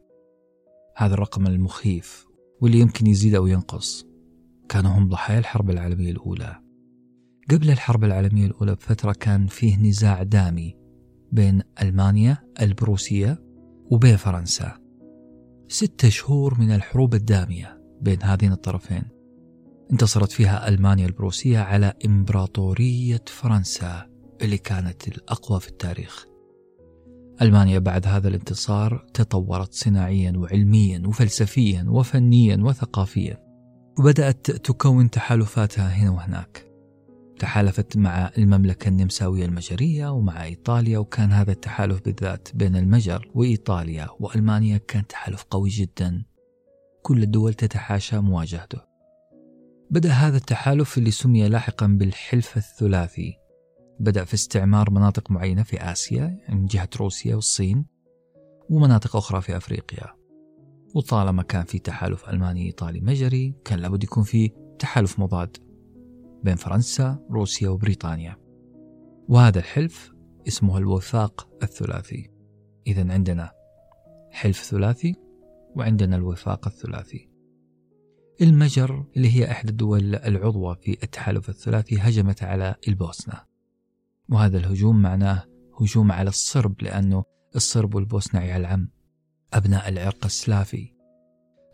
هذا 0.97 1.13
الرقم 1.13 1.47
المخيف 1.47 2.27
واللي 2.61 2.79
يمكن 2.79 3.07
يزيد 3.07 3.35
أو 3.35 3.47
ينقص. 3.47 4.05
كانوا 4.69 4.91
هم 4.91 5.09
ضحايا 5.09 5.39
الحرب 5.39 5.69
العالمية 5.69 6.11
الأولى. 6.11 6.59
قبل 7.51 7.71
الحرب 7.71 8.03
العالمية 8.03 8.45
الأولى 8.45 8.75
بفترة 8.75 9.13
كان 9.13 9.47
فيه 9.47 9.77
نزاع 9.77 10.23
دامي 10.23 10.77
بين 11.31 11.61
ألمانيا 11.81 12.37
البروسية 12.61 13.43
وبين 13.91 14.15
فرنسا. 14.15 14.77
ستة 15.67 16.09
شهور 16.09 16.59
من 16.59 16.71
الحروب 16.71 17.13
الدامية 17.13 17.81
بين 18.01 18.23
هذين 18.23 18.51
الطرفين. 18.51 19.12
انتصرت 19.91 20.31
فيها 20.31 20.67
ألمانيا 20.69 21.05
البروسية 21.05 21.59
على 21.59 21.93
إمبراطورية 22.05 23.23
فرنسا 23.27 24.09
اللي 24.41 24.57
كانت 24.57 25.07
الأقوى 25.07 25.59
في 25.59 25.67
التاريخ. 25.67 26.25
ألمانيا 27.41 27.79
بعد 27.79 28.07
هذا 28.07 28.27
الانتصار 28.27 29.05
تطورت 29.13 29.73
صناعيا 29.73 30.33
وعلميا 30.35 31.03
وفلسفيا 31.07 31.85
وفنيا 31.87 32.57
وثقافيا 32.57 33.43
وبدأت 33.99 34.51
تكون 34.51 35.09
تحالفاتها 35.09 35.87
هنا 35.89 36.11
وهناك. 36.11 36.73
تحالفت 37.39 37.97
مع 37.97 38.31
المملكة 38.37 38.89
النمساوية 38.89 39.45
المجرية 39.45 40.07
ومع 40.07 40.43
إيطاليا 40.43 40.97
وكان 40.97 41.31
هذا 41.31 41.51
التحالف 41.51 42.01
بالذات 42.05 42.47
بين 42.55 42.75
المجر 42.75 43.31
وإيطاليا 43.35 44.07
وألمانيا 44.19 44.77
كان 44.77 45.07
تحالف 45.07 45.43
قوي 45.49 45.69
جدا. 45.69 46.25
كل 47.01 47.23
الدول 47.23 47.53
تتحاشى 47.53 48.19
مواجهته. 48.19 48.92
بدأ 49.93 50.09
هذا 50.09 50.37
التحالف 50.37 50.97
اللي 50.97 51.11
سمي 51.11 51.49
لاحقا 51.49 51.87
بالحلف 51.87 52.57
الثلاثي. 52.57 53.37
بدأ 53.99 54.23
في 54.23 54.33
استعمار 54.33 54.91
مناطق 54.91 55.31
معينة 55.31 55.63
في 55.63 55.77
آسيا 55.77 56.39
من 56.49 56.65
جهة 56.65 56.89
روسيا 56.99 57.35
والصين 57.35 57.85
ومناطق 58.69 59.15
أخرى 59.15 59.41
في 59.41 59.57
أفريقيا. 59.57 60.13
وطالما 60.95 61.43
كان 61.43 61.63
في 61.63 61.79
تحالف 61.79 62.29
ألماني 62.29 62.65
إيطالي 62.65 63.01
مجري 63.01 63.55
كان 63.65 63.79
لابد 63.79 64.03
يكون 64.03 64.23
في 64.23 64.51
تحالف 64.79 65.19
مضاد 65.19 65.57
بين 66.43 66.55
فرنسا 66.55 67.19
روسيا 67.31 67.69
وبريطانيا. 67.69 68.37
وهذا 69.29 69.59
الحلف 69.59 70.13
اسمه 70.47 70.77
الوفاق 70.77 71.47
الثلاثي. 71.63 72.31
إذا 72.87 73.13
عندنا 73.13 73.51
حلف 74.31 74.63
ثلاثي 74.63 75.15
وعندنا 75.75 76.15
الوفاق 76.15 76.67
الثلاثي. 76.67 77.32
المجر 78.41 79.05
اللي 79.17 79.35
هي 79.35 79.51
إحدى 79.51 79.69
الدول 79.69 80.15
العضوة 80.15 80.73
في 80.73 80.97
التحالف 81.03 81.49
الثلاثي 81.49 81.97
هجمت 81.99 82.43
على 82.43 82.75
البوسنة. 82.87 83.41
وهذا 84.29 84.57
الهجوم 84.57 85.01
معناه 85.01 85.43
هجوم 85.81 86.11
على 86.11 86.29
الصرب 86.29 86.81
لأنه 86.81 87.23
الصرب 87.55 87.95
والبوسنة 87.95 88.41
عيال 88.41 88.65
عم 88.65 88.89
أبناء 89.53 89.89
العرق 89.89 90.25
السلافي. 90.25 90.93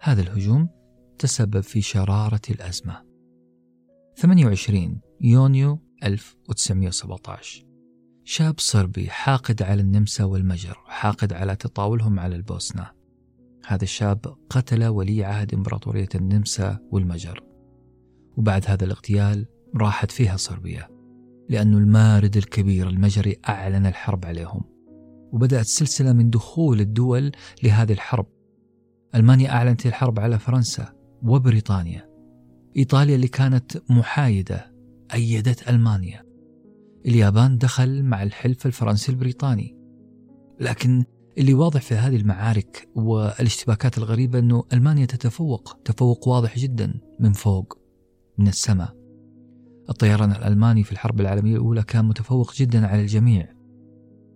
هذا 0.02 0.22
الهجوم 0.22 0.70
تسبب 1.20 1.62
في 1.62 1.82
شرارة 1.82 2.42
الأزمة. 2.50 3.04
28 4.18 5.02
يونيو 5.22 5.80
1917 6.04 7.66
شاب 8.24 8.60
صربي 8.60 9.10
حاقد 9.10 9.62
على 9.62 9.82
النمسا 9.82 10.24
والمجر 10.24 10.78
حاقد 10.86 11.34
على 11.34 11.56
تطاولهم 11.56 12.20
على 12.20 12.36
البوسنة. 12.36 12.99
هذا 13.68 13.84
الشاب 13.84 14.36
قتل 14.50 14.86
ولي 14.86 15.24
عهد 15.24 15.54
إمبراطورية 15.54 16.10
النمسا 16.16 16.80
والمجر. 16.92 17.44
وبعد 18.38 18.64
هذا 18.68 18.86
الاغتيال 18.86 19.46
راحت 19.76 20.12
فيها 20.12 20.38
صربيا 20.38 20.88
لأن 21.50 21.74
المارد 21.74 22.38
الكبير 22.38 22.90
المجري 22.90 23.36
أعلن 23.50 23.86
الحرب 23.86 24.26
عليهم. 24.26 24.64
وبدأت 25.32 25.66
سلسلة 25.66 26.14
من 26.14 26.30
دخول 26.30 26.80
الدول 26.80 27.32
لهذه 27.64 27.92
الحرب. 27.92 28.26
ألمانيا 29.16 29.50
أعلنت 29.52 29.86
الحرب 29.86 30.20
على 30.20 30.40
فرنسا 30.40 30.94
وبريطانيا. 31.24 32.10
إيطاليا 32.78 33.16
اللي 33.16 33.28
كانت 33.28 33.82
محايدة 33.90 34.74
أيدت 35.14 35.70
ألمانيا. 35.70 36.26
اليابان 37.06 37.58
دخل 37.58 38.04
مع 38.04 38.24
الحلف 38.24 38.66
الفرنسي 38.66 39.12
البريطاني. 39.12 39.78
لكن 40.60 41.06
اللي 41.40 41.54
واضح 41.54 41.82
في 41.82 41.96
هذه 41.96 42.16
المعارك 42.16 42.90
والاشتباكات 42.96 43.98
الغريبة 43.98 44.40
أنه 44.40 44.64
ألمانيا 44.74 45.06
تتفوق 45.06 45.80
تفوق 45.86 46.28
واضح 46.28 46.60
جدا 46.60 46.94
من 47.20 47.34
فوق 47.34 47.78
من 48.38 48.48
السماء. 48.48 48.96
الطيران 49.90 50.32
الألماني 50.32 50.84
في 50.84 50.92
الحرب 50.92 51.22
العالمية 51.22 51.56
الأولى 51.56 51.84
كان 51.84 52.06
متفوق 52.06 52.54
جدا 52.54 52.88
على 52.88 53.02
الجميع. 53.02 53.54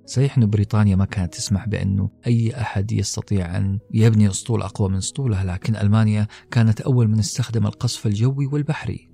صحيح 0.05 0.37
أن 0.37 0.49
بريطانيا 0.49 0.95
ما 0.95 1.05
كانت 1.05 1.33
تسمح 1.33 1.67
بأنه 1.67 2.09
أي 2.27 2.61
أحد 2.61 2.91
يستطيع 2.91 3.57
أن 3.57 3.79
يبني 3.91 4.27
أسطول 4.27 4.61
أقوى 4.61 4.89
من 4.89 4.95
أسطولها 4.95 5.43
لكن 5.43 5.75
ألمانيا 5.75 6.27
كانت 6.51 6.81
أول 6.81 7.07
من 7.07 7.19
استخدم 7.19 7.67
القصف 7.67 8.07
الجوي 8.07 8.45
والبحري 8.45 9.09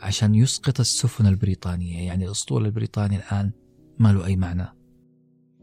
عشان 0.00 0.34
يسقط 0.34 0.80
السفن 0.80 1.26
البريطانية. 1.26 2.06
يعني 2.06 2.24
الأسطول 2.24 2.66
البريطاني 2.66 3.16
الآن 3.16 3.52
ما 3.98 4.12
له 4.12 4.26
أي 4.26 4.36
معنى. 4.36 4.75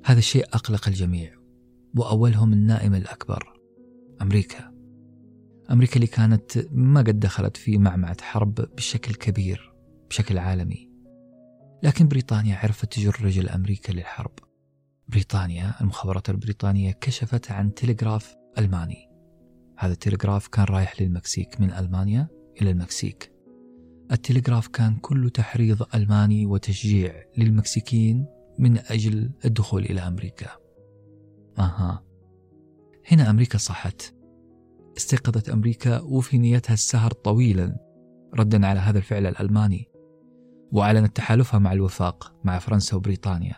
هذا 0.05 0.19
الشيء 0.19 0.45
أقلق 0.45 0.87
الجميع 0.87 1.33
وأولهم 1.95 2.53
النائم 2.53 2.95
الأكبر 2.95 3.53
أمريكا. 4.21 4.73
أمريكا 5.71 5.95
اللي 5.95 6.07
كانت 6.07 6.67
ما 6.71 6.99
قد 6.99 7.19
دخلت 7.19 7.57
في 7.57 7.77
معمعة 7.77 8.21
حرب 8.21 8.53
بشكل 8.53 9.15
كبير 9.15 9.73
بشكل 10.09 10.37
عالمي. 10.37 10.89
لكن 11.83 12.07
بريطانيا 12.07 12.55
عرفت 12.55 12.93
تجر 12.93 13.15
رجل 13.21 13.49
أمريكا 13.49 13.91
للحرب. 13.91 14.31
بريطانيا 15.07 15.73
المخابرات 15.81 16.29
البريطانية 16.29 16.91
كشفت 16.91 17.51
عن 17.51 17.73
تلغراف 17.73 18.35
ألماني. 18.57 19.09
هذا 19.77 19.93
التلغراف 19.93 20.47
كان 20.47 20.65
رايح 20.65 21.01
للمكسيك 21.01 21.61
من 21.61 21.71
ألمانيا 21.71 22.27
إلى 22.61 22.71
المكسيك. 22.71 23.31
التلغراف 24.11 24.67
كان 24.67 24.95
كله 24.95 25.29
تحريض 25.29 25.95
ألماني 25.95 26.45
وتشجيع 26.45 27.23
للمكسيكيين 27.37 28.25
من 28.59 28.77
أجل 28.77 29.31
الدخول 29.45 29.83
إلى 29.85 30.01
أمريكا. 30.01 30.47
أها. 31.59 32.03
هنا 33.11 33.29
أمريكا 33.29 33.57
صحت. 33.57 34.13
استيقظت 34.97 35.49
أمريكا 35.49 35.99
وفي 35.99 36.37
نيتها 36.37 36.73
السهر 36.73 37.11
طويلا 37.11 37.77
ردا 38.33 38.67
على 38.67 38.79
هذا 38.79 38.97
الفعل 38.97 39.25
الألماني 39.25 39.87
وأعلنت 40.71 41.15
تحالفها 41.15 41.59
مع 41.59 41.73
الوفاق 41.73 42.35
مع 42.43 42.59
فرنسا 42.59 42.95
وبريطانيا. 42.95 43.55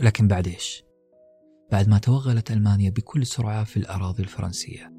لكن 0.00 0.28
بعد 0.28 0.46
إيش؟ 0.46 0.84
بعد 1.72 1.88
ما 1.88 1.98
توغلت 1.98 2.50
ألمانيا 2.50 2.90
بكل 2.90 3.26
سرعة 3.26 3.64
في 3.64 3.76
الأراضي 3.76 4.22
الفرنسية. 4.22 4.92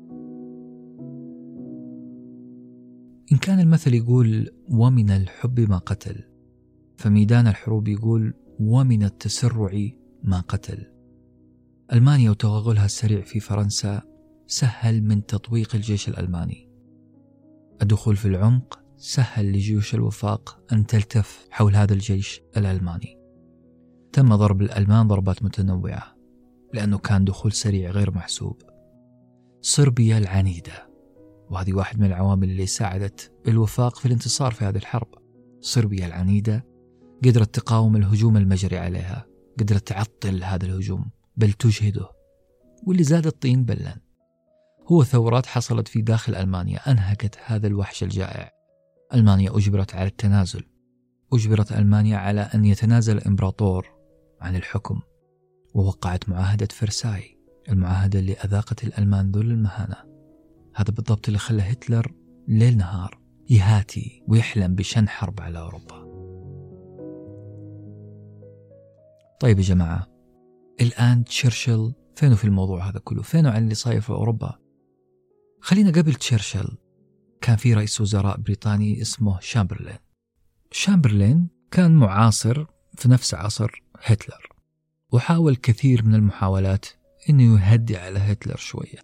إن 3.31 3.37
كان 3.37 3.59
المثل 3.59 3.93
يقول 3.93 4.49
ومن 4.69 5.09
الحب 5.09 5.59
ما 5.59 5.77
قتل 5.77 6.23
فميدان 6.97 7.47
الحروب 7.47 7.87
يقول 7.87 8.33
ومن 8.59 9.03
التسرع 9.03 9.89
ما 10.23 10.39
قتل. 10.39 10.91
ألمانيا 11.93 12.31
وتوغلها 12.31 12.85
السريع 12.85 13.21
في 13.21 13.39
فرنسا 13.39 14.01
سهل 14.47 15.03
من 15.03 15.25
تطويق 15.25 15.75
الجيش 15.75 16.09
الألماني. 16.09 16.69
الدخول 17.81 18.15
في 18.15 18.27
العمق 18.27 18.79
سهل 18.97 19.51
لجيوش 19.51 19.95
الوفاق 19.95 20.59
أن 20.71 20.85
تلتف 20.85 21.47
حول 21.51 21.75
هذا 21.75 21.93
الجيش 21.93 22.41
الألماني. 22.57 23.17
تم 24.13 24.35
ضرب 24.35 24.61
الألمان 24.61 25.07
ضربات 25.07 25.43
متنوعة 25.43 26.15
لأنه 26.73 26.97
كان 26.97 27.25
دخول 27.25 27.51
سريع 27.51 27.91
غير 27.91 28.11
محسوب. 28.11 28.61
صربيا 29.61 30.17
العنيدة 30.17 30.89
وهذه 31.49 31.73
واحد 31.73 31.99
من 31.99 32.05
العوامل 32.05 32.49
اللي 32.49 32.65
ساعدت 32.65 33.31
الوفاق 33.47 33.99
في 33.99 34.05
الانتصار 34.05 34.51
في 34.51 34.65
هذه 34.65 34.77
الحرب. 34.77 35.07
صربيا 35.59 36.07
العنيدة 36.07 36.72
قدرت 37.25 37.55
تقاوم 37.55 37.95
الهجوم 37.95 38.37
المجري 38.37 38.77
عليها 38.77 39.25
قدرت 39.59 39.87
تعطل 39.87 40.43
هذا 40.43 40.65
الهجوم 40.65 41.05
بل 41.37 41.51
تجهده. 41.51 42.09
واللي 42.87 43.03
زاد 43.03 43.27
الطين 43.27 43.65
بلا 43.65 43.97
هو 44.91 45.03
ثورات 45.03 45.45
حصلت 45.45 45.87
في 45.87 46.01
داخل 46.01 46.35
ألمانيا 46.35 46.91
أنهكت 46.91 47.37
هذا 47.45 47.67
الوحش 47.67 48.03
الجائع. 48.03 48.51
ألمانيا 49.13 49.57
أجبرت 49.57 49.95
على 49.95 50.07
التنازل. 50.07 50.63
أجبرت 51.33 51.71
ألمانيا 51.71 52.17
على 52.17 52.41
أن 52.41 52.65
يتنازل 52.65 53.17
الإمبراطور 53.17 53.87
عن 54.41 54.55
الحكم. 54.55 54.99
ووقعت 55.73 56.29
معاهدة 56.29 56.67
فرساي 56.71 57.37
المعاهدة 57.69 58.19
اللي 58.19 58.33
أذاقت 58.33 58.83
الألمان 58.83 59.31
ذل 59.31 59.51
المهانة. 59.51 59.95
هذا 60.75 60.91
بالضبط 60.91 61.27
اللي 61.27 61.39
خلى 61.39 61.61
هتلر 61.61 62.13
ليل 62.47 62.77
نهار 62.77 63.19
يهاتي 63.49 64.23
ويحلم 64.27 64.75
بشن 64.75 65.09
حرب 65.09 65.41
على 65.41 65.59
أوروبا. 65.59 66.02
طيب 69.43 69.59
يا 69.59 69.63
جماعة 69.63 70.07
الآن 70.81 71.23
تشرشل 71.23 71.93
فينه 72.15 72.35
في 72.35 72.45
الموضوع 72.45 72.89
هذا 72.89 72.99
كله؟ 72.99 73.21
فينه 73.21 73.49
عن 73.49 73.63
اللي 73.63 73.75
صاير 73.75 74.01
في 74.01 74.09
أوروبا؟ 74.09 74.59
خلينا 75.61 75.91
قبل 75.91 76.13
تشرشل 76.13 76.77
كان 77.41 77.55
في 77.55 77.73
رئيس 77.73 78.01
وزراء 78.01 78.37
بريطاني 78.37 79.01
اسمه 79.01 79.39
شامبرلين. 79.39 79.97
شامبرلين 80.71 81.49
كان 81.71 81.95
معاصر 81.95 82.65
في 82.97 83.09
نفس 83.09 83.33
عصر 83.33 83.83
هتلر 83.99 84.49
وحاول 85.11 85.55
كثير 85.55 86.05
من 86.05 86.15
المحاولات 86.15 86.85
إنه 87.29 87.43
يهدي 87.43 87.97
على 87.97 88.19
هتلر 88.19 88.57
شوية 88.57 88.99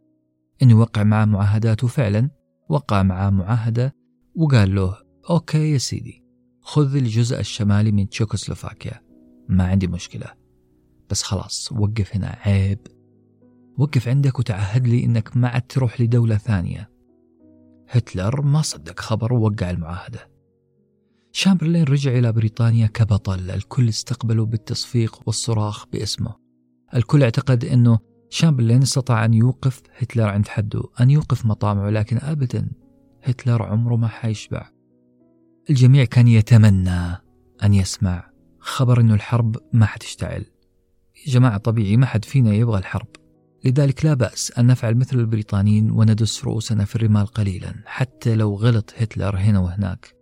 إنه 0.62 0.72
يوقع 0.72 1.04
معه 1.04 1.26
معاهدات 1.26 1.84
وفعلا 1.84 2.30
وقع 2.70 3.04
معه 3.04 3.30
معاهدة 3.30 3.96
وقال 4.36 4.76
له 4.76 4.98
أوكي 5.30 5.72
يا 5.72 5.78
سيدي 5.78 6.24
خذ 6.62 6.96
الجزء 6.96 7.40
الشمالي 7.40 7.92
من 7.92 8.10
تشيكوسلوفاكيا. 8.10 9.09
ما 9.50 9.64
عندي 9.64 9.88
مشكلة. 9.88 10.34
بس 11.10 11.24
خلاص 11.24 11.72
وقف 11.72 12.16
هنا 12.16 12.38
عيب. 12.46 12.80
وقف 13.78 14.08
عندك 14.08 14.40
وتعهد 14.40 14.88
لي 14.88 15.04
إنك 15.04 15.38
ما 15.38 15.48
عاد 15.48 15.62
تروح 15.62 16.02
لدولة 16.02 16.38
ثانية. 16.38 16.90
هتلر 17.90 18.42
ما 18.42 18.62
صدق 18.62 19.00
خبر 19.00 19.34
ووقع 19.34 19.70
المعاهدة. 19.70 20.30
شامبرلين 21.32 21.84
رجع 21.84 22.12
إلى 22.12 22.32
بريطانيا 22.32 22.88
كبطل 22.88 23.52
الكل 23.52 23.90
استقبله 23.90 24.46
بالتصفيق 24.46 25.20
والصراخ 25.26 25.86
باسمه. 25.88 26.36
الكل 26.96 27.24
اعتقد 27.24 27.66
أنه 27.66 28.00
شامبرلين 28.30 28.82
استطاع 28.82 29.26
أن 29.26 29.34
يوقف 29.34 29.82
هتلر 29.98 30.30
عند 30.30 30.48
حده 30.48 30.84
أن 31.02 31.10
يوقف 31.10 31.46
مطامعه 31.46 31.90
لكن 31.90 32.18
أبدا 32.18 32.72
هتلر 33.24 33.64
عمره 33.64 33.96
ما 33.96 34.08
حيشبع. 34.08 34.70
الجميع 35.70 36.06
كان 36.06 36.28
يتمنى 36.28 37.18
أن 37.64 37.74
يسمع 37.74 38.29
خبر 38.60 39.00
أنه 39.00 39.14
الحرب 39.14 39.58
ما 39.74 39.86
حتشتعل. 39.86 40.46
يا 41.28 41.32
جماعة 41.32 41.58
طبيعي 41.58 41.98
ما 41.98 42.06
حد 42.06 42.26
فينا 42.26 42.54
يبغى 42.54 42.80
الحرب. 42.80 43.08
لذلك 43.66 44.06
لا 44.06 44.14
بأس 44.14 44.52
أن 44.58 44.68
نفعل 44.68 44.98
مثل 44.98 45.20
البريطانيين 45.20 45.92
وندس 45.92 46.46
رؤوسنا 46.46 46.86
في 46.86 46.96
الرمال 46.96 47.26
قليلا 47.28 47.76
حتى 47.86 48.36
لو 48.36 48.56
غلط 48.56 48.94
هتلر 48.98 49.38
هنا 49.38 49.60
وهناك. 49.60 50.16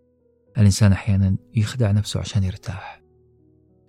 الإنسان 0.57 0.91
أحيانا 0.91 1.37
يخدع 1.55 1.91
نفسه 1.91 2.19
عشان 2.19 2.43
يرتاح. 2.43 3.03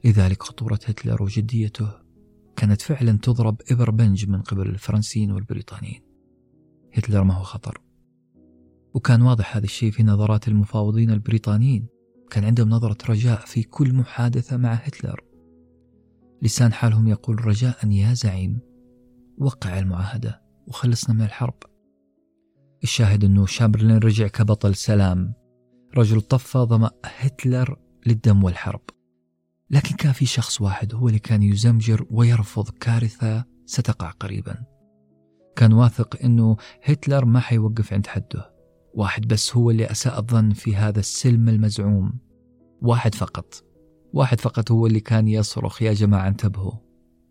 لذلك 0.05 0.43
خطورة 0.43 0.79
هتلر 0.87 1.23
وجديته 1.23 1.91
كانت 2.57 2.83
فعلا 2.83 3.19
تضرب 3.23 3.57
إبر 3.71 3.91
بنج 3.91 4.29
من 4.29 4.43
قبل 4.43 4.69
الفرنسيين 4.69 5.33
والبريطانيين. 5.33 6.03
هتلر 6.95 7.25
ما 7.25 7.35
هو 7.35 7.43
خطر. 7.43 7.81
وكان 8.95 9.23
واضح 9.23 9.57
هذا 9.57 9.65
الشيء 9.65 9.91
في 9.91 10.03
نظرات 10.03 10.49
المفاوضين 10.49 11.11
البريطانيين. 11.11 11.87
كان 12.31 12.45
عندهم 12.45 12.69
نظرة 12.69 12.99
رجاء 13.09 13.41
في 13.41 13.63
كل 13.63 13.95
محادثة 13.95 14.57
مع 14.57 14.73
هتلر. 14.73 15.21
لسان 16.43 16.73
حالهم 16.73 17.09
يقول 17.09 17.47
رجاء 17.47 17.91
يا 17.91 18.15
زعيم 18.15 18.61
وقع 19.39 19.79
المعاهدة 19.79 20.43
وخلصنا 20.67 21.15
من 21.15 21.23
الحرب. 21.23 21.55
الشاهد 22.83 23.25
أنه 23.25 23.47
شامبرلين 23.47 23.99
رجع 23.99 24.27
كبطل 24.27 24.75
سلام. 24.75 25.35
رجل 25.97 26.21
طفى 26.21 26.59
ظمأ 26.59 26.91
هتلر 27.05 27.77
للدم 28.07 28.45
والحرب. 28.45 28.83
لكن 29.71 29.97
كان 29.97 30.13
في 30.13 30.27
شخص 30.27 30.61
واحد 30.61 30.95
هو 30.95 31.09
اللي 31.09 31.19
كان 31.19 31.43
يزمجر 31.43 32.07
ويرفض 32.11 32.71
كارثة 32.71 33.45
ستقع 33.67 34.11
قريبا. 34.11 34.65
كان 35.57 35.73
واثق 35.73 36.23
أنه 36.25 36.57
هتلر 36.85 37.25
ما 37.25 37.41
حيوقف 37.41 37.93
عند 37.93 38.07
حده. 38.07 38.58
واحد 38.95 39.29
بس 39.29 39.57
هو 39.57 39.71
اللي 39.71 39.91
أساء 39.91 40.19
الظن 40.19 40.51
في 40.51 40.77
هذا 40.77 41.01
السلم 41.01 41.49
المزعوم. 41.49 42.19
واحد 42.83 43.15
فقط. 43.15 43.65
واحد 44.13 44.41
فقط 44.41 44.71
هو 44.71 44.87
اللي 44.87 45.01
كان 45.01 45.29
يصرخ 45.29 45.83
يا 45.83 45.93
جماعة 45.93 46.29
انتبهوا. 46.29 46.73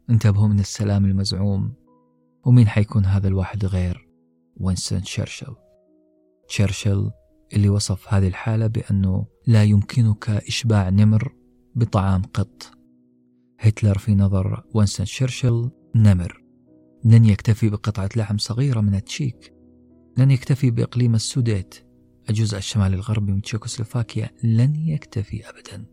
انتبهوا 0.09 0.47
من 0.47 0.59
السلام 0.59 1.05
المزعوم. 1.05 1.73
ومين 2.45 2.67
حيكون 2.67 3.05
هذا 3.05 3.27
الواحد 3.27 3.65
غير؟ 3.65 4.09
وينستون 4.57 5.01
تشرشل. 5.01 5.55
تشرشل 6.47 7.11
اللي 7.53 7.69
وصف 7.69 8.13
هذه 8.13 8.27
الحالة 8.27 8.67
بأنه 8.67 9.25
لا 9.47 9.63
يمكنك 9.63 10.29
إشباع 10.29 10.89
نمر 10.89 11.35
بطعام 11.75 12.21
قط. 12.21 12.71
هتلر 13.59 13.97
في 13.97 14.15
نظر 14.15 14.63
وينستون 14.73 15.05
تشرشل 15.05 15.69
نمر. 15.95 16.43
لن 17.03 17.25
يكتفي 17.25 17.69
بقطعة 17.69 18.09
لحم 18.15 18.38
صغيرة 18.38 18.81
من 18.81 18.95
التشيك. 18.95 19.56
لن 20.18 20.31
يكتفي 20.31 20.72
بإقليم 20.72 21.15
السوديت 21.15 21.76
الجزء 22.30 22.57
الشمالي 22.57 22.95
الغربي 22.95 23.31
من 23.31 23.41
تشيكوسلوفاكيا 23.41 24.30
لن 24.44 24.76
يكتفي 24.76 25.49
أبدا. 25.49 25.85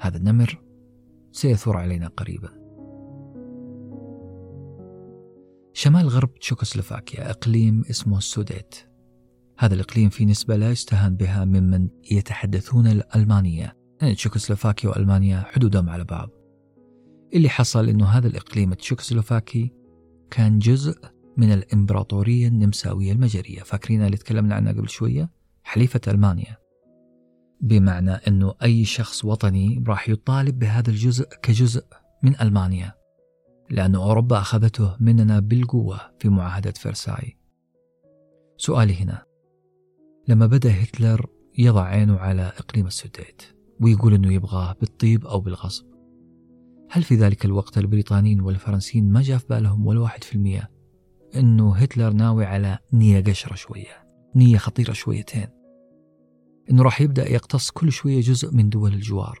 هذا 0.00 0.16
النمر 0.16 0.62
سيثور 1.32 1.76
علينا 1.76 2.08
قريبا. 2.08 2.48
شمال 5.72 6.08
غرب 6.08 6.34
تشيكوسلوفاكيا 6.34 7.30
إقليم 7.30 7.82
اسمه 7.90 8.18
السوديت 8.18 8.74
هذا 9.58 9.74
الإقليم 9.74 10.08
في 10.08 10.24
نسبة 10.24 10.56
لا 10.56 10.70
يستهان 10.70 11.16
بها 11.16 11.44
ممن 11.44 11.88
يتحدثون 12.10 12.86
الألمانية. 12.86 13.76
يعني 14.00 14.14
تشيكوسلوفاكيا 14.14 14.90
وألمانيا 14.90 15.40
حدودهم 15.40 15.88
على 15.88 16.04
بعض. 16.04 16.30
اللي 17.34 17.48
حصل 17.48 17.88
أنه 17.88 18.06
هذا 18.06 18.28
الإقليم 18.28 18.72
التشيكوسلوفاكي 18.72 19.72
كان 20.30 20.58
جزء 20.58 21.11
من 21.36 21.52
الإمبراطورية 21.52 22.48
النمساوية 22.48 23.12
المجرية. 23.12 23.62
فاكرين 23.62 24.02
اللي 24.02 24.16
تكلمنا 24.16 24.54
عنها 24.54 24.72
قبل 24.72 24.88
شوية؟ 24.88 25.30
حليفة 25.62 26.00
ألمانيا. 26.08 26.56
بمعنى 27.60 28.10
أنه 28.10 28.54
أي 28.62 28.84
شخص 28.84 29.24
وطني 29.24 29.84
راح 29.86 30.08
يطالب 30.08 30.58
بهذا 30.58 30.90
الجزء 30.90 31.28
كجزء 31.42 31.84
من 32.22 32.40
ألمانيا 32.40 32.94
لأن 33.70 33.94
أوروبا 33.94 34.38
أخذته 34.38 34.96
مننا 35.00 35.40
بالقوة 35.40 36.00
في 36.18 36.28
معاهدة 36.28 36.72
فرساي. 36.72 37.36
سؤالي 38.56 38.94
هنا 38.94 39.22
لما 40.28 40.46
بدأ 40.46 40.82
هتلر 40.82 41.26
يضع 41.58 41.84
عينه 41.84 42.18
على 42.18 42.42
إقليم 42.42 42.86
السوديت 42.86 43.42
ويقول 43.80 44.14
أنه 44.14 44.32
يبغاه 44.32 44.76
بالطيب 44.80 45.26
أو 45.26 45.40
بالغصب 45.40 45.86
هل 46.90 47.02
في 47.02 47.14
ذلك 47.14 47.44
الوقت 47.44 47.78
البريطانيين 47.78 48.40
والفرنسيين 48.40 49.12
ما 49.12 49.22
جاء 49.22 49.38
في 49.38 49.46
بالهم 49.50 49.86
ولا 49.86 50.00
واحد 50.00 50.24
في 50.24 50.34
المية 50.34 50.70
أنه 51.36 51.76
هتلر 51.76 52.12
ناوي 52.12 52.44
على 52.44 52.78
نية 52.92 53.20
قشرة 53.20 53.54
شوية 53.54 54.06
نية 54.36 54.58
خطيرة 54.58 54.92
شويتين. 54.92 55.48
أنه 56.70 56.82
راح 56.82 57.00
يبدأ 57.00 57.30
يقتص 57.30 57.70
كل 57.70 57.92
شوية 57.92 58.20
جزء 58.20 58.54
من 58.54 58.68
دول 58.68 58.94
الجوار. 58.94 59.38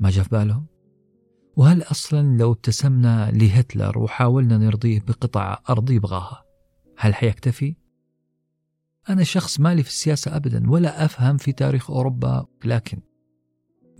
ما 0.00 0.10
جاء 0.10 0.24
في 0.24 0.30
بالهم؟ 0.30 0.66
وهل 1.56 1.82
أصلا 1.82 2.36
لو 2.38 2.52
ابتسمنا 2.52 3.30
لهتلر 3.30 3.98
وحاولنا 3.98 4.58
نرضيه 4.58 5.00
بقطع 5.00 5.58
أرض 5.70 5.90
يبغاها 5.90 6.44
هل 6.98 7.14
حيكتفي؟ 7.14 7.76
أنا 9.08 9.24
شخص 9.24 9.60
مالي 9.60 9.82
في 9.82 9.88
السياسة 9.88 10.36
أبدا 10.36 10.70
ولا 10.70 11.04
أفهم 11.04 11.36
في 11.36 11.52
تاريخ 11.52 11.90
أوروبا 11.90 12.46
لكن 12.64 13.00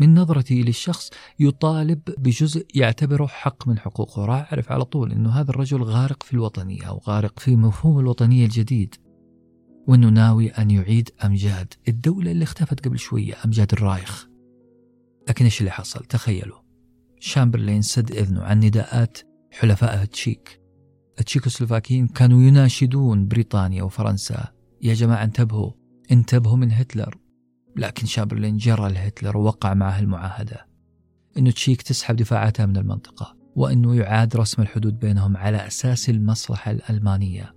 من 0.00 0.14
نظرتي 0.14 0.62
للشخص 0.62 1.10
يطالب 1.38 2.00
بجزء 2.18 2.66
يعتبره 2.74 3.26
حق 3.26 3.68
من 3.68 3.78
حقوقه. 3.78 4.24
راح 4.24 4.52
أعرف 4.52 4.72
على 4.72 4.84
طول 4.84 5.12
أنه 5.12 5.30
هذا 5.30 5.50
الرجل 5.50 5.82
غارق 5.82 6.22
في 6.22 6.34
الوطنية 6.34 6.88
أو 6.88 7.00
غارق 7.08 7.38
في 7.38 7.56
مفهوم 7.56 7.98
الوطنية 7.98 8.44
الجديد 8.44 8.94
وأنه 9.86 10.08
ناوي 10.08 10.48
أن 10.48 10.70
يعيد 10.70 11.10
أمجاد 11.24 11.74
الدولة 11.88 12.30
اللي 12.30 12.42
اختفت 12.42 12.84
قبل 12.84 12.98
شوية 12.98 13.34
أمجاد 13.44 13.72
الرايخ. 13.72 14.28
لكن 15.28 15.44
إيش 15.44 15.60
اللي 15.60 15.70
حصل؟ 15.70 16.04
تخيلوا. 16.04 16.58
شامبرلين 17.20 17.82
سد 17.82 18.10
إذنه 18.10 18.42
عن 18.42 18.60
نداءات 18.60 19.18
حلفائه 19.50 20.02
التشيك 20.02 20.60
التشيكوسلوفاكيين 21.20 22.08
كانوا 22.08 22.42
يناشدون 22.42 23.28
بريطانيا 23.28 23.82
وفرنسا. 23.82 24.48
يا 24.82 24.94
جماعة 24.94 25.24
انتبهوا. 25.24 25.70
انتبهوا 26.10 26.56
من 26.56 26.72
هتلر. 26.72 27.16
لكن 27.76 28.06
شامبرلين 28.06 28.56
جرى 28.56 28.92
لهتلر 28.92 29.36
ووقع 29.36 29.74
معه 29.74 30.00
المعاهدة. 30.00 30.66
أنه 31.38 31.50
تشيك 31.50 31.82
تسحب 31.82 32.16
دفاعاتها 32.16 32.66
من 32.66 32.76
المنطقة 32.76 33.36
وأنه 33.56 33.94
يعاد 33.94 34.36
رسم 34.36 34.62
الحدود 34.62 34.98
بينهم 34.98 35.36
على 35.36 35.66
أساس 35.66 36.10
المصلحة 36.10 36.70
الألمانية. 36.70 37.54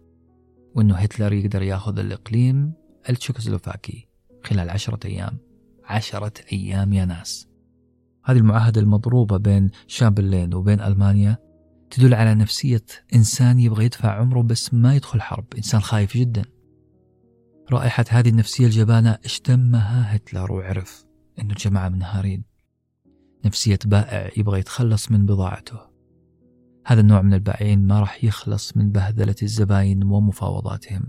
وأنه 0.75 0.95
هتلر 0.95 1.33
يقدر 1.33 1.61
ياخذ 1.61 1.99
الإقليم 1.99 2.73
التشيكوسلوفاكي 3.09 4.07
خلال 4.43 4.69
عشرة 4.69 5.07
أيام. 5.07 5.37
عشرة 5.85 6.33
أيام 6.53 6.93
يا 6.93 7.05
ناس. 7.05 7.47
هذه 8.25 8.37
المعاهدة 8.37 8.81
المضروبة 8.81 9.37
بين 9.37 9.71
شامبرلين 9.87 10.53
وبين 10.53 10.81
ألمانيا 10.81 11.37
تدل 11.89 12.13
على 12.13 12.35
نفسية 12.35 12.85
إنسان 13.15 13.59
يبغى 13.59 13.85
يدفع 13.85 14.11
عمره 14.11 14.41
بس 14.41 14.73
ما 14.73 14.95
يدخل 14.95 15.21
حرب 15.21 15.45
إنسان 15.57 15.81
خايف 15.81 16.17
جدا. 16.17 16.45
رائحة 17.71 18.05
هذه 18.09 18.29
النفسية 18.29 18.65
الجبانة 18.65 19.17
اشتمها 19.25 20.15
هتلر 20.15 20.51
وعرف 20.51 21.05
أنه 21.39 21.49
الجماعة 21.49 21.89
منهارين. 21.89 22.43
نفسية 23.45 23.79
بائع 23.85 24.31
يبغى 24.37 24.59
يتخلص 24.59 25.11
من 25.11 25.25
بضاعته. 25.25 25.79
هذا 26.85 27.01
النوع 27.01 27.21
من 27.21 27.33
البائعين 27.33 27.87
ما 27.87 27.99
راح 27.99 28.23
يخلص 28.23 28.77
من 28.77 28.91
بهذلة 28.91 29.35
الزباين 29.43 30.03
ومفاوضاتهم. 30.03 31.03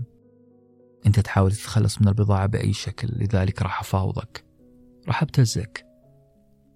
أنت 1.05 1.19
تحاول 1.19 1.51
تتخلص 1.51 2.01
من 2.01 2.07
البضاعة 2.07 2.45
بأي 2.45 2.73
شكل 2.73 3.07
لذلك 3.11 3.61
راح 3.61 3.79
أفاوضك. 3.79 4.45
راح 5.07 5.23
أبتزك 5.23 5.85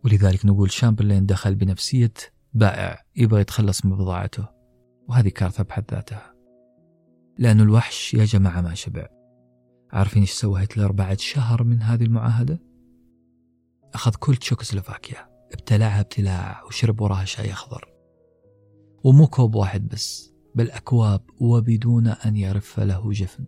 ولذلك 0.03 0.45
نقول 0.45 0.71
شامبرلين 0.71 1.25
دخل 1.25 1.55
بنفسية 1.55 2.13
بائع 2.53 3.01
يبغى 3.15 3.41
يتخلص 3.41 3.85
من 3.85 3.95
بضاعته 3.95 4.47
وهذه 5.07 5.29
كارثة 5.29 5.63
بحد 5.63 5.83
ذاتها. 5.91 6.33
لأن 7.37 7.61
الوحش 7.61 8.13
يا 8.13 8.25
جماعة 8.25 8.61
ما 8.61 8.73
شبع. 8.73 9.14
عارفين 9.95 10.21
إيش 10.21 10.31
سوى 10.31 10.63
هتلر 10.63 10.91
بعد 10.91 11.19
شهر 11.19 11.63
من 11.63 11.81
هذه 11.81 12.03
المعاهدة؟ 12.03 12.61
أخذ 13.93 14.15
كل 14.15 14.35
تشيكوسلوفاكيا 14.35 15.29
ابتلعها 15.53 15.99
ابتلاع 15.99 16.63
وشرب 16.63 17.01
وراها 17.01 17.25
شاي 17.25 17.51
أخضر. 17.51 17.93
ومو 19.03 19.27
كوب 19.27 19.55
واحد 19.55 19.87
بس 19.87 20.33
بل 20.55 20.71
أكواب 20.71 21.21
وبدون 21.41 22.07
أن 22.07 22.35
يرف 22.35 22.79
له 22.79 23.11
جفن. 23.11 23.45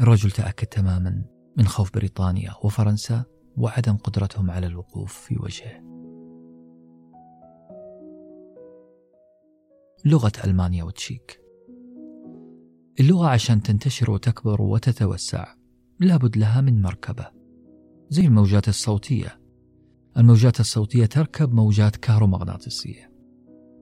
الرجل 0.00 0.30
تأكد 0.30 0.66
تماما 0.66 1.24
من 1.56 1.66
خوف 1.66 1.94
بريطانيا 1.94 2.54
وفرنسا 2.64 3.24
وعدم 3.56 3.96
قدرتهم 3.96 4.50
على 4.50 4.66
الوقوف 4.66 5.12
في 5.12 5.36
وجهه. 5.40 5.82
لغة 10.04 10.32
ألمانيا 10.44 10.84
وتشيك. 10.84 11.47
اللغة 13.00 13.26
عشان 13.26 13.62
تنتشر 13.62 14.10
وتكبر 14.10 14.62
وتتوسع 14.62 15.54
لابد 16.00 16.36
لها 16.36 16.60
من 16.60 16.82
مركبة 16.82 17.26
زي 18.10 18.24
الموجات 18.24 18.68
الصوتية. 18.68 19.40
الموجات 20.16 20.60
الصوتية 20.60 21.06
تركب 21.06 21.54
موجات 21.54 21.96
كهرومغناطيسية 21.96 23.12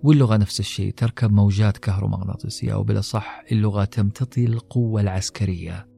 واللغة 0.02 0.36
نفس 0.36 0.60
الشيء 0.60 0.92
تركب 0.92 1.32
موجات 1.32 1.78
كهرومغناطيسية 1.78 2.74
أو 2.74 2.82
بالأصح 2.82 3.44
اللغة 3.52 3.84
تمتطي 3.84 4.44
القوة 4.44 5.00
العسكرية. 5.00 5.88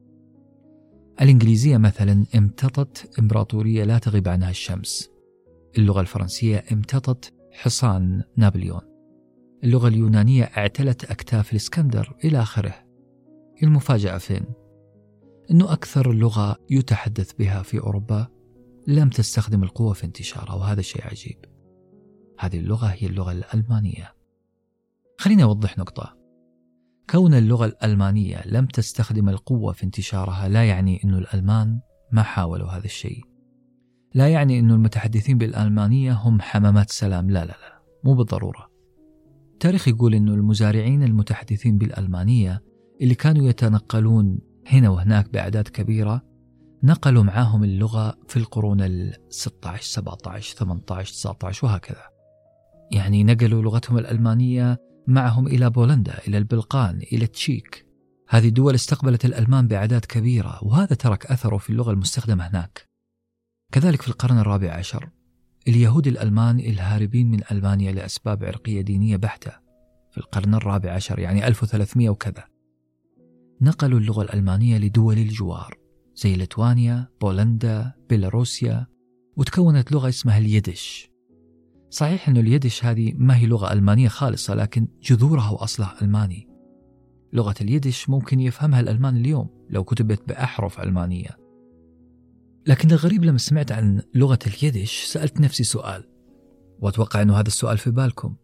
الإنجليزية 1.21 1.77
مثلا 1.77 2.25
امتطت 2.35 3.19
إمبراطورية 3.19 3.83
لا 3.83 3.97
تغيب 3.97 4.27
عنها 4.27 4.49
الشمس. 4.49 5.09
اللغة 5.77 6.01
الفرنسية 6.01 6.65
امتطت 6.71 7.33
حصان 7.51 8.23
نابليون. 8.35 8.81
اللغة 9.63 9.87
اليونانية 9.87 10.43
اعتلت 10.43 11.11
أكتاف 11.11 11.51
الإسكندر 11.51 12.15
إلى 12.23 12.41
آخره. 12.41 12.88
المفاجأة 13.63 14.17
فين؟ 14.17 14.45
أنه 15.51 15.73
أكثر 15.73 16.13
لغة 16.13 16.57
يتحدث 16.69 17.33
بها 17.33 17.63
في 17.63 17.79
أوروبا 17.79 18.27
لم 18.87 19.09
تستخدم 19.09 19.63
القوة 19.63 19.93
في 19.93 20.03
انتشارها 20.03 20.53
وهذا 20.53 20.81
شيء 20.81 21.07
عجيب. 21.07 21.45
هذه 22.39 22.59
اللغة 22.59 22.85
هي 22.85 23.07
اللغة 23.07 23.31
الألمانية. 23.31 24.13
خليني 25.17 25.43
أوضح 25.43 25.77
نقطة. 25.77 26.17
كون 27.09 27.33
اللغة 27.33 27.65
الألمانية 27.65 28.41
لم 28.45 28.65
تستخدم 28.65 29.29
القوة 29.29 29.73
في 29.73 29.83
انتشارها 29.83 30.47
لا 30.49 30.67
يعني 30.67 31.03
أن 31.03 31.13
الألمان 31.13 31.79
ما 32.11 32.23
حاولوا 32.23 32.69
هذا 32.69 32.85
الشيء. 32.85 33.23
لا 34.13 34.27
يعني 34.27 34.59
أن 34.59 34.71
المتحدثين 34.71 35.37
بالألمانية 35.37 36.13
هم 36.13 36.41
حمامات 36.41 36.91
سلام 36.91 37.29
لا 37.29 37.45
لا 37.45 37.51
لا 37.51 37.81
مو 38.03 38.13
بالضرورة. 38.13 38.69
التاريخ 39.53 39.87
يقول 39.87 40.13
أن 40.13 40.29
المزارعين 40.29 41.03
المتحدثين 41.03 41.77
بالألمانية 41.77 42.68
اللي 43.01 43.15
كانوا 43.15 43.49
يتنقلون 43.49 44.39
هنا 44.67 44.89
وهناك 44.89 45.29
بأعداد 45.29 45.67
كبيرة 45.67 46.29
نقلوا 46.83 47.23
معاهم 47.23 47.63
اللغة 47.63 48.17
في 48.27 48.37
القرون 48.37 48.81
ال 48.81 49.15
16 49.29 49.83
17 49.83 50.55
18 50.57 51.13
19 51.13 51.67
وهكذا. 51.67 52.03
يعني 52.91 53.23
نقلوا 53.23 53.61
لغتهم 53.63 53.97
الألمانية 53.97 54.77
معهم 55.07 55.47
إلى 55.47 55.69
بولندا 55.69 56.17
إلى 56.27 56.37
البلقان 56.37 56.97
إلى 57.13 57.27
تشيك. 57.27 57.85
هذه 58.29 58.47
الدول 58.47 58.75
استقبلت 58.75 59.25
الألمان 59.25 59.67
بأعداد 59.67 60.05
كبيرة 60.05 60.59
وهذا 60.63 60.95
ترك 60.95 61.25
أثره 61.25 61.57
في 61.57 61.69
اللغة 61.69 61.91
المستخدمة 61.91 62.47
هناك. 62.47 62.89
كذلك 63.71 64.01
في 64.01 64.07
القرن 64.07 64.39
الرابع 64.39 64.73
عشر 64.73 65.09
اليهود 65.67 66.07
الألمان 66.07 66.59
الهاربين 66.59 67.31
من 67.31 67.39
ألمانيا 67.51 67.91
لأسباب 67.91 68.43
عرقية 68.43 68.81
دينية 68.81 69.17
بحتة. 69.17 69.51
في 70.11 70.17
القرن 70.17 70.55
الرابع 70.55 70.91
عشر 70.91 71.19
يعني 71.19 71.47
1300 71.47 72.09
وكذا. 72.09 72.58
نقلوا 73.61 73.99
اللغة 73.99 74.21
الألمانية 74.21 74.77
لدول 74.77 75.17
الجوار 75.17 75.77
زي 76.15 76.35
ليتوانيا، 76.35 77.07
بولندا، 77.21 77.93
بيلاروسيا 78.09 78.87
وتكونت 79.37 79.91
لغة 79.91 80.09
اسمها 80.09 80.37
اليدش. 80.37 81.11
صحيح 81.89 82.29
أن 82.29 82.37
اليدش 82.37 82.85
هذه 82.85 83.13
ما 83.17 83.37
هي 83.37 83.45
لغة 83.45 83.73
ألمانية 83.73 84.07
خالصة 84.07 84.55
لكن 84.55 84.87
جذورها 85.01 85.49
وأصلها 85.49 85.95
ألماني. 86.01 86.47
لغة 87.33 87.55
اليدش 87.61 88.09
ممكن 88.09 88.39
يفهمها 88.39 88.79
الألمان 88.79 89.17
اليوم 89.17 89.49
لو 89.69 89.83
كتبت 89.83 90.27
بأحرف 90.27 90.79
ألمانية. 90.79 91.37
لكن 92.67 92.91
الغريب 92.91 93.23
لما 93.25 93.37
سمعت 93.37 93.71
عن 93.71 94.01
لغة 94.15 94.39
اليدش 94.47 95.03
سألت 95.03 95.41
نفسي 95.41 95.63
سؤال 95.63 96.03
وأتوقع 96.79 97.21
أنه 97.21 97.39
هذا 97.39 97.47
السؤال 97.47 97.77
في 97.77 97.91
بالكم. 97.91 98.35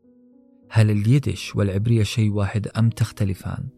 هل 0.69 0.91
اليدش 0.91 1.55
والعبرية 1.55 2.03
شيء 2.03 2.31
واحد 2.31 2.67
أم 2.67 2.89
تختلفان؟ 2.89 3.74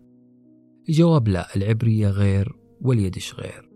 الجواب 0.90 1.28
لا 1.28 1.56
العبرية 1.56 2.10
غير 2.10 2.56
واليدش 2.82 3.34
غير. 3.34 3.70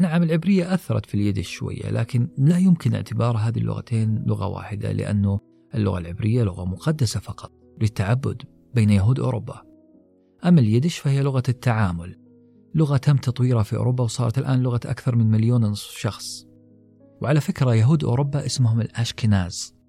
نعم 0.00 0.22
العبرية 0.22 0.74
أثرت 0.74 1.06
في 1.06 1.14
اليدش 1.14 1.48
شوية 1.48 1.90
لكن 1.90 2.28
لا 2.38 2.58
يمكن 2.58 2.94
اعتبار 2.94 3.36
هذه 3.36 3.58
اللغتين 3.58 4.24
لغة 4.26 4.46
واحدة 4.46 4.92
لأنه 4.92 5.40
اللغة 5.74 5.98
العبرية 5.98 6.42
لغة 6.42 6.64
مقدسة 6.64 7.20
فقط 7.20 7.52
للتعبد 7.80 8.42
بين 8.74 8.90
يهود 8.90 9.20
أوروبا. 9.20 9.62
أما 10.44 10.60
اليدش 10.60 10.98
فهي 10.98 11.22
لغة 11.22 11.42
التعامل 11.48 12.16
لغة 12.74 12.96
تم 12.96 13.16
تطويرها 13.16 13.62
في 13.62 13.76
أوروبا 13.76 14.04
وصارت 14.04 14.38
الآن 14.38 14.62
لغة 14.62 14.80
أكثر 14.86 15.16
من 15.16 15.30
مليون 15.30 15.64
ونصف 15.64 15.98
شخص. 15.98 16.46
وعلى 17.22 17.40
فكرة 17.40 17.74
يهود 17.74 18.04
أوروبا 18.04 18.46
اسمهم 18.46 18.80
الأشكناز. 18.80 19.79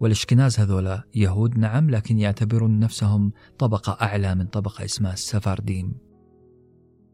والإشكناز 0.00 0.60
هذولا 0.60 1.04
يهود 1.14 1.58
نعم 1.58 1.90
لكن 1.90 2.18
يعتبرون 2.18 2.78
نفسهم 2.78 3.32
طبقة 3.58 3.98
أعلى 4.02 4.34
من 4.34 4.46
طبقة 4.46 4.84
اسمها 4.84 5.12
السفارديم 5.12 5.94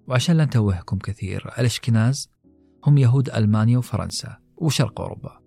وعشان 0.08 0.36
لا 0.36 0.44
نتوهكم 0.44 0.98
كثير 0.98 1.50
الإشكناز 1.58 2.30
هم 2.86 2.98
يهود 2.98 3.30
ألمانيا 3.30 3.78
وفرنسا 3.78 4.36
وشرق 4.56 5.00
أوروبا. 5.00 5.40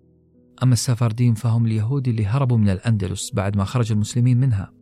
أما 0.62 0.72
السفارديم 0.72 1.34
فهم 1.34 1.66
اليهود 1.66 2.08
اللي 2.08 2.26
هربوا 2.26 2.58
من 2.58 2.68
الأندلس 2.68 3.30
بعد 3.34 3.56
ما 3.56 3.64
خرج 3.64 3.92
المسلمين 3.92 4.40
منها. 4.40 4.72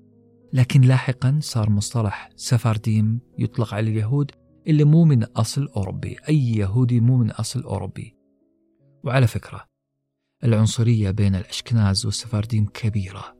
لكن 0.52 0.80
لاحقا 0.80 1.38
صار 1.42 1.70
مصطلح 1.70 2.30
سفارديم 2.36 3.20
يطلق 3.38 3.74
على 3.74 3.90
اليهود 3.90 4.30
اللي 4.66 4.84
مو 4.84 5.04
من 5.04 5.24
أصل 5.24 5.68
أوروبي. 5.76 6.16
أي 6.28 6.56
يهودي 6.56 7.00
مو 7.00 7.16
من 7.16 7.30
أصل 7.30 7.62
أوروبي. 7.62 8.16
وعلى 9.04 9.26
فكرة 9.26 9.64
العنصرية 10.46 11.10
بين 11.10 11.34
الأشكناز 11.34 12.06
والسفارديم 12.06 12.66
كبيرة. 12.66 13.36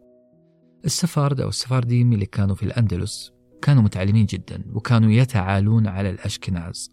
السفارد 0.85 1.41
أو 1.41 1.49
السفارديم 1.49 2.13
اللي 2.13 2.27
كانوا 2.27 2.55
في 2.55 2.63
الأندلس 2.63 3.33
كانوا 3.63 3.83
متعلمين 3.83 4.27
جدا 4.27 4.65
وكانوا 4.73 5.11
يتعالون 5.11 5.87
على 5.87 6.11
الأشكناز. 6.11 6.93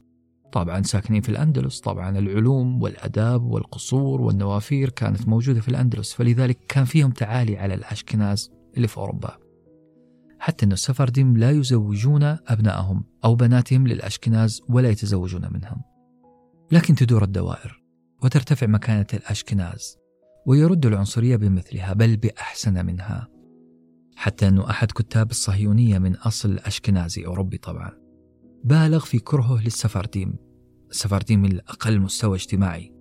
طبعا 0.52 0.81
ساكنين 0.81 1.22
في 1.22 1.30
الأندلس 1.30 1.80
طبعا 1.80 2.18
العلوم 2.19 2.81
والأداب 2.81 3.44
والقصور 3.44 4.22
والنوافير 4.22 4.90
كانت 4.90 5.27
موجودة 5.27 5.61
في 5.61 5.69
الأندلس 5.69 6.14
فلذلك 6.14 6.60
كان 6.68 6.85
فيهم 6.85 7.11
تعالي 7.11 7.57
على 7.57 7.73
الأشكناز 7.73 8.52
اللي 8.77 8.88
في 8.88 8.98
أوروبا. 8.98 9.38
حتى 10.40 10.65
أن 10.65 10.72
السفارديم 10.72 11.38
لا 11.38 11.52
يزوجون 11.52 12.23
أبنائهم 12.23 13.03
أو 13.26 13.35
بناتهم 13.35 13.88
للأشكناز 13.88 14.61
ولا 14.69 14.90
يتزوجون 14.90 15.41
منهم. 15.53 15.81
لكن 16.72 16.95
تدور 16.95 17.23
الدوائر 17.23 17.84
وترتفع 18.23 18.68
مكانة 18.68 19.07
الأشكناز. 19.14 20.03
ويرد 20.45 20.86
العنصرية 20.86 21.36
بمثلها 21.36 21.94
بل 21.94 22.18
بأحسن 22.18 22.86
منها. 22.86 23.28
حتى 24.15 24.48
أنه 24.48 24.70
أحد 24.70 24.91
كتاب 24.91 25.32
الصهيونية 25.32 25.98
من 25.98 26.15
أصل 26.15 26.57
أشكنازي 26.57 27.26
أوروبي 27.26 27.57
طبعا. 27.57 27.91
بالغ 28.64 28.99
في 28.99 29.20
كرهه 29.20 29.64
للسفارديم 29.64 30.36
السفارديم 30.90 31.45
الأقل 31.45 31.99
مستوى 31.99 32.36
اجتماعي. 32.36 32.94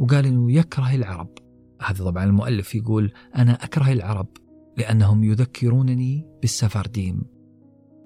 وقال 0.00 0.26
أنه 0.26 0.52
يكره 0.52 0.94
العرب. 0.94 1.28
هذا 1.82 2.04
طبعا 2.04 2.24
المؤلف 2.24 2.74
يقول 2.74 3.12
أنا 3.36 3.52
أكره 3.52 3.92
العرب 3.92 4.28
لأنهم 4.78 5.24
يذكرونني 5.24 6.26
بالسفارديم. 6.40 7.22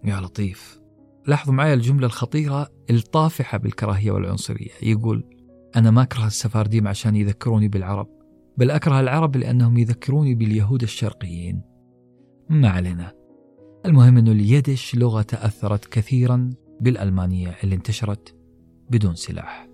يا 0.04 0.20
لطيف. 0.20 0.80
لاحظوا 1.26 1.54
معي 1.54 1.74
الجملة 1.74 2.06
الخطيرة 2.06 2.68
الطافحة 2.90 3.58
بالكراهية 3.58 4.10
والعنصرية. 4.10 4.70
يقول 4.82 5.24
أنا 5.76 5.90
ما 5.90 6.02
أكره 6.02 6.26
السفارديم 6.26 6.88
عشان 6.88 7.16
يذكروني 7.16 7.68
بالعرب. 7.68 8.15
بل 8.56 8.70
أكره 8.70 9.00
العرب 9.00 9.36
لأنهم 9.36 9.78
يذكروني 9.78 10.34
باليهود 10.34 10.82
الشرقيين. 10.82 11.62
ما 12.50 12.68
علينا. 12.68 13.12
المهم 13.86 14.18
أن 14.18 14.28
اليدش 14.28 14.94
لغة 14.94 15.22
تأثرت 15.22 15.84
كثيرا 15.84 16.50
بالألمانية 16.80 17.56
اللي 17.64 17.74
انتشرت 17.74 18.36
بدون 18.90 19.14
سلاح. 19.14 19.68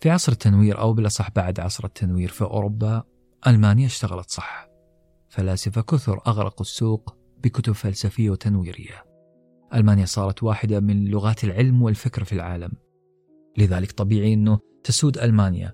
في 0.00 0.10
عصر 0.10 0.32
التنوير 0.32 0.78
أو 0.80 0.92
بالأصح 0.92 1.30
بعد 1.30 1.60
عصر 1.60 1.84
التنوير 1.84 2.28
في 2.28 2.44
أوروبا 2.44 3.02
ألمانيا 3.46 3.86
اشتغلت 3.86 4.30
صح. 4.30 4.68
فلاسفة 5.28 5.80
كثر 5.80 6.20
أغرقوا 6.26 6.60
السوق 6.60 7.16
بكتب 7.44 7.72
فلسفية 7.72 8.30
وتنويرية. 8.30 9.04
ألمانيا 9.74 10.04
صارت 10.04 10.42
واحدة 10.42 10.80
من 10.80 11.04
لغات 11.04 11.44
العلم 11.44 11.82
والفكر 11.82 12.24
في 12.24 12.32
العالم. 12.32 12.72
لذلك 13.58 13.92
طبيعي 13.92 14.34
أنه 14.34 14.58
تسود 14.84 15.18
ألمانيا. 15.18 15.72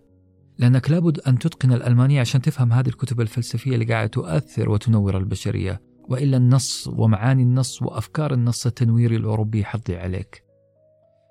لأنك 0.59 0.91
لابد 0.91 1.21
أن 1.21 1.39
تتقن 1.39 1.73
الألمانية 1.73 2.21
عشان 2.21 2.43
تفهم 2.43 2.73
هذه 2.73 2.89
الكتب 2.89 3.21
الفلسفية 3.21 3.75
اللي 3.75 3.85
قاعدة 3.85 4.07
تؤثر 4.07 4.71
وتنور 4.71 5.19
البشرية 5.19 5.81
وإلا 6.09 6.37
النص 6.37 6.89
ومعاني 6.89 7.43
النص 7.43 7.83
وأفكار 7.83 8.35
النص 8.35 8.67
التنويري 8.67 9.17
الأوروبي 9.17 9.65
حضي 9.65 9.97
عليك. 9.97 10.43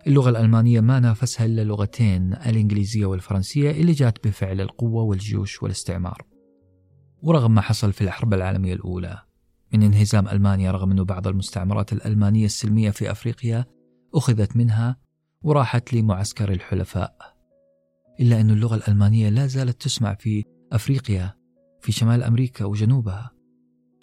اللغة 0.08 0.30
الألمانية 0.30 0.82
ما 0.82 1.00
نافسها 1.00 1.46
إلا 1.46 1.64
لغتين 1.64 2.34
الإنجليزية 2.34 3.06
والفرنسية 3.06 3.72
اللي 3.72 3.92
جات 3.92 4.28
بفعل 4.28 4.62
القوة 4.62 5.04
والجيوش 5.04 5.64
والاستعمار. 5.64 6.26
ورغم 7.22 7.56
ما 7.56 7.62
حصل 7.62 7.94
في 7.94 8.02
الحرب 8.02 8.34
العالمية 8.34 8.74
الأولى 8.74 9.22
من 9.74 9.84
انهزام 9.84 10.28
ألمانيا 10.28 10.72
رغم 10.72 10.92
أن 10.92 11.04
بعض 11.04 11.28
المستعمرات 11.28 11.94
الألمانية 11.94 12.46
السلمية 12.46 12.90
في 12.90 13.12
أفريقيا 13.12 13.66
أخذت 14.16 14.58
منها 14.58 14.98
وراحت 15.44 15.94
لمعسكر 15.94 16.52
الحلفاء. 16.52 17.16
إلا 18.20 18.42
أن 18.42 18.50
اللغة 18.50 18.76
الألمانية 18.76 19.30
لا 19.30 19.48
زالت 19.48 19.82
تسمع 19.82 20.14
في 20.14 20.44
أفريقيا 20.72 21.34
في 21.82 21.92
شمال 21.92 22.24
أمريكا 22.24 22.66
وجنوبها. 22.66 23.32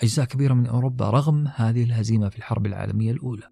أجزاء 0.01 0.25
كبيرة 0.25 0.55
من 0.55 0.67
أوروبا 0.67 1.11
رغم 1.11 1.49
هذه 1.55 1.85
الهزيمة 1.85 2.29
في 2.29 2.39
الحرب 2.39 2.67
العالمية 2.67 3.13
الأولى. 3.13 3.51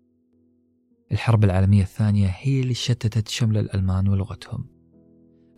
الحرب 1.13 1.45
العالمية 1.45 1.83
الثانية 1.83 2.27
هي 2.27 2.61
اللي 2.61 2.75
شتتت 2.75 3.29
شمل 3.29 3.59
الألمان 3.59 4.09
ولغتهم. 4.09 4.67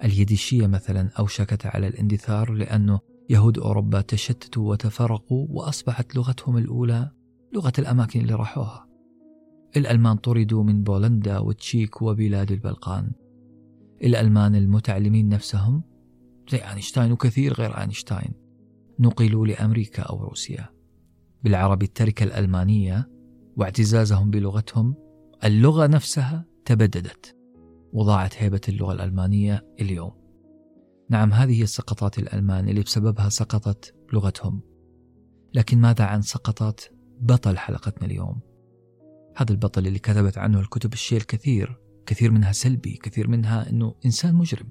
اليديشية 0.05 0.67
مثلا 0.67 1.11
أوشكت 1.19 1.67
على 1.67 1.89
الاندثار 1.89 2.53
لأنه 2.53 3.01
يهود 3.31 3.59
أوروبا 3.59 4.01
تشتتوا 4.01 4.71
وتفرقوا 4.71 5.47
وأصبحت 5.51 6.17
لغتهم 6.17 6.57
الأولى 6.57 7.11
لغة 7.53 7.73
الأماكن 7.79 8.21
اللي 8.21 8.35
راحوها. 8.35 8.88
الألمان 9.77 10.17
طردوا 10.17 10.65
من 10.65 10.83
بولندا 10.83 11.39
وتشيك 11.39 12.03
وبلاد 12.03 12.53
البلقان. 12.53 13.13
الألمان 14.03 14.55
المتعلمين 14.55 15.29
نفسهم 15.29 15.83
زي 16.51 16.59
أينشتاين 16.59 17.13
وكثير 17.13 17.53
غير 17.53 17.81
أينشتاين 17.81 18.33
نقلوا 19.01 19.47
لأمريكا 19.47 20.03
أو 20.03 20.25
روسيا. 20.25 20.69
بالعربي 21.43 21.87
التركة 21.87 22.25
الألمانية 22.25 23.11
واعتزازهم 23.57 24.31
بلغتهم 24.31 24.95
اللغة 25.45 25.87
نفسها 25.87 26.45
تبددت. 26.65 27.37
وضاعت 27.93 28.43
هيبة 28.43 28.61
اللغة 28.69 28.93
الألمانية 28.93 29.67
اليوم. 29.81 30.13
نعم 31.11 31.33
هذه 31.33 31.59
هي 31.59 31.63
السقطات 31.63 32.19
الألمان 32.19 32.69
اللي 32.69 32.81
بسببها 32.83 33.29
سقطت 33.29 33.95
لغتهم. 34.13 34.61
لكن 35.55 35.79
ماذا 35.79 36.05
عن 36.05 36.23
سقطات 36.23 36.81
بطل 37.21 37.59
حلقتنا 37.59 38.07
اليوم؟ 38.07 38.48
هذا 39.39 39.53
البطل 39.53 39.87
اللي 39.87 39.99
كتبت 39.99 40.39
عنه 40.39 40.61
الكتب 40.61 40.93
الشيء 40.93 41.19
الكثير 41.19 41.81
كثير 42.07 42.31
منها 42.31 42.53
سلبي 42.53 42.97
كثير 43.03 43.29
منها 43.29 43.71
أنه 43.71 43.95
إنسان 44.05 44.35
مجرم. 44.35 44.69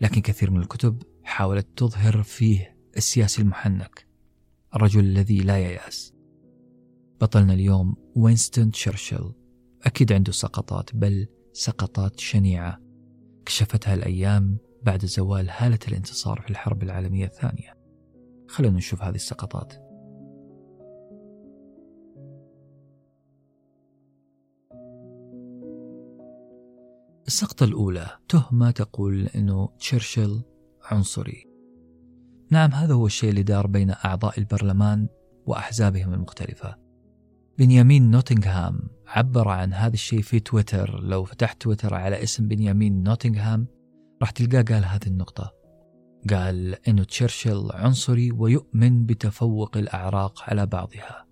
لكن 0.00 0.20
كثير 0.20 0.50
من 0.50 0.60
الكتب 0.60 1.02
حاولت 1.22 1.78
تظهر 1.78 2.22
فيه 2.22 2.76
السياسي 2.96 3.42
المحنك 3.42 4.08
الرجل 4.74 5.00
الذي 5.00 5.38
لا 5.38 5.58
ييأس. 5.58 6.14
بطلنا 7.20 7.52
اليوم 7.52 7.96
وينستون 8.16 8.70
تشرشل 8.70 9.32
أكيد 9.82 10.12
عنده 10.12 10.32
سقطات 10.32 10.96
بل 10.96 11.28
سقطات 11.52 12.20
شنيعة. 12.20 12.80
كشفتها 13.46 13.94
الأيام 13.94 14.58
بعد 14.82 15.04
زوال 15.04 15.50
هالة 15.50 15.78
الانتصار 15.88 16.40
في 16.40 16.50
الحرب 16.50 16.82
العالمية 16.82 17.26
الثانية. 17.26 17.74
خلونا 18.48 18.76
نشوف 18.76 19.02
هذه 19.02 19.14
السقطات. 19.14 19.87
السقطة 27.28 27.64
الأولى 27.64 28.18
تهمة 28.28 28.70
تقول 28.70 29.26
أنه 29.26 29.68
تشرشل 29.78 30.42
عنصري. 30.84 31.46
نعم 32.50 32.72
هذا 32.72 32.94
هو 32.94 33.06
الشيء 33.06 33.30
اللي 33.30 33.42
دار 33.42 33.66
بين 33.66 33.90
أعضاء 34.04 34.38
البرلمان 34.38 35.08
وأحزابهم 35.46 36.14
المختلفة. 36.14 36.76
بنيامين 37.58 38.10
نوتنغهام 38.10 38.80
عبر 39.06 39.48
عن 39.48 39.72
هذا 39.72 39.94
الشيء 39.94 40.22
في 40.22 40.40
تويتر. 40.40 41.00
لو 41.00 41.24
فتحت 41.24 41.62
تويتر 41.62 41.94
على 41.94 42.22
اسم 42.22 42.48
بنيامين 42.48 43.02
نوتنغهام 43.02 43.66
راح 44.20 44.30
تلقاه 44.30 44.62
قال 44.62 44.84
هذه 44.84 45.06
النقطة. 45.06 45.52
قال 46.30 46.88
أنه 46.88 47.04
تشرشل 47.04 47.68
عنصري 47.72 48.32
ويؤمن 48.32 49.06
بتفوق 49.06 49.76
الأعراق 49.76 50.42
على 50.42 50.66
بعضها. 50.66 51.26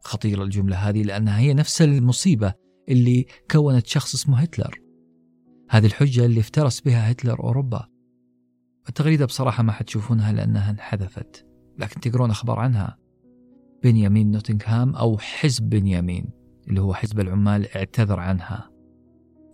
خطيرة 0.00 0.42
الجملة 0.42 0.76
هذه 0.76 1.02
لأنها 1.02 1.38
هي 1.38 1.54
نفس 1.54 1.82
المصيبة 1.82 2.65
اللي 2.88 3.26
كونت 3.50 3.86
شخص 3.86 4.14
اسمه 4.14 4.38
هتلر. 4.38 4.80
هذه 5.70 5.86
الحجة 5.86 6.24
اللي 6.24 6.40
افترس 6.40 6.80
بها 6.80 7.10
هتلر 7.10 7.40
أوروبا. 7.40 7.88
التغريدة 8.88 9.24
بصراحة 9.24 9.62
ما 9.62 9.72
حتشوفونها 9.72 10.32
لأنها 10.32 10.70
انحذفت 10.70 11.46
لكن 11.78 12.00
تقرون 12.00 12.30
أخبار 12.30 12.58
عنها. 12.58 12.98
بنيامين 13.82 14.30
نوتنغهام 14.30 14.96
أو 14.96 15.18
حزب 15.18 15.68
بنيامين 15.68 16.30
اللي 16.68 16.80
هو 16.80 16.94
حزب 16.94 17.20
العمال 17.20 17.76
اعتذر 17.76 18.20
عنها. 18.20 18.70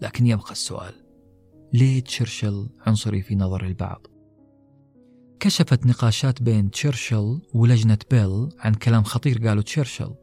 لكن 0.03 0.27
يبقى 0.27 0.53
السؤال 0.53 0.95
ليه 1.73 2.01
تشرشل 2.01 2.69
عنصري 2.87 3.23
في 3.23 3.35
نظر 3.35 3.67
البعض؟ 3.67 4.07
كشفت 5.41 5.87
نقاشات 5.87 6.43
بين 6.43 6.71
تشرشل 6.71 7.41
ولجنة 7.55 7.99
بيل 8.11 8.49
عن 8.59 8.75
كلام 8.75 9.03
خطير 9.03 9.49
قاله 9.49 9.63
تشرشل. 9.63 10.15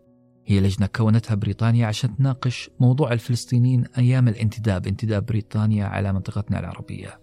هي 0.49 0.59
لجنة 0.59 0.87
كونتها 0.87 1.35
بريطانيا 1.35 1.87
عشان 1.87 2.15
تناقش 2.15 2.69
موضوع 2.79 3.13
الفلسطينيين 3.13 3.85
أيام 3.97 4.27
الانتداب 4.27 4.87
انتداب 4.87 5.25
بريطانيا 5.25 5.85
على 5.85 6.13
منطقتنا 6.13 6.59
العربية. 6.59 7.21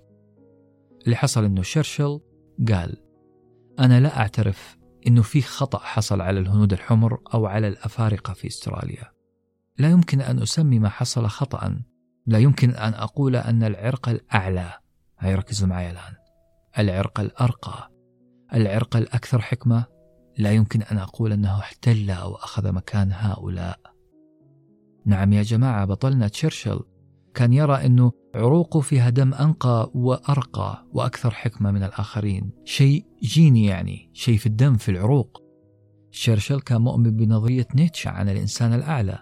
اللي 1.05 1.17
حصل 1.17 1.45
أنه 1.45 1.61
تشرشل 1.61 2.21
قال 2.69 2.97
أنا 3.79 4.01
لا 4.01 4.19
أعترف 4.19 4.77
أنه 5.07 5.23
في 5.23 5.43
خطأ 5.43 5.79
حصل 5.79 6.21
على 6.21 6.41
الهنود 6.41 6.73
الحمر 6.73 7.21
أو 7.35 7.47
على 7.47 7.69
الأفارقة 7.69 8.33
في 8.33 8.47
استراليا. 8.47 9.13
لا 9.79 9.91
يمكن 9.91 10.21
أن 10.21 10.43
أسمي 10.43 10.79
ما 10.79 10.89
حصل 10.89 11.27
خطأ. 11.27 11.81
لا 12.27 12.39
يمكن 12.39 12.71
أن 12.71 12.95
أقول 12.95 13.37
أن 13.37 13.63
العرق 13.63 14.09
الأعلى 14.09 14.73
هاي 15.19 15.35
ركزوا 15.35 15.69
معي 15.69 15.91
الآن 15.91 16.15
العرق 16.79 17.21
الأرقى 17.21 17.91
العرق 18.55 18.97
الأكثر 18.97 19.43
حكمة 19.43 19.96
لا 20.39 20.53
يمكن 20.53 20.83
أن 20.83 20.99
أقول 20.99 21.33
أنه 21.33 21.59
احتل 21.59 22.11
أو 22.11 22.35
أخذ 22.35 22.73
مكان 22.73 23.13
هؤلاء. 23.13 23.81
نعم 25.07 25.33
يا 25.33 25.43
جماعة 25.43 25.85
بطلنا 25.85 26.29
تشرشل. 26.29 26.81
كان 27.35 27.53
يرى 27.53 27.87
أنه 27.87 28.13
عروقه 28.35 28.81
فيها 28.81 29.11
دم 29.11 29.35
أنقى 29.35 29.91
وأرقى 29.95 30.87
وأكثر 30.93 31.31
حكمة 31.31 31.71
من 31.71 31.83
الآخرين. 31.83 32.51
شيء 32.65 33.07
جيني 33.23 33.67
يعني 33.67 34.11
شيء 34.13 34.39
في 34.39 34.47
الدم 34.47 34.77
في 34.77 34.91
العروق. 34.91 35.43
تشرشل 36.13 36.61
كان 36.61 36.81
مؤمن 36.81 37.17
بنظرية 37.17 37.67
نيتشه 37.75 38.11
عن 38.11 38.29
الإنسان 38.29 38.73
الأعلى. 38.73 39.19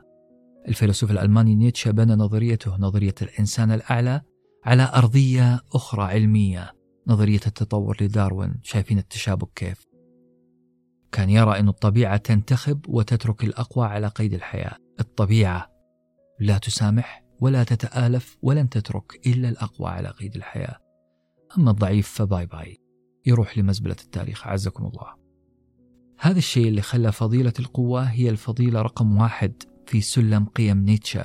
الفيلسوف 0.69 1.11
الألماني 1.11 1.55
نيتشه 1.55 1.91
بنى 1.91 2.15
نظريته 2.15 2.77
نظرية 2.77 3.15
الإنسان 3.23 3.73
الأعلى 3.73 4.21
على 4.65 4.93
أرضية 4.95 5.61
أخرى 5.75 6.03
علمية 6.03 6.73
نظرية 7.07 7.41
التطور 7.47 7.97
لداروين. 8.01 8.55
شايفين 8.63 8.99
التشابك 8.99 9.49
كيف؟ 9.55 9.94
كان 11.15 11.31
يرى 11.31 11.59
أن 11.59 11.69
الطبيعة 11.69 12.17
تنتخب 12.17 12.81
وتترك 12.89 13.45
الأقوى 13.45 13.87
على 13.87 14.07
قيد 14.07 14.35
الحياة. 14.35 14.77
الطبيعة 15.01 15.71
لا 16.41 16.59
تسامح 16.59 17.25
ولا 17.41 17.65
تتآلف 17.65 18.37
ولن 18.43 18.69
تترك 18.69 19.27
إلا 19.27 19.49
الأقوى 19.49 19.91
على 19.91 20.09
قيد 20.09 20.37
الحياة. 20.37 20.79
أما 21.59 21.71
الضعيف 21.71 22.09
ف 22.09 22.47
bye 22.47 22.60
bye. 22.60 22.79
يروح 23.27 23.59
لمزبلة 23.59 23.97
التاريخ. 24.05 24.47
أعزكم 24.47 24.85
الله. 24.87 25.15
هذا 26.19 26.39
الشيء 26.39 26.69
اللي 26.69 26.83
خلى 26.83 27.13
فضيلة 27.13 27.53
القوة 27.59 28.03
هي 28.03 28.31
الفضيلة 28.31 28.83
رقم 28.83 29.17
واحد 29.17 29.63
في 29.87 30.01
سلم 30.01 30.45
قيم 30.45 30.79
نيتشه. 30.79 31.25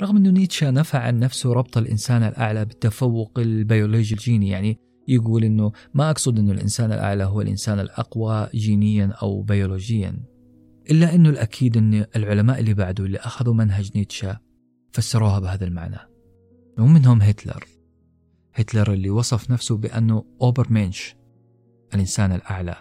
رغم 0.00 0.16
أنه 0.16 0.30
نيتشه 0.30 0.70
نفى 0.70 0.96
عن 0.96 1.18
نفسه 1.18 1.52
ربط 1.52 1.78
الإنسان 1.78 2.22
الأعلى 2.22 2.64
بالتفوق 2.64 3.38
البيولوجي 3.38 4.14
الجيني 4.14 4.48
يعني 4.48 4.78
يقول 5.10 5.44
أنه 5.44 5.72
ما 5.94 6.10
أقصد 6.10 6.38
أنه 6.38 6.52
الإنسان 6.52 6.92
الأعلى 6.92 7.24
هو 7.24 7.40
الإنسان 7.40 7.80
الأقوى 7.80 8.48
جينيا 8.54 9.06
أو 9.06 9.42
بيولوجيا 9.42 10.22
إلا 10.90 11.14
أنه 11.14 11.28
الأكيد 11.28 11.76
أن 11.76 12.06
العلماء 12.16 12.60
اللي 12.60 12.74
بعده 12.74 13.04
اللي 13.04 13.18
أخذوا 13.18 13.54
منهج 13.54 13.90
نيتشه 13.96 14.38
فسروها 14.92 15.38
بهذا 15.38 15.64
المعنى. 15.64 15.98
ومنهم 16.78 17.22
هتلر. 17.22 17.64
هتلر 18.54 18.92
اللي 18.92 19.10
وصف 19.10 19.50
نفسه 19.50 19.76
بأنه 19.76 20.24
أوبرمنش 20.42 21.16
الإنسان 21.94 22.32
الأعلى. 22.32 22.76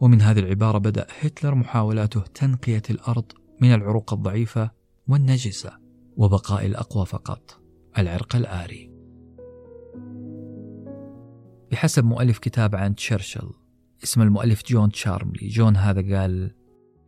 ومن 0.00 0.20
هذه 0.22 0.38
العبارة 0.38 0.78
بدأ 0.78 1.06
هتلر 1.20 1.54
محاولاته 1.54 2.20
تنقية 2.20 2.82
الأرض 2.90 3.32
من 3.60 3.74
العروق 3.74 4.12
الضعيفة 4.12 4.70
والنجسة 5.08 5.72
وبقاء 6.16 6.66
الأقوى 6.66 7.06
فقط 7.06 7.60
العرق 7.98 8.36
الآري. 8.36 8.89
بحسب 11.70 12.04
مؤلف 12.04 12.38
كتاب 12.38 12.76
عن 12.76 12.94
تشرشل. 12.94 13.50
اسم 14.04 14.22
المؤلف 14.22 14.62
جون 14.66 14.90
تشارملي. 14.90 15.48
جون 15.48 15.76
هذا 15.76 16.18
قال 16.18 16.54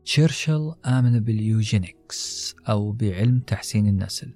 تشرشل 0.05 0.75
آمن 0.87 1.21
بال 1.21 1.48
eugenics 1.48 2.55
أو 2.69 2.93
بعلم 2.93 3.41
تحسين 3.41 3.87
النسل. 3.87 4.35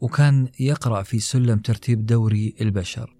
وكان 0.00 0.48
يقرأ 0.60 1.02
في 1.02 1.18
سلم 1.18 1.58
ترتيب 1.58 2.06
دوري 2.06 2.54
البشر. 2.60 3.16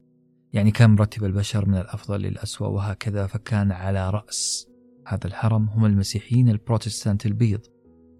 يعني 0.53 0.71
كان 0.71 0.91
مرتب 0.91 1.25
البشر 1.25 1.69
من 1.69 1.75
الأفضل 1.75 2.21
للأسوأ 2.21 2.67
وهكذا 2.67 3.27
فكان 3.27 3.73
على 3.73 4.11
رأس 4.11 4.69
هذا 5.07 5.27
الهرم. 5.27 5.69
هم 5.69 5.85
المسيحيين 5.85 6.49
البروتستانت 6.49 7.27
البيض. 7.27 7.61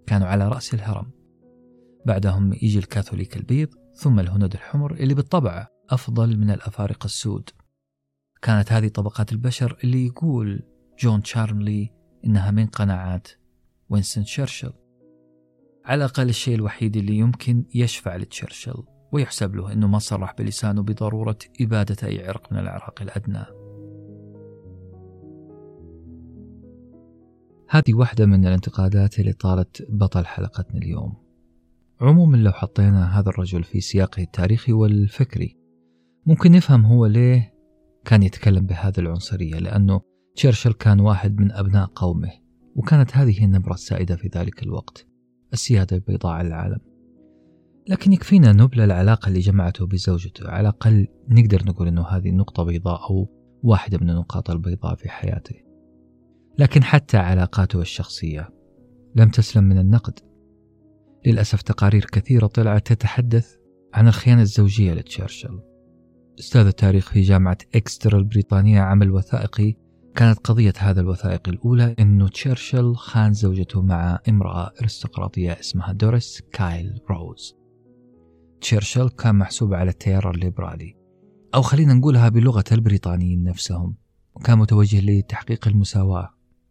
كانوا 0.07 0.27
على 0.27 0.47
رأس 0.47 0.73
الهرم. 0.73 1.11
بعدهم 2.05 2.53
يجي 2.53 2.79
الكاثوليك 2.79 3.37
البيض 3.37 3.69
ثم 3.95 4.19
الهنود 4.19 4.53
الحمر 4.53 4.93
اللي 4.93 5.13
بالطبع 5.13 5.67
أفضل 5.89 6.37
من 6.37 6.51
الأفارقة 6.51 7.05
السود. 7.05 7.49
كانت 8.41 8.71
هذه 8.71 8.87
طبقات 8.87 9.31
البشر 9.31 9.77
اللي 9.83 10.05
يقول 10.05 10.63
جون 10.99 11.21
تشارملي 11.21 11.91
إنها 12.25 12.51
من 12.51 12.65
قناعات 12.65 13.27
وينستون 13.89 14.23
تشرشل. 14.23 14.73
على 15.85 15.97
الأقل 15.97 16.29
الشيء 16.29 16.55
الوحيد 16.55 16.97
اللي 16.97 17.17
يمكن 17.17 17.65
يشفع 17.75 18.15
لتشرشل 18.15 18.83
ويحسب 19.11 19.55
له 19.55 19.73
أنه 19.73 19.87
ما 19.87 19.99
صرح 19.99 20.35
بلسانه 20.37 20.81
بضرورة 20.81 21.37
إبادة 21.61 22.07
أي 22.07 22.27
عرق 22.27 22.53
من 22.53 22.59
الأعراق 22.59 23.01
الأدنى. 23.01 23.45
هذه 27.69 27.93
واحدة 27.93 28.25
من 28.25 28.47
الانتقادات 28.47 29.19
اللي 29.19 29.33
طالت 29.33 29.85
بطل 29.89 30.25
حلقتنا 30.25 30.77
اليوم. 30.77 31.29
عموما 32.01 32.37
لو 32.37 32.51
حطينا 32.51 33.19
هذا 33.19 33.29
الرجل 33.29 33.63
في 33.63 33.81
سياقه 33.81 34.23
التاريخي 34.23 34.73
والفكري 34.73 35.57
ممكن 36.25 36.51
نفهم 36.51 36.85
هو 36.85 37.05
ليه 37.05 37.58
كان 38.05 38.23
يتكلم 38.23 38.65
بهذه 38.65 38.99
العنصرية 38.99 39.55
لأنه 39.55 40.01
تشرشل 40.35 40.73
كان 40.73 40.99
واحد 40.99 41.39
من 41.39 41.51
أبناء 41.51 41.85
قومه 41.95 42.31
وكانت 42.75 43.17
هذه 43.17 43.45
النبرة 43.45 43.73
السائدة 43.73 44.15
في 44.15 44.29
ذلك 44.35 44.63
الوقت 44.63 45.07
السيادة 45.53 45.95
البيضاء 45.95 46.31
على 46.31 46.47
العالم. 46.47 46.79
لكن 47.87 48.13
يكفينا 48.13 48.51
نبل 48.51 48.81
العلاقة 48.81 49.27
اللي 49.27 49.39
جمعته 49.39 49.87
بزوجته 49.87 50.49
على 50.49 50.61
الأقل 50.61 51.07
نقدر 51.29 51.65
نقول 51.65 51.87
أنه 51.87 52.07
هذه 52.07 52.31
نقطة 52.31 52.63
بيضاء 52.63 53.09
أو 53.09 53.27
واحدة 53.63 53.97
من 54.01 54.09
النقاط 54.09 54.49
البيضاء 54.49 54.95
في 54.95 55.09
حياته. 55.09 55.55
لكن 56.57 56.83
حتى 56.83 57.17
علاقاته 57.17 57.81
الشخصية 57.81 58.49
لم 59.15 59.29
تسلم 59.29 59.63
من 59.63 59.77
النقد. 59.77 60.19
للأسف 61.25 61.61
تقارير 61.61 62.05
كثيرة 62.05 62.47
طلعت 62.47 62.87
تتحدث 62.87 63.55
عن 63.93 64.07
الخيانة 64.07 64.41
الزوجية 64.41 64.93
لتشرشل. 64.93 65.68
أستاذ 66.39 66.65
التاريخ 66.65 67.09
في 67.11 67.21
جامعة 67.21 67.57
إكستر 67.75 68.17
البريطانية 68.17 68.81
عمل 68.81 69.11
وثائقي. 69.11 69.75
كانت 70.15 70.39
قضية 70.39 70.73
هذا 70.77 71.01
الوثائقي 71.01 71.51
الأولى 71.51 71.95
أنه 71.99 72.27
تشرشل 72.27 72.95
خان 72.95 73.33
زوجته 73.33 73.81
مع 73.81 74.19
امرأة 74.29 74.71
أرستقراطية 74.81 75.59
اسمها 75.59 75.93
دوريس 75.93 76.41
كايل 76.51 76.99
روز. 77.09 77.55
تشرشل 78.61 79.09
كان 79.09 79.35
محسوب 79.35 79.73
على 79.73 79.89
التيار 79.89 80.31
الليبرالي 80.31 80.95
أو 81.55 81.61
خلينا 81.61 81.93
نقولها 81.93 82.29
بلغة 82.29 82.63
البريطانيين 82.71 83.43
نفسهم 83.43 83.95
وكان 84.35 84.57
متوجه 84.57 84.99
لتحقيق 85.01 85.67
المساواة. 85.67 86.29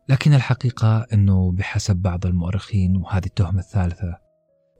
لكن 0.08 0.34
الحقيقة 0.34 1.06
أنه 1.12 1.52
بحسب 1.52 1.96
بعض 1.96 2.26
المؤرخين 2.26 2.96
وهذه 2.96 3.26
التهمة 3.26 3.60
الثالثة 3.60 4.18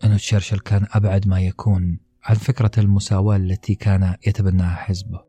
أنه 0.04 0.16
تشرشل 0.16 0.58
كان 0.58 0.86
أبعد 0.92 1.28
ما 1.28 1.40
يكون 1.40 2.07
عن 2.28 2.34
فكرة 2.34 2.70
المساواة 2.78 3.36
التي 3.36 3.74
كان 3.74 4.16
يتبناها 4.26 4.76
حزبه. 4.76 5.20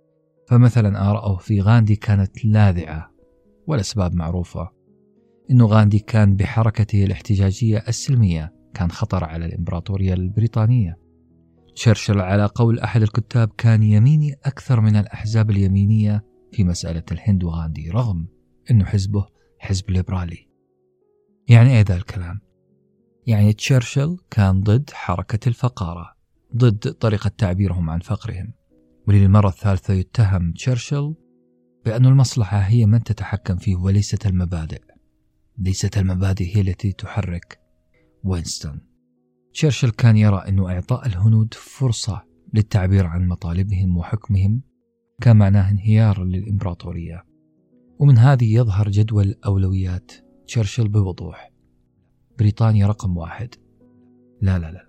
فمثلا 0.47 1.09
آراءه 1.09 1.37
في 1.37 1.61
غاندي 1.61 1.95
كانت 1.95 2.45
لاذعة 2.45 3.11
والأسباب 3.67 4.15
معروفة. 4.15 4.71
أنه 5.51 5.65
غاندي 5.65 5.99
كان 5.99 6.35
بحركته 6.35 7.03
الاحتجاجية 7.03 7.83
السلمية 7.87 8.53
كان 8.73 8.91
خطر 8.91 9.23
على 9.23 9.45
الإمبراطورية 9.45 10.13
البريطانية. 10.13 10.97
تشرشل 11.75 12.19
على 12.19 12.45
قول 12.45 12.79
أحد 12.79 13.01
الكتاب 13.01 13.49
كان 13.57 13.83
يميني 13.83 14.33
أكثر 14.45 14.81
من 14.81 14.95
الأحزاب 14.95 15.49
اليمينية 15.49 16.25
في 16.51 16.63
مسألة 16.63 17.03
الهند 17.11 17.43
وغاندي 17.43 17.89
رغم 17.89 18.27
أنه 18.71 18.85
حزبه 18.85 19.25
حزب 19.59 19.89
ليبرالي. 19.89 20.47
يعني 21.47 21.69
إيه 21.69 21.81
ذا 21.81 21.95
الكلام؟ 21.95 22.39
يعني 23.27 23.53
تشرشل 23.53 24.17
كان 24.31 24.61
ضد 24.61 24.89
حركة 24.89 25.47
الفقارة. 25.47 26.18
ضد 26.55 26.93
طريقة 26.93 27.27
تعبيرهم 27.27 27.89
عن 27.89 27.99
فقرهم. 27.99 28.53
وللمرة 29.07 29.47
الثالثة 29.47 29.93
يتهم 29.93 30.51
تشرشل 30.51 31.15
بأن 31.85 32.05
المصلحة 32.05 32.57
هي 32.57 32.85
من 32.85 33.03
تتحكم 33.03 33.57
فيه 33.57 33.75
وليست 33.75 34.25
المبادئ. 34.25 34.81
ليست 35.57 35.97
المبادئ 35.97 36.57
هي 36.57 36.61
التي 36.61 36.91
تحرك 36.91 37.59
وينستون. 38.23 38.81
تشرشل 39.53 39.89
كان 39.89 40.17
يرى 40.17 40.37
أن 40.37 40.59
إعطاء 40.59 41.07
الهنود 41.07 41.53
فرصة 41.53 42.23
للتعبير 42.53 43.05
عن 43.05 43.27
مطالبهم 43.27 43.97
وحكمهم 43.97 44.61
كان 45.21 45.37
معناه 45.37 45.71
انهيار 45.71 46.23
للإمبراطورية. 46.23 47.25
ومن 47.99 48.17
هذه 48.17 48.55
يظهر 48.55 48.89
جدول 48.89 49.35
أولويات 49.45 50.11
تشرشل 50.47 50.87
بوضوح. 50.87 51.51
بريطانيا 52.39 52.87
رقم 52.87 53.17
واحد. 53.17 53.55
لا 54.41 54.59
لا 54.59 54.71
لا. 54.71 54.88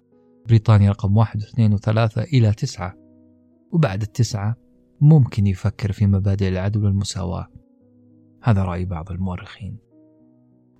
بريطانيا 0.51 0.91
رقم 0.91 1.17
واحد 1.17 1.41
واثنين 1.41 1.73
وثلاثة 1.73 2.23
إلى 2.23 2.53
تسعة. 2.53 2.95
وبعد 3.73 4.03
التسعة 4.03 4.57
ممكن 5.01 5.47
يفكر 5.47 5.93
في 5.93 6.07
مبادئ 6.07 6.49
العدل 6.49 6.85
والمساواة. 6.85 7.47
هذا 8.43 8.65
رأي 8.65 8.85
بعض 8.85 9.11
المؤرخين. 9.11 9.79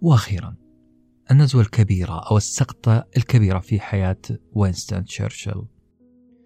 وأخيرا 0.01 0.57
النزوة 1.31 1.63
الكبيرة 1.63 2.31
أو 2.31 2.37
السقطة 2.37 3.05
الكبيرة 3.17 3.59
في 3.59 3.81
حياة 3.81 4.21
وينستون 4.53 5.05
تشرشل. 5.05 5.67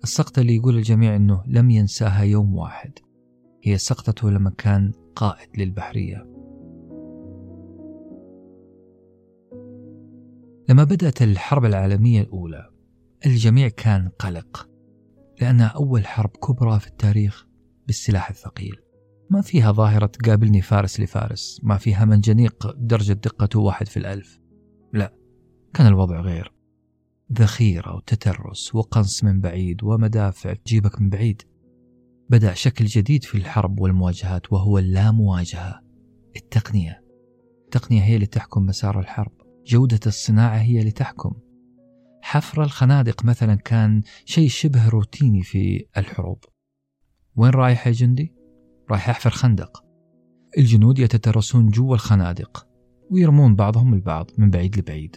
السقطة 0.02 0.40
اللي 0.40 0.56
يقول 0.56 0.76
الجميع 0.76 1.16
أنه 1.16 1.42
لم 1.46 1.70
ينساها 1.70 2.22
يوم 2.22 2.54
واحد. 2.54 2.92
هي 3.62 3.78
سقطته 3.78 4.30
لما 4.30 4.50
كان 4.50 4.92
قائد 5.16 5.48
للبحرية. 5.58 6.26
لما 10.68 10.84
بدأت 10.84 11.22
الحرب 11.22 11.64
العالمية 11.64 12.20
الأولى 12.20 12.73
الجميع 13.26 13.68
كان 13.68 14.08
قلق 14.08 14.68
لأنها 15.40 15.66
أول 15.66 16.06
حرب 16.06 16.30
كبرى 16.30 16.80
في 16.80 16.86
التاريخ 16.86 17.46
بالسلاح 17.86 18.30
الثقيل. 18.30 18.76
ما 19.30 19.40
فيها 19.40 19.72
ظاهرة 19.72 20.10
قابلني 20.24 20.62
فارس 20.62 21.00
لفارس 21.00 21.60
ما 21.62 21.76
فيها 21.76 22.04
منجنيق 22.04 22.74
درجة 22.76 23.12
دقته 23.12 23.60
واحد 23.60 23.88
في 23.88 23.96
الألف. 23.96 24.40
لا 24.92 25.14
كان 25.74 25.86
الوضع 25.86 26.20
غير. 26.20 26.54
ذخيرة 27.32 27.96
وتترس 27.96 28.74
وقنص 28.74 29.24
من 29.24 29.40
بعيد 29.40 29.82
ومدافع 29.82 30.52
تجيبك 30.52 31.00
من 31.00 31.08
بعيد. 31.08 31.42
بدأ 32.30 32.54
شكل 32.54 32.84
جديد 32.84 33.24
في 33.24 33.38
الحرب 33.38 33.80
والمواجهات 33.80 34.52
وهو 34.52 34.78
اللامواجهة 34.78 35.80
التقنية. 36.36 37.04
التقنية 37.64 38.02
هي 38.02 38.14
اللي 38.14 38.26
تحكم 38.26 38.66
مسار 38.66 39.00
الحرب. 39.00 39.32
جودة 39.66 40.00
الصناعة 40.06 40.56
هي 40.56 40.78
اللي 40.78 40.90
تحكم. 40.90 41.43
حفر 42.26 42.62
الخنادق 42.62 43.24
مثلا 43.24 43.54
كان 43.54 44.02
شيء 44.24 44.48
شبه 44.48 44.88
روتيني 44.88 45.42
في 45.42 45.86
الحروب. 45.96 46.44
وين 47.36 47.50
رايح 47.50 47.86
يا 47.86 47.92
جندي؟ 47.92 48.34
رايح 48.90 49.08
يحفر 49.08 49.30
خندق. 49.30 49.84
الجنود 50.58 50.98
يتترسون 50.98 51.68
جوا 51.68 51.94
الخنادق 51.94 52.66
ويرمون 53.10 53.54
بعضهم 53.54 53.94
البعض 53.94 54.30
من 54.38 54.50
بعيد 54.50 54.78
لبعيد. 54.78 55.16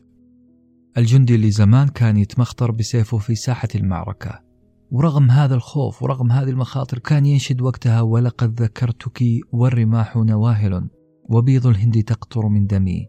الجندي 0.97 1.35
اللي 1.35 1.51
زمان 1.51 1.87
كان 1.87 2.17
يتمخطر 2.17 2.71
بسيفه 2.71 3.17
في 3.17 3.35
ساحة 3.35 3.69
المعركة. 3.75 4.43
ورغم 4.91 5.31
هذا 5.31 5.55
الخوف 5.55 6.03
ورغم 6.03 6.31
هذه 6.31 6.49
المخاطر 6.49 6.99
كان 6.99 7.25
ينشد 7.25 7.61
وقتها 7.61 8.01
ولقد 8.01 8.61
ذكرتك 8.61 9.23
والرماح 9.51 10.17
نواهل 10.17 10.89
وبيض 11.29 11.67
الهند 11.67 12.03
تقطر 12.03 12.47
من 12.47 12.67
دمي. 12.67 13.07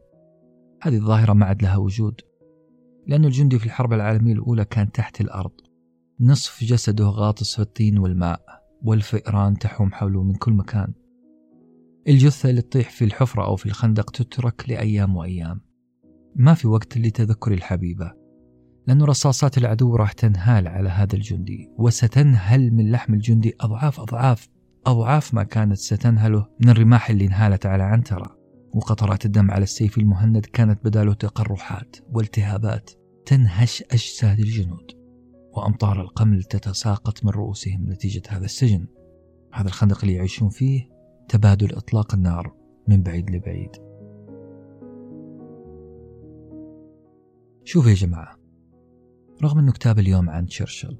هذه 0.82 0.96
الظاهرة 0.96 1.32
ما 1.32 1.46
عاد 1.46 1.62
لها 1.62 1.76
وجود. 1.76 2.20
لأن 3.08 3.24
الجندي 3.24 3.58
في 3.58 3.66
الحرب 3.66 3.92
العالمية 3.92 4.32
الأولى 4.32 4.64
كان 4.64 4.92
تحت 4.92 5.20
الأرض. 5.20 5.52
نصف 6.20 6.64
جسده 6.64 7.04
غاطس 7.04 7.54
في 7.54 7.62
الطين 7.62 7.98
والماء 7.98 8.40
والفئران 8.82 9.58
تحوم 9.58 9.92
حوله 9.92 10.22
من 10.22 10.34
كل 10.34 10.52
مكان. 10.52 10.92
الجثة 12.08 12.50
اللي 12.50 12.62
تطيح 12.62 12.90
في 12.90 13.04
الحفرة 13.04 13.44
أو 13.44 13.56
في 13.56 13.66
الخندق 13.66 14.10
تترك 14.10 14.64
لأيام 14.68 15.16
وأيام. 15.16 15.60
ما 16.36 16.54
في 16.54 16.68
وقت 16.68 16.98
لتذكر 16.98 17.52
الحبيبة 17.52 18.12
لأن 18.86 19.02
رصاصات 19.02 19.58
العدو 19.58 19.96
راح 19.96 20.12
تنهال 20.12 20.68
على 20.68 20.88
هذا 20.88 21.14
الجندي 21.14 21.70
وستنهل 21.78 22.74
من 22.74 22.90
لحم 22.90 23.14
الجندي 23.14 23.54
أضعاف 23.60 24.00
أضعاف 24.00 24.48
أضعاف 24.86 25.34
ما 25.34 25.42
كانت 25.42 25.76
ستنهله 25.76 26.46
من 26.60 26.68
الرماح 26.68 27.10
اللي 27.10 27.26
انهالت 27.26 27.66
على 27.66 27.82
عنترة. 27.82 28.38
وقطرات 28.74 29.26
الدم 29.26 29.50
على 29.50 29.62
السيف 29.62 29.98
المهند 29.98 30.46
كانت 30.46 30.84
بداله 30.84 31.14
تقرحات 31.14 31.96
والتهابات. 32.12 32.90
تنهش 33.28 33.82
أجساد 33.82 34.38
الجنود 34.38 34.92
وأمطار 35.52 36.00
القمل 36.00 36.44
تتساقط 36.44 37.24
من 37.24 37.30
رؤوسهم 37.30 37.92
نتيجة 37.92 38.22
هذا 38.28 38.44
السجن. 38.44 38.86
هذا 39.52 39.68
الخندق 39.68 39.98
اللي 40.02 40.14
يعيشون 40.14 40.48
فيه 40.48 40.88
تبادل 41.28 41.74
إطلاق 41.74 42.14
النار 42.14 42.54
من 42.88 43.02
بعيد 43.02 43.30
لبعيد. 43.30 43.70
شوف 47.64 47.86
يا 47.86 47.94
جماعة 47.94 48.38
رغم 49.42 49.58
أنه 49.58 49.72
كتاب 49.72 49.98
اليوم 49.98 50.30
عن 50.30 50.46
تشرشل 50.46 50.98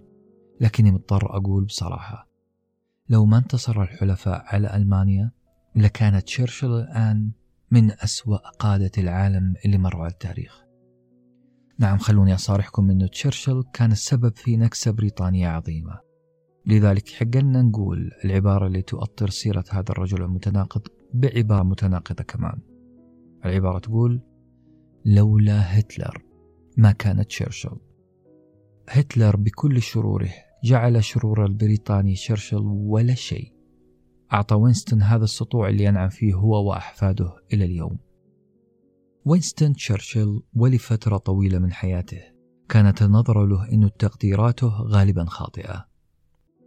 لكني 0.60 0.90
مضطر 0.92 1.36
أقول 1.36 1.64
بصراحة 1.64 2.28
لو 3.09 3.26
ما 3.26 3.38
انتصر 3.38 3.82
الحلفاء 3.82 4.42
على 4.46 4.76
ألمانيا 4.76 5.30
لكانت 5.76 6.26
تشرشل 6.26 6.70
الآن 6.70 7.30
من 7.70 7.90
أسوأ 7.90 8.36
قادة 8.36 8.92
العالم 8.98 9.55
اللي 9.64 9.78
مروا 9.78 10.02
على 10.02 10.12
التاريخ. 10.12 10.68
نعم 11.80 11.98
خلوني 11.98 12.34
أصارحكم 12.34 12.90
أن 12.90 13.10
تشرشل 13.10 13.62
كان 13.72 13.92
السبب 13.92 14.36
في 14.36 14.56
نكسة 14.56 14.90
بريطانية 14.90 15.48
عظيمة. 15.48 16.00
لذلك 16.66 17.12
يحق 17.12 17.36
لنا 17.36 17.62
نقول 17.62 18.10
العبارة 18.24 18.66
اللي 18.66 18.82
تؤطر 18.82 19.30
سيرة 19.30 19.64
هذا 19.70 19.90
الرجل 19.90 20.22
المتناقض 20.22 20.82
بعبارة 21.14 21.62
متناقضة 21.62 22.24
كمان. 22.24 22.59
العبارة 23.44 23.78
تقول 23.78 24.20
لولا 25.05 25.78
هتلر 25.78 26.22
ما 26.76 26.92
كان 26.92 27.26
تشرشل. 27.26 27.76
هتلر 28.88 29.36
بكل 29.36 29.82
شروره 29.82 30.30
جعل 30.64 31.05
شرور 31.05 31.44
البريطاني 31.44 32.14
تشرشل 32.14 32.62
ولا 32.66 33.14
شيء. 33.14 33.52
أعطى 34.32 34.55
وينستون 34.55 35.02
هذا 35.02 35.24
السطوع 35.24 35.68
اللي 35.68 35.84
ينعم 35.84 36.09
فيه 36.09 36.34
هو 36.34 36.68
وأحفاده 36.68 37.32
إلى 37.52 37.64
اليوم. 37.64 37.98
وينستون 39.28 39.72
تشرشل 39.72 40.42
ولفترة 40.55 41.16
طويلة 41.16 41.59
من 41.59 41.72
حياته. 41.72 42.20
كانت 42.68 43.02
النظرة 43.02 43.46
له 43.46 43.72
أن 43.72 43.90
تقديراته 43.98 44.68
غالبا 44.68 45.24
خاطئة. 45.24 45.86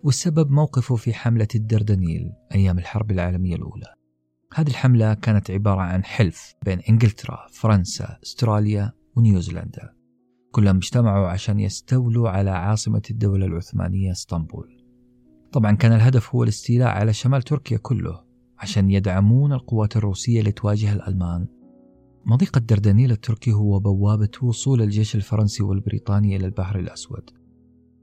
والسبب 0.03 0.51
موقفه 0.51 0.95
في 0.95 1.13
حملة 1.13 1.47
الدردنيل 1.55 2.31
أيام 2.55 2.79
الحرب 2.79 3.11
العالمية 3.11 3.55
الأولى. 3.55 3.93
هذه 4.53 4.67
الحملة 4.67 5.13
كانت 5.13 5.51
عبارة 5.51 5.81
عن 5.81 6.03
حلف 6.03 6.53
بين 6.65 6.79
إنجلترا، 6.79 7.47
فرنسا، 7.51 8.17
أستراليا 8.23 8.91
ونيوزيلندا. 9.15 9.93
كلهم 10.51 10.77
اجتمعوا 10.77 11.27
عشان 11.27 11.59
يستولوا 11.59 12.29
على 12.29 12.49
عاصمة 12.49 13.01
الدولة 13.11 13.45
العثمانية 13.45 14.11
إسطنبول. 14.11 14.85
طبعا 15.51 15.71
كان 15.71 15.93
الهدف 15.93 16.35
هو 16.35 16.43
الاستيلاء 16.43 16.89
على 16.89 17.13
شمال 17.13 17.41
تركيا 17.41 17.77
كله 17.77 18.23
عشان 18.59 18.91
يدعمون 18.91 19.53
القوات 19.53 19.97
الروسية 19.97 20.39
اللي 20.39 20.51
تواجه 20.51 20.93
الألمان 20.93 21.60
مضيق 22.25 22.57
الدردنيل 22.57 23.11
التركي 23.11 23.53
هو 23.53 23.79
بوابة 23.79 24.31
وصول 24.41 24.81
الجيش 24.81 25.15
الفرنسي 25.15 25.63
والبريطاني 25.63 26.35
إلى 26.35 26.45
البحر 26.45 26.79
الأسود. 26.79 27.29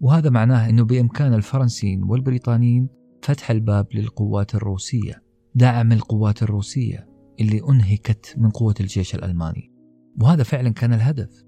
وهذا 0.01 0.31
معناه 0.31 0.69
أنه 0.69 0.85
بإمكان 0.85 1.35
الفرنسيين 1.35 2.03
والبريطانيين 2.03 2.89
فتح 3.23 3.51
الباب 3.51 3.87
للقوات 3.95 4.55
الروسية 4.55 5.23
دعم 5.55 5.93
القوات 5.93 6.43
الروسية 6.43 7.09
اللي 7.41 7.61
أنهكت 7.71 8.35
من 8.39 8.51
قوة 8.51 8.75
الجيش 8.81 9.15
الألماني. 9.15 9.73
وهذا 10.21 10.43
فعلا 10.43 10.69
كان 10.69 10.93
الهدف. 10.93 11.45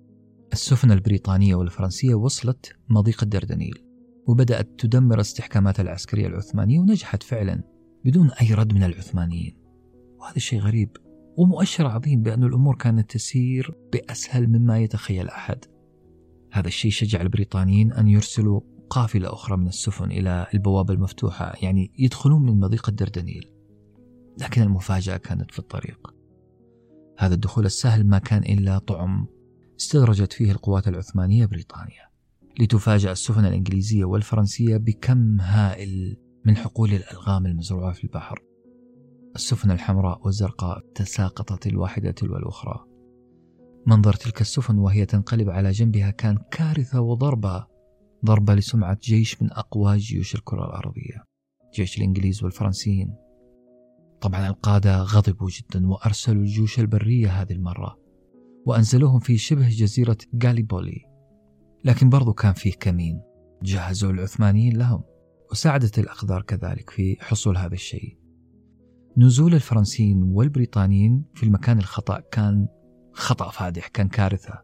السفن 0.52 0.90
البريطانية 0.90 1.54
والفرنسية 1.54 2.14
وصلت 2.14 2.72
مضيق 2.88 3.22
الدردنيل 3.22 3.84
وبدأت 4.26 4.68
تدمر 4.78 5.14
الاستحكامات 5.14 5.80
العسكرية 5.80 6.26
العثمانية 6.26 6.80
ونجحت 6.80 7.22
فعلا 7.22 7.62
بدون 8.04 8.30
أي 8.30 8.54
رد 8.54 8.74
من 8.74 8.82
العثمانيين. 8.82 9.56
وهذا 10.18 10.38
شيء 10.38 10.60
غريب. 10.60 10.96
ومؤشر 11.40 11.86
عظيم 11.86 12.22
بأن 12.22 12.44
الأمور 12.44 12.76
كانت 12.76 13.10
تسير 13.10 13.74
بأسهل 13.92 14.48
مما 14.48 14.78
يتخيل 14.78 15.28
أحد. 15.28 15.64
هذا 16.52 16.68
الشيء 16.68 16.90
شجع 16.90 17.20
البريطانيين 17.20 17.92
أن 17.92 18.08
يرسلوا 18.08 18.60
قافلة 18.90 19.32
أخرى 19.32 19.56
من 19.56 19.66
السفن 19.66 20.10
إلى 20.10 20.46
البوابة 20.54 20.94
المفتوحة 20.94 21.52
يعني 21.62 21.92
يدخلون 21.98 22.42
من 22.42 22.60
مضيق 22.60 22.88
الدردنيل. 22.88 23.50
لكن 24.40 24.62
المفاجأة 24.62 25.16
كانت 25.16 25.50
في 25.50 25.58
الطريق. 25.58 26.14
هذا 27.18 27.34
الدخول 27.34 27.66
السهل 27.66 28.06
ما 28.06 28.18
كان 28.18 28.42
إلا 28.42 28.78
طعم 28.78 29.26
استدرجت 29.80 30.32
فيه 30.32 30.52
القوات 30.52 30.88
العثمانية 30.88 31.46
بريطانيا 31.46 32.10
لتفاجأ 32.60 33.12
السفن 33.12 33.44
الإنجليزية 33.44 34.04
والفرنسية 34.04 34.76
بكم 34.76 35.40
هائل 35.40 36.16
من 36.44 36.56
حقول 36.56 36.92
الألغام 36.92 37.46
المزروعة 37.46 37.92
في 37.92 38.04
البحر. 38.04 38.49
السفن 39.36 39.70
الحمراء 39.70 40.20
والزرقاء 40.24 40.80
تساقطت 40.94 41.66
الواحدة 41.66 42.10
تلو 42.10 42.36
الأخرى 42.36 42.84
منظر 43.86 44.12
تلك 44.12 44.40
السفن 44.40 44.78
وهي 44.78 45.06
تنقلب 45.06 45.50
على 45.50 45.70
جنبها 45.70 46.10
كان 46.10 46.38
كارثة 46.50 47.00
وضربة 47.00 47.66
ضربة 48.24 48.54
لسمعة 48.54 48.98
جيش 49.02 49.42
من 49.42 49.52
أقوى 49.52 49.96
جيوش 49.96 50.34
الكرة 50.34 50.64
الأرضية 50.64 51.24
جيش 51.74 51.98
الإنجليز 51.98 52.44
والفرنسيين. 52.44 53.14
طبعا 54.20 54.48
القادة 54.48 55.02
غضبوا 55.02 55.50
جدا 55.50 55.86
وأرسلوا 55.86 56.42
الجيوش 56.42 56.80
البرية 56.80 57.28
هذه 57.28 57.52
المرة 57.52 57.98
وأنزلوهم 58.66 59.18
في 59.18 59.38
شبه 59.38 59.68
جزيرة 59.68 60.18
غاليبولي. 60.44 61.04
لكن 61.84 62.08
برضو 62.08 62.32
كان 62.32 62.52
فيه 62.52 62.72
كمين 62.72 63.20
جهزوا 63.62 64.12
العثمانيين 64.12 64.76
لهم 64.76 65.02
وساعدت 65.50 65.98
الأقدار 65.98 66.42
كذلك 66.42 66.90
في 66.90 67.16
حصول 67.20 67.56
هذا 67.56 67.74
الشيء. 67.74 68.19
نزول 69.20 69.54
الفرنسيين 69.54 70.22
والبريطانيين 70.22 71.24
في 71.34 71.42
المكان 71.42 71.78
الخطأ 71.78 72.20
كان 72.20 72.68
خطأ 73.12 73.50
فادح 73.50 73.88
كان 73.88 74.08
كارثة. 74.08 74.62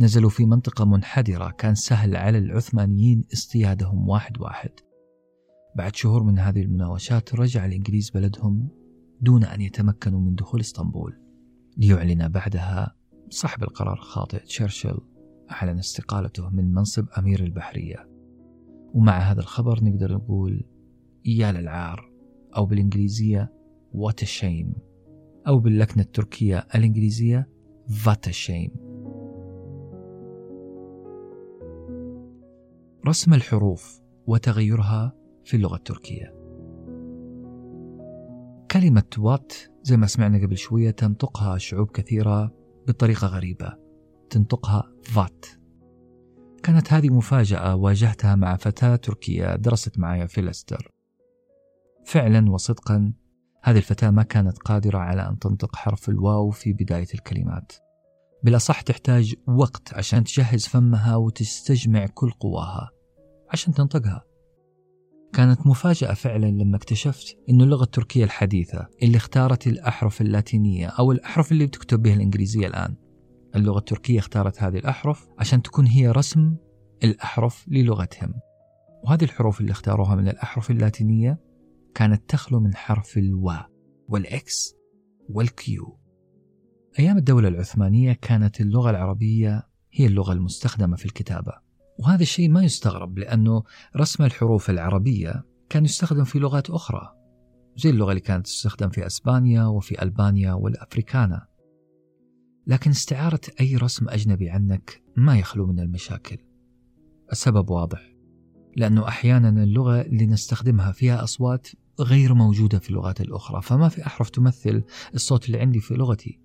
نزلوا 0.00 0.30
في 0.30 0.46
منطقة 0.46 0.84
منحدرة 0.84 1.50
كان 1.50 1.74
سهل 1.74 2.16
على 2.16 2.38
العثمانيين 2.38 3.24
اصطيادهم 3.32 4.08
واحد 4.08 4.40
واحد. 4.40 4.70
بعد 5.76 5.96
شهور 5.96 6.22
من 6.22 6.38
هذه 6.38 6.62
المناوشات 6.62 7.34
رجع 7.34 7.66
الإنجليز 7.66 8.10
بلدهم 8.10 8.68
دون 9.20 9.44
أن 9.44 9.60
يتمكنوا 9.60 10.20
من 10.20 10.34
دخول 10.34 10.60
إسطنبول. 10.60 11.20
ليعلن 11.76 12.28
بعدها 12.28 12.94
صاحب 13.30 13.62
القرار 13.62 13.94
الخاطئ 13.94 14.44
تشرشل 14.44 15.00
أعلن 15.50 15.78
استقالته 15.78 16.50
من 16.50 16.72
منصب 16.72 17.06
أمير 17.18 17.44
البحرية. 17.44 18.08
ومع 18.94 19.18
هذا 19.18 19.40
الخبر 19.40 19.84
نقدر 19.84 20.14
نقول 20.14 20.64
يا 21.24 21.52
للعار 21.52 22.12
أو 22.56 22.66
بالإنجليزية 22.66 23.57
a 23.94 24.26
shame. 24.26 24.78
أو 25.46 25.58
باللكنة 25.58 26.02
التركية 26.02 26.66
الإنجليزية 26.74 27.48
a 28.06 28.32
shame. 28.32 28.78
رسم 33.06 33.34
الحروف 33.34 34.00
وتغيرها 34.26 35.12
في 35.44 35.56
اللغة 35.56 35.76
التركية. 35.76 36.34
كلمة 38.70 39.10
وات 39.18 39.52
زي 39.82 39.96
ما 39.96 40.06
سمعنا 40.06 40.46
قبل 40.46 40.56
شوية 40.56 40.90
تنطقها 40.90 41.58
شعوب 41.58 41.90
كثيرة 41.90 42.54
بطريقة 42.88 43.26
غريبة. 43.26 43.88
تنطقها 44.30 44.92
فات 45.02 45.46
كانت 46.62 46.92
هذه 46.92 47.10
مفاجأة 47.10 47.74
واجهتها 47.74 48.34
مع 48.34 48.56
فتاة 48.56 48.96
تركية 48.96 49.56
درست 49.56 49.98
معي 49.98 50.28
في 50.28 50.40
لستر 50.40 50.90
فعلا 52.04 52.50
وصدقا 52.50 53.12
هذه 53.62 53.76
الفتاة 53.76 54.10
ما 54.10 54.22
كانت 54.22 54.58
قادرة 54.58 54.98
على 54.98 55.28
أن 55.28 55.38
تنطق 55.38 55.76
حرف 55.76 56.08
الواو 56.08 56.50
في 56.50 56.72
بداية 56.72 57.06
الكلمات. 57.14 57.72
بالأصح 58.42 58.80
تحتاج 58.80 59.34
وقت 59.46 59.94
عشان 59.94 60.24
تجهز 60.24 60.66
فمها 60.66 61.16
وتستجمع 61.16 62.06
كل 62.06 62.30
قواها 62.30 62.90
عشان 63.50 63.74
تنطقها. 63.74 64.24
كانت 65.32 65.66
مفاجأة 65.66 66.14
فعلا 66.14 66.46
لما 66.46 66.76
اكتشفت 66.76 67.38
أن 67.50 67.60
اللغة 67.60 67.82
التركية 67.82 68.24
الحديثة 68.24 68.86
اللي 69.02 69.16
اختارت 69.16 69.66
الأحرف 69.66 70.20
اللاتينية 70.20 70.86
أو 70.86 71.12
الأحرف 71.12 71.52
اللي 71.52 71.66
بتكتب 71.66 72.02
بها 72.02 72.14
الإنجليزية 72.14 72.66
الآن. 72.66 72.94
اللغة 73.56 73.78
التركية 73.78 74.18
اختارت 74.18 74.62
هذه 74.62 74.78
الأحرف 74.78 75.28
عشان 75.38 75.62
تكون 75.62 75.86
هي 75.86 76.10
رسم 76.10 76.56
الأحرف 77.04 77.64
للغتهم. 77.68 78.34
وهذه 79.04 79.24
الحروف 79.24 79.60
اللي 79.60 79.72
اختاروها 79.72 80.14
من 80.14 80.28
الأحرف 80.28 80.70
اللاتينية 80.70 81.47
كانت 81.98 82.30
تخلو 82.30 82.60
من 82.60 82.74
حرف 82.74 83.18
الوا 83.18 83.56
والإكس 84.08 84.74
والكيو. 85.28 85.98
أيام 86.98 87.18
الدولة 87.18 87.48
العثمانية 87.48 88.12
كانت 88.12 88.60
اللغة 88.60 88.90
العربية 88.90 89.68
هي 89.92 90.06
اللغة 90.06 90.32
المستخدمة 90.32 90.96
في 90.96 91.04
الكتابة 91.04 91.52
وهذا 91.98 92.22
الشيء 92.22 92.50
ما 92.50 92.64
يستغرب 92.64 93.18
لأنه 93.18 93.62
رسم 93.96 94.24
الحروف 94.24 94.70
العربية 94.70 95.44
كان 95.68 95.84
يستخدم 95.84 96.24
في 96.24 96.38
لغات 96.38 96.70
أخرى 96.70 97.14
زي 97.76 97.90
اللغة 97.90 98.10
اللي 98.10 98.20
كانت 98.20 98.46
تستخدم 98.46 98.88
في 98.88 99.06
أسبانيا 99.06 99.64
وفي 99.64 100.02
ألبانيا 100.02 100.52
والأفريكانا. 100.52 101.46
لكن 102.66 102.90
استعارة 102.90 103.40
أي 103.60 103.76
رسم 103.76 104.08
أجنبي 104.08 104.50
عنك 104.50 105.02
ما 105.16 105.38
يخلو 105.38 105.66
من 105.66 105.80
المشاكل. 105.80 106.38
السبب 107.32 107.70
واضح 107.70 108.14
لأنه 108.76 109.08
أحيانا 109.08 109.48
اللغة 109.48 110.00
اللي 110.00 110.26
نستخدمها 110.26 110.92
فيها 110.92 111.24
أصوات 111.24 111.68
غير 112.00 112.34
موجودة 112.34 112.78
في 112.78 112.90
اللغات 112.90 113.20
الأخرى. 113.20 113.62
فما 113.62 113.88
في 113.88 114.06
أحرف 114.06 114.30
تمثل 114.30 114.82
الصوت 115.14 115.46
اللي 115.46 115.60
عندي 115.60 115.80
في 115.80 115.94
لغتي. 115.94 116.40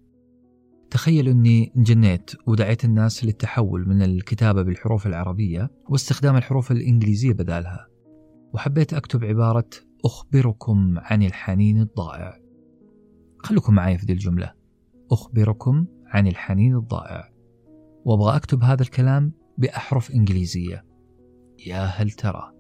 تخيل 0.90 1.28
أني 1.28 1.74
انجنيت 1.78 2.32
ودعيت 2.48 2.86
الناس 2.86 3.26
للتحول 3.26 3.88
من 3.88 4.02
الكتابة 4.02 4.62
بالحروف 4.62 5.08
العربية 5.08 5.72
واستخدام 5.90 6.38
الحروف 6.38 6.72
الإنجليزية 6.72 7.34
بدالها. 7.34 7.88
وحبيت 8.54 8.94
أكتب 8.94 9.24
عبارة 9.24 9.70
أخبركم 10.06 10.96
عن 10.98 11.24
الحنين 11.24 11.82
الضائع. 11.82 12.40
خلوكم 13.40 13.76
معي 13.76 13.98
في 13.98 14.06
ذي 14.06 14.14
الجملة. 14.14 14.54
أخبركم 15.12 15.86
عن 16.06 16.28
الحنين 16.28 16.76
الضائع. 16.76 17.30
وأبغى 18.06 18.36
أكتب 18.36 18.64
هذا 18.64 18.82
الكلام 18.82 19.34
بأحرف 19.58 20.12
إنجليزية. 20.12 20.86
يا 21.68 21.86
هل 21.86 22.12
ترى. 22.12 22.52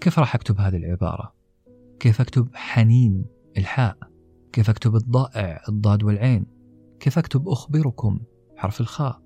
كيف 0.00 0.18
راح 0.18 0.34
أكتب 0.34 0.60
هذه 0.60 0.76
العبارة؟ 0.76 1.37
كيف 2.00 2.20
أكتب 2.20 2.48
حنين 2.54 3.24
الحاء 3.56 3.98
كيف 4.52 4.70
أكتب 4.70 4.96
الضائع 4.96 5.62
الضاد 5.68 6.02
والعين 6.02 6.46
كيف 7.00 7.18
أكتب 7.18 7.48
أخبركم 7.48 8.20
حرف 8.56 8.80
الخاء 8.80 9.22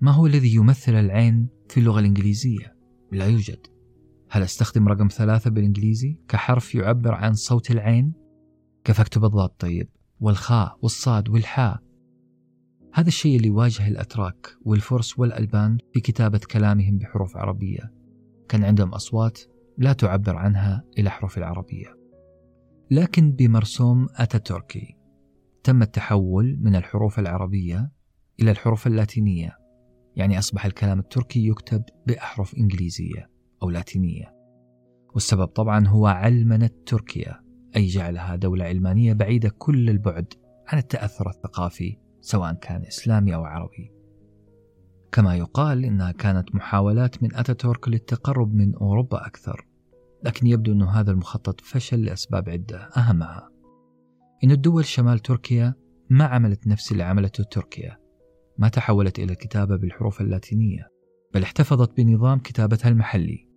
ما 0.00 0.10
هو 0.10 0.26
الذي 0.26 0.54
يمثل 0.54 0.94
العين 0.94 1.48
في 1.68 1.80
اللغة 1.80 2.00
الإنجليزية؟ 2.00 2.76
لا 3.12 3.26
يوجد 3.26 3.66
هل 4.30 4.42
أستخدم 4.42 4.88
رقم 4.88 5.08
ثلاثة 5.08 5.50
بالإنجليزي 5.50 6.18
كحرف 6.28 6.74
يعبر 6.74 7.14
عن 7.14 7.34
صوت 7.34 7.70
العين؟ 7.70 8.12
كيف 8.84 9.00
أكتب 9.00 9.24
الضاد 9.24 9.48
طيب؟ 9.48 9.88
والخاء 10.20 10.78
والصاد 10.82 11.28
والحاء 11.28 11.78
هذا 12.92 13.08
الشيء 13.08 13.36
اللي 13.36 13.50
واجه 13.50 13.88
الأتراك 13.88 14.56
والفرس 14.62 15.18
والألبان 15.18 15.78
في 15.92 16.00
كتابة 16.00 16.40
كلامهم 16.50 16.98
بحروف 16.98 17.36
عربية 17.36 17.92
كان 18.48 18.64
عندهم 18.64 18.88
أصوات 18.88 19.40
لا 19.78 19.92
تعبر 19.92 20.36
عنها 20.36 20.84
إلى 20.98 21.10
حروف 21.10 21.38
العربية. 21.38 21.86
لكن 22.90 23.32
بمرسوم 23.32 24.06
أتاتوركي 24.16 24.96
تم 25.64 25.82
التحول 25.82 26.58
من 26.60 26.76
الحروف 26.76 27.18
العربية 27.18 27.90
إلى 28.40 28.50
الحروف 28.50 28.86
اللاتينية 28.86 29.58
يعني 30.16 30.38
أصبح 30.38 30.66
الكلام 30.66 30.98
التركي 30.98 31.48
يكتب 31.48 31.82
بأحرف 32.06 32.54
إنجليزية 32.54 33.30
أو 33.62 33.70
لاتينية. 33.70 34.34
والسبب 35.14 35.46
طبعا 35.46 35.86
هو 35.86 36.06
علمنة 36.06 36.70
تركيا 36.86 37.40
أي 37.76 37.86
جعلها 37.86 38.36
دولة 38.36 38.64
علمانية 38.64 39.12
بعيدة 39.12 39.48
كل 39.58 39.90
البعد 39.90 40.34
عن 40.66 40.78
التأثر 40.78 41.28
الثقافي 41.28 41.98
سواء 42.20 42.52
كان 42.52 42.84
إسلامي 42.84 43.34
أو 43.34 43.44
عربي. 43.44 43.92
كما 45.14 45.36
يقال 45.36 45.84
إنها 45.84 46.12
كانت 46.12 46.54
محاولات 46.54 47.22
من 47.22 47.34
أتاتورك 47.34 47.88
للتقرب 47.88 48.54
من 48.54 48.74
أوروبا 48.74 49.26
أكثر 49.26 49.66
لكن 50.24 50.46
يبدو 50.46 50.72
أن 50.72 50.82
هذا 50.82 51.10
المخطط 51.10 51.60
فشل 51.60 52.04
لأسباب 52.04 52.48
عدة 52.48 52.76
أهمها 52.96 53.50
إن 54.44 54.50
الدول 54.50 54.84
شمال 54.84 55.18
تركيا 55.18 55.74
ما 56.10 56.24
عملت 56.24 56.66
نفس 56.66 56.92
اللي 56.92 57.02
عملته 57.02 57.44
تركيا 57.44 57.98
ما 58.58 58.68
تحولت 58.68 59.18
إلى 59.18 59.32
الكتابة 59.32 59.76
بالحروف 59.76 60.20
اللاتينية 60.20 60.88
بل 61.34 61.42
احتفظت 61.42 61.96
بنظام 61.96 62.38
كتابتها 62.38 62.88
المحلي. 62.88 63.48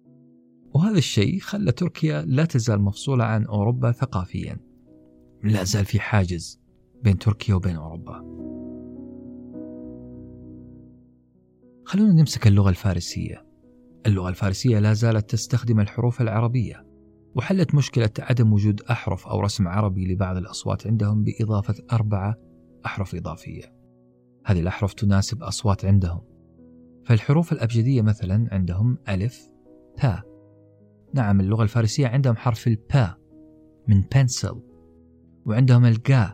وهذا 0.73 0.97
الشيء 0.97 1.39
خلى 1.39 1.71
تركيا 1.71 2.21
لا 2.21 2.45
تزال 2.45 2.81
مفصولة 2.81 3.23
عن 3.23 3.45
أوروبا 3.45 3.91
ثقافيا 3.91 4.57
لا 5.43 5.63
زال 5.63 5.85
في 5.85 5.99
حاجز 5.99 6.61
بين 7.03 7.17
تركيا 7.17 7.55
وبين 7.55 7.75
أوروبا. 7.75 8.47
خلونا 11.87 12.13
نمسك 12.13 12.47
اللغة 12.47 12.69
الفارسية. 12.69 13.45
اللغة 14.05 14.29
الفارسية 14.29 14.79
لا 14.79 14.93
زالت 14.93 15.29
تستخدم 15.29 15.79
الحروف 15.79 16.21
العربية 16.21 16.85
وحلت 17.35 17.75
مشكلة 17.75 18.09
عدم 18.19 18.53
وجود 18.53 18.81
أحرف 18.81 19.27
أو 19.27 19.39
رسم 19.39 19.67
عربي 19.67 20.13
لبعض 20.13 20.37
الأصوات 20.37 20.87
عندهم 20.87 21.23
بإضافة 21.23 21.75
أربعة 21.91 22.35
أحرف 22.85 23.15
إضافية. 23.15 23.73
هذه 24.45 24.59
الأحرف 24.59 24.93
تناسب 24.93 25.43
أصوات 25.43 25.85
عندهم. 25.85 26.21
فالحروف 27.05 27.51
الأبجدية 27.51 28.01
مثلا 28.01 28.47
عندهم 28.51 28.97
ألف 29.09 29.51
تا 29.97 30.23
نعم 31.13 31.39
اللغة 31.39 31.63
الفارسية 31.63 32.07
عندهم 32.07 32.35
حرف 32.35 32.67
البا 32.67 33.15
من 33.87 34.01
بنسل 34.15 34.61
وعندهم 35.45 35.85
الجا 35.85 36.33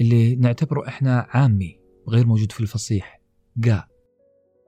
اللي 0.00 0.36
نعتبره 0.36 0.88
إحنا 0.88 1.26
عامي 1.30 1.80
غير 2.08 2.26
موجود 2.26 2.52
في 2.52 2.60
الفصيح 2.60 3.20
جا. 3.56 3.95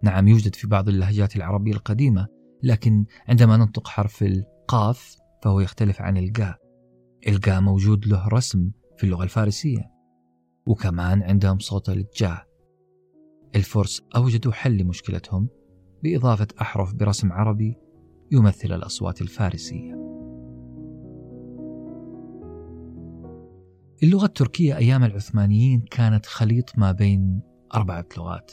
نعم 0.02 0.28
يوجد 0.28 0.54
في 0.54 0.66
بعض 0.66 0.88
اللهجات 0.88 1.36
العربية 1.36 1.72
القديمة 1.72 2.26
لكن 2.62 3.04
عندما 3.28 3.56
ننطق 3.56 3.88
حرف 3.88 4.22
القاف 4.22 5.16
فهو 5.42 5.60
يختلف 5.60 6.02
عن 6.02 6.16
الجا 6.16 6.54
الجا 7.28 7.60
موجود 7.60 8.06
له 8.06 8.28
رسم 8.28 8.70
في 8.96 9.04
اللغة 9.04 9.24
الفارسية 9.24 9.98
وكمان 10.66 11.22
عندهم 11.22 11.58
صوت 11.58 11.88
الجا. 11.88 12.38
الفرس 13.56 14.02
أوجدوا 14.16 14.52
حل 14.52 14.76
لمشكلتهم 14.76 15.48
بإضافة 16.02 16.46
أحرف 16.60 16.94
برسم 16.94 17.32
عربي 17.32 17.76
يمثل 18.32 18.72
الأصوات 18.72 19.22
الفارسية. 19.22 19.92
اللغة 24.02 24.24
التركية 24.24 24.76
أيام 24.76 25.04
العثمانيين 25.04 25.80
كانت 25.90 26.26
خليط 26.26 26.78
ما 26.78 26.92
بين 26.92 27.40
أربعة 27.74 28.06
لغات. 28.16 28.52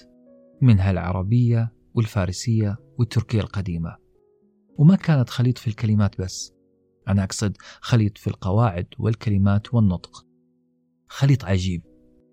منها 0.62 0.92
العربية 0.92 1.74
والفارسية 1.94 2.78
والتركية 3.00 3.40
القديمة. 3.40 3.96
وما 4.78 4.96
كانت 4.96 5.30
خليط 5.30 5.58
في 5.58 5.68
الكلمات 5.68 6.22
بس. 6.22 6.54
أنا 7.08 7.24
أقصد 7.24 7.58
خليط 7.82 8.18
في 8.18 8.28
القواعد 8.28 8.88
والكلمات 9.00 9.74
والنطق. 9.74 10.26
خليط 11.08 11.46
عجيب. 11.46 11.82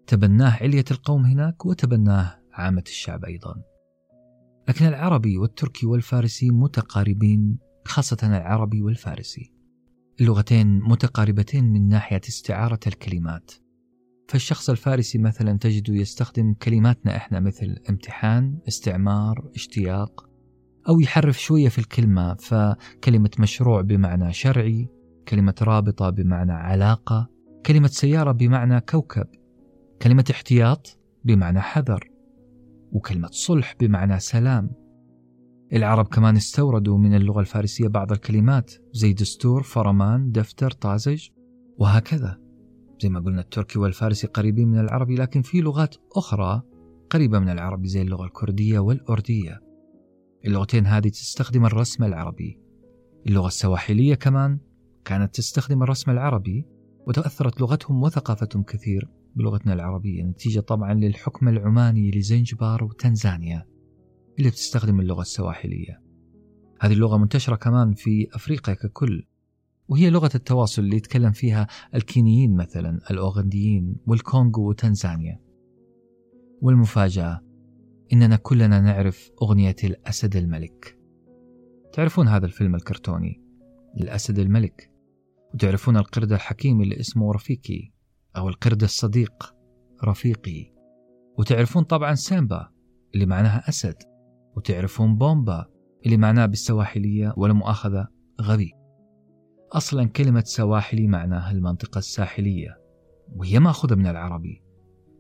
تبناه 0.07 0.59
علية 0.63 0.85
القوم 0.91 1.25
هناك 1.25 1.67
وتبناه 1.67 2.41
عامة 2.53 2.85
الشعب 2.87 3.25
أيضا. 3.25 3.55
لكن 4.69 4.87
العربي 4.87 5.39
والتركي 5.39 5.87
والفارسي 5.87 6.51
متقاربين 6.51 7.59
خاصة 7.85 8.19
العربي 8.23 8.83
والفارسي. 8.83 9.53
اللغتين 10.21 10.81
متقاربتين 10.81 11.65
من 11.65 11.89
ناحية 11.89 12.21
استعارة 12.29 12.81
الكلمات. 12.87 13.62
فالشخص 14.29 14.71
الفارسي 14.71 15.19
مثلا 15.19 15.59
تجده 15.59 15.95
يستخدم 15.95 16.55
كلماتنا 16.55 17.17
إحنا 17.17 17.41
مثل 17.41 17.77
امتحان، 17.91 18.59
استعمار، 18.69 19.51
اشتياق 19.55 20.29
أو 20.89 21.01
يحرف 21.01 21.41
شوية 21.41 21.69
في 21.69 21.79
الكلمة 21.79 22.35
فكلمة 22.35 23.31
مشروع 23.39 23.81
بمعنى 23.81 24.33
شرعي 24.33 24.89
كلمة 25.29 25.55
رابطة 25.63 26.11
بمعنى 26.11 26.53
علاقة 26.53 27.29
كلمة 27.67 27.89
سيارة 27.89 28.33
بمعنى 28.33 28.81
كوكب 28.81 29.27
كلمة 30.03 30.25
احتياط 30.31 30.99
بمعنى 31.25 31.61
حذر 31.61 32.11
وكلمة 32.93 33.29
صلح 33.31 33.75
بمعنى 33.81 34.21
سلام. 34.21 34.71
العرب 35.73 36.07
كمان 36.07 36.37
استوردوا 36.37 36.99
من 36.99 37.15
اللغة 37.15 37.41
الفارسية 37.41 37.89
بعض 37.89 38.13
الكلمات 38.13 38.73
زي 38.93 39.13
دستور، 39.13 39.63
فرمان، 39.63 40.31
دفتر، 40.31 40.71
طازج 40.71 41.29
وهكذا. 41.79 42.42
زي 43.03 43.09
ما 43.09 43.21
قلنا 43.21 43.41
التركي 43.41 43.79
والفارسي 43.79 44.27
قريبين 44.27 44.69
من 44.69 44.79
العربي 44.79 45.15
لكن 45.15 45.43
في 45.43 45.61
لغات 45.61 45.95
أخرى 46.17 46.63
قريبة 47.11 47.39
من 47.39 47.49
العربي 47.49 47.89
زي 47.89 48.03
اللغة 48.03 48.25
الكردية 48.25 48.79
والأردية. 48.79 49.61
اللغتين 50.45 50.87
هذه 50.87 51.09
تستخدم 51.09 51.67
الرسم 51.67 52.05
العربي. 52.05 52.59
اللغة 53.27 53.47
السواحلية 53.47 54.15
كمان 54.15 54.59
كانت 55.05 55.35
تستخدم 55.35 55.83
الرسم 55.83 56.11
العربي 56.11 56.67
وتأثرت 57.07 57.61
لغتهم 57.61 58.03
وثقافتهم 58.03 58.63
كثير 58.63 59.09
بلغتنا 59.37 59.73
العربية 59.73 60.23
نتيجة 60.23 60.61
طبعا 60.61 60.95
للحكم 60.95 61.49
العماني 61.49 62.11
لزنجبار 62.11 62.85
وتنزانيا 62.85 63.67
اللي 64.39 64.51
بتستخدم 64.51 65.01
اللغة 65.01 65.21
السواحلية. 65.21 66.03
هذه 66.81 66.93
اللغة 66.93 67.17
منتشرة 67.17 67.57
كمان 67.57 67.95
في 67.95 68.29
أفريقيا 68.35 68.75
ككل. 68.75 69.25
وهي 69.93 70.11
لغة 70.11 70.31
التواصل 70.35 70.83
اللي 70.83 70.97
يتكلم 70.97 71.33
فيها 71.33 71.67
الكينيين 71.95 72.57
مثلا 72.57 73.01
الأوغنديين 73.11 73.97
والكونغو 74.07 74.69
وتنزانيا. 74.69 75.41
والمفاجأة 76.63 77.41
إننا 78.13 78.37
كلنا 78.37 78.81
نعرف 78.81 79.31
أغنية 79.43 79.77
الأسد 79.85 80.37
الملك. 80.37 80.99
تعرفون 81.93 82.29
هذا 82.29 82.47
الفيلم 82.47 82.75
الكرتوني؟ 82.75 83.43
الأسد 84.01 84.39
الملك. 84.39 84.91
وتعرفون 85.55 85.97
القرد 85.97 86.33
الحكيم 86.33 86.81
اللي 86.81 87.01
اسمه 87.01 87.33
رفيقي 87.33 87.93
أو 88.37 88.49
القرد 88.49 88.83
الصديق 88.83 89.55
رفيقي. 90.05 90.75
وتعرفون 91.39 91.83
طبعا 91.83 92.15
سيمبا 92.15 92.69
اللي 93.15 93.27
معناها 93.27 93.69
أسد. 93.69 93.97
وتعرفون 94.57 95.17
بومبا 95.17 95.67
اللي 96.07 96.17
معناه 96.17 96.47
بالسواحلية 96.47 97.35
ولا 97.37 97.53
مؤاخذة 97.53 98.09
غبي. 98.41 98.82
أصلا 99.73 100.09
كلمة 100.09 100.43
سواحلي 100.47 101.07
معناها 101.07 101.51
المنطقة 101.51 101.99
الساحلية 101.99 102.79
وهي 103.37 103.59
مأخوذة 103.59 103.95
من 103.95 104.07
العربي. 104.07 104.63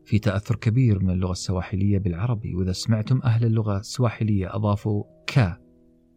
في 0.05 0.19
تأثر 0.19 0.57
كبير 0.57 0.99
من 1.03 1.11
اللغة 1.11 1.33
السواحلية 1.33 1.99
بالعربي 1.99 2.55
وإذا 2.55 2.73
سمعتم 2.73 3.21
أهل 3.25 3.45
اللغة 3.45 3.79
السواحلية 3.79 4.57
أضافوا 4.57 5.05
ك 5.27 5.61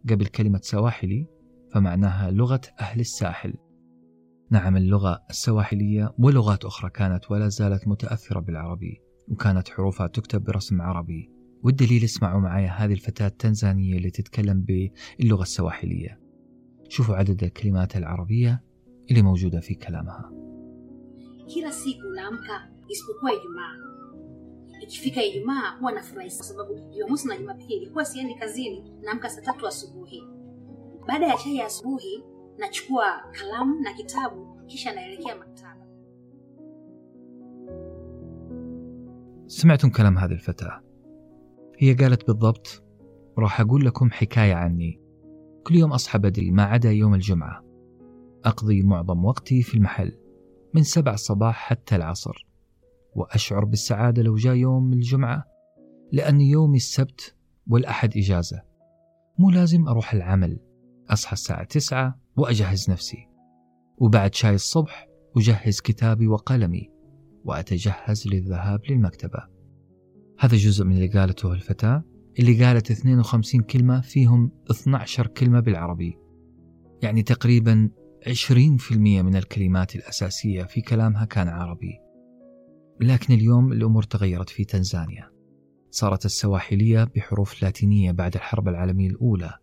قبل 0.09 0.25
كلمة 0.25 0.59
سواحلي 0.63 1.27
فمعناها 1.73 2.31
لغة 2.31 2.61
أهل 2.79 2.99
الساحل. 2.99 3.53
نعم 4.51 4.77
اللغة 4.77 5.19
السواحلية 5.29 6.13
ولغات 6.19 6.65
أخرى 6.65 6.89
كانت 6.89 7.31
ولا 7.31 7.47
زالت 7.47 7.87
متأثرة 7.87 8.39
بالعربي 8.39 9.01
وكانت 9.27 9.69
حروفها 9.69 10.07
تكتب 10.07 10.43
برسم 10.43 10.81
عربي. 10.81 11.31
والدليل 11.63 12.03
اسمعوا 12.03 12.41
معي 12.41 12.67
هذه 12.67 12.93
الفتاة 12.93 13.27
التنزانية 13.27 13.97
اللي 13.97 14.09
تتكلم 14.09 14.61
باللغة 14.61 15.41
السواحلية. 15.41 16.24
شوفوا 16.89 17.15
عدد 17.15 17.43
الكلمات 17.43 17.95
العربية 17.97 18.63
اللي 19.11 19.21
موجودة 19.21 19.59
في 19.59 19.75
كلامها 19.75 20.31
kila 21.47 21.71
siku 21.71 22.07
naamka 22.07 22.67
isipokuwa 22.87 23.33
Ijumaa. 23.33 23.75
Ikifika 24.81 25.23
Ijumaa 25.23 25.69
huwa 25.79 25.91
nafurahi 25.91 26.29
kwa 26.35 26.45
sababu 26.45 26.73
Jumamosi 26.79 27.27
na 27.27 27.37
Jumapili 27.37 27.85
huwa 27.85 28.05
siendi 28.05 28.35
kazini, 28.35 28.91
naamka 29.01 29.29
saa 29.29 29.41
tatu 29.41 29.67
asubuhi. 29.67 30.23
Baada 31.07 31.27
ya 31.27 31.37
chai 31.37 31.55
ya 31.55 31.65
asubuhi, 31.65 32.23
nachukua 32.57 33.05
kalamu 33.31 33.81
na 33.81 33.93
kitabu, 33.93 34.61
kisha 34.67 34.93
naelekea 34.93 35.35
maktaba. 35.35 35.85
سمعتم 39.47 39.89
كلام 39.89 40.17
هذه 40.17 40.31
الفتاة 40.31 40.81
هي 41.77 41.93
قالت 41.93 42.27
بالضبط 42.27 42.83
راح 43.37 43.61
أقول 43.61 43.85
لكم 43.85 44.11
حكاية 44.11 44.53
عني 44.53 45.01
كل 45.67 45.75
يوم 45.75 45.91
أصحى 45.93 46.19
بدري 46.19 46.51
ما 46.51 46.63
عدا 46.63 46.91
يوم 46.91 47.13
الجمعة. 47.13 47.63
أقضي 48.45 48.81
معظم 48.81 49.25
وقتي 49.25 49.63
في 49.63 49.77
المحل 49.77 50.17
من 50.73 50.83
سبع 50.83 51.13
الصباح 51.13 51.55
حتى 51.55 51.95
العصر. 51.95 52.47
وأشعر 53.15 53.65
بالسعادة 53.65 54.21
لو 54.23 54.35
جاء 54.35 54.55
يوم 54.55 54.93
الجمعة 54.93 55.45
لأن 56.11 56.41
يومي 56.41 56.77
السبت 56.77 57.35
والأحد 57.67 58.17
إجازة. 58.17 58.61
مو 59.39 59.49
لازم 59.49 59.87
أروح 59.87 60.13
العمل 60.13 60.59
أصحى 61.09 61.33
الساعة 61.33 61.63
تسعة 61.63 62.19
وأجهز 62.37 62.89
نفسي. 62.89 63.27
وبعد 63.97 64.35
شاي 64.35 64.55
الصبح 64.55 65.07
أجهز 65.37 65.79
كتابي 65.79 66.27
وقلمي 66.27 66.91
وأتجهز 67.45 68.27
للذهاب 68.27 68.81
للمكتبة. 68.89 69.43
هذا 70.39 70.57
جزء 70.57 70.85
من 70.85 70.95
اللي 70.95 71.07
قالته 71.07 71.53
الفتاة. 71.53 72.03
اللي 72.39 72.65
قالت 72.65 72.91
52 72.91 73.61
كلمة 73.61 74.01
فيهم 74.01 74.51
12 74.71 75.27
كلمة 75.27 75.59
بالعربي. 75.59 76.17
يعني 77.01 77.23
تقريبا 77.23 77.89
20% 78.27 78.91
من 78.91 79.35
الكلمات 79.35 79.95
الأساسية 79.95 80.63
في 80.63 80.81
كلامها 80.81 81.25
كان 81.25 81.47
عربي. 81.47 81.99
لكن 83.01 83.33
اليوم 83.33 83.71
الأمور 83.71 84.03
تغيرت 84.03 84.49
في 84.49 84.65
تنزانيا. 84.65 85.31
صارت 85.91 86.25
السواحلية 86.25 87.03
بحروف 87.03 87.63
لاتينية 87.63 88.11
بعد 88.11 88.35
الحرب 88.35 88.67
العالمية 88.67 89.09
الأولى 89.09 89.53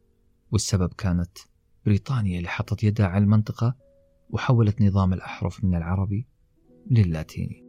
والسبب 0.53 0.93
كانت 0.93 1.39
بريطانيا 1.87 2.39
اللي 2.39 2.49
حطت 2.49 2.85
يدها 2.85 3.07
على 3.07 3.25
المنطقة 3.25 3.77
وحولت 4.31 4.83
نظام 4.83 5.13
الأحرف 5.13 5.65
من 5.65 5.75
العربي 5.75 6.27
للاتيني 6.91 7.62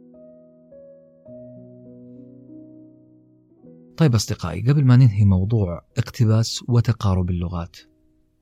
طيب 3.96 4.14
أصدقائي 4.14 4.70
قبل 4.70 4.84
ما 4.84 4.96
ننهي 4.96 5.24
موضوع 5.24 5.84
اقتباس 5.98 6.64
وتقارب 6.68 7.30
اللغات 7.30 7.76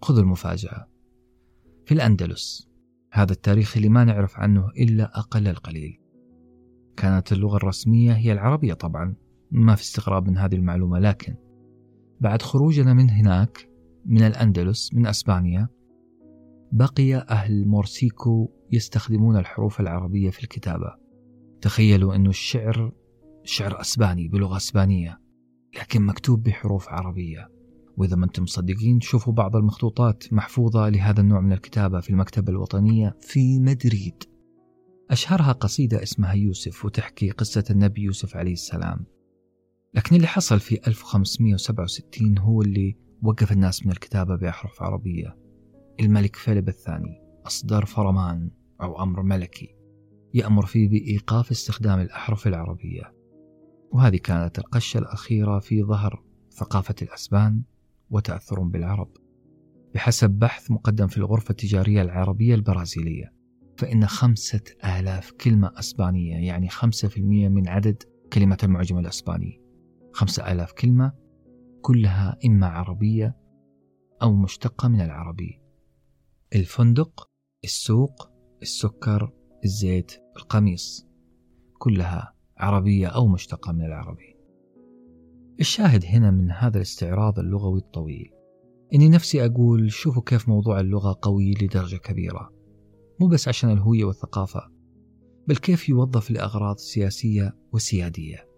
خذوا 0.02 0.20
المفاجأة. 0.20 0.86
في 1.86 1.94
الأندلس 1.94 2.68
هذا 3.12 3.32
التاريخ 3.32 3.76
اللي 3.76 3.88
ما 3.88 4.04
نعرف 4.04 4.38
عنه 4.38 4.68
إلا 4.68 5.18
أقل 5.18 5.48
القليل. 5.48 5.98
كانت 6.96 7.32
اللغة 7.32 7.56
الرسمية 7.56 8.12
هي 8.12 8.32
العربية 8.32 8.74
طبعا 8.74 9.14
ما 9.50 9.74
في 9.74 9.82
استغراب 9.82 10.28
من 10.28 10.38
هذه 10.38 10.54
المعلومة 10.54 10.98
لكن 10.98 11.34
بعد 12.20 12.42
خروجنا 12.42 12.94
من 12.94 13.10
هناك 13.10 13.68
من 14.06 14.22
الأندلس 14.22 14.94
من 14.94 15.06
أسبانيا 15.06 15.68
بقي 16.72 17.14
أهل 17.14 17.68
مورسيكو 17.68 18.50
يستخدمون 18.72 19.36
الحروف 19.36 19.80
العربية 19.80 20.30
في 20.30 20.42
الكتابة. 20.42 20.94
تخيلوا 21.60 22.14
أن 22.14 22.26
الشعر 22.26 22.92
شعر 23.44 23.80
أسباني 23.80 24.28
بلغة 24.28 24.56
أسبانية. 24.56 25.21
لكن 25.80 26.02
مكتوب 26.02 26.42
بحروف 26.42 26.88
عربية. 26.88 27.48
وإذا 27.96 28.16
ما 28.16 28.24
أنتم 28.24 28.42
مصدقين 28.42 29.00
شوفوا 29.00 29.32
بعض 29.32 29.56
المخطوطات 29.56 30.32
محفوظة 30.32 30.88
لهذا 30.88 31.20
النوع 31.20 31.40
من 31.40 31.52
الكتابة 31.52 32.00
في 32.00 32.10
المكتبة 32.10 32.52
الوطنية 32.52 33.16
في 33.20 33.58
مدريد. 33.58 34.24
أشهرها 35.10 35.52
قصيدة 35.52 36.02
اسمها 36.02 36.32
يوسف 36.32 36.84
وتحكي 36.84 37.30
قصة 37.30 37.64
النبي 37.70 38.02
يوسف 38.02 38.36
عليه 38.36 38.52
السلام. 38.52 39.04
لكن 39.94 40.16
اللي 40.16 40.26
حصل 40.26 40.60
في 40.60 40.86
1567 40.86 42.38
هو 42.38 42.62
اللي 42.62 42.96
وقف 43.22 43.52
الناس 43.52 43.86
من 43.86 43.92
الكتابة 43.92 44.36
بأحرف 44.36 44.82
عربية. 44.82 45.36
الملك 46.00 46.36
فيليب 46.36 46.68
الثاني 46.68 47.22
أصدر 47.46 47.84
فرمان 47.84 48.50
أو 48.82 49.02
أمر 49.02 49.22
ملكي 49.22 49.74
يأمر 50.34 50.66
فيه 50.66 50.88
بإيقاف 50.88 51.50
استخدام 51.50 52.00
الأحرف 52.00 52.46
العربية. 52.46 53.21
وهذه 53.92 54.16
كانت 54.16 54.58
القشة 54.58 54.98
الأخيرة 54.98 55.58
في 55.58 55.82
ظهر 55.82 56.22
ثقافة 56.50 56.94
الأسبان 57.02 57.62
وتأثرهم 58.10 58.70
بالعرب. 58.70 59.16
بحسب 59.94 60.30
بحث 60.30 60.70
مقدم 60.70 61.06
في 61.06 61.18
الغرفة 61.18 61.50
التجارية 61.50 62.02
العربية 62.02 62.54
البرازيلية 62.54 63.32
فإن 63.78 64.06
خمسة 64.06 64.62
آلاف 64.84 65.30
كلمة 65.30 65.72
أسبانية 65.78 66.46
يعني 66.46 66.68
خمسة 66.68 67.08
في 67.08 67.16
المية 67.16 67.48
من 67.48 67.68
عدد 67.68 68.02
كلمات 68.32 68.64
المعجم 68.64 68.98
الأسباني. 68.98 69.60
خمسة 70.12 70.52
آلاف 70.52 70.72
كلمة 70.72 71.12
كلها 71.82 72.38
إما 72.46 72.66
عربية 72.66 73.36
أو 74.22 74.34
مشتقة 74.34 74.88
من 74.88 75.00
العربي. 75.00 75.60
الفندق 76.54 77.30
السوق 77.64 78.30
السكر 78.62 79.32
الزيت 79.64 80.12
القميص 80.36 81.06
كلها 81.78 82.34
عربية 82.58 83.06
أو 83.06 83.28
مشتقة 83.28 83.72
من 83.72 83.84
العربي. 83.84 84.36
الشاهد 85.60 86.04
هنا 86.04 86.30
من 86.30 86.50
هذا 86.50 86.76
الاستعراض 86.76 87.38
اللغوي 87.38 87.78
الطويل. 87.78 88.30
إني 88.94 89.08
نفسي 89.08 89.44
أقول 89.44 89.92
شوفوا 89.92 90.22
كيف 90.26 90.48
موضوع 90.48 90.80
اللغة 90.80 91.18
قوي 91.22 91.54
لدرجة 91.62 91.96
كبيرة. 91.96 92.52
مو 93.20 93.26
بس 93.28 93.48
عشان 93.48 93.70
الهوية 93.70 94.04
والثقافة 94.04 94.70
بل 95.48 95.56
كيف 95.56 95.88
يوظف 95.88 96.30
لأغراض 96.30 96.76
سياسية 96.76 97.56
وسيادية 97.72 98.52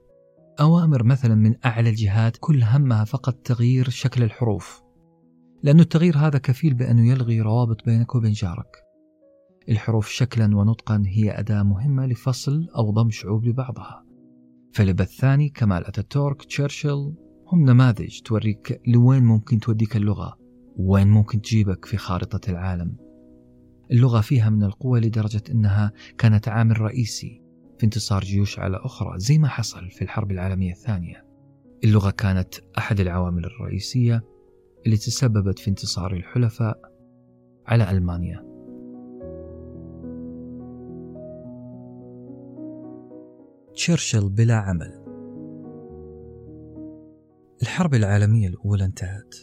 أوامر 0.60 1.02
مثلا 1.02 1.34
من 1.34 1.54
أعلى 1.64 1.90
الجهات 1.90 2.36
كل 2.40 2.62
همها 2.62 3.04
فقط 3.04 3.34
تغيير 3.34 3.88
شكل 3.88 4.22
الحروف. 4.22 4.82
لأن 5.62 5.80
التغيير 5.80 6.16
هذا 6.16 6.38
كفيل 6.38 6.74
بأنه 6.74 7.08
يلغي 7.10 7.40
روابط 7.40 7.84
بينك 7.84 8.14
وبين 8.14 8.32
جارك. 8.32 8.83
الحروف 9.68 10.08
شكلا 10.08 10.56
ونطقا 10.56 11.02
هي 11.06 11.38
أداة 11.38 11.62
مهمة 11.62 12.06
لفصل 12.06 12.68
أو 12.76 12.90
ضم 12.90 13.10
شعوب 13.10 13.44
لبعضها. 13.44 14.04
فيليب 14.72 15.00
الثاني 15.00 15.48
كمال 15.48 15.86
أتاتورك 15.86 16.44
تشرشل 16.44 17.14
هم 17.46 17.64
نماذج 17.64 18.20
توريك 18.20 18.80
لوين 18.86 19.22
ممكن 19.22 19.60
توديك 19.60 19.96
اللغة 19.96 20.38
وين 20.76 21.08
ممكن 21.08 21.40
تجيبك 21.40 21.84
في 21.84 21.96
خارطة 21.96 22.50
العالم. 22.50 22.96
اللغة 23.90 24.20
فيها 24.20 24.50
من 24.50 24.62
القوة 24.62 24.98
لدرجة 24.98 25.42
أنها 25.50 25.92
كانت 26.18 26.48
عامل 26.48 26.80
رئيسي 26.80 27.42
في 27.78 27.84
انتصار 27.84 28.22
جيوش 28.22 28.58
على 28.58 28.76
أخرى 28.76 29.18
زي 29.18 29.38
ما 29.38 29.48
حصل 29.48 29.90
في 29.90 30.02
الحرب 30.02 30.30
العالمية 30.30 30.72
الثانية. 30.72 31.24
اللغة 31.84 32.10
كانت 32.10 32.54
أحد 32.78 33.00
العوامل 33.00 33.44
الرئيسية 33.44 34.24
اللي 34.86 34.96
تسببت 34.96 35.58
في 35.58 35.70
انتصار 35.70 36.12
الحلفاء 36.12 36.80
على 37.66 37.90
ألمانيا. 37.90 38.43
تشرشل 43.74 44.28
بلا 44.28 44.54
عمل. 44.54 45.04
الحرب 47.62 47.94
العالمية 47.94 48.48
الأولى 48.48 48.84
انتهت. 48.84 49.34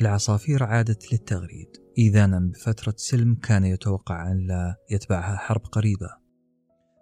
العصافير 0.00 0.64
عادت 0.64 1.12
للتغريد 1.12 1.68
إذانا 1.98 2.50
بفترة 2.54 2.94
سلم 2.96 3.34
كان 3.34 3.64
يتوقع 3.64 4.32
أن 4.32 4.46
لا 4.46 4.76
يتبعها 4.90 5.36
حرب 5.36 5.60
قريبة. 5.60 6.08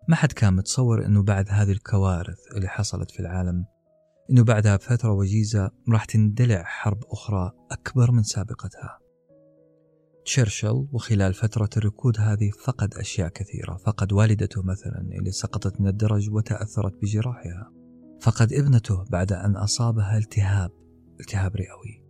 ما 0.09 0.16
حد 0.16 0.32
كان 0.32 0.56
متصور 0.56 1.06
أنه 1.06 1.22
بعد 1.22 1.47
هذه 1.51 1.72
الكوارث 1.72 2.38
اللي 2.56 2.68
حصلت 2.68 3.10
في 3.10 3.20
العالم 3.20 3.64
أنه 4.30 4.44
بعدها 4.44 4.76
بفترة 4.76 5.12
وجيزة 5.12 5.70
راح 5.88 6.05
تندلع 6.05 6.62
حرب 6.62 7.05
أخرى 7.05 7.52
أكبر 7.70 8.10
من 8.10 8.22
سابقتها. 8.22 8.98
تشرشل 10.24 10.86
وخلال 10.92 11.34
فترة 11.34 11.70
الركود 11.76 12.20
هذه 12.20 12.51
فقد 12.51 12.94
أشياء 12.94 13.28
كثيرة. 13.28 13.76
فقد 13.76 14.12
والدته 14.12 14.62
مثلا 14.62 15.09
اللي 15.18 15.30
سقطت 15.30 15.80
من 15.80 15.88
الدرج 15.88 16.30
وتأثرت 16.30 16.92
بجراحها. 17.02 17.72
فقد 18.20 18.52
ابنته 18.52 19.05
بعد 19.05 19.32
أن 19.32 19.56
أصابها 19.56 20.18
التهاب 20.18 20.70
التهاب 21.20 21.56
رئوي. 21.56 22.05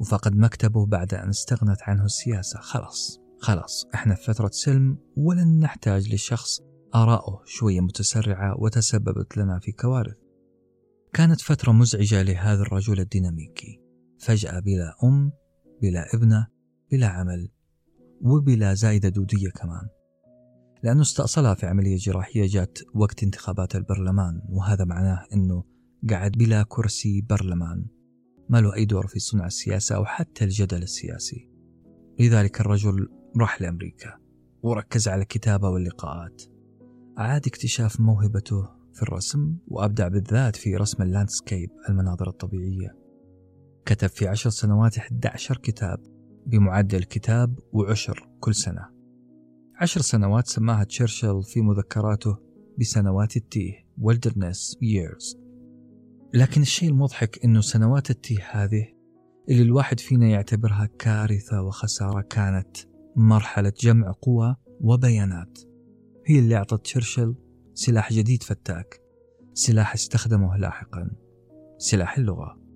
وفقد 0.00 0.36
مكتبه 0.36 0.86
بعد 0.86 1.14
أن 1.14 1.28
استغنت 1.28 1.82
عنه 1.82 2.04
السياسة. 2.04 2.60
خلاص 2.60 3.20
خلاص 3.40 3.86
إحنا 3.94 4.14
في 4.14 4.24
فترة 4.24 4.50
سلم 4.52 4.98
ولن 5.16 5.58
نحتاج 5.58 6.14
لشخص 6.14 6.60
آراؤه 6.94 7.42
شوية 7.44 7.80
متسرعة 7.80 8.60
وتسببت 8.60 9.36
لنا 9.36 9.58
في 9.58 9.72
كوارث. 9.72 10.16
كانت 11.12 11.40
فترة 11.40 11.72
مزعجة 11.72 12.22
لهذا 12.22 12.62
الرجل 12.62 13.00
الديناميكي. 13.00 13.80
فجأة 14.18 14.60
بلا 14.60 14.94
أم 15.04 15.32
بلا 15.82 16.14
ابنة 16.14 16.57
بلا 16.90 17.06
عمل 17.06 17.48
وبلا 18.20 18.74
زايدة 18.74 19.08
دودية 19.08 19.50
كمان. 19.50 19.88
لأنه 20.82 21.02
استأصلها 21.02 21.54
في 21.54 21.66
عملية 21.66 21.96
جراحية 21.96 22.46
جات 22.46 22.78
وقت 22.94 23.22
انتخابات 23.22 23.76
البرلمان 23.76 24.42
وهذا 24.48 24.84
معناه 24.84 25.26
أنه 25.32 25.64
قعد 26.10 26.32
بلا 26.32 26.64
كرسي 26.68 27.20
برلمان. 27.20 27.86
ما 28.48 28.60
له 28.60 28.74
أي 28.74 28.84
دور 28.84 29.06
في 29.06 29.18
صنع 29.18 29.46
السياسة 29.46 29.96
أو 29.96 30.04
حتى 30.04 30.44
الجدل 30.44 30.82
السياسي. 30.82 31.50
لذلك 32.20 32.60
الرجل 32.60 33.08
راح 33.36 33.62
لأمريكا 33.62 34.18
وركز 34.62 35.08
على 35.08 35.22
الكتابة 35.22 35.68
واللقاءات. 35.68 36.42
أعاد 37.18 37.46
اكتشاف 37.46 38.00
موهبته 38.00 38.68
في 38.94 39.02
الرسم 39.02 39.56
وأبدع 39.68 40.08
بالذات 40.08 40.56
في 40.56 40.76
رسم 40.76 41.02
اللاندسكيب 41.02 41.70
المناظر 41.88 42.28
الطبيعية. 42.28 42.96
كتب 43.86 44.08
في 44.08 44.28
عشر 44.28 44.50
سنوات 44.50 44.98
11 44.98 45.56
كتاب. 45.56 46.17
بمعدل 46.48 47.04
كتاب 47.04 47.58
وعشر 47.72 48.28
كل 48.40 48.54
سنة. 48.54 48.88
عشر 49.80 50.00
سنوات 50.00 50.46
سماها 50.46 50.84
تشرشل 50.84 51.42
في 51.42 51.60
مذكراته 51.60 52.36
بسنوات 52.80 53.36
التيه 53.36 53.86
wilderness 54.00 54.76
years. 54.82 55.36
لكن 56.34 56.60
الشيء 56.60 56.88
المضحك 56.88 57.44
إنه 57.44 57.60
سنوات 57.60 58.10
التيه 58.10 58.44
هذه 58.50 58.88
اللي 59.50 59.62
الواحد 59.62 60.00
فينا 60.00 60.26
يعتبرها 60.28 60.88
كارثة 60.98 61.62
وخسارة 61.62 62.20
كانت 62.20 62.76
مرحلة 63.16 63.72
جمع 63.80 64.12
قوى 64.22 64.56
وبيانات. 64.80 65.58
هي 66.26 66.38
اللي 66.38 66.56
أعطت 66.56 66.84
تشرشل 66.84 67.34
سلاح 67.74 68.12
جديد 68.12 68.42
فتاك 68.42 69.00
سلاح 69.54 69.94
استخدمه 69.94 70.56
لاحقا 70.56 71.10
سلاح 71.78 72.18
اللغة. 72.18 72.67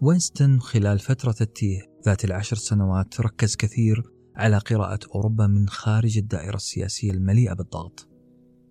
وينستون 0.00 0.60
خلال 0.60 0.98
فترة 0.98 1.34
التيه 1.40 1.80
ذات 2.06 2.24
العشر 2.24 2.56
سنوات 2.56 3.20
ركز 3.20 3.56
كثير 3.56 4.02
على 4.36 4.58
قراءة 4.58 4.98
أوروبا 5.14 5.46
من 5.46 5.68
خارج 5.68 6.18
الدائرة 6.18 6.56
السياسية 6.56 7.10
المليئة 7.10 7.52
بالضغط. 7.52 8.08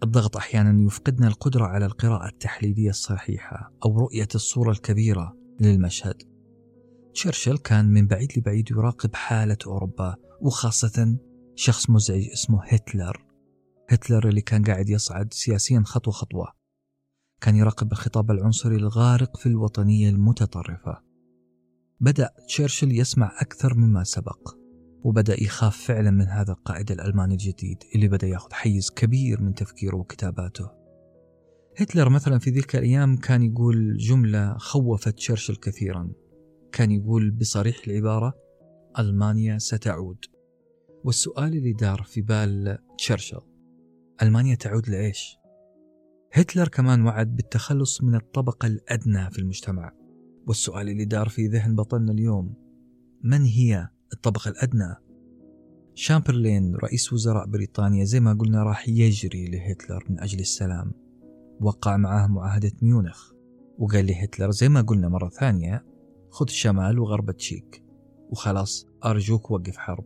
الضغط 0.03 0.37
أحيانا 0.37 0.85
يفقدنا 0.85 1.27
القدرة 1.27 1.65
على 1.65 1.85
القراءة 1.85 2.27
التحليلية 2.27 2.89
الصحيحة 2.89 3.73
أو 3.85 3.97
رؤية 3.97 4.27
الصورة 4.35 4.71
الكبيرة 4.71 5.37
للمشهد. 5.61 6.21
تشرشل 7.13 7.57
كان 7.57 7.85
من 7.85 8.07
بعيد 8.07 8.37
لبعيد 8.37 8.71
يراقب 8.71 9.15
حالة 9.15 9.57
أوروبا 9.67 10.15
وخاصة 10.41 11.17
شخص 11.55 11.89
مزعج 11.89 12.29
اسمه 12.33 12.63
هتلر. 12.63 13.25
هتلر 13.89 14.27
اللي 14.29 14.41
كان 14.41 14.63
قاعد 14.63 14.89
يصعد 14.89 15.33
سياسيا 15.33 15.83
خطوة 15.85 16.13
خطوة. 16.13 16.47
كان 17.41 17.55
يراقب 17.55 17.91
الخطاب 17.91 18.31
العنصري 18.31 18.75
الغارق 18.75 19.37
في 19.37 19.45
الوطنية 19.45 20.09
المتطرفة. 20.09 21.04
بدأ 21.99 22.29
تشرشل 22.47 22.91
يسمع 22.91 23.31
أكثر 23.41 23.73
مما 23.73 24.03
سبق 24.03 24.55
وبدأ 25.03 25.43
يخاف 25.43 25.77
فعلا 25.77 26.11
من 26.11 26.27
هذا 26.27 26.51
القائد 26.51 26.91
الألماني 26.91 27.33
الجديد 27.33 27.77
اللي 27.95 28.07
بدأ 28.07 28.27
يأخذ 28.27 28.53
حيز 28.53 28.91
كبير 28.91 29.41
من 29.41 29.53
تفكيره 29.53 29.95
وكتاباته. 29.95 30.71
هتلر 31.77 32.09
مثلا 32.09 32.39
في 32.39 32.49
ذيك 32.49 32.75
الأيام 32.75 33.17
كان 33.17 33.43
يقول 33.43 33.97
جملة 33.97 34.57
خوفت 34.57 35.09
تشرشل 35.09 35.55
كثيرا. 35.55 36.11
كان 36.71 36.91
يقول 36.91 37.31
بصريح 37.31 37.77
العبارة 37.87 38.33
ألمانيا 38.99 39.57
ستعود. 39.57 40.25
والسؤال 41.03 41.57
اللي 41.57 41.73
دار 41.73 42.03
في 42.03 42.21
بال 42.21 42.77
تشرشل 42.97 43.41
ألمانيا 44.21 44.55
تعود 44.55 44.89
لإيش؟ 44.89 45.37
هتلر 46.33 46.67
كمان 46.67 47.05
وعد 47.05 47.35
بالتخلص 47.35 48.03
من 48.03 48.15
الطبقة 48.15 48.67
الأدنى 48.67 49.31
في 49.31 49.39
المجتمع. 49.39 50.04
والسؤال 50.47 50.89
اللي 50.89 51.05
دار 51.05 51.29
في 51.29 51.47
ذهن 51.47 51.75
بطلنا 51.75 52.11
اليوم 52.11 52.53
من 53.23 53.41
هي 53.41 53.89
الطبقة 54.13 54.49
الأدنى؟ 54.49 54.95
شامبرلين 55.95 56.75
رئيس 56.75 57.13
وزراء 57.13 57.47
بريطانيا 57.47 58.03
زي 58.03 58.19
ما 58.19 58.33
قلنا 58.33 58.63
راح 58.63 58.89
يجري 58.89 59.45
لهتلر 59.45 60.03
من 60.09 60.19
أجل 60.19 60.39
السلام. 60.39 60.91
وقع 61.61 61.97
معاه 61.97 62.27
معاهدة 62.27 62.71
ميونخ. 62.81 63.31
وقال 63.77 64.05
لهتلر 64.07 64.51
زي 64.51 64.69
ما 64.69 64.81
قلنا 64.81 65.09
مرة 65.09 65.29
ثانية 65.29 65.85
خذ 66.29 66.47
شمال 66.47 66.99
وغرب 66.99 67.31
تشيك. 67.31 67.83
وخلاص 68.29 68.87
أرجوك 69.05 69.51
وقف 69.51 69.77
حرب. 69.77 70.05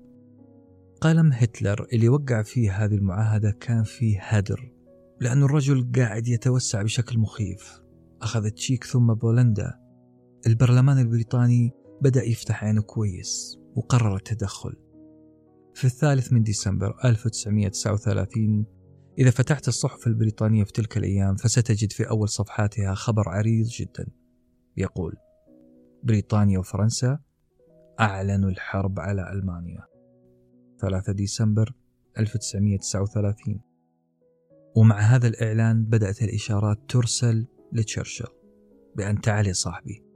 قلم 1.01 1.31
هتلر 1.33 1.87
اللي 1.93 2.09
وقع 2.09 2.41
فيه 2.41 2.85
هذه 2.85 2.95
المعاهدة 2.95 3.51
كان 3.51 3.83
فيه 3.83 4.19
هدر. 4.21 4.71
لأن 5.21 5.43
الرجل 5.43 5.91
قاعد 5.95 6.27
يتوسع 6.27 6.81
بشكل 6.81 7.19
مخيف. 7.19 7.81
أخذ 8.21 8.49
تشيك 8.49 8.83
ثم 8.83 9.13
بولندا. 9.13 9.78
البرلمان 10.47 10.99
البريطاني 10.99 11.71
بدأ 12.01 12.23
يفتح 12.23 12.63
عينه 12.63 12.81
كويس 12.81 13.59
وقرر 13.75 14.15
التدخل. 14.15 14.75
في 15.73 15.85
الثالث 15.85 16.33
من 16.33 16.43
ديسمبر 16.43 16.97
1939 17.05 18.65
إذا 19.19 19.29
فتحت 19.29 19.67
الصحف 19.67 20.07
البريطانية 20.07 20.63
في 20.63 20.71
تلك 20.71 20.97
الأيام 20.97 21.35
فستجد 21.35 21.91
في 21.91 22.09
أول 22.09 22.29
صفحاتها 22.29 22.93
خبر 22.93 23.29
عريض 23.29 23.65
جدا. 23.65 24.07
يقول 24.77 25.15
بريطانيا 26.03 26.59
وفرنسا 26.59 27.19
أعلنوا 27.99 28.49
الحرب 28.49 28.99
على 28.99 29.31
ألمانيا. 29.31 29.83
3 30.81 31.13
ديسمبر 31.13 31.73
1939 32.19 33.61
ومع 34.75 34.99
هذا 34.99 35.27
الإعلان 35.27 35.85
بدأت 35.85 36.21
الإشارات 36.21 36.77
ترسل 36.87 37.47
لتشرشل 37.73 38.27
بأن 38.95 39.21
تعال 39.21 39.47
يا 39.47 39.53
صاحبي. 39.53 40.08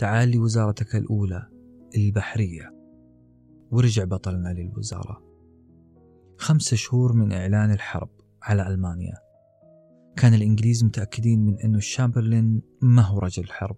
تعال 0.00 0.30
لوزارتك 0.30 0.96
الأولى 0.96 1.48
البحرية. 1.96 2.74
ورجع 3.70 4.04
بطلنا 4.04 4.48
للوزارة. 4.48 5.22
خمسة 6.38 6.76
شهور 6.76 7.12
من 7.12 7.32
إعلان 7.32 7.70
الحرب 7.70 8.10
على 8.42 8.66
ألمانيا. 8.66 9.14
كان 10.16 10.34
الإنجليز 10.34 10.84
متأكدين 10.84 11.44
من 11.44 11.60
أنه 11.60 11.78
الشامبرلين 11.78 12.62
ما 12.82 13.02
هو 13.02 13.18
رجل 13.18 13.42
الحرب 13.42 13.76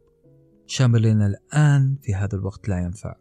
شامبرلين 0.67 1.23
الآن 1.23 1.97
في 2.03 2.15
هذا 2.15 2.39
الوقت 2.39 2.69
لا 2.69 2.79
ينفع. 2.79 3.17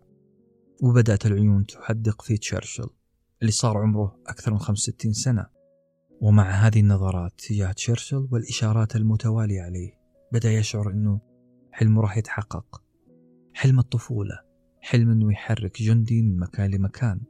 وبدأت 0.81 1.25
العيون 1.25 1.65
تحدق 1.65 2.21
في 2.21 2.37
تشرشل 2.37 2.89
اللي 3.41 3.51
صار 3.51 3.77
عمره 3.77 4.19
أكثر 4.27 4.51
من 4.51 4.59
65 4.59 5.13
سنة. 5.13 5.45
ومع 6.21 6.49
هذه 6.49 6.79
النظرات 6.79 7.31
تجاه 7.49 7.71
تشرشل 7.71 8.27
والإشارات 8.31 8.95
المتوالية 8.95 9.61
عليه 9.61 9.91
بدأ 10.33 10.51
يشعر 10.51 10.91
أنه 10.91 11.21
حلمه 11.71 12.01
راح 12.01 12.17
يتحقق. 12.17 12.90
حلم 13.53 13.79
الطفولة 13.79 14.51
حلم 14.81 15.09
أنه 15.09 15.31
يحرك 15.31 15.81
جندي 15.81 16.21
من 16.21 16.39
مكان 16.39 16.71
لمكان. 16.71 17.21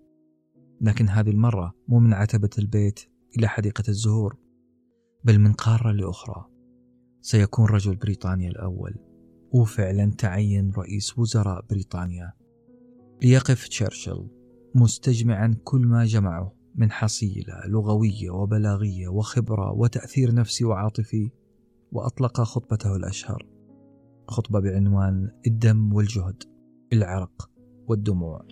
لكن 0.81 1.09
هذه 1.09 1.29
المرة 1.29 1.73
مو 1.87 1.99
من 1.99 2.13
عتبة 2.13 2.49
البيت 2.59 2.99
إلى 3.37 3.47
حديقة 3.47 3.83
الزهور 3.89 4.37
بل 5.23 5.39
من 5.39 5.53
قارة 5.53 5.91
لأخرى. 5.91 6.45
سيكون 7.21 7.65
رجل 7.65 7.95
بريطانيا 7.95 8.49
الأول 8.49 8.95
وفعلا 9.51 10.11
تعين 10.17 10.71
رئيس 10.71 11.19
وزراء 11.19 11.65
بريطانيا. 11.69 12.33
ليقف 13.23 13.67
تشرشل 13.67 14.27
مستجمعا 14.75 15.55
كل 15.63 15.81
ما 15.81 16.05
جمعه 16.05 16.55
من 16.75 16.91
حصيلة 16.91 17.67
لغوية 17.67 18.29
وبلاغية 18.29 19.07
وخبرة 19.07 19.71
وتأثير 19.71 20.33
نفسي 20.33 20.65
وعاطفي 20.65 21.31
وأطلق 21.91 22.41
خطبته 22.41 22.95
الأشهر. 22.95 23.45
خطبة 24.31 24.59
بعنوان 24.59 25.31
الدم 25.47 25.93
والجهد 25.93 26.43
العرق 26.93 27.49
والدموع. 27.87 28.45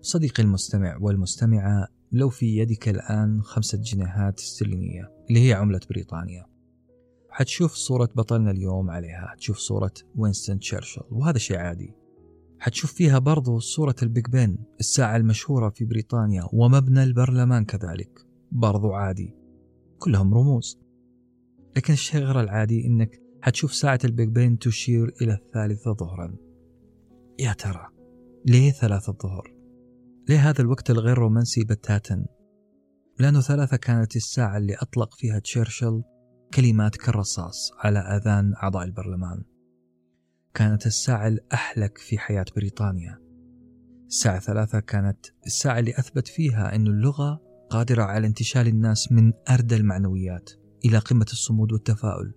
صديقي 0.00 0.42
المستمع 0.42 0.96
والمستمعة 1.00 1.88
لو 2.12 2.28
في 2.28 2.46
يدك 2.56 2.88
الآن 2.88 3.42
خمسة 3.42 3.78
جنيهات 3.82 4.38
استرلينية 4.38 5.12
اللي 5.28 5.48
هي 5.48 5.52
عملة 5.52 5.80
بريطانيا 5.90 6.49
حتشوف 7.30 7.74
صورة 7.74 8.08
بطلنا 8.14 8.50
اليوم 8.50 8.90
عليها 8.90 9.26
حتشوف 9.26 9.58
صورة 9.58 9.92
وينستون 10.16 10.58
تشرشل 10.58 11.02
وهذا 11.10 11.38
شيء 11.38 11.56
عادي 11.56 11.94
حتشوف 12.58 12.92
فيها 12.92 13.18
برضو 13.18 13.58
صورة 13.58 13.94
البيج 14.02 14.26
بن 14.26 14.58
الساعة 14.80 15.16
المشهورة 15.16 15.68
في 15.68 15.84
بريطانيا 15.84 16.48
ومبنى 16.52 17.02
البرلمان 17.02 17.64
كذلك 17.64 18.26
برضو 18.52 18.92
عادي 18.92 19.34
كلهم 19.98 20.34
رموز 20.34 20.80
لكن 21.76 21.92
الشيء 21.92 22.20
غير 22.20 22.40
العادي 22.40 22.86
إنك 22.86 23.22
حتشوف 23.42 23.74
ساعة 23.74 23.98
البيج 24.04 24.28
بن 24.28 24.58
تشير 24.58 25.14
إلى 25.22 25.32
الثالثة 25.32 25.92
ظهرا 25.92 26.36
يا 27.38 27.52
ترى 27.52 27.86
ليه 28.46 28.70
ثلاثة 28.70 29.12
الظهر؟ 29.12 29.54
ليه 30.28 30.50
هذا 30.50 30.60
الوقت 30.60 30.90
الغير 30.90 31.18
رومانسي 31.18 31.64
بتاتا؟ 31.64 32.26
لأنه 33.18 33.40
ثلاثة 33.40 33.76
كانت 33.76 34.16
الساعة 34.16 34.56
اللي 34.56 34.74
أطلق 34.74 35.14
فيها 35.14 35.38
تشرشل 35.38 36.02
كلمات 36.54 36.96
كالرصاص 36.96 37.72
على 37.78 37.98
آذان 37.98 38.54
أعضاء 38.62 38.84
البرلمان. 38.84 39.42
كانت 40.54 40.86
الساعة 40.86 41.28
الأحلك 41.28 41.98
في 41.98 42.18
حياة 42.18 42.44
بريطانيا. 42.56 43.18
الساعة 44.06 44.38
ثلاثة 44.38 44.80
كانت 44.80 45.26
الساعة 45.46 45.78
اللي 45.78 45.90
أثبت 45.90 46.28
فيها 46.28 46.74
أن 46.74 46.86
اللغة 46.86 47.40
قادرة 47.70 48.02
على 48.02 48.26
انتشال 48.26 48.68
الناس 48.68 49.12
من 49.12 49.32
أردى 49.50 49.76
المعنويات 49.76 50.50
إلى 50.84 50.98
قمة 50.98 51.26
الصمود 51.32 51.72
والتفاؤل. 51.72 52.34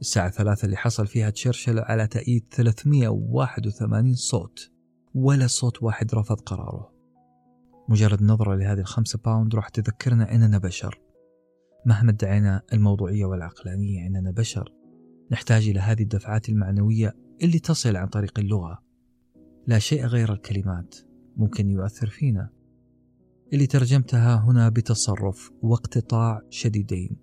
الساعة 0.00 0.30
ثلاثة 0.30 0.64
اللي 0.64 0.76
حصل 0.76 1.06
فيها 1.06 1.30
تشرشل 1.30 1.78
على 1.78 2.06
تأييد 2.06 2.46
381 2.50 4.14
صوت 4.14 4.70
ولا 5.14 5.46
صوت 5.46 5.82
واحد 5.82 6.14
رفض 6.14 6.40
قراره. 6.40 6.92
مجرد 7.88 8.22
نظرة 8.22 8.54
لهذه 8.54 8.80
الخمسة 8.80 9.18
باوند 9.24 9.54
راح 9.54 9.68
تذكرنا 9.68 10.34
أننا 10.34 10.58
بشر. 10.58 11.00
مهما 11.86 12.10
ادعينا 12.10 12.62
الموضوعية 12.72 13.24
والعقلانية 13.24 14.06
أننا 14.06 14.30
بشر؟ 14.30 14.72
نحتاج 15.30 15.68
إلى 15.68 15.80
هذه 15.80 16.02
الدفعات 16.02 16.48
المعنوية 16.48 17.14
اللي 17.42 17.58
تصل 17.58 17.96
عن 17.96 18.06
طريق 18.06 18.38
اللغة. 18.38 18.82
لا 19.66 19.78
شيء 19.78 20.06
غير 20.06 20.32
الكلمات 20.32 20.96
ممكن 21.36 21.70
يؤثر 21.70 22.06
فينا. 22.06 22.50
اللي 23.52 23.66
ترجمتها 23.66 24.44
هنا 24.44 24.68
بتصرف 24.68 25.50
واقتطاع 25.62 26.40
شديدين. 26.50 27.16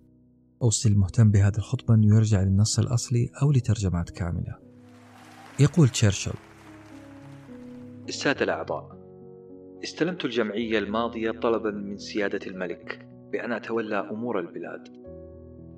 أوصي 0.62 0.90
المهتم 0.90 1.32
بهذه 1.32 1.58
الخطبة 1.58 1.94
أن 1.94 2.04
يرجع 2.04 2.42
للنص 2.42 2.80
الأصلي 2.80 3.30
أو 3.42 3.52
لترجمات 3.52 4.10
كاملة. 4.10 4.56
يقول 5.60 5.90
تشرشل. 5.90 6.34
السادة 8.10 8.44
الأعضاء 8.44 9.00
استلمت 9.84 10.26
الجمعية 10.26 10.80
الماضية 10.80 11.32
طلبا 11.32 11.72
من 11.72 11.98
سيادة 11.98 12.48
الملك. 12.48 13.09
بأن 13.32 13.52
أتولى 13.52 14.00
أمور 14.00 14.40
البلاد. 14.40 14.88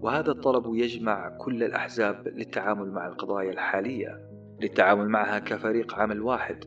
وهذا 0.02 0.32
الطلب 0.32 0.76
يجمع 0.76 1.38
كل 1.38 1.64
الأحزاب 1.64 2.28
للتعامل 2.28 2.92
مع 2.92 3.08
القضايا 3.08 3.52
الحالية 3.52 4.32
للتعامل 4.62 5.10
معها 5.10 5.40
كفريق 5.40 5.96
عمل 5.96 6.22
واحد. 6.22 6.66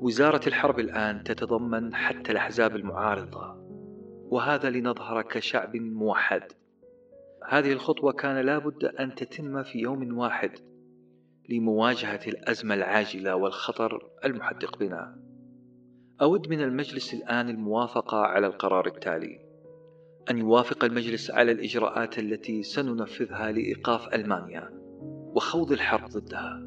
وزارة 0.00 0.40
الحرب 0.46 0.78
الآن 0.78 1.24
تتضمن 1.24 1.94
حتى 1.94 2.32
الأحزاب 2.32 2.76
المعارضة. 2.76 3.62
وهذا 4.30 4.70
لنظهر 4.70 5.22
كشعب 5.22 5.76
موحد. 5.76 6.42
هذه 7.48 7.72
الخطوة 7.72 8.12
كان 8.12 8.36
لابد 8.46 8.84
أن 8.84 9.14
تتم 9.14 9.62
في 9.62 9.78
يوم 9.78 10.18
واحد 10.18 10.50
لمواجهة 11.48 12.20
الأزمة 12.26 12.74
العاجلة 12.74 13.36
والخطر 13.36 14.10
المحدق 14.24 14.78
بنا. 14.78 15.18
أود 16.22 16.48
من 16.48 16.60
المجلس 16.60 17.14
الآن 17.14 17.48
الموافقة 17.48 18.16
على 18.18 18.46
القرار 18.46 18.86
التالي. 18.86 19.51
أن 20.30 20.38
يوافق 20.38 20.84
المجلس 20.84 21.30
على 21.30 21.52
الإجراءات 21.52 22.18
التي 22.18 22.62
سننفذها 22.62 23.52
لإيقاف 23.52 24.14
ألمانيا 24.14 24.70
وخوض 25.34 25.72
الحرب 25.72 26.08
ضدها. 26.08 26.62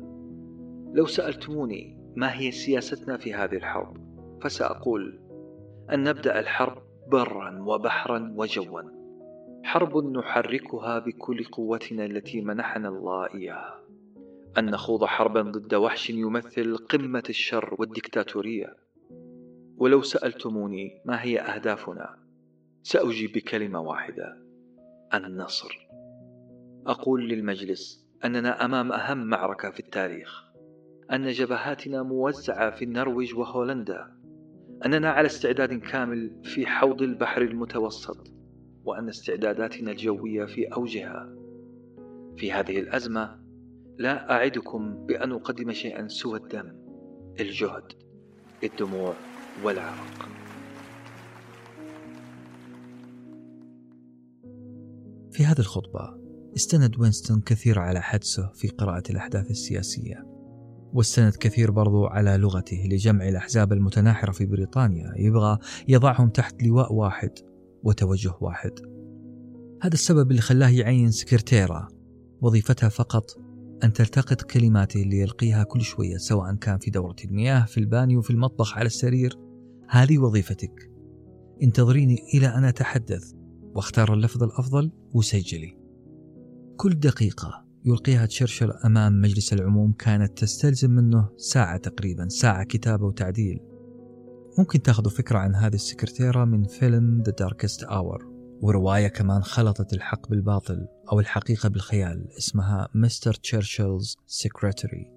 لو 0.94 1.06
سألتموني 1.06 1.98
ما 2.16 2.40
هي 2.40 2.52
سياستنا 2.52 3.18
في 3.18 3.34
هذه 3.34 3.56
الحرب 3.56 3.98
فسأقول 4.42 5.20
أن 5.94 6.04
نبدأ 6.04 6.40
الحرب 6.40 6.84
برا 7.08 7.60
وبحرا 7.60 8.34
وجوا. 8.36 8.82
حرب 9.64 9.98
نحركها 9.98 11.00
بكل 11.00 11.44
قوتنا 11.44 12.06
التي 12.06 12.42
منحنا 12.42 12.90
الله 12.90 13.34
إياها. 13.34 13.80
أن 14.58 14.66
نخوض 14.66 15.06
حربا 15.06 15.42
ضد 15.42 15.76
وحش 15.76 16.10
يمثل 16.10 16.78
قمة 16.78 17.24
الشر 17.30 17.76
والديكتاتورية 17.80 18.76
ولو 19.78 20.02
سألتموني 20.02 21.02
ما 21.06 21.24
هي 21.24 21.40
أهدافنا 21.40 22.25
سأجيب 22.86 23.32
بكلمة 23.32 23.82
واحدة 23.82 24.38
النصر. 25.14 25.88
أقول 26.88 27.30
للمجلس 27.30 28.08
أننا 28.26 28.66
أمام 28.66 28.92
أهم 28.92 29.18
معركة 29.18 29.72
في 29.72 29.80
التاريخ 29.80 30.44
أن 31.12 31.28
جبهاتنا 31.28 32.04
موزعة 32.04 32.72
في 32.72 32.86
النرويج 32.86 33.36
وهولندا 33.36 34.12
أننا 34.86 35.10
على 35.12 35.26
استعداد 35.26 35.74
كامل 35.74 36.42
في 36.44 36.68
حوض 36.68 37.02
البحر 37.02 37.42
المتوسط 37.42 38.34
وأن 38.84 39.10
استعداداتنا 39.10 39.92
الجوية 39.92 40.46
في 40.46 40.66
أوجها. 40.66 41.36
في 42.38 42.52
هذه 42.52 42.80
الأزمة 42.80 43.40
لا 43.98 44.32
أعدكم 44.32 45.06
بأن 45.06 45.32
أقدم 45.32 45.72
شيئا 45.72 46.08
سوى 46.08 46.40
الدم 46.40 46.76
الجهد 47.40 47.94
الدموع 48.64 49.14
والعرق. 49.64 50.45
في 55.36 55.46
هذه 55.46 55.60
الخطبة 55.60 56.18
استند 56.56 57.00
وينستون 57.00 57.42
كثير 57.42 57.80
على 57.80 58.02
حدسه 58.02 58.52
في 58.54 58.68
قراءة 58.68 59.04
الأحداث 59.10 59.52
السياسية 59.52 60.26
واستند 60.94 61.36
كثير 61.40 61.72
برضو 61.72 62.06
على 62.06 62.38
لغته 62.38 62.88
لجمع 62.92 63.28
الأحزاب 63.30 63.74
المتناحرة 63.74 64.32
في 64.32 64.46
بريطانيا 64.46 65.14
يبغى 65.18 65.58
يضعهم 65.88 66.30
تحت 66.30 66.64
لواء 66.64 66.94
واحد 66.94 67.30
وتوجه 67.84 68.34
واحد. 68.42 68.72
هذا 69.82 69.94
السبب 69.94 70.32
اللي 70.32 70.42
خلاه 70.42 70.70
يعين 70.70 71.12
سكرتيرة 71.12 71.88
وظيفتها 72.42 72.90
فقط 72.90 73.26
أن 73.84 73.94
تلتقط 73.94 74.42
كلماته 74.42 75.02
اللي 75.02 75.20
يلقيها 75.20 75.64
كل 75.64 75.82
شوية 75.82 76.18
سواء 76.18 76.56
كان 76.56 76.78
في 76.78 76.92
دورة 76.92 77.16
المياه 77.26 77.66
في 77.66 77.78
البانيو 77.78 78.22
في 78.22 78.30
المطبخ 78.30 78.78
على 78.78 78.86
السرير. 78.86 79.38
هذه 79.90 80.18
وظيفتك. 80.18 80.92
انتظريني 81.64 82.18
إلى 82.34 82.48
أن 82.48 82.64
أتحدث. 82.64 83.45
واختار 83.76 84.14
اللفظ 84.14 84.44
الأفضل 84.44 84.92
وسجلي. 85.14 85.78
كل 86.78 87.00
دقيقة 87.00 87.66
يلقيها 87.86 88.26
تشرشل 88.26 88.72
أمام 88.72 89.22
مجلس 89.22 89.54
العموم 89.54 89.94
كانت 89.94 90.38
تستلزم 90.38 90.92
منه 90.92 91.30
ساعة 91.38 91.78
تقريبا 91.78 92.28
ساعة 92.28 92.64
كتابة 92.64 93.06
وتعديل. 93.06 93.60
ممكن 94.60 94.82
تاخذوا 94.82 95.12
فكرة 95.12 95.38
عن 95.38 95.56
هذه 95.56 95.76
السكرتيرة 95.76 96.46
من 96.46 96.64
فيلم 96.64 97.24
The 97.24 97.32
Darkest 97.46 97.88
Hour. 97.88 98.26
ورواية 98.62 99.08
كمان 99.08 99.44
خلطت 99.44 99.94
الحق 99.94 100.30
بالباطل 100.30 100.88
أو 101.12 101.20
الحقيقة 101.20 101.70
بالخيال 101.70 102.28
اسمها 102.38 102.88
مستر 102.96 103.34
تشرشلز 103.34 104.18
سكرتري 104.26 105.12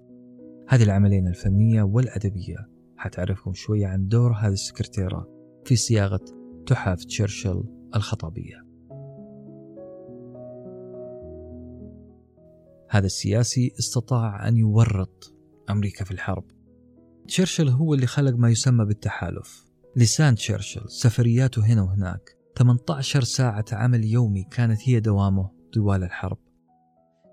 هذه 0.67 0.83
العملين 0.83 1.27
الفنية 1.27 1.83
والأدبية. 1.83 2.69
حتعرفكم 2.97 3.53
شوية 3.53 3.87
عن 3.87 4.07
دور 4.07 4.31
هذه 4.31 4.53
السكرتيرة. 4.53 5.27
في 5.65 5.75
صياغة 5.75 6.25
تحف 6.65 7.03
تشرشل 7.03 7.78
الخطابية. 7.95 8.69
هذا 12.89 13.05
السياسي 13.05 13.71
استطاع 13.79 14.47
أن 14.47 14.57
يورط 14.57 15.33
أمريكا 15.69 16.05
في 16.05 16.11
الحرب. 16.11 16.43
تشرشل 17.27 17.69
هو 17.69 17.93
اللي 17.93 18.07
خلق 18.07 18.35
ما 18.35 18.49
يسمى 18.49 18.85
بالتحالف. 18.85 19.65
لسان 19.95 20.35
تشرشل 20.35 20.89
سفرياته 20.89 21.65
هنا 21.65 21.81
وهناك. 21.81 22.37
18 22.57 23.23
ساعة 23.23 23.65
عمل 23.71 24.05
يومي 24.05 24.43
كانت 24.43 24.79
هي 24.83 24.99
دوامه 24.99 25.51
طوال 25.73 26.03
الحرب. 26.03 26.37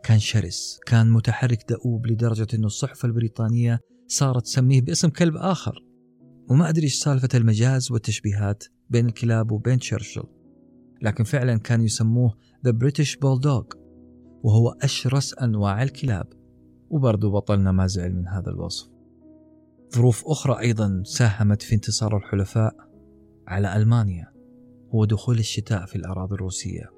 كان 0.02 0.18
شرس 0.18 0.80
كان 0.86 1.10
متحرك 1.10 1.64
دؤوب 1.68 2.06
لدرجة 2.06 2.46
أن 2.54 2.64
الصحف 2.64 3.04
البريطانية 3.04 3.80
صارت 4.06 4.44
تسميه 4.44 4.80
باسم 4.80 5.08
كلب 5.08 5.36
آخر. 5.36 5.84
وما 6.50 6.68
أدري 6.68 6.84
إيش 6.84 6.94
سالفة 6.94 7.28
المجاز 7.34 7.92
والتشبيهات 7.92 8.64
بين 8.90 9.06
الكلاب 9.06 9.52
وبين 9.52 9.78
تشرشل. 9.78 10.24
لكن 11.02 11.24
فعلا 11.24 11.59
كانوا 11.59 11.85
يسموه 11.85 12.35
The 12.68 12.73
British 12.73 13.12
Bulldog 13.12 13.77
وهو 14.43 14.70
أشرس 14.82 15.35
أنواع 15.35 15.82
الكلاب. 15.82 16.27
وبرضو 16.90 17.31
بطلنا 17.31 17.73
ما 17.73 17.86
زعل 17.86 18.14
من 18.14 18.28
هذا 18.28 18.51
الوصف. 18.51 18.89
ظروف 19.94 20.24
أخرى 20.27 20.60
أيضا 20.60 21.02
ساهمت 21.05 21.62
في 21.62 21.74
انتصار 21.74 22.16
الحلفاء 22.16 22.77
على 23.48 23.77
ألمانيا 23.77 24.32
هو 24.94 25.05
دخول 25.05 25.39
الشتاء 25.39 25.86
في 25.86 25.97
الأراضي 25.97 26.35
الروسية. 26.35 26.90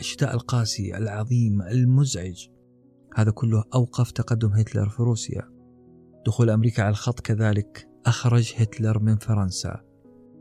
الشتاء 0.00 0.34
القاسي 0.34 0.96
العظيم 0.96 1.62
المزعج. 1.62 2.48
هذا 3.16 3.30
كله 3.30 3.64
أوقف 3.74 4.10
تقدم 4.10 4.48
هتلر 4.48 4.88
في 4.88 5.02
روسيا. 5.02 5.50
دخول 6.26 6.50
أمريكا 6.50 6.82
على 6.82 6.90
الخط 6.90 7.20
كذلك 7.20 7.88
أخرج 8.06 8.54
هتلر 8.56 8.98
من 8.98 9.16
فرنسا. 9.16 9.80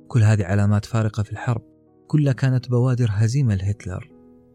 كل 0.08 0.24
هذه 0.24 0.44
علامات 0.46 0.86
فارقة 0.86 1.24
في 1.24 1.32
الحرب. 1.32 1.73
كلها 2.08 2.34
كانت 2.34 2.70
بوادر 2.70 3.08
هزيمة 3.12 3.56
لهتلر 3.56 4.12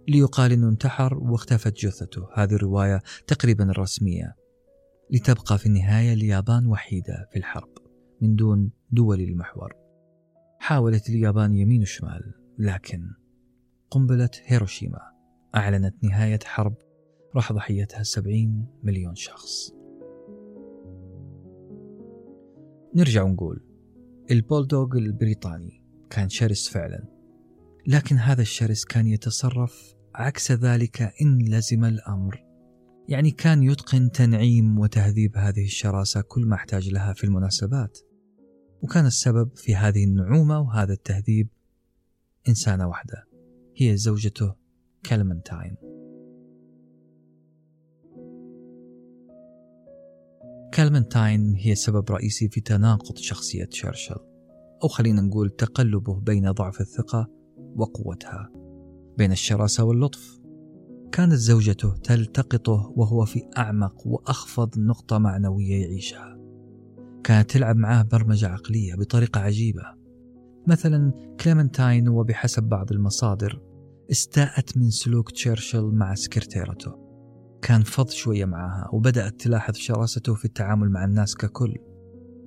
ليقال 0.08 0.52
أنه 0.52 0.68
انتحر 0.68 1.18
واختفت 1.18 1.76
جثته. 1.76 2.28
هذه 2.34 2.54
الرواية 2.54 3.02
تقريبا 3.26 3.70
الرسمية. 3.70 4.36
لتبقى 5.10 5.58
في 5.58 5.66
النهاية 5.66 6.12
اليابان 6.12 6.66
وحيدة 6.66 7.28
في 7.32 7.38
الحرب 7.38 7.78
من 8.20 8.34
دون 8.36 8.70
دول 8.90 9.20
المحور. 9.20 9.72
حاولت 10.58 11.08
اليابان 11.08 11.54
يمين 11.54 11.82
وشمال 11.82 12.34
لكن 12.58 13.10
قنبلة 13.90 14.30
هيروشيما 14.44 15.00
أعلنت 15.54 16.04
نهاية 16.04 16.38
حرب 16.44 16.74
راح 17.36 17.52
ضحيتها 17.52 18.02
70 18.02 18.66
مليون 18.82 19.14
شخص. 19.14 19.72
نرجع 22.94 23.22
ونقول 23.22 23.64
البولدوغ 24.30 24.96
البريطاني 24.96 25.84
كان 26.10 26.28
شرس 26.28 26.68
فعلا. 26.68 27.17
لكن 27.88 28.16
هذا 28.16 28.42
الشرس 28.42 28.84
كان 28.84 29.06
يتصرف 29.06 29.94
عكس 30.14 30.52
ذلك 30.52 31.12
إن 31.22 31.38
لزم 31.38 31.84
الأمر. 31.84 32.44
يعني 33.08 33.30
كان 33.30 33.62
يتقن 33.62 34.10
تنعيم 34.10 34.78
وتهذيب 34.78 35.36
هذه 35.36 35.64
الشراسة 35.64 36.20
كل 36.20 36.46
ما 36.46 36.54
احتاج 36.54 36.88
لها 36.88 37.12
في 37.12 37.24
المناسبات. 37.24 37.98
وكان 38.82 39.06
السبب 39.06 39.56
في 39.56 39.76
هذه 39.76 40.04
النعومة 40.04 40.60
وهذا 40.60 40.92
التهذيب 40.92 41.48
إنسانة 42.48 42.88
واحدة. 42.88 43.24
هي 43.76 43.96
زوجته 43.96 44.54
كلمنتاين. 45.06 45.76
كلمنتاين 50.74 51.54
هي 51.54 51.74
سبب 51.74 52.10
رئيسي 52.10 52.48
في 52.48 52.60
تناقض 52.60 53.16
شخصية 53.16 53.64
تشرشل 53.64 54.18
أو 54.82 54.88
خلينا 54.88 55.22
نقول 55.22 55.50
تقلبه 55.50 56.20
بين 56.20 56.50
ضعف 56.50 56.80
الثقة 56.80 57.37
وقوتها 57.76 58.50
بين 59.18 59.32
الشراسة 59.32 59.84
واللطف. 59.84 60.40
كانت 61.12 61.34
زوجته 61.34 61.96
تلتقطه 61.96 62.92
وهو 62.96 63.24
في 63.24 63.42
أعمق 63.58 64.06
وأخفض 64.06 64.78
نقطة 64.78 65.18
معنوية 65.18 65.82
يعيشها. 65.82 66.38
كانت 67.24 67.50
تلعب 67.50 67.76
معاه 67.76 68.02
برمجة 68.02 68.48
عقلية 68.48 68.94
بطريقة 68.94 69.40
عجيبة. 69.40 69.82
مثلا 70.66 71.12
كليمنتاين 71.40 72.08
وبحسب 72.08 72.62
بعض 72.62 72.92
المصادر 72.92 73.62
استاءت 74.10 74.76
من 74.76 74.90
سلوك 74.90 75.30
تشرشل 75.30 75.84
مع 75.84 76.14
سكرتيرته. 76.14 77.08
كان 77.62 77.82
فض 77.82 78.10
شوية 78.10 78.44
معها 78.44 78.88
وبدأت 78.92 79.40
تلاحظ 79.40 79.74
شراسته 79.74 80.34
في 80.34 80.44
التعامل 80.44 80.90
مع 80.90 81.04
الناس 81.04 81.34
ككل. 81.34 81.74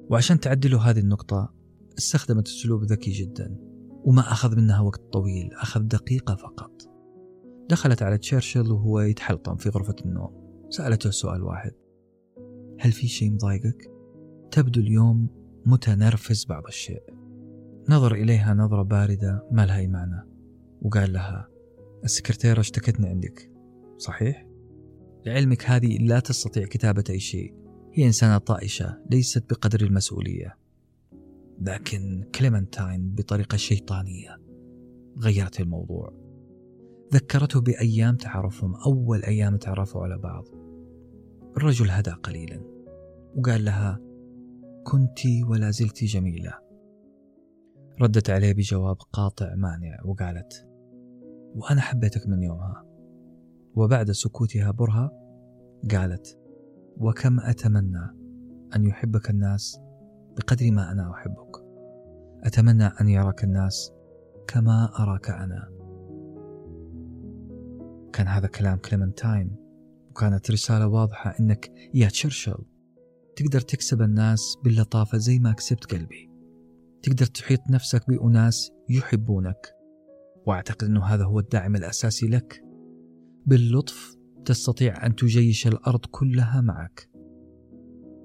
وعشان 0.09 0.39
تعدلوا 0.39 0.79
هذه 0.79 0.99
النقطة 0.99 1.53
استخدمت 1.97 2.47
أسلوب 2.47 2.83
ذكي 2.83 3.11
جدا. 3.11 3.70
وما 4.05 4.21
أخذ 4.21 4.55
منها 4.55 4.81
وقت 4.81 5.01
طويل 5.13 5.53
أخذ 5.53 5.81
دقيقة 5.81 6.35
فقط. 6.35 6.71
دخلت 7.69 8.03
على 8.03 8.17
تشرشل 8.17 8.71
وهو 8.71 8.99
يتحلطم 8.99 9.55
في 9.55 9.69
غرفة 9.69 9.95
النوم. 10.05 10.41
سألته 10.69 11.09
سؤال 11.09 11.43
واحد. 11.43 11.71
هل 12.79 12.91
في 12.91 13.07
شيء 13.07 13.31
مضايقك؟ 13.31 13.91
تبدو 14.51 14.81
اليوم 14.81 15.29
متنرفز 15.65 16.45
بعض 16.45 16.63
الشيء. 16.67 17.03
نظر 17.89 18.13
إليها 18.13 18.53
نظرة 18.53 18.83
باردة 18.83 19.47
ما 19.51 19.65
لها 19.65 19.77
أي 19.77 19.87
معنى 19.87 20.27
وقال 20.81 21.13
لها 21.13 21.47
السكرتيرة 22.03 22.59
اشتكتني 22.59 23.07
عندك. 23.07 23.51
صحيح؟ 23.97 24.47
لعلمك 25.25 25.65
هذه 25.65 25.97
لا 25.97 26.19
تستطيع 26.19 26.65
كتابة 26.65 27.03
أي 27.09 27.19
شيء. 27.19 27.55
هي 27.93 28.05
إنسانة 28.05 28.37
طائشة 28.37 28.97
ليست 29.11 29.49
بقدر 29.49 29.81
المسؤولية. 29.81 30.60
لكن 31.61 32.23
كليمنتاين 32.35 33.15
بطريقة 33.15 33.55
شيطانية 33.55 34.37
غيرت 35.17 35.59
الموضوع. 35.59 36.13
ذكرته 37.13 37.61
بأيام 37.61 38.15
تعارفهم 38.15 38.75
أول 38.75 39.23
أيام 39.23 39.57
تعرفوا 39.57 40.01
على 40.03 40.17
بعض. 40.17 40.43
الرجل 41.57 41.89
هدى 41.89 42.11
قليلا 42.11 42.61
وقال 43.35 43.65
لها 43.65 43.99
كنت 44.83 45.19
ولا 45.49 45.71
زلت 45.71 46.03
جميلة. 46.03 46.53
ردت 48.01 48.29
عليه 48.29 48.53
بجواب 48.53 48.95
قاطع 49.13 49.55
مانع 49.55 49.99
وقالت 50.05 50.67
وأنا 51.55 51.81
حبيتك 51.81 52.27
من 52.27 52.43
يومها. 52.43 52.85
وبعد 53.75 54.11
سكوتها 54.11 54.71
برهة 54.71 55.11
قالت 55.91 56.37
وكم 56.97 57.39
أتمنى 57.39 58.09
أن 58.75 58.83
يحبك 58.85 59.29
الناس 59.29 59.79
بقدر 60.37 60.71
ما 60.71 60.91
أنا 60.91 61.11
أحبك. 61.11 61.71
أتمنى 62.43 62.85
أن 62.85 63.09
يراك 63.09 63.43
الناس 63.43 63.91
كما 64.47 64.89
أراك 64.99 65.29
أنا. 65.29 65.69
كان 68.13 68.27
هذا 68.27 68.47
كلام 68.47 68.77
كليمنتاين 68.77 69.55
وكانت 70.09 70.51
رسالة 70.51 70.87
واضحة 70.87 71.35
إنك 71.39 71.71
يا 71.93 72.07
تشرشل 72.07 72.65
تقدر 73.35 73.61
تكسب 73.61 74.01
الناس 74.01 74.57
باللطافة 74.63 75.17
زي 75.17 75.39
ما 75.39 75.53
كسبت 75.53 75.85
قلبي. 75.85 76.29
تقدر 77.03 77.25
تحيط 77.25 77.59
نفسك 77.69 78.09
بأناس 78.09 78.71
يحبونك. 78.89 79.75
وأعتقد 80.47 80.83
أنه 80.83 81.03
هذا 81.03 81.23
هو 81.23 81.39
الداعم 81.39 81.75
الأساسي 81.75 82.27
لك. 82.27 82.61
باللطف 83.45 84.15
تستطيع 84.45 85.05
أن 85.05 85.15
تجيش 85.15 85.67
الأرض 85.67 86.05
كلها 86.11 86.61
معك. 86.61 87.10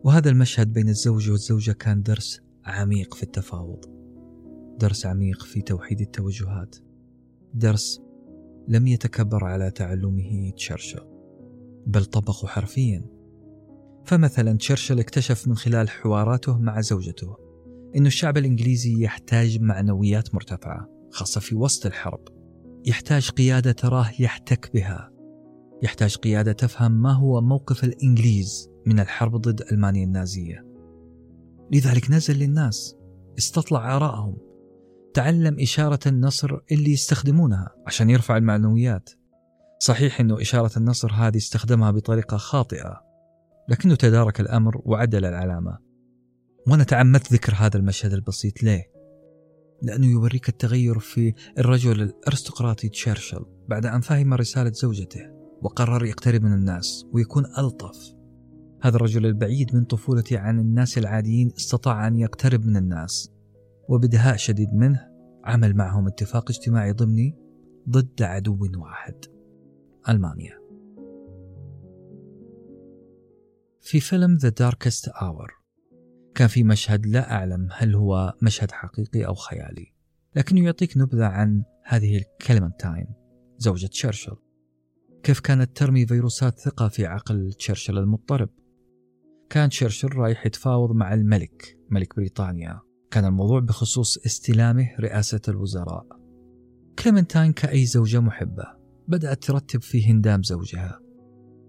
وهذا 0.07 0.31
المشهد 0.31 0.73
بين 0.73 0.89
الزوج 0.89 1.31
والزوجة 1.31 1.73
كان 1.73 2.03
درس 2.03 2.41
عميق 2.65 3.15
في 3.15 3.23
التفاوض 3.23 3.85
درس 4.78 5.07
عميق 5.07 5.43
في 5.43 5.62
توحيد 5.62 6.01
التوجهات 6.01 6.77
درس 7.55 8.01
لم 8.69 8.87
يتكبر 8.87 9.45
على 9.45 9.70
تعلمه 9.70 10.51
تشرشل 10.57 11.01
بل 11.87 12.05
طبقه 12.05 12.49
حرفيا. 12.49 13.05
فمثلا 14.05 14.57
تشرشل 14.57 14.99
اكتشف 14.99 15.49
من 15.49 15.57
خلال 15.57 15.91
حواراته 15.91 16.59
مع 16.59 16.81
زوجته 16.81 17.37
أن 17.97 18.07
الشعب 18.07 18.37
الإنجليزي 18.37 19.03
يحتاج 19.03 19.61
معنويات 19.61 20.35
مرتفعة 20.35 20.89
خاصة 21.11 21.41
في 21.41 21.55
وسط 21.55 21.87
الحرب 21.87 22.28
يحتاج 22.87 23.31
قيادة 23.31 23.73
تراه 23.73 24.11
يحتك 24.20 24.70
بها. 24.74 25.15
يحتاج 25.82 26.16
قيادة 26.16 26.53
تفهم 26.53 26.93
ما 26.93 27.12
هو 27.12 27.40
موقف 27.40 27.85
الإنجليز 27.85 28.70
من 28.86 29.01
الحرب 29.01 29.36
ضد 29.36 29.62
ألمانيا 29.73 30.05
النازية. 30.05 30.66
لذلك 31.73 32.11
نزل 32.11 32.39
للناس 32.39 32.97
استطلع 33.39 33.97
آرائهم 33.97 34.36
تعلم 35.15 35.61
إشارة 35.61 35.98
النصر 36.07 36.59
اللي 36.73 36.93
يستخدمونها 36.93 37.69
عشان 37.86 38.11
يرفع 38.11 38.36
المعنويات. 38.36 39.11
صحيح 39.81 40.20
أنه 40.20 40.40
إشارة 40.40 40.78
النصر 40.78 41.12
هذه 41.12 41.36
استخدمها 41.36 41.90
بطريقة 41.90 42.36
خاطئة 42.36 43.01
لكنه 43.69 43.94
تدارك 43.94 44.40
الأمر 44.40 44.82
وعدل 44.85 45.24
العلامة. 45.24 45.78
وأنا 46.69 46.85
تعمدت 46.85 47.32
ذكر 47.32 47.55
هذا 47.57 47.77
المشهد 47.77 48.12
البسيط 48.12 48.62
ليه؟ 48.62 48.85
لأنه 49.82 50.07
يوريك 50.07 50.48
التغير 50.48 50.98
في 50.98 51.35
الرجل 51.59 52.03
الأرستقراطي 52.03 52.89
تشرشل 52.89 53.44
بعد 53.69 53.86
أن 53.86 54.01
فهم 54.01 54.35
رسالة 54.35 54.73
زوجته. 54.73 55.35
وقرر 55.62 56.05
يقترب 56.05 56.43
من 56.43 56.53
الناس 56.53 57.07
ويكون 57.12 57.45
ألطف. 57.59 58.16
هذا 58.83 58.97
الرجل 58.97 59.27
البعيد 59.27 59.74
من 59.74 59.85
طفولته 59.85 60.39
عن 60.39 60.61
الناس 60.61 60.99
العاديين 60.99 61.53
استطاع 61.57 62.07
أن 62.07 62.19
يقترب 62.19 62.65
من 62.65 62.77
الناس 62.77 63.33
وبدهاء 63.89 64.37
شديد 64.37 64.74
منه 64.74 65.09
عمل 65.45 65.77
معهم 65.77 66.07
اتفاق 66.07 66.51
اجتماعي 66.51 66.93
ضمني 66.93 67.37
ضد 67.89 68.23
عدو 68.23 68.59
واحد. 68.77 69.24
ألمانيا. 70.09 70.66
في 73.81 74.01
فيلم 74.01 74.39
The 74.39 74.51
Darkest 74.51 75.11
Hour 75.11 75.57
كان 76.35 76.49
في 76.49 76.65
مشهد 76.65 77.07
لا 77.07 77.33
أعلم 77.33 77.69
هل 77.73 77.95
هو 77.95 78.35
مشهد 78.43 78.70
حقيقي 78.70 79.27
أو 79.27 79.35
خيالي 79.35 79.93
لكنه 80.37 80.65
يعطيك 80.65 80.97
نبذة 80.97 81.27
عن 81.27 81.62
هذه 81.85 82.19
الكليمنتاين 82.19 83.07
زوجة 83.59 83.87
تشرشل. 83.87 84.37
كيف 85.27 85.40
كانت 85.40 85.77
ترمي 85.77 86.07
فيروسات 86.07 86.59
ثقة 86.59 86.89
في 86.89 87.07
عقل 87.07 87.53
تشرشل 87.53 87.98
المضطرب؟ 87.98 88.48
كان 89.51 89.69
تشرشل 89.69 90.09
رايح 90.16 90.47
يتفاوض 90.47 90.93
مع 90.93 91.15
الملك 91.15 91.78
ملك 91.90 92.16
بريطانيا. 92.16 92.81
كان 93.11 93.24
الموضوع 93.24 93.61
بخصوص 93.61 94.19
استلامه 94.19 94.89
رئاسة 95.01 95.40
الوزراء. 95.48 96.07
كليمنتاين 96.98 97.53
كأي 97.53 97.86
زوجة 97.86 98.20
محبة 98.20 98.65
بدأت 99.09 99.43
ترتب 99.43 99.82
في 99.82 100.11
هندام 100.11 100.43
زوجها. 100.43 101.01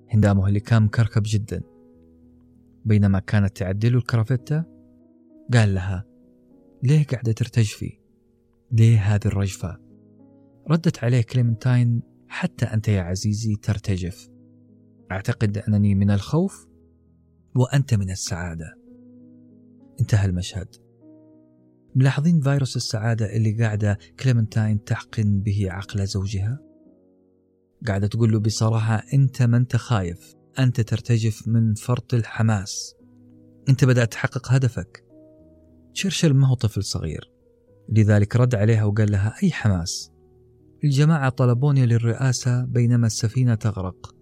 هندامه 0.09 0.47
اللي 0.47 0.59
كان 0.59 0.83
مكركب 0.83 1.23
جدا. 1.25 1.61
بينما 2.85 3.19
كانت 3.19 3.57
تعدل 3.57 3.95
الكرافتة 3.95 4.63
قال 5.53 5.73
لها 5.73 6.05
ليه 6.83 7.05
قاعدة 7.05 7.31
ترتجفي؟ 7.31 7.99
ليه 8.71 9.15
هذه 9.15 9.25
الرجفة؟ 9.25 9.77
ردت 10.71 11.03
عليه 11.03 11.21
كليمنتاين 11.21 12.16
حتى 12.27 12.65
أنت 12.65 12.87
يا 12.87 13.01
عزيزي 13.01 13.55
ترتجف. 13.55 14.29
أعتقد 15.11 15.57
أنني 15.57 15.95
من 15.95 16.11
الخوف 16.11 16.67
وأنت 17.55 17.93
من 17.93 18.11
السعادة. 18.11 18.77
انتهى 20.01 20.25
المشهد. 20.25 20.67
ملاحظين 21.95 22.41
فيروس 22.41 22.75
السعادة 22.75 23.35
اللي 23.35 23.63
قاعدة 23.63 23.97
كليمنتاين 24.19 24.83
تحقن 24.83 25.41
به 25.41 25.67
عقل 25.71 26.05
زوجها؟ 26.05 26.59
قاعدة 27.87 28.07
تقول 28.07 28.31
له 28.31 28.39
بصراحة 28.39 29.03
أنت 29.13 29.41
ما 29.41 29.57
أنت 29.57 29.75
خايف 29.75 30.35
أنت 30.59 30.81
ترتجف 30.81 31.47
من 31.47 31.73
فرط 31.73 32.13
الحماس. 32.13 32.95
أنت 33.69 33.85
بدأت 33.85 34.11
تحقق 34.11 34.51
هدفك. 34.51 35.03
تشرشل 35.93 36.33
ما 36.33 36.47
هو 36.47 36.55
طفل 36.55 36.83
صغير. 36.83 37.31
لذلك 37.89 38.35
رد 38.35 38.55
عليها 38.55 38.83
وقال 38.83 39.11
لها 39.11 39.33
أي 39.43 39.51
حماس؟ 39.51 40.11
الجماعة 40.83 41.29
طلبوني 41.29 41.85
للرئاسة 41.85 42.65
بينما 42.65 43.07
السفينة 43.07 43.55
تغرق. 43.55 44.15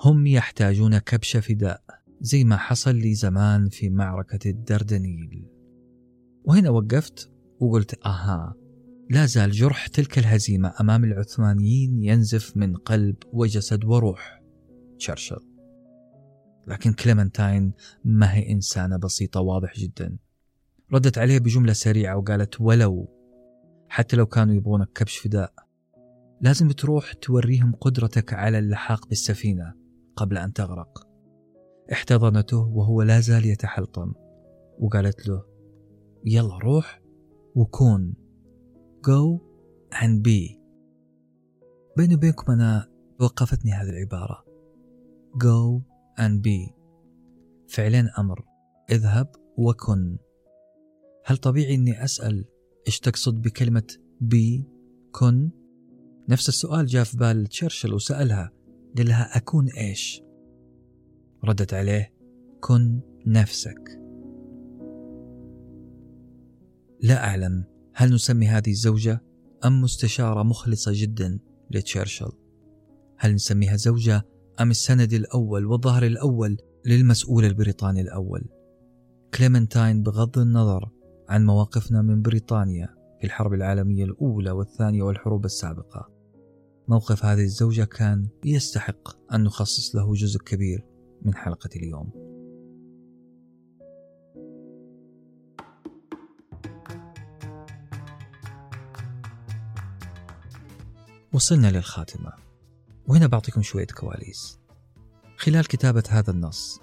هم 0.00 0.26
يحتاجون 0.26 0.98
كبش 0.98 1.36
فداء 1.36 1.82
زي 2.20 2.44
ما 2.44 2.56
حصل 2.56 2.94
لي 2.94 3.14
زمان 3.14 3.68
في 3.68 3.90
معركة 3.90 4.50
الدردنيل. 4.50 5.46
وهنا 6.44 6.70
وقفت 6.70 7.30
وقلت 7.60 8.06
أها 8.06 8.54
لا 9.10 9.26
زال 9.26 9.50
جرح 9.50 9.86
تلك 9.86 10.18
الهزيمة 10.18 10.74
أمام 10.80 11.04
العثمانيين 11.04 12.02
ينزف 12.02 12.56
من 12.56 12.76
قلب 12.76 13.16
وجسد 13.32 13.84
وروح. 13.84 14.42
تشرشل. 14.98 15.40
لكن 16.66 16.92
كليمنتاين 16.92 17.72
ما 18.04 18.34
هي 18.34 18.52
إنسانة 18.52 18.96
بسيطة 18.96 19.40
واضح 19.40 19.74
جدا. 19.78 20.16
ردت 20.92 21.18
عليه 21.18 21.38
بجملة 21.38 21.72
سريعة 21.72 22.16
وقالت 22.16 22.60
ولو 22.60 23.08
حتى 23.88 24.16
لو 24.16 24.26
كانوا 24.26 24.54
يبغونك 24.54 24.88
كبش 24.94 25.18
فداء. 25.18 25.61
لازم 26.42 26.68
تروح 26.68 27.12
توريهم 27.12 27.74
قدرتك 27.74 28.32
على 28.32 28.58
اللحاق 28.58 29.08
بالسفينة 29.08 29.74
قبل 30.16 30.38
أن 30.38 30.52
تغرق. 30.52 31.08
احتضنته 31.92 32.58
وهو 32.58 33.02
لا 33.02 33.20
زال 33.20 33.46
يتحلطم 33.46 34.12
وقالت 34.78 35.28
له 35.28 35.44
يلا 36.24 36.58
روح 36.58 37.02
وكون. 37.54 38.14
Go 39.06 39.40
and 39.92 40.22
be. 40.28 40.58
بيني 41.96 42.14
وبينكم 42.14 42.52
أنا 42.52 42.88
وقفتني 43.20 43.72
هذه 43.72 43.88
العبارة. 43.88 44.44
Go 45.36 45.82
and 46.20 46.40
be. 46.40 46.72
فعلين 47.68 48.08
أمر. 48.18 48.44
اذهب 48.90 49.30
وكن. 49.58 50.18
هل 51.24 51.36
طبيعي 51.36 51.74
أني 51.74 52.04
أسأل 52.04 52.44
إيش 52.86 53.00
تقصد 53.00 53.42
بكلمة 53.42 53.96
be 54.22 54.62
كن؟ 55.12 55.50
نفس 56.28 56.48
السؤال 56.48 56.86
جاء 56.86 57.04
في 57.04 57.16
بال 57.16 57.46
تشرشل 57.46 57.94
وسألها 57.94 58.52
قال 58.96 59.08
لها 59.08 59.36
أكون 59.36 59.68
إيش؟ 59.68 60.22
ردت 61.44 61.74
عليه 61.74 62.12
كن 62.60 63.00
نفسك. 63.26 64.00
لا 67.02 67.24
أعلم 67.24 67.64
هل 67.94 68.14
نسمي 68.14 68.48
هذه 68.48 68.70
الزوجة 68.70 69.22
أم 69.64 69.80
مستشارة 69.82 70.42
مخلصة 70.42 70.92
جدا 70.94 71.38
لتشرشل. 71.70 72.32
هل 73.18 73.34
نسميها 73.34 73.76
زوجة 73.76 74.22
أم 74.60 74.70
السند 74.70 75.12
الأول 75.12 75.66
والظهر 75.66 76.06
الأول 76.06 76.56
للمسؤول 76.86 77.44
البريطاني 77.44 78.00
الأول؟ 78.00 78.44
كليمنتاين 79.34 80.02
بغض 80.02 80.38
النظر 80.38 80.90
عن 81.28 81.46
مواقفنا 81.46 82.02
من 82.02 82.22
بريطانيا 82.22 82.88
في 83.20 83.26
الحرب 83.26 83.54
العالمية 83.54 84.04
الأولى 84.04 84.50
والثانية 84.50 85.02
والحروب 85.02 85.44
السابقة. 85.44 86.11
موقف 86.88 87.24
هذه 87.24 87.42
الزوجة 87.42 87.84
كان 87.84 88.28
يستحق 88.44 89.32
أن 89.34 89.44
نخصص 89.44 89.96
له 89.96 90.14
جزء 90.14 90.38
كبير 90.38 90.86
من 91.22 91.34
حلقة 91.34 91.70
اليوم. 91.76 92.32
وصلنا 101.32 101.70
للخاتمة. 101.70 102.32
وهنا 103.06 103.26
بعطيكم 103.26 103.62
شوية 103.62 103.86
كواليس. 103.86 104.58
خلال 105.36 105.66
كتابة 105.66 106.02
هذا 106.08 106.30
النص 106.30 106.80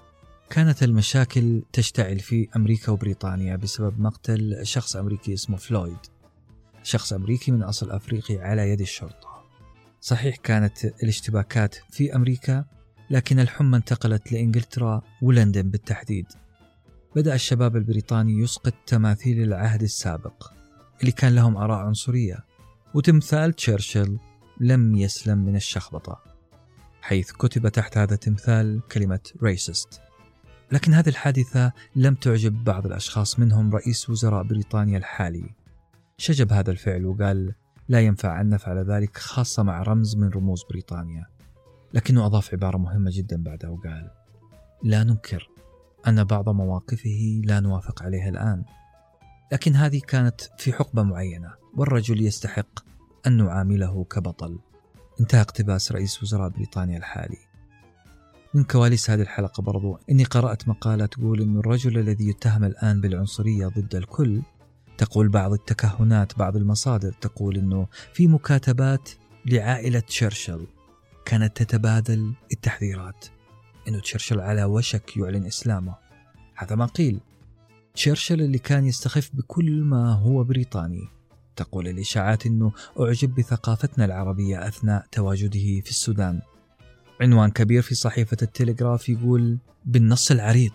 كانت 0.50 0.84
المشاكل 0.84 1.64
تشتعل 1.74 2.20
في 2.20 2.48
أمريكا 2.56 2.92
وبريطانيا 2.92 3.56
بسبب 3.56 4.00
مقتل 4.00 4.60
شخص 4.64 4.96
أمريكي 4.96 5.34
اسمه 5.34 5.58
فلويد. 5.58 5.98
شخص 6.84 7.14
أمريكي 7.14 7.52
من 7.52 7.64
أصل 7.64 7.92
أفريقي 7.92 8.38
على 8.38 8.70
يد 8.70 8.82
الشرطة. 8.82 9.29
صحيح 10.02 10.36
كانت 10.36 10.86
الاشتباكات 10.86 11.76
في 11.90 12.16
أمريكا 12.16 12.66
لكن 13.10 13.40
الحمى 13.40 13.78
انتقلت 13.78 14.32
لإنجلترا 14.32 15.02
ولندن 15.22 15.70
بالتحديد. 15.70 16.26
بدأ 17.16 17.36
الشباب 17.36 17.76
البريطاني 17.76 18.40
يسقط 18.40 18.74
تماثيل 18.88 19.44
العهد 19.44 19.82
السابق 19.82 20.52
اللي 21.02 21.12
كان 21.12 21.36
لهم 21.36 21.58
آراء 21.58 21.80
عنصرية 21.80 22.46
وتمثال 22.94 23.54
تشرشل 23.54 24.18
لم 24.60 24.96
يسلم 24.96 25.38
من 25.38 25.56
الشخبطة 25.56 26.24
حيث 27.02 27.32
كتب 27.32 27.68
تحت 27.68 27.98
هذا 27.98 28.14
التمثال 28.14 28.82
كلمة 28.92 29.20
racist 29.44 30.00
لكن 30.72 30.94
هذه 30.94 31.10
الحادثة 31.10 31.72
لم 31.96 32.16
تعجب 32.16 32.64
بعض 32.64 32.86
الأشخاص 32.86 33.40
منهم 33.40 33.76
رئيس 33.76 34.10
وزراء 34.10 34.44
بريطانيا 34.44 34.98
الحالي. 34.98 35.56
شجب 36.18 36.54
هذا 36.54 36.72
الفعل 36.72 37.06
وقال 37.06 37.54
لا 37.90 38.02
ينفع 38.02 38.42
أن 38.42 38.50
نفعل 38.50 38.78
ذلك 38.78 39.18
خاصة 39.18 39.64
مع 39.64 39.84
رمز 39.84 40.16
من 40.16 40.30
رموز 40.30 40.64
بريطانيا. 40.70 41.26
لكنه 41.94 42.26
أضاف 42.26 42.54
عبارة 42.54 42.78
مهمة 42.78 43.12
جدا 43.14 43.44
بعدها 43.44 43.70
وقال 43.70 44.12
لا 44.84 45.04
ننكر 45.04 45.50
أن 46.08 46.24
بعض 46.24 46.50
مواقفه 46.50 47.42
لا 47.44 47.60
نوافق 47.60 48.04
عليها 48.04 48.30
الآن 48.30 48.64
لكن 49.52 49.76
هذه 49.76 50.02
كانت 50.08 50.42
في 50.58 50.74
حقبة 50.74 51.04
معينة 51.04 51.54
والرجل 51.78 52.26
يستحق 52.26 52.80
أن 53.28 53.38
نعامله 53.38 54.04
كبطل. 54.04 54.60
انتهى 55.20 55.42
اقتباس 55.42 55.92
رئيس 55.92 56.24
وزراء 56.24 56.50
بريطانيا 56.50 56.98
الحالي. 56.98 57.38
من 58.54 58.64
كواليس 58.64 59.10
هذه 59.10 59.22
الحلقة 59.22 59.64
برضو 59.64 60.00
إني 60.10 60.24
قرأت 60.24 60.68
مقالة 60.68 61.06
تقول 61.06 61.42
أن 61.42 61.58
الرجل 61.58 61.98
الذي 61.98 62.30
يتهم 62.30 62.64
الآن 62.64 63.02
بالعنصرية 63.02 63.68
ضد 63.68 63.96
الكل 63.96 64.42
تقول 65.00 65.30
بعض 65.30 65.54
التكهنات 65.54 66.38
بعض 66.38 66.56
المصادر 66.56 67.12
تقول 67.12 67.58
أنه 67.58 67.88
في 68.14 68.28
مكاتبات 68.28 69.10
لعائلة 69.46 70.00
تشرشل 70.00 70.68
كانت 71.26 71.58
تتبادل 71.58 72.34
التحذيرات. 72.52 73.26
أنه 73.88 74.00
تشرشل 74.00 74.40
على 74.40 74.64
وشك 74.64 75.18
يعلن 75.18 75.46
إسلامه. 75.46 75.96
هذا 76.56 76.76
ما 76.76 76.86
قيل. 76.86 77.20
تشرشل 77.94 78.42
اللي 78.42 78.58
كان 78.58 78.86
يستخف 78.86 79.30
بكل 79.34 79.82
ما 79.82 80.14
هو 80.14 80.44
بريطاني. 80.44 81.08
تقول 81.56 81.88
الإشاعات 81.88 82.46
أنه 82.46 82.72
أعجب 83.00 83.36
بثقافتنا 83.36 84.06
العربية 84.06 84.68
أثناء 84.68 85.06
تواجده 85.12 85.82
في 85.82 85.90
السودان. 85.90 86.42
عنوان 87.22 87.52
كبير 87.52 87.82
في 87.82 87.96
صحيفة 87.96 88.38
التلغراف 88.42 89.10
يقول 89.10 89.58
بالنص 89.86 90.32
العريض. 90.32 90.72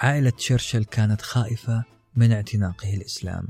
عائلة 0.00 0.30
تشرشل 0.30 0.84
كانت 0.84 1.22
خائفة 1.22 1.84
من 2.16 2.32
اعتناقه 2.32 2.94
الإسلام. 2.94 3.48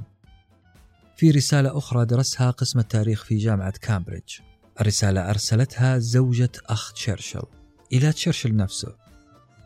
في 1.17 1.31
رسالة 1.31 1.79
أخرى 1.79 2.05
درسها 2.05 2.51
قسم 2.51 2.79
التاريخ 2.79 3.25
في 3.25 3.37
جامعة 3.37 3.71
كامبريدج. 3.71 4.39
الرسالة 4.81 5.31
أرسلتها 5.31 5.99
زوجة 5.99 6.53
أخ 6.67 6.93
تشرشل. 6.93 7.43
إلى 7.93 8.13
تشرشل 8.13 8.57
نفسه. 8.57 8.95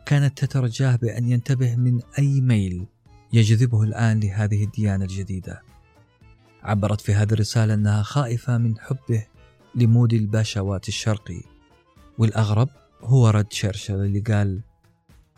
كانت 0.05 0.45
تترجاه 0.45 0.95
بأن 0.95 1.31
ينتبه 1.31 1.75
من 1.75 2.01
أي 2.19 2.41
ميل 2.41 2.85
يجذبه 3.33 3.83
الآن 3.83 4.19
لهذه 4.19 4.63
الديانة 4.63 5.05
الجديدة. 5.05 5.61
عبرت 6.63 7.01
في 7.01 7.13
هذه 7.13 7.33
الرسالة 7.33 7.73
أنها 7.73 8.03
خائفة 8.03 8.57
من 8.57 8.79
حبه 8.79 9.25
لمود 9.75 10.13
الباشوات 10.13 10.87
الشرقي. 10.87 11.41
والأغرب 12.17 12.69
هو 13.01 13.29
رد 13.29 13.53
شرشل 13.53 13.95
اللي 13.95 14.19
قال 14.19 14.61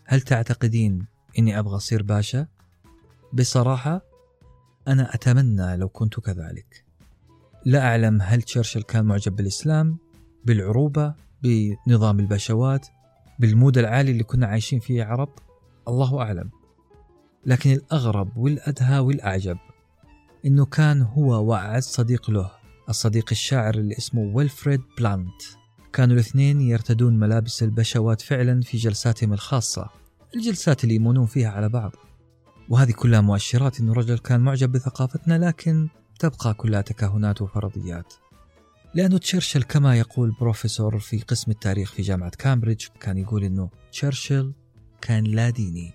هل 0.06 0.22
تعتقدين 0.22 1.06
أني 1.40 1.60
أبغى 1.60 1.76
أصير 1.76 2.04
باشا؟ 2.04 2.48
بصراحة 3.34 4.02
أنا 4.88 5.16
أتمنى 5.16 5.78
لو 5.78 5.90
كنت 5.90 6.20
كذلك. 6.20 6.86
لا 7.66 7.88
أعلم 7.88 8.22
هل 8.22 8.42
تشرشل 8.42 8.84
كان 8.84 9.06
معجب 9.06 9.36
بالإسلام 9.36 9.98
بالعروبة 10.46 11.14
بنظام 11.44 12.20
البشوات 12.20 12.88
بال 13.40 13.52
mood 13.52 13.78
العالي 13.78 14.12
اللي 14.12 14.24
كنا 14.24 14.48
عايشين 14.48 14.80
فيه 14.80 15.04
عرب؟ 15.04 15.30
الله 15.88 16.22
أعلم. 16.22 16.50
لكن 17.46 17.72
الأغرب 17.72 18.38
والأدهى 18.38 19.00
والأعجب 19.00 19.58
إنه 20.46 20.66
كان 20.66 21.02
هو 21.02 21.44
وأعز 21.44 21.84
صديق 21.84 22.30
له 22.30 22.52
الصديق 22.90 23.26
الشاعر 23.32 23.76
اللي 23.76 23.98
اسمه 23.98 24.22
ويلفريد 24.36 24.82
بلانت. 24.98 25.42
كانوا 25.94 26.16
الاثنين 26.16 26.62
يرتدون 26.62 27.20
ملابس 27.20 27.64
البشوات 27.64 28.22
فعلا 28.22 28.62
في 28.62 28.78
جلساتهم 28.78 29.34
الخاصة 29.34 29.90
الجلسات 30.36 30.84
اللي 30.84 30.96
يمونون 30.96 31.26
فيها 31.26 31.50
على 31.50 31.70
بعض. 31.70 31.92
وهذه 32.70 32.92
كلها 32.92 33.22
مؤشرات 33.22 33.80
أنه 33.80 33.92
الرجل 33.92 34.18
كان 34.18 34.40
معجب 34.40 34.72
بثقافتنا 34.72 35.38
لكن 35.48 35.88
تبقى 36.20 36.54
كلها 36.54 36.82
تكهنات 36.82 37.42
وفرضيات. 37.42 38.14
لأنه 38.94 39.18
تشرشل 39.18 39.64
كما 39.64 39.96
يقول 39.96 40.36
بروفيسور 40.40 41.00
في 41.00 41.20
قسم 41.20 41.52
التاريخ 41.52 41.92
في 41.92 42.02
جامعة 42.02 42.30
كامبريدج 42.30 42.86
كان 43.00 43.18
يقول 43.18 43.44
أنه 43.44 43.70
تشرشل 43.92 44.54
كان 45.02 45.24
لا 45.24 45.50
ديني 45.50 45.94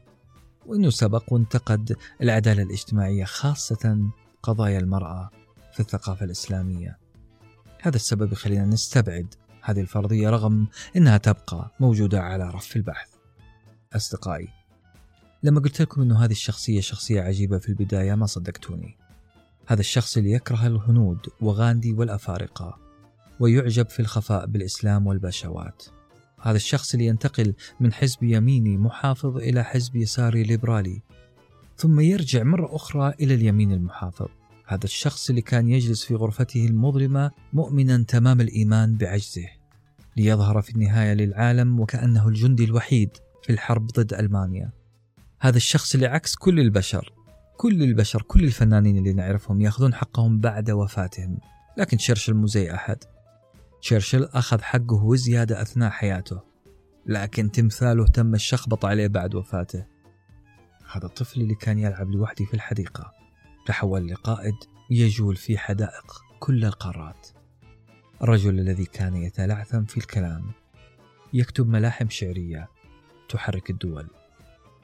وأنه 0.66 0.90
سبق 0.90 1.32
وانتقد 1.32 1.96
العدالة 2.22 2.62
الاجتماعية 2.62 3.24
خاصة 3.24 4.10
قضايا 4.42 4.78
المرأة 4.78 5.30
في 5.72 5.80
الثقافة 5.80 6.24
الإسلامية. 6.24 6.98
هذا 7.82 7.96
السبب 7.96 8.32
يخلينا 8.32 8.64
نستبعد 8.64 9.34
هذه 9.62 9.80
الفرضية 9.80 10.30
رغم 10.30 10.66
أنها 10.96 11.16
تبقى 11.16 11.70
موجودة 11.80 12.20
على 12.22 12.50
رف 12.50 12.76
البحث. 12.76 13.08
أصدقائي 13.92 14.48
لما 15.42 15.60
قلت 15.60 15.82
لكم 15.82 16.02
أنه 16.02 16.24
هذه 16.24 16.30
الشخصية 16.30 16.80
شخصية 16.80 17.20
عجيبة 17.20 17.58
في 17.58 17.68
البداية 17.68 18.14
ما 18.14 18.26
صدقتوني. 18.26 18.96
هذا 19.66 19.80
الشخص 19.80 20.16
اللي 20.16 20.32
يكره 20.32 20.66
الهنود 20.66 21.18
وغاندي 21.40 21.92
والأفارقة 21.92 22.78
ويعجب 23.40 23.88
في 23.88 24.00
الخفاء 24.00 24.46
بالإسلام 24.46 25.06
والبشوات 25.06 25.82
هذا 26.40 26.56
الشخص 26.56 26.94
اللي 26.94 27.06
ينتقل 27.06 27.54
من 27.80 27.92
حزب 27.92 28.22
يميني 28.22 28.76
محافظ 28.76 29.36
إلى 29.36 29.64
حزب 29.64 29.96
يساري 29.96 30.42
ليبرالي 30.42 31.02
ثم 31.76 32.00
يرجع 32.00 32.42
مرة 32.42 32.76
أخرى 32.76 33.14
إلى 33.20 33.34
اليمين 33.34 33.72
المحافظ. 33.72 34.28
هذا 34.66 34.84
الشخص 34.84 35.28
اللي 35.28 35.42
كان 35.42 35.68
يجلس 35.68 36.04
في 36.04 36.14
غرفته 36.14 36.66
المظلمة 36.66 37.30
مؤمنا 37.52 38.04
تمام 38.08 38.40
الإيمان 38.40 38.96
بعجزه 38.96 39.46
ليظهر 40.16 40.62
في 40.62 40.70
النهاية 40.70 41.14
للعالم 41.14 41.80
وكأنه 41.80 42.28
الجندي 42.28 42.64
الوحيد 42.64 43.10
في 43.42 43.52
الحرب 43.52 43.86
ضد 43.86 44.14
ألمانيا. 44.14 44.81
هذا 45.42 45.56
الشخص 45.56 45.94
اللي 45.94 46.06
عكس 46.06 46.34
كل 46.34 46.60
البشر. 46.60 47.12
كل 47.56 47.82
البشر 47.82 48.22
كل 48.22 48.44
الفنانين 48.44 48.98
اللي 48.98 49.12
نعرفهم 49.12 49.60
ياخذون 49.60 49.94
حقهم 49.94 50.40
بعد 50.40 50.70
وفاتهم. 50.70 51.38
لكن 51.76 51.96
تشرشل 51.96 52.34
مو 52.34 52.46
زي 52.46 52.74
أحد. 52.74 52.96
تشرشل 53.80 54.24
أخذ 54.24 54.60
حقه 54.60 55.04
وزيادة 55.04 55.62
أثناء 55.62 55.90
حياته. 55.90 56.40
لكن 57.06 57.50
تمثاله 57.50 58.06
تم 58.06 58.34
الشخبط 58.34 58.84
عليه 58.84 59.06
بعد 59.06 59.34
وفاته. 59.34 59.86
هذا 60.92 61.06
الطفل 61.06 61.40
اللي 61.40 61.54
كان 61.54 61.78
يلعب 61.78 62.10
لوحده 62.10 62.44
في 62.44 62.54
الحديقة. 62.54 63.12
تحول 63.66 64.08
لقائد 64.08 64.54
يجول 64.90 65.36
في 65.36 65.58
حدائق 65.58 66.22
كل 66.40 66.64
القارات. 66.64 67.28
الرجل 68.22 68.58
الذي 68.58 68.84
كان 68.84 69.16
يتلعثم 69.16 69.84
في 69.84 69.96
الكلام. 69.96 70.52
يكتب 71.32 71.68
ملاحم 71.68 72.08
شعرية 72.08 72.68
تحرك 73.28 73.70
الدول. 73.70 74.21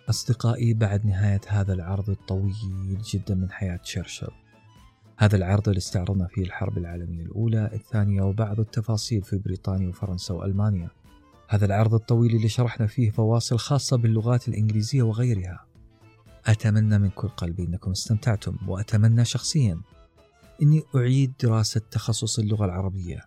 أصدقائي 0.09 0.75
بعد 0.75 1.07
نهاية 1.07 1.41
هذا 1.49 1.73
العرض 1.73 2.11
الطويل 2.11 3.03
جدا 3.13 3.35
من 3.35 3.51
حياة 3.51 3.77
تشرشل 3.77 4.31
هذا 5.21 5.37
العرض 5.37 5.69
اللي 5.69 5.79
استعرضنا 5.79 6.27
فيه 6.27 6.43
الحرب 6.43 6.79
العالمية 6.79 7.23
الأولى 7.23 7.71
الثانية 7.73 8.23
وبعض 8.23 8.61
التفاصيل 8.61 9.23
في 9.23 9.39
بريطانيا 9.39 9.89
وفرنسا 9.89 10.35
وألمانيا. 10.35 10.91
هذا 11.49 11.67
العرض 11.67 11.95
الطويل 11.95 12.37
اللي 12.37 12.49
شرحنا 12.49 12.87
فيه 12.87 13.11
فواصل 13.11 13.59
خاصة 13.59 13.97
باللغات 13.97 14.49
الإنجليزية 14.49 15.03
وغيرها. 15.03 15.67
أتمنى 16.47 16.99
من 16.99 17.11
كل 17.11 17.29
قلبي 17.29 17.63
أنكم 17.63 17.91
استمتعتم 17.91 18.57
وأتمنى 18.69 19.25
شخصيا 19.25 19.81
أني 20.63 20.83
أعيد 20.97 21.33
دراسة 21.43 21.81
تخصص 21.91 22.39
اللغة 22.39 22.65
العربية 22.65 23.25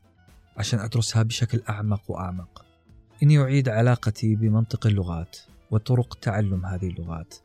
عشان 0.58 0.80
أدرسها 0.80 1.24
بشكل 1.24 1.62
أعمق 1.70 2.12
وأعمق. 2.12 2.66
إني 3.24 3.42
أعيد 3.42 3.70
علاقتي 3.70 4.36
بمنطق 4.36 4.88
اللغات. 4.88 5.38
وطرق 5.72 6.14
تعلم 6.14 6.66
هذه 6.66 6.88
اللغات. 6.88 7.36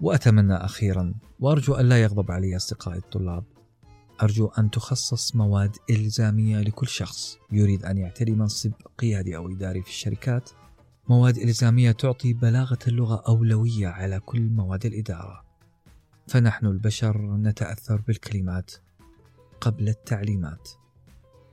وأتمنى 0.00 0.54
أخيرا 0.54 1.14
وأرجو 1.40 1.74
أن 1.74 1.88
لا 1.88 2.02
يغضب 2.02 2.30
علي 2.30 2.56
أصدقائي 2.56 2.98
الطلاب. 2.98 3.44
أرجو 4.22 4.46
أن 4.46 4.70
تخصص 4.70 5.36
مواد 5.36 5.76
إلزامية 5.90 6.60
لكل 6.60 6.88
شخص. 6.88 7.38
يريد 7.52 7.84
أن 7.84 7.98
يعتري 7.98 8.32
منصب 8.32 8.72
قيادي 8.98 9.36
أو 9.36 9.50
إداري 9.50 9.82
في 9.82 9.88
الشركات. 9.88 10.50
مواد 11.08 11.38
إلزامية 11.38 11.92
تعطي 11.92 12.32
بلاغة 12.32 12.78
اللغة 12.88 13.22
أولوية 13.28 13.88
على 13.88 14.20
كل 14.20 14.40
مواد 14.40 14.86
الإدارة. 14.86 15.44
فنحن 16.28 16.66
البشر 16.66 17.36
نتأثر 17.36 18.00
بالكلمات 18.00 18.70
قبل 19.60 19.88
التعليمات. 19.88 20.68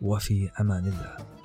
وفي 0.02 0.50
أمان 0.60 0.86
الله. 0.88 1.37